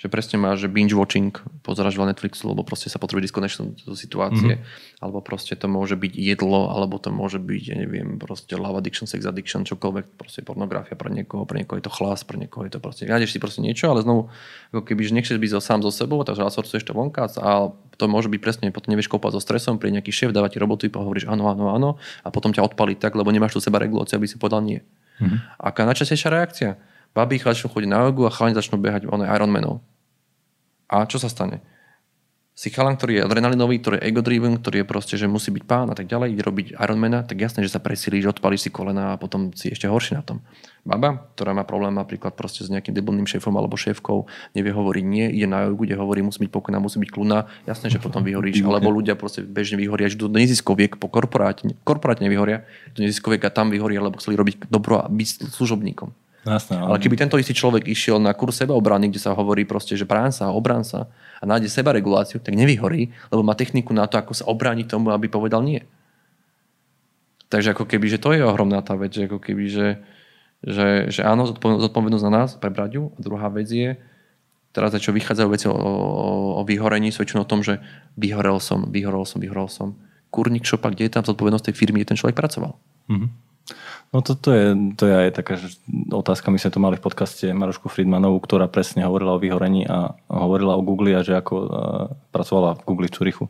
že 0.05 0.13
presne 0.13 0.37
máš 0.37 0.61
že 0.61 0.69
binge 0.69 0.93
watching, 0.93 1.33
pozeráš 1.65 1.97
veľa 1.97 2.13
Netflixu, 2.13 2.45
lebo 2.45 2.61
proste 2.61 2.93
sa 2.93 3.01
potrebuje 3.01 3.25
disconnection 3.25 3.73
zo 3.73 3.97
situácie, 3.97 4.61
mm-hmm. 4.61 5.01
alebo 5.01 5.25
proste 5.25 5.57
to 5.57 5.65
môže 5.65 5.97
byť 5.97 6.13
jedlo, 6.13 6.69
alebo 6.69 7.01
to 7.01 7.09
môže 7.09 7.41
byť, 7.41 7.63
ja 7.65 7.75
neviem, 7.81 8.21
proste 8.21 8.53
love 8.53 8.77
addiction, 8.77 9.09
sex 9.09 9.25
addiction, 9.25 9.65
čokoľvek, 9.65 10.13
proste 10.13 10.45
pornografia 10.45 10.93
pre 10.93 11.09
niekoho, 11.09 11.49
pre 11.49 11.65
niekoho 11.65 11.81
je 11.81 11.89
to 11.89 11.93
chlas, 11.97 12.21
pre 12.21 12.37
niekoho 12.37 12.69
je 12.69 12.77
to 12.77 12.79
proste, 12.79 13.09
nájdeš 13.09 13.33
si 13.33 13.41
proste 13.41 13.65
niečo, 13.65 13.89
ale 13.89 14.05
znovu, 14.05 14.29
ako 14.69 14.85
keby, 14.85 15.01
že 15.09 15.17
nechceš 15.17 15.41
byť 15.41 15.49
so- 15.57 15.65
sám 15.65 15.81
so 15.81 15.89
sebou, 15.89 16.21
takže 16.21 16.45
outsourcuješ 16.45 16.85
to 16.85 16.93
vonka 16.93 17.25
a 17.41 17.73
to 17.97 18.05
môže 18.05 18.29
byť 18.29 18.39
presne, 18.45 18.69
potom 18.69 18.93
nevieš 18.93 19.09
kopať 19.09 19.33
so 19.33 19.41
stresom, 19.41 19.81
pri 19.81 19.89
nejaký 19.89 20.13
šéf 20.13 20.29
dáva 20.29 20.53
ti 20.53 20.61
robotu, 20.61 20.85
hovoríš 20.85 21.25
áno, 21.25 21.49
áno, 21.49 21.73
áno 21.73 21.89
a 22.21 22.29
potom 22.29 22.53
ťa 22.53 22.61
odpalí 22.61 22.93
tak, 22.93 23.17
lebo 23.17 23.33
nemáš 23.33 23.57
tu 23.57 23.59
seba 23.63 23.81
reguláciu, 23.81 24.21
aby 24.21 24.29
si 24.29 24.37
povedal 24.37 24.61
nie. 24.61 24.85
Mm-hmm. 25.17 25.39
Aká 25.57 25.87
najčastejšia 25.87 26.29
reakcia? 26.29 26.69
Babi 27.15 27.39
začnú 27.39 27.71
chodiť 27.71 27.87
na 27.87 28.03
jogu 28.11 28.27
a 28.27 28.31
chalani 28.31 28.59
začnú 28.59 28.75
behať 28.75 29.07
one 29.07 29.23
Ironmanov. 29.23 29.79
A 30.89 31.05
čo 31.09 31.17
sa 31.17 31.31
stane? 31.31 31.61
Si 32.55 32.71
chalan, 32.71 32.95
ktorý 32.95 33.19
je 33.19 33.25
adrenalinový, 33.27 33.83
ktorý 33.83 33.99
je 33.99 34.07
ego-driven, 34.07 34.55
ktorý 34.55 34.79
je 34.79 34.87
proste, 34.87 35.19
že 35.19 35.27
musí 35.27 35.51
byť 35.51 35.67
pán 35.67 35.91
a 35.91 35.95
tak 35.97 36.07
ďalej, 36.07 36.39
ide 36.39 36.43
robiť 36.47 36.67
Ironmana, 36.79 37.27
tak 37.27 37.43
jasné, 37.43 37.67
že 37.67 37.75
sa 37.75 37.83
presíliš, 37.83 38.31
odpalíš 38.31 38.63
si 38.63 38.69
kolena 38.71 39.11
a 39.11 39.19
potom 39.19 39.51
si 39.51 39.75
ešte 39.75 39.91
horší 39.91 40.15
na 40.15 40.23
tom. 40.23 40.39
Baba, 40.87 41.27
ktorá 41.35 41.51
má 41.51 41.67
problém 41.67 41.91
napríklad 41.91 42.31
proste 42.31 42.63
s 42.63 42.71
nejakým 42.71 42.95
debilným 42.95 43.27
šéfom 43.27 43.51
alebo 43.59 43.75
šéfkou, 43.75 44.31
nevie 44.55 44.71
hovoriť 44.71 45.03
nie, 45.03 45.35
ide 45.35 45.51
na 45.51 45.67
jogu, 45.67 45.83
kde 45.83 45.99
hovorí, 45.99 46.23
musí 46.23 46.47
byť 46.47 46.51
pokojná, 46.55 46.79
musí 46.79 46.95
byť 46.95 47.11
kľudná, 47.11 47.51
jasné, 47.67 47.91
že 47.91 47.99
potom 47.99 48.23
vyhoríš. 48.23 48.63
Alebo 48.63 48.87
ľudia 48.87 49.19
proste 49.19 49.43
bežne 49.43 49.75
vyhoria, 49.75 50.07
že 50.07 50.15
do 50.15 50.31
neziskoviek 50.31 50.95
po 50.95 51.11
korporáte, 51.11 51.75
korporáte 51.83 52.23
nevyhoria, 52.23 52.63
do 52.95 53.03
neziskoviek 53.03 53.43
a 53.43 53.51
tam 53.51 53.67
vyhoria, 53.67 53.99
lebo 53.99 54.15
chceli 54.23 54.39
robiť 54.39 54.71
dobro 54.71 55.03
a 55.03 55.11
byť 55.11 55.51
služobníkom. 55.51 56.15
Jasné, 56.45 56.77
Ale 56.77 57.01
keby 57.01 57.17
tento 57.17 57.41
istý 57.41 57.57
človek 57.57 57.89
išiel 57.89 58.21
na 58.21 58.29
kurz 58.37 58.61
sebaobrany, 58.61 59.09
kde 59.09 59.17
sa 59.17 59.33
hovorí 59.33 59.65
proste, 59.65 59.97
že 59.97 60.05
brán 60.05 60.29
sa, 60.29 60.53
obrán 60.53 60.85
sa 60.85 61.09
a 61.41 61.43
nájde 61.43 61.73
sebareguláciu, 61.73 62.37
tak 62.37 62.53
nevyhorí, 62.53 63.09
lebo 63.33 63.41
má 63.41 63.57
techniku 63.57 63.97
na 63.97 64.05
to, 64.05 64.21
ako 64.21 64.37
sa 64.37 64.45
obrániť 64.45 64.85
tomu, 64.85 65.09
aby 65.09 65.25
povedal 65.25 65.65
nie. 65.65 65.81
Takže 67.49 67.73
ako 67.73 67.89
keby, 67.89 68.05
že 68.13 68.21
to 68.21 68.29
je 68.37 68.45
ohromná 68.45 68.85
tá 68.85 68.93
vec, 68.93 69.17
že 69.17 69.25
ako 69.25 69.41
keby, 69.41 69.65
že, 69.73 69.87
že, 70.61 71.09
že 71.09 71.21
áno, 71.25 71.49
zodpovednosť 71.49 72.25
na 72.29 72.33
nás, 72.45 72.53
prebrať 72.61 73.01
ju. 73.01 73.03
A 73.17 73.19
druhá 73.25 73.49
vec 73.49 73.65
je, 73.65 73.97
teraz 74.69 74.93
čo 75.01 75.13
vychádzajú 75.17 75.47
veci 75.49 75.65
o, 75.65 75.73
o, 75.73 75.93
o 76.59 76.61
vyhorení, 76.61 77.09
sú 77.09 77.25
väčšinou 77.25 77.45
o 77.45 77.49
tom, 77.49 77.65
že 77.65 77.81
vyhorel 78.21 78.61
som, 78.61 78.85
vyhorel 78.93 79.25
som, 79.25 79.41
vyhorel 79.41 79.65
som. 79.65 79.97
Kurník 80.29 80.61
šopa, 80.61 80.93
kde 80.93 81.09
je 81.09 81.13
tam 81.17 81.25
zodpovednosť 81.25 81.73
tej 81.73 81.75
firmy, 81.77 82.05
kde 82.05 82.13
ten 82.13 82.19
človek 82.21 82.37
pracoval. 82.37 82.77
No 84.15 84.23
to, 84.23 84.31
to, 84.39 84.55
je, 84.55 84.95
to 84.95 85.11
je 85.11 85.15
aj 85.27 85.29
taká 85.35 85.59
otázka, 86.15 86.47
my 86.47 86.55
sme 86.55 86.71
to 86.71 86.79
mali 86.79 86.95
v 86.95 87.03
podcaste 87.03 87.51
Marošku 87.51 87.91
Friedmanovú, 87.91 88.39
ktorá 88.39 88.71
presne 88.71 89.03
hovorila 89.03 89.35
o 89.35 89.43
vyhorení 89.43 89.83
a 89.83 90.15
hovorila 90.31 90.79
o 90.79 90.85
Google 90.87 91.19
a 91.19 91.21
že 91.27 91.35
ako 91.35 91.53
uh, 91.59 91.67
pracovala 92.31 92.79
v 92.79 92.81
Google 92.87 93.11
v 93.11 93.15
Čurichu. 93.19 93.45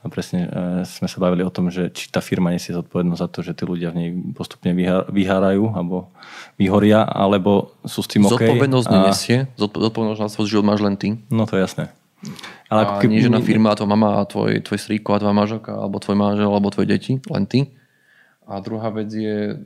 A 0.00 0.08
presne 0.08 0.48
uh, 0.48 0.80
sme 0.88 1.04
sa 1.04 1.20
bavili 1.20 1.44
o 1.44 1.52
tom, 1.52 1.68
že 1.68 1.92
či 1.92 2.08
tá 2.08 2.24
firma 2.24 2.48
nesie 2.48 2.72
zodpovednosť 2.72 3.20
za 3.20 3.28
to, 3.28 3.44
že 3.44 3.52
tí 3.52 3.68
ľudia 3.68 3.92
v 3.92 3.96
nej 4.00 4.08
postupne 4.32 4.72
vyhá, 4.72 5.04
vyhárajú 5.12 5.76
alebo 5.76 6.08
vyhoria, 6.56 7.04
alebo 7.04 7.76
sú 7.84 8.00
s 8.00 8.08
tým 8.08 8.24
OK. 8.24 8.40
Zodpovednosť 8.40 8.88
a, 8.88 8.92
nenesie, 8.96 9.36
zodpo- 9.60 9.84
zodpovednosť 9.84 10.20
na 10.24 10.32
svoj 10.32 10.48
život 10.48 10.64
máš 10.64 10.80
len 10.80 10.96
ty. 10.96 11.20
No 11.28 11.44
to 11.44 11.60
je 11.60 11.68
jasné. 11.68 11.92
Ale 12.72 12.88
a 12.88 13.04
nie 13.04 13.20
žena 13.20 13.44
firma, 13.44 13.76
a 13.76 13.76
tvoja 13.76 13.92
mama, 13.92 14.16
a 14.16 14.24
tvoj, 14.24 14.64
tvoj 14.64 14.80
strýko 14.80 15.12
a 15.12 15.20
tvoja 15.20 15.36
manželka, 15.36 15.76
alebo 15.76 16.00
tvoj 16.00 16.16
manžel, 16.16 16.48
alebo 16.48 16.72
tvoje 16.72 16.88
deti, 16.88 17.12
len 17.28 17.44
ty. 17.44 17.76
A 18.48 18.64
druhá 18.64 18.88
vec 18.88 19.12
je, 19.12 19.60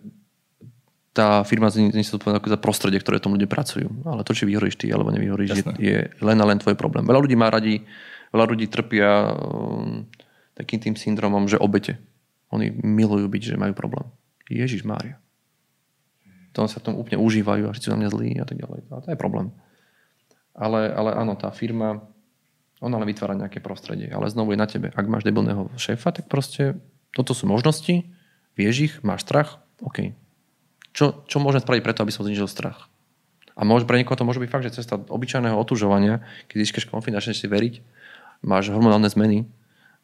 tá 1.21 1.45
firma 1.45 1.69
zodpovedná 1.69 2.41
ako 2.41 2.57
za 2.57 2.57
prostredie, 2.57 2.97
ktoré 2.97 3.21
tomu 3.21 3.37
ľudia 3.37 3.53
pracujú. 3.53 3.93
Ale 4.09 4.25
to, 4.25 4.33
či 4.33 4.49
vyhoríš 4.49 4.81
ty 4.81 4.89
alebo 4.89 5.13
nevyhoríš, 5.13 5.53
je, 5.53 5.65
je 5.77 5.99
len 6.25 6.39
a 6.41 6.45
len 6.49 6.57
tvoj 6.57 6.81
problém. 6.81 7.05
Veľa 7.05 7.21
ľudí 7.21 7.37
má 7.37 7.53
radi, 7.53 7.85
veľa 8.33 8.47
ľudí 8.49 8.73
trpia 8.73 9.37
um, 9.37 10.09
takým 10.57 10.81
tým 10.81 10.97
syndromom, 10.97 11.45
že 11.45 11.61
obete. 11.61 12.01
Oni 12.49 12.73
milujú 12.73 13.29
byť, 13.29 13.43
že 13.53 13.61
majú 13.61 13.77
problém. 13.77 14.09
Ježiš 14.49 14.89
Mária. 14.89 15.21
To 16.57 16.65
sa 16.65 16.81
v 16.81 16.91
tom 16.91 16.95
úplne 16.97 17.21
užívajú 17.21 17.69
a 17.69 17.75
všetci 17.77 17.93
na 17.93 17.99
mňa 18.01 18.09
zlí 18.11 18.29
a 18.41 18.47
tak 18.49 18.57
ďalej. 18.57 18.81
A 18.91 19.05
to 19.05 19.09
je 19.13 19.19
problém. 19.21 19.53
Ale, 20.57 20.89
ale 20.89 21.15
áno, 21.15 21.37
tá 21.37 21.53
firma, 21.53 22.03
ona 22.83 22.97
len 22.97 23.07
vytvára 23.07 23.37
nejaké 23.37 23.63
prostredie. 23.63 24.09
Ale 24.11 24.27
znovu 24.33 24.57
je 24.57 24.59
na 24.59 24.67
tebe. 24.67 24.89
Ak 24.91 25.07
máš 25.07 25.23
debilného 25.23 25.69
šéfa, 25.79 26.11
tak 26.11 26.27
proste 26.27 26.81
toto 27.15 27.37
sú 27.37 27.47
možnosti, 27.47 28.09
vieš 28.59 28.77
ich, 28.89 28.95
máš 29.07 29.29
strach, 29.29 29.63
OK. 29.85 30.11
Čo, 30.91 31.23
čo 31.31 31.39
môžem 31.39 31.63
spraviť 31.63 31.83
preto, 31.87 32.03
aby 32.03 32.13
som 32.15 32.27
znižil 32.27 32.51
strach? 32.51 32.91
A 33.55 33.67
môže, 33.67 33.85
pre 33.85 34.01
niekoho 34.01 34.17
to 34.17 34.25
môže 34.25 34.41
byť 34.41 34.51
fakt, 34.51 34.65
že 34.67 34.81
cesta 34.81 34.97
obyčajného 34.97 35.55
otužovania, 35.55 36.25
keď 36.49 36.57
získaš 36.65 36.89
konfidenčne 36.89 37.37
si 37.37 37.45
veriť, 37.45 37.75
máš 38.41 38.73
hormonálne 38.73 39.11
zmeny, 39.11 39.45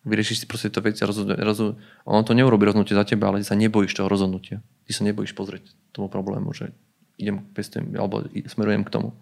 vyriešiš 0.07 0.45
si 0.45 0.47
proste 0.47 0.71
to 0.71 0.85
veci 0.85 1.03
ono 1.03 2.21
to 2.23 2.33
neurobi 2.37 2.69
rozhodnutie 2.69 2.95
za 2.95 3.03
teba, 3.03 3.33
ale 3.33 3.43
ty 3.43 3.47
sa 3.49 3.59
nebojíš 3.59 3.97
toho 3.97 4.13
rozhodnutia. 4.13 4.63
Ty 4.87 4.93
sa 4.93 5.03
nebojíš 5.03 5.35
pozrieť 5.35 5.65
tomu 5.91 6.07
problému, 6.07 6.53
že 6.55 6.71
idem 7.17 7.43
pestujem, 7.57 7.91
alebo 7.97 8.29
smerujem 8.47 8.85
k 8.87 8.93
tomu. 8.93 9.17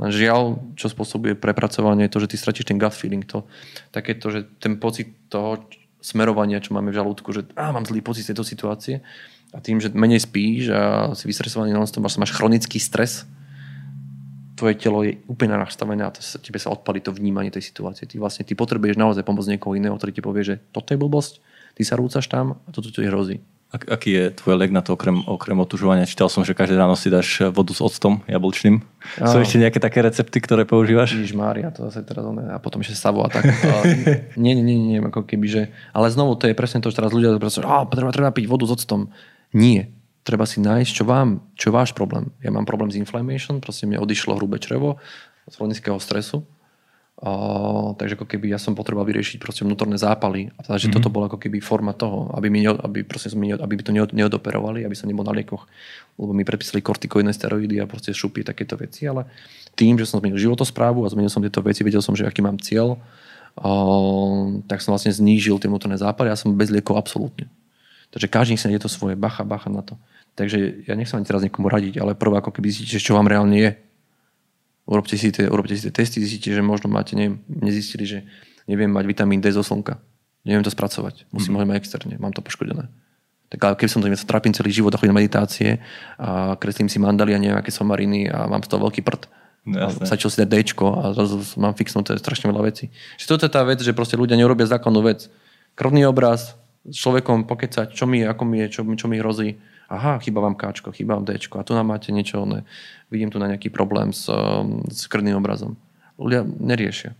Len 0.00 0.08
žiaľ, 0.08 0.62
čo 0.72 0.88
spôsobuje 0.88 1.36
prepracovanie, 1.36 2.08
je 2.08 2.12
to, 2.16 2.22
že 2.24 2.30
ty 2.32 2.36
stratíš 2.40 2.64
ten 2.64 2.80
gut 2.80 2.96
feeling, 2.96 3.28
to, 3.28 3.44
takéto, 3.92 4.32
že 4.32 4.48
ten 4.56 4.80
pocit 4.80 5.12
toho 5.28 5.68
smerovania, 6.00 6.64
čo 6.64 6.72
máme 6.72 6.88
v 6.90 6.98
žalúdku, 6.98 7.28
že 7.34 7.44
á, 7.52 7.70
mám 7.70 7.84
zlý 7.84 8.00
pocit 8.00 8.24
z 8.24 8.32
tejto 8.32 8.46
situácie 8.46 9.04
a 9.52 9.60
tým, 9.60 9.78
že 9.78 9.92
menej 9.92 10.24
spíš 10.24 10.72
a 10.72 11.12
si 11.12 11.28
vystresovaný 11.28 11.76
non 11.76 11.84
máš, 11.84 12.16
máš 12.16 12.32
chronický 12.32 12.80
stres, 12.80 13.28
tvoje 14.56 14.78
telo 14.80 15.04
je 15.04 15.20
úplne 15.28 15.58
nastavené 15.58 16.06
a 16.06 16.14
to 16.14 16.24
sa, 16.24 16.40
tebe 16.40 16.56
sa 16.56 16.72
odpalí 16.72 17.04
to 17.04 17.12
vnímanie 17.12 17.52
tej 17.52 17.66
situácie. 17.66 18.08
Ty 18.08 18.22
vlastne 18.22 18.46
ty 18.46 18.54
potrebuješ 18.54 18.96
naozaj 18.96 19.26
pomôcť 19.26 19.58
niekoho 19.58 19.76
iného, 19.76 19.98
ktorý 19.98 20.12
ti 20.14 20.22
povie, 20.24 20.42
že 20.46 20.54
toto 20.70 20.94
je 20.94 20.98
blbosť, 21.00 21.42
ty 21.76 21.82
sa 21.82 21.98
rúcaš 21.98 22.30
tam 22.30 22.62
a 22.64 22.68
toto 22.72 22.88
ti 22.88 23.04
hrozí. 23.04 23.42
Ak, 23.72 23.88
aký 23.88 24.12
je 24.12 24.24
tvoj 24.36 24.60
lek 24.60 24.68
na 24.68 24.84
to 24.84 24.92
okrem, 24.92 25.24
okrem 25.24 25.56
otužovania? 25.56 26.04
Čítal 26.04 26.28
som, 26.28 26.44
že 26.44 26.52
každé 26.52 26.76
ráno 26.76 26.92
si 26.92 27.08
dáš 27.08 27.40
vodu 27.56 27.72
s 27.72 27.80
octom 27.80 28.20
jablčným. 28.28 28.84
Sú 29.16 29.40
Áno. 29.40 29.40
ešte 29.40 29.56
nejaké 29.56 29.80
také 29.80 30.04
recepty, 30.04 30.44
ktoré 30.44 30.68
používaš? 30.68 31.16
Ježiš 31.16 31.32
Mária, 31.32 31.72
to 31.72 31.88
zase 31.88 32.04
teraz 32.04 32.20
oné, 32.20 32.52
a 32.52 32.60
potom 32.60 32.84
ešte 32.84 32.92
Savo 32.92 33.24
a 33.24 33.32
tak. 33.32 33.48
A, 33.48 33.88
nie, 34.36 34.52
nie, 34.60 34.60
nie, 34.60 34.76
nie, 34.76 34.98
ako 35.00 35.24
keby, 35.24 35.46
že... 35.48 35.62
Ale 35.96 36.12
znovu, 36.12 36.36
to 36.36 36.52
je 36.52 36.54
presne 36.54 36.84
to, 36.84 36.92
že 36.92 37.00
teraz 37.00 37.16
ľudia 37.16 37.32
a 37.32 37.88
treba, 37.88 38.12
treba 38.12 38.28
piť 38.28 38.44
vodu 38.44 38.68
s 38.68 38.76
octom. 38.76 39.08
Nie. 39.52 39.92
Treba 40.22 40.46
si 40.46 40.62
nájsť, 40.62 40.90
čo 40.90 41.04
vám, 41.04 41.42
čo 41.58 41.70
je 41.70 41.76
váš 41.76 41.90
problém. 41.92 42.30
Ja 42.40 42.54
mám 42.54 42.64
problém 42.64 42.88
s 42.88 42.98
inflammation, 42.98 43.58
proste 43.58 43.90
mne 43.90 44.00
odišlo 44.00 44.38
hrubé 44.38 44.62
črevo 44.62 45.02
z 45.50 45.54
chronického 45.58 45.98
stresu. 45.98 46.46
A, 47.22 47.30
takže 47.94 48.18
ako 48.18 48.26
keby 48.26 48.50
ja 48.50 48.58
som 48.58 48.74
potreboval 48.74 49.06
vyriešiť 49.06 49.38
proste 49.38 49.62
vnútorné 49.62 49.94
zápaly. 49.94 50.50
A 50.58 50.66
takže 50.66 50.90
mm-hmm. 50.90 50.94
toto 50.98 51.10
bola 51.10 51.30
ako 51.30 51.38
keby 51.38 51.62
forma 51.62 51.94
toho, 51.94 52.34
aby, 52.34 52.50
mi 52.50 52.66
aby, 52.66 53.06
proste 53.06 53.30
som 53.30 53.38
mi 53.38 53.54
aby 53.54 53.74
by 53.78 53.82
to 53.86 53.94
neod- 53.94 54.14
neodoperovali, 54.14 54.82
aby 54.82 54.96
som 54.98 55.06
nebol 55.06 55.22
na 55.22 55.30
liekoch, 55.30 55.70
lebo 56.18 56.34
mi 56.34 56.42
predpísali 56.42 56.82
kortikoidné 56.82 57.30
steroidy 57.30 57.78
a 57.78 57.86
proste 57.86 58.10
šupy 58.10 58.42
takéto 58.42 58.74
veci, 58.74 59.06
ale 59.06 59.30
tým, 59.78 60.02
že 60.02 60.06
som 60.10 60.18
zmenil 60.18 60.34
životosprávu 60.34 61.06
a 61.06 61.12
zmenil 61.14 61.30
som 61.30 61.42
tieto 61.42 61.62
veci, 61.62 61.86
vedel 61.86 62.02
som, 62.02 62.18
že 62.18 62.26
aký 62.26 62.42
mám 62.42 62.58
cieľ, 62.58 62.98
a, 63.54 63.70
tak 64.66 64.82
som 64.82 64.90
vlastne 64.90 65.14
znížil 65.14 65.62
tie 65.62 65.70
vnútorné 65.70 65.94
zápaly 66.02 66.26
a 66.26 66.34
som 66.34 66.58
bez 66.58 66.74
liekov 66.74 66.98
absolútne. 66.98 67.46
Takže 68.12 68.28
každý 68.28 68.60
si 68.60 68.68
nájde 68.68 68.84
to 68.84 68.90
svoje, 68.92 69.16
bacha, 69.16 69.42
bacha 69.42 69.72
na 69.72 69.80
to. 69.80 69.96
Takže 70.36 70.84
ja 70.84 70.94
nechcem 70.96 71.16
ani 71.16 71.28
teraz 71.28 71.40
niekomu 71.40 71.72
radiť, 71.72 71.96
ale 72.00 72.12
prvé 72.12 72.40
ako 72.40 72.52
keby 72.52 72.68
zistíte, 72.68 73.00
čo 73.00 73.16
vám 73.16 73.28
reálne 73.28 73.56
je. 73.56 73.70
Urobte 74.84 75.16
si 75.16 75.32
tie, 75.32 75.48
urobte 75.48 75.72
si 75.72 75.88
tie 75.88 75.94
testy, 75.94 76.20
zistíte, 76.20 76.52
že 76.52 76.60
možno 76.60 76.92
máte, 76.92 77.16
neviem, 77.16 77.40
nezistili, 77.48 78.04
že 78.04 78.18
neviem 78.68 78.92
mať 78.92 79.04
vitamín 79.08 79.40
D 79.40 79.48
zo 79.48 79.64
slnka. 79.64 79.96
Neviem 80.44 80.66
to 80.66 80.74
spracovať. 80.74 81.30
Musím 81.30 81.56
ho 81.56 81.62
mať 81.62 81.78
externe. 81.78 82.18
Mám 82.18 82.34
to 82.34 82.42
poškodené. 82.42 82.90
Tak 83.52 83.76
keby 83.78 83.90
som 83.92 84.00
to 84.00 84.08
sa 84.16 84.24
trápim 84.24 84.50
celý 84.56 84.72
život 84.72 84.90
a 84.90 84.98
chodím 84.98 85.12
na 85.12 85.20
meditácie 85.20 85.78
a 86.16 86.56
kreslím 86.56 86.88
si 86.88 86.96
mandaly 86.96 87.36
a 87.36 87.38
neviem 87.38 87.54
aké 87.54 87.68
somariny 87.68 88.26
a 88.32 88.48
mám 88.48 88.64
z 88.64 88.68
toho 88.72 88.80
veľký 88.88 89.04
prd. 89.04 89.28
No. 89.62 89.92
Stačilo 90.02 90.32
si 90.32 90.42
dať 90.42 90.48
Dčko 90.50 90.88
a 90.88 91.14
zrazu 91.14 91.38
mám 91.60 91.76
fixnuté 91.76 92.18
strašne 92.18 92.50
veľa 92.50 92.66
vecí. 92.66 92.90
Čiže 93.20 93.28
toto 93.28 93.44
je 93.46 93.52
tá 93.52 93.62
vec, 93.62 93.78
že 93.78 93.94
proste 93.94 94.18
ľudia 94.18 94.34
neurobia 94.34 94.66
zákonnú 94.66 95.04
vec. 95.06 95.30
Krvný 95.78 96.02
obraz, 96.08 96.58
s 96.86 96.96
človekom 96.98 97.46
pokecať, 97.46 97.94
čo 97.94 98.10
mi 98.10 98.26
ako 98.26 98.42
mi 98.42 98.66
je, 98.66 98.78
čo, 98.78 98.80
čo 98.82 99.06
mi 99.06 99.22
hrozí 99.22 99.58
aha, 99.92 100.18
chýba 100.24 100.40
vám 100.40 100.56
káčko, 100.56 100.88
chýba 100.96 101.20
vám 101.20 101.28
Dčko 101.28 101.60
a 101.60 101.66
tu 101.66 101.76
nám 101.76 101.92
máte 101.92 102.08
niečo, 102.16 102.48
ne, 102.48 102.64
vidím 103.12 103.28
tu 103.28 103.36
na 103.36 103.46
nejaký 103.52 103.68
problém 103.68 104.16
s, 104.16 104.24
um, 104.32 104.80
s 104.88 105.04
krvným 105.04 105.36
obrazom. 105.36 105.76
Ľudia 106.16 106.48
neriešia. 106.48 107.12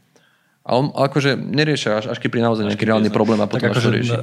Ale 0.63 0.95
akože 0.95 1.35
neriešia 1.35 1.99
až, 1.99 2.05
až 2.15 2.23
keď 2.23 2.29
pri 2.39 2.43
naozaj 2.47 2.65
nejaký 2.71 2.87
reálny 2.87 3.11
problém 3.11 3.35
a 3.43 3.51
potom 3.51 3.67
tak 3.67 3.75
akože 3.75 3.91
riešiť. 3.99 4.21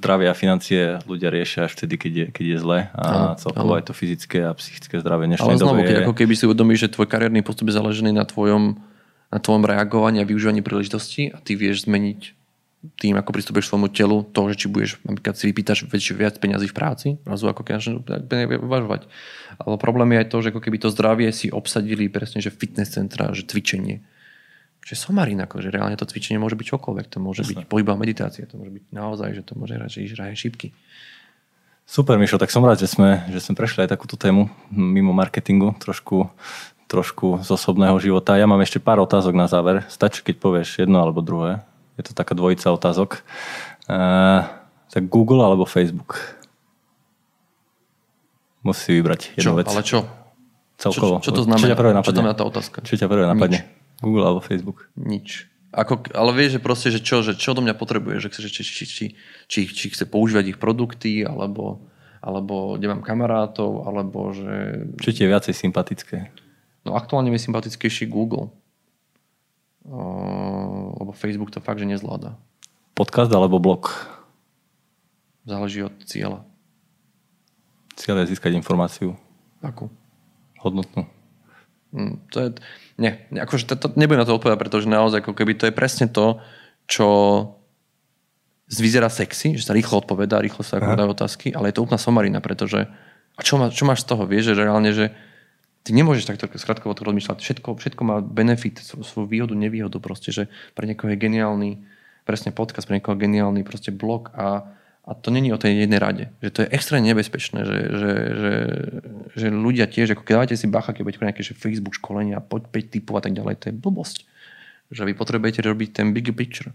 Zdravie 0.00 0.26
a 0.32 0.34
financie 0.34 1.04
ľudia 1.04 1.28
riešia 1.28 1.68
až 1.68 1.76
vtedy, 1.76 2.00
keď 2.00 2.12
je, 2.12 2.26
keď 2.32 2.44
je 2.48 2.58
zle 2.64 2.78
a 2.96 3.36
celkovo 3.36 3.76
aj 3.76 3.92
to 3.92 3.94
fyzické 3.94 4.40
a 4.40 4.56
psychické 4.56 4.96
zdravie 5.04 5.28
Ale 5.36 5.60
znovu, 5.60 5.84
keď 5.84 6.00
je... 6.00 6.04
ako 6.08 6.14
keby 6.16 6.32
si 6.32 6.48
uvedomíš, 6.48 6.88
že 6.88 6.96
tvoj 6.96 7.12
kariérny 7.12 7.44
postup 7.44 7.68
je 7.68 7.76
založený 7.76 8.16
na 8.16 8.24
tvojom, 8.24 8.80
na 9.28 9.38
tvojom 9.38 9.68
reagovaní 9.68 10.24
a 10.24 10.26
využívaní 10.26 10.64
príležitosti 10.64 11.28
a 11.28 11.36
ty 11.44 11.60
vieš 11.60 11.84
zmeniť 11.84 12.41
tým, 12.98 13.14
ako 13.14 13.30
pristupuješ 13.30 13.70
svojmu 13.70 13.88
telu, 13.94 14.26
to, 14.26 14.50
že 14.50 14.54
či 14.58 14.66
budeš, 14.66 14.98
napríklad 15.06 15.38
si 15.38 15.46
vypýtaš 15.46 15.86
väčšie 15.86 16.18
viac 16.18 16.34
peniazy 16.42 16.66
v 16.66 16.74
práci, 16.74 17.08
razu 17.22 17.46
ako 17.46 17.62
keď 17.62 18.02
uvažovať. 18.58 19.06
Ale 19.62 19.78
problém 19.78 20.10
je 20.14 20.18
aj 20.18 20.28
to, 20.34 20.36
že 20.42 20.50
ako 20.50 20.60
keby 20.66 20.76
to 20.82 20.90
zdravie 20.90 21.30
si 21.30 21.46
obsadili 21.46 22.10
presne, 22.10 22.42
že 22.42 22.50
fitness 22.50 22.98
centra, 22.98 23.30
že 23.30 23.46
cvičenie. 23.46 24.02
Že 24.82 24.98
somarín, 24.98 25.38
ako, 25.38 25.62
že 25.62 25.70
reálne 25.70 25.94
to 25.94 26.02
cvičenie 26.02 26.42
môže 26.42 26.58
byť 26.58 26.66
čokoľvek. 26.74 27.06
To 27.14 27.18
môže 27.22 27.46
byť 27.46 27.70
pohybová 27.70 27.94
meditácia, 27.94 28.50
to 28.50 28.58
môže 28.58 28.74
byť 28.74 28.84
naozaj, 28.90 29.30
že 29.30 29.42
to 29.46 29.54
môže 29.54 29.78
hrať, 29.78 29.90
že 30.02 30.18
hraje 30.18 30.34
šipky. 30.34 30.74
Super, 31.86 32.18
Mišo, 32.18 32.38
tak 32.38 32.50
som 32.50 32.66
rád, 32.66 32.82
že 32.82 32.90
sme, 32.90 33.22
že 33.30 33.38
sme 33.38 33.54
prešli 33.54 33.86
aj 33.86 33.94
takúto 33.94 34.18
tému 34.18 34.50
mimo 34.74 35.14
marketingu, 35.14 35.74
trošku, 35.78 36.30
trošku 36.90 37.46
z 37.46 37.48
osobného 37.54 37.94
života. 38.02 38.34
Ja 38.34 38.50
mám 38.50 38.62
ešte 38.62 38.82
pár 38.82 38.98
otázok 39.02 39.38
na 39.38 39.46
záver. 39.46 39.86
Stačí, 39.86 40.26
keď 40.26 40.34
povieš 40.42 40.82
jedno 40.82 40.98
alebo 40.98 41.22
druhé. 41.22 41.62
Je 42.00 42.02
to 42.08 42.12
taká 42.16 42.32
dvojica 42.32 42.72
otázok. 42.72 43.20
Uh, 43.86 44.48
tak 44.88 45.08
Google 45.08 45.44
alebo 45.44 45.68
Facebook? 45.68 46.16
Musí 48.62 48.80
si 48.80 48.90
vybrať 49.02 49.34
jednu 49.36 49.52
Čo? 49.52 49.58
vec. 49.58 49.66
Ale 49.68 49.82
čo? 49.82 49.98
Celkovo. 50.78 51.18
Čo, 51.18 51.30
čo 51.30 51.32
to 51.34 51.42
znamená? 51.46 51.62
Čo 51.62 51.70
ťa 51.70 51.78
prvé 51.78 51.92
čo 51.92 51.98
napadne? 51.98 52.18
znamená 52.18 52.34
tá 52.34 52.44
otázka? 52.46 52.78
Čo 52.82 52.94
ťa 52.98 53.08
prvé 53.10 53.24
napadne? 53.26 53.60
Google 54.02 54.24
alebo 54.26 54.40
Facebook? 54.42 54.90
Nič. 54.98 55.46
Ako, 55.72 56.04
ale 56.12 56.30
vieš, 56.36 56.58
že 56.58 56.60
proste, 56.60 56.88
že 56.92 57.00
čo, 57.00 57.24
že 57.24 57.32
čo 57.32 57.56
do 57.56 57.64
mňa 57.64 57.72
potrebuje, 57.80 58.20
že 58.20 58.28
chce, 58.28 58.40
či, 58.52 58.62
či, 58.62 58.84
či, 58.84 59.06
či, 59.48 59.60
či 59.72 59.86
chce 59.88 60.04
používať 60.04 60.52
ich 60.52 60.58
produkty, 60.60 61.24
alebo, 61.24 61.88
alebo 62.20 62.76
kde 62.76 62.92
mám 62.92 63.00
kamarátov, 63.00 63.88
alebo 63.88 64.36
že... 64.36 64.84
Čo 65.00 65.16
ti 65.16 65.24
je 65.24 65.32
viacej 65.32 65.54
sympatické? 65.56 66.28
No 66.84 66.92
aktuálne 66.92 67.32
mi 67.32 67.40
je 67.40 67.46
sympatickejší 67.48 68.04
Google. 68.04 68.52
Lebo 69.82 71.10
Facebook 71.14 71.50
to 71.50 71.58
fakt, 71.58 71.82
že 71.82 71.86
nezvláda. 71.90 72.38
Podcast 72.94 73.32
alebo 73.34 73.58
blog? 73.58 73.90
Záleží 75.42 75.82
od 75.82 75.94
cieľa. 76.06 76.46
Cieľ 77.98 78.24
je 78.24 78.36
získať 78.36 78.54
informáciu 78.56 79.18
Akú? 79.60 79.90
hodnotnú. 80.62 81.10
Mm, 81.92 82.24
to 82.32 82.36
je, 82.40 82.48
nie, 82.96 83.12
akože 83.36 83.68
to, 83.68 83.74
to, 83.76 83.86
nebudem 83.98 84.24
na 84.24 84.28
to 84.28 84.32
odpovedať, 84.32 84.58
pretože 84.58 84.86
naozaj 84.88 85.20
ako 85.20 85.36
keby 85.36 85.52
to 85.58 85.68
je 85.68 85.74
presne 85.76 86.08
to, 86.08 86.40
čo 86.88 87.08
vyzerá 88.72 89.12
sexy, 89.12 89.60
že 89.60 89.68
sa 89.68 89.76
rýchlo 89.76 90.00
odpovedá, 90.00 90.40
rýchlo 90.40 90.64
sa 90.64 90.80
ako 90.80 91.12
otázky, 91.12 91.52
ale 91.52 91.68
je 91.68 91.76
to 91.76 91.84
úplná 91.84 92.00
somarina, 92.00 92.40
pretože 92.40 92.88
a 93.36 93.40
čo, 93.44 93.60
má, 93.60 93.68
čo 93.68 93.84
máš 93.84 94.04
z 94.04 94.12
toho? 94.12 94.24
Vieš, 94.24 94.56
že 94.56 94.64
reálne, 94.64 94.90
že 94.92 95.12
ty 95.82 95.90
nemôžeš 95.90 96.30
takto 96.30 96.46
skratkovo 96.58 96.94
to 96.94 97.02
rozmýšľať. 97.02 97.38
Všetko, 97.42 97.68
všetko 97.78 98.02
má 98.06 98.16
benefit, 98.22 98.78
svoju, 98.82 99.26
výhodu, 99.26 99.54
nevýhodu 99.54 99.98
proste, 99.98 100.30
že 100.30 100.46
pre 100.78 100.86
niekoho 100.86 101.10
je 101.10 101.18
geniálny 101.18 101.70
presne 102.22 102.54
podcast, 102.54 102.86
pre 102.86 102.98
niekoho 102.98 103.18
geniálny 103.18 103.66
proste 103.66 103.90
blog 103.90 104.30
a, 104.38 104.62
a 105.02 105.10
to 105.18 105.34
není 105.34 105.50
o 105.50 105.58
tej 105.58 105.86
jednej 105.86 105.98
rade. 105.98 106.24
Že 106.38 106.50
to 106.54 106.58
je 106.62 106.68
extrémne 106.70 107.10
nebezpečné, 107.10 107.66
že, 107.66 107.78
že, 107.90 108.12
že, 108.14 108.52
že 109.34 109.46
ľudia 109.50 109.90
tiež, 109.90 110.14
ako 110.14 110.22
keď 110.22 110.32
dávate 110.38 110.54
si 110.54 110.70
bacha, 110.70 110.94
keď 110.94 111.02
budete 111.02 111.22
nejaké 111.26 111.42
že 111.42 111.58
Facebook 111.58 111.98
školenia, 111.98 112.38
poď 112.38 112.70
5 112.70 112.94
typov 112.94 113.18
a 113.18 113.22
tak 113.26 113.34
ďalej, 113.34 113.54
to 113.58 113.64
je 113.70 113.74
blbosť. 113.74 114.16
Že 114.94 115.10
vy 115.10 115.14
potrebujete 115.18 115.66
robiť 115.66 115.90
ten 115.98 116.14
big 116.14 116.30
picture. 116.30 116.70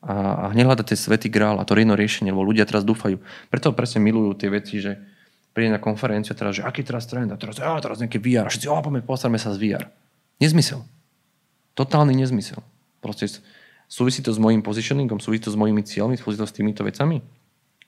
A, 0.00 0.48
a 0.48 0.54
nehľadať 0.56 0.94
ten 0.94 0.98
svetý 0.98 1.28
grál 1.28 1.60
a 1.60 1.66
to 1.66 1.76
jedno 1.76 1.98
riešenie, 1.98 2.32
lebo 2.32 2.46
ľudia 2.46 2.64
teraz 2.64 2.86
dúfajú. 2.86 3.20
Preto 3.52 3.74
presne 3.76 4.00
milujú 4.00 4.40
tie 4.40 4.48
veci, 4.48 4.78
že 4.78 4.96
príde 5.58 5.74
na 5.74 5.82
konferenciu 5.82 6.38
teraz, 6.38 6.54
že 6.54 6.62
aký 6.62 6.86
teraz 6.86 7.10
trend 7.10 7.34
a 7.34 7.36
teraz, 7.36 7.58
a 7.58 7.82
teraz 7.82 7.98
nejaký 7.98 8.22
VR 8.22 8.46
a 8.46 8.50
všetci, 8.54 8.70
a 8.70 8.78
postarme 9.02 9.42
sa 9.42 9.50
z 9.50 9.58
VR. 9.58 9.90
Nezmysel. 10.38 10.86
Totálny 11.74 12.14
nezmysel. 12.14 12.62
Proste 13.02 13.42
súvisí 13.90 14.22
to 14.22 14.30
s 14.30 14.38
mojím 14.38 14.62
positioningom, 14.62 15.18
súvisí 15.18 15.50
to 15.50 15.50
s 15.50 15.58
mojimi 15.58 15.82
cieľmi, 15.82 16.14
súvisí 16.14 16.38
to 16.38 16.46
s 16.46 16.54
týmito 16.54 16.86
vecami. 16.86 17.26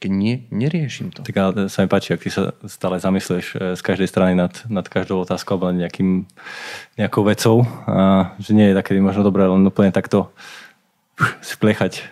Keď 0.02 0.10
nie, 0.10 0.50
neriešim 0.50 1.14
to. 1.14 1.22
Tak 1.22 1.70
sa 1.70 1.78
mi 1.84 1.88
páči, 1.92 2.16
ak 2.16 2.26
ty 2.26 2.32
sa 2.32 2.56
stále 2.66 2.98
zamyslíš 2.98 3.46
e, 3.52 3.56
z 3.76 3.82
každej 3.84 4.08
strany 4.08 4.32
nad, 4.32 4.50
nad 4.66 4.88
každou 4.88 5.22
otázkou 5.22 5.60
alebo 5.60 5.76
nejakým, 5.76 6.24
nejakou 6.98 7.22
vecou. 7.22 7.68
A 7.86 8.32
že 8.40 8.56
nie 8.56 8.72
je 8.72 8.78
také 8.80 8.98
možno 8.98 9.22
dobré 9.22 9.46
len 9.46 9.62
úplne 9.62 9.92
takto 9.92 10.32
splechať 11.44 12.02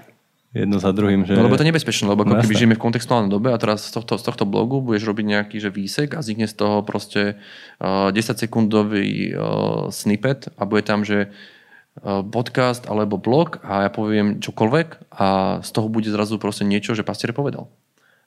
jedno 0.57 0.81
za 0.81 0.91
druhým. 0.97 1.29
Že... 1.29 1.37
No 1.37 1.45
lebo 1.45 1.57
to 1.57 1.65
je 1.65 1.71
nebezpečné, 1.73 2.09
lebo 2.09 2.25
ako 2.25 2.41
keby 2.41 2.55
žijeme 2.57 2.77
v 2.77 2.85
kontextuálnej 2.85 3.29
dobe 3.29 3.53
a 3.53 3.61
teraz 3.61 3.89
z 3.89 3.93
tohto, 3.93 4.17
z 4.17 4.25
tohto 4.25 4.45
blogu 4.49 4.81
budeš 4.81 5.05
robiť 5.09 5.25
nejaký 5.29 5.57
že 5.61 5.69
výsek 5.69 6.17
a 6.17 6.25
vznikne 6.25 6.49
z 6.49 6.55
toho 6.57 6.81
proste 6.85 7.37
uh, 7.81 8.09
10 8.11 8.17
sekundový 8.17 9.33
uh, 9.33 9.93
snippet 9.93 10.49
a 10.57 10.63
bude 10.65 10.85
tam, 10.89 11.05
že 11.05 11.29
uh, 11.29 12.25
podcast 12.25 12.89
alebo 12.89 13.21
blog 13.21 13.61
a 13.61 13.89
ja 13.89 13.91
poviem 13.93 14.41
čokoľvek 14.41 15.13
a 15.13 15.61
z 15.61 15.71
toho 15.73 15.87
bude 15.93 16.09
zrazu 16.09 16.41
proste 16.41 16.65
niečo, 16.65 16.97
že 16.97 17.05
pastier 17.05 17.37
povedal. 17.37 17.69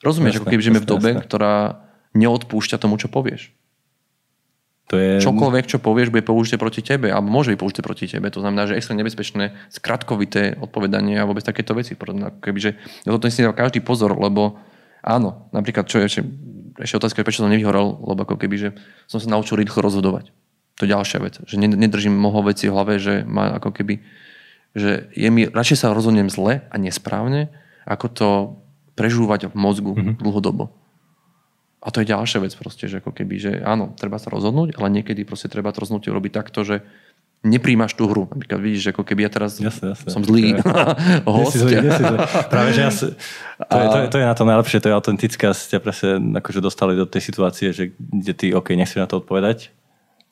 Rozumieš, 0.01 0.37
Jasné, 0.37 0.41
ako 0.45 0.51
keby 0.53 0.61
žijeme 0.61 0.81
v 0.81 0.89
dobe, 0.89 1.09
jasné. 1.13 1.25
ktorá 1.25 1.55
neodpúšťa 2.17 2.77
tomu, 2.81 2.97
čo 2.97 3.09
povieš. 3.09 3.53
To 4.91 4.99
je... 4.99 5.23
Čokoľvek, 5.23 5.71
čo 5.71 5.79
povieš, 5.79 6.11
bude 6.11 6.27
použité 6.27 6.59
proti 6.59 6.83
tebe, 6.83 7.07
alebo 7.07 7.31
môže 7.31 7.55
byť 7.55 7.59
použité 7.63 7.79
proti 7.79 8.11
tebe. 8.11 8.27
To 8.27 8.43
znamená, 8.43 8.67
že 8.67 8.75
extrémne 8.75 9.07
nebezpečné, 9.07 9.55
skratkovité 9.71 10.59
odpovedanie 10.59 11.15
a 11.15 11.23
vôbec 11.23 11.47
takéto 11.47 11.71
veci. 11.71 11.95
Kebyže, 11.95 12.71
ja 13.07 13.09
to 13.15 13.31
si 13.31 13.39
dal 13.39 13.55
každý 13.55 13.79
pozor, 13.79 14.11
lebo 14.19 14.59
áno, 14.99 15.47
napríklad, 15.55 15.87
čo 15.87 16.03
je 16.03 16.11
ešte, 16.11 16.21
ešte 16.83 16.99
otázka, 16.99 17.23
prečo 17.23 17.39
som 17.39 17.47
nevyhorel, 17.47 18.03
lebo 18.03 18.27
ako 18.27 18.35
keby, 18.35 18.55
že 18.59 18.69
som 19.07 19.23
sa 19.23 19.31
naučil 19.31 19.55
rýchlo 19.63 19.79
rozhodovať. 19.79 20.35
To 20.83 20.83
je 20.83 20.91
ďalšia 20.91 21.23
vec. 21.23 21.39
Že 21.47 21.55
ne- 21.63 21.79
nedržím 21.79 22.11
mnoho 22.11 22.43
vecí 22.43 22.67
v 22.67 22.75
hlave, 22.75 22.99
že 22.99 23.23
má 23.23 23.55
ako 23.63 23.71
keby, 23.71 24.03
že 24.75 25.07
je 25.15 25.29
mi, 25.31 25.47
radšej 25.47 25.87
sa 25.87 25.95
rozhodnem 25.95 26.27
zle 26.27 26.67
a 26.67 26.75
nesprávne, 26.75 27.47
ako 27.87 28.05
to 28.11 28.29
prežúvať 28.99 29.47
v 29.47 29.55
mozgu 29.55 29.95
mm-hmm. 29.95 30.19
dlhodobo. 30.19 30.80
A 31.81 31.89
to 31.89 31.99
je 31.99 32.07
ďalšia 32.07 32.39
vec 32.39 32.53
proste, 32.53 32.85
že 32.85 33.01
ako 33.01 33.09
keby, 33.09 33.35
že 33.35 33.51
áno, 33.59 33.97
treba 33.97 34.21
sa 34.21 34.29
rozhodnúť, 34.29 34.77
ale 34.77 34.93
niekedy 34.93 35.25
proste 35.25 35.49
treba 35.49 35.73
to 35.73 35.81
rozhodnutie 35.81 36.13
robiť 36.13 36.31
takto, 36.31 36.61
že 36.61 36.85
nepríjmaš 37.41 37.97
tú 37.97 38.05
hru. 38.05 38.29
Napríklad 38.29 38.61
vidíš, 38.61 38.81
že 38.85 38.91
ako 38.93 39.01
keby 39.01 39.25
ja 39.25 39.31
teraz 39.33 39.57
Jasne, 39.57 39.97
jasne. 39.97 40.13
som 40.13 40.21
zlý 40.21 40.61
host. 41.25 41.57
Práve, 42.53 42.69
že 42.69 42.81
ja 42.85 42.91
si, 42.93 43.09
to, 43.57 43.77
je, 43.81 43.87
to, 43.89 43.97
je, 43.97 44.05
to 44.13 44.17
je 44.21 44.25
na 44.29 44.35
to 44.37 44.45
najlepšie, 44.45 44.77
to 44.77 44.87
je 44.87 44.95
autentické 44.95 45.49
a 45.49 45.57
ste 45.57 45.81
presne 45.81 46.21
akože 46.37 46.61
dostali 46.61 46.93
do 46.93 47.09
tej 47.09 47.21
situácie, 47.25 47.73
že 47.73 47.97
kde 47.97 48.33
ty, 48.37 48.45
OK, 48.53 48.77
nechceš 48.77 49.01
na 49.01 49.09
to 49.09 49.17
odpovedať, 49.17 49.73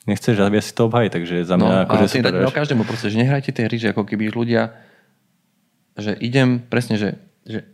nechceš, 0.06 0.38
aby 0.38 0.62
si 0.62 0.70
to 0.70 0.86
obhají, 0.86 1.10
takže 1.10 1.42
za 1.42 1.58
No, 1.58 1.66
mňa 1.66 1.74
a 1.74 1.84
akože 1.90 2.06
super, 2.06 2.30
vieš. 2.30 2.54
každému 2.54 2.82
proste, 2.86 3.10
že 3.10 3.18
nehrajte 3.18 3.50
tie 3.50 3.66
hry, 3.66 3.76
že 3.76 3.90
ako 3.90 4.06
keby 4.06 4.30
ľudia, 4.30 4.70
že 5.98 6.14
idem, 6.22 6.62
presne, 6.62 6.94
že, 6.94 7.18
že, 7.42 7.66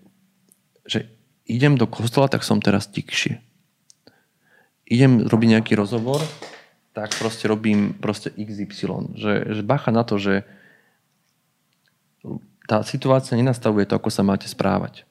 že 0.89 1.13
idem 1.45 1.77
do 1.77 1.85
kostola, 1.85 2.25
tak 2.27 2.41
som 2.41 2.57
teraz 2.57 2.89
tikšie. 2.89 3.45
Idem 4.87 5.27
robiť 5.27 5.49
nejaký 5.59 5.73
rozhovor, 5.75 6.23
tak 6.95 7.13
proste 7.19 7.51
robím 7.51 7.93
proste 7.93 8.33
XY. 8.33 9.19
Že, 9.19 9.33
že 9.59 9.63
bacha 9.67 9.91
na 9.93 10.07
to, 10.07 10.17
že 10.17 10.47
tá 12.67 12.83
situácia 12.83 13.39
nenastavuje 13.39 13.87
to, 13.87 13.99
ako 13.99 14.11
sa 14.11 14.27
máte 14.27 14.49
správať. 14.51 15.07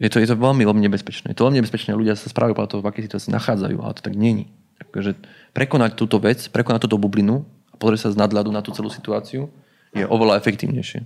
Je 0.00 0.08
to, 0.08 0.16
je 0.16 0.28
to 0.32 0.36
veľmi, 0.36 0.64
veľmi 0.64 0.80
nebezpečné. 0.88 1.32
Je 1.32 1.36
to 1.36 1.44
veľmi 1.44 1.60
nebezpečné. 1.60 1.92
Ľudia 1.92 2.16
sa 2.16 2.32
správajú 2.32 2.56
podľa 2.56 2.70
toho, 2.72 2.80
v 2.80 2.88
akej 2.88 3.04
situácii 3.04 3.36
nachádzajú, 3.36 3.76
ale 3.84 3.92
to 3.92 4.04
tak 4.06 4.16
není. 4.16 4.48
Takže 4.80 5.12
prekonať 5.52 6.00
túto 6.00 6.16
vec, 6.16 6.40
prekonať 6.48 6.88
túto 6.88 6.96
bublinu 6.96 7.44
a 7.68 7.76
pozrieť 7.76 8.08
sa 8.08 8.12
z 8.16 8.20
nadľadu 8.20 8.48
na 8.48 8.64
tú 8.64 8.72
celú 8.72 8.88
situáciu 8.88 9.52
je 9.92 10.08
oveľa 10.08 10.40
efektívnejšie. 10.40 11.04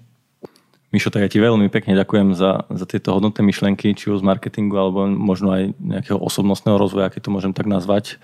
Mišo, 0.95 1.11
tak 1.11 1.27
ja 1.27 1.31
ti 1.33 1.43
veľmi 1.43 1.67
pekne 1.75 1.99
ďakujem 1.99 2.39
za, 2.39 2.71
za 2.71 2.87
tieto 2.87 3.19
hodnotné 3.19 3.43
myšlenky, 3.43 3.99
či 3.99 4.15
už 4.15 4.23
z 4.23 4.29
marketingu, 4.31 4.79
alebo 4.79 5.11
možno 5.11 5.51
aj 5.51 5.75
nejakého 5.83 6.23
osobnostného 6.23 6.79
rozvoja, 6.79 7.11
keď 7.11 7.27
to 7.27 7.35
môžem 7.35 7.51
tak 7.51 7.67
nazvať. 7.67 8.23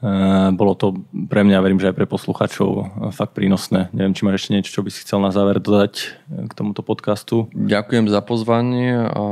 E, 0.00 0.08
bolo 0.56 0.72
to 0.72 0.96
pre 1.28 1.44
mňa, 1.44 1.60
verím, 1.60 1.76
že 1.76 1.92
aj 1.92 1.96
pre 2.00 2.08
posluchačov 2.08 2.70
e, 2.72 2.82
fakt 3.12 3.36
prínosné. 3.36 3.92
Neviem, 3.92 4.16
či 4.16 4.24
máš 4.24 4.40
ešte 4.40 4.52
niečo, 4.56 4.72
čo 4.72 4.80
by 4.80 4.88
si 4.88 5.04
chcel 5.04 5.20
na 5.20 5.28
záver 5.28 5.60
dodať 5.60 5.94
e, 6.00 6.04
k 6.48 6.52
tomuto 6.56 6.80
podcastu. 6.80 7.52
Ďakujem 7.52 8.08
za 8.08 8.24
pozvanie 8.24 8.96
a 8.96 9.22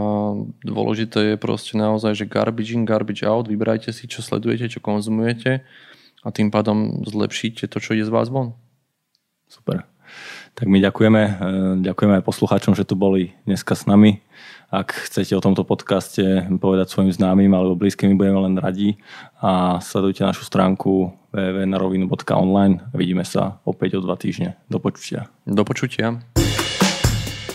dôležité 0.60 1.32
je 1.32 1.36
proste 1.40 1.80
naozaj, 1.80 2.20
že 2.20 2.28
garbage 2.28 2.76
in, 2.76 2.84
garbage 2.84 3.24
out. 3.24 3.48
Vybrajte 3.48 3.96
si, 3.96 4.04
čo 4.04 4.20
sledujete, 4.20 4.68
čo 4.68 4.84
konzumujete 4.84 5.64
a 6.20 6.28
tým 6.28 6.52
pádom 6.52 7.00
zlepšíte 7.08 7.64
to, 7.64 7.80
čo 7.80 7.96
ide 7.96 8.04
z 8.04 8.12
vás 8.12 8.28
von. 8.28 8.52
Super. 9.48 9.88
Tak 10.54 10.70
my 10.70 10.78
ďakujeme, 10.78 11.22
e, 11.22 11.32
ďakujeme 11.82 12.14
aj 12.22 12.26
poslucháčom, 12.30 12.78
že 12.78 12.86
tu 12.86 12.94
boli 12.94 13.34
dneska 13.42 13.74
s 13.74 13.90
nami. 13.90 14.22
Ak 14.70 14.94
chcete 14.94 15.34
o 15.34 15.42
tomto 15.42 15.66
podcaste 15.66 16.46
povedať 16.62 16.90
svojim 16.90 17.10
známym 17.10 17.50
alebo 17.50 17.74
blízkym, 17.74 18.14
budeme 18.14 18.38
len 18.50 18.54
radi 18.58 18.94
a 19.42 19.82
sledujte 19.82 20.22
našu 20.22 20.46
stránku 20.46 21.10
www.narovinu.online. 21.34 22.90
Vidíme 22.94 23.26
sa 23.26 23.58
opäť 23.66 23.98
o 23.98 24.00
dva 24.02 24.14
týždne. 24.14 24.54
Do 24.70 24.78
počutia. 24.78 25.26
Do 25.42 25.66
počutia. 25.66 26.22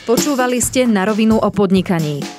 Počúvali 0.03 0.59
ste 0.59 0.83
na 0.83 1.07
rovinu 1.07 1.39
o 1.39 1.49
podnikaní. 1.51 2.38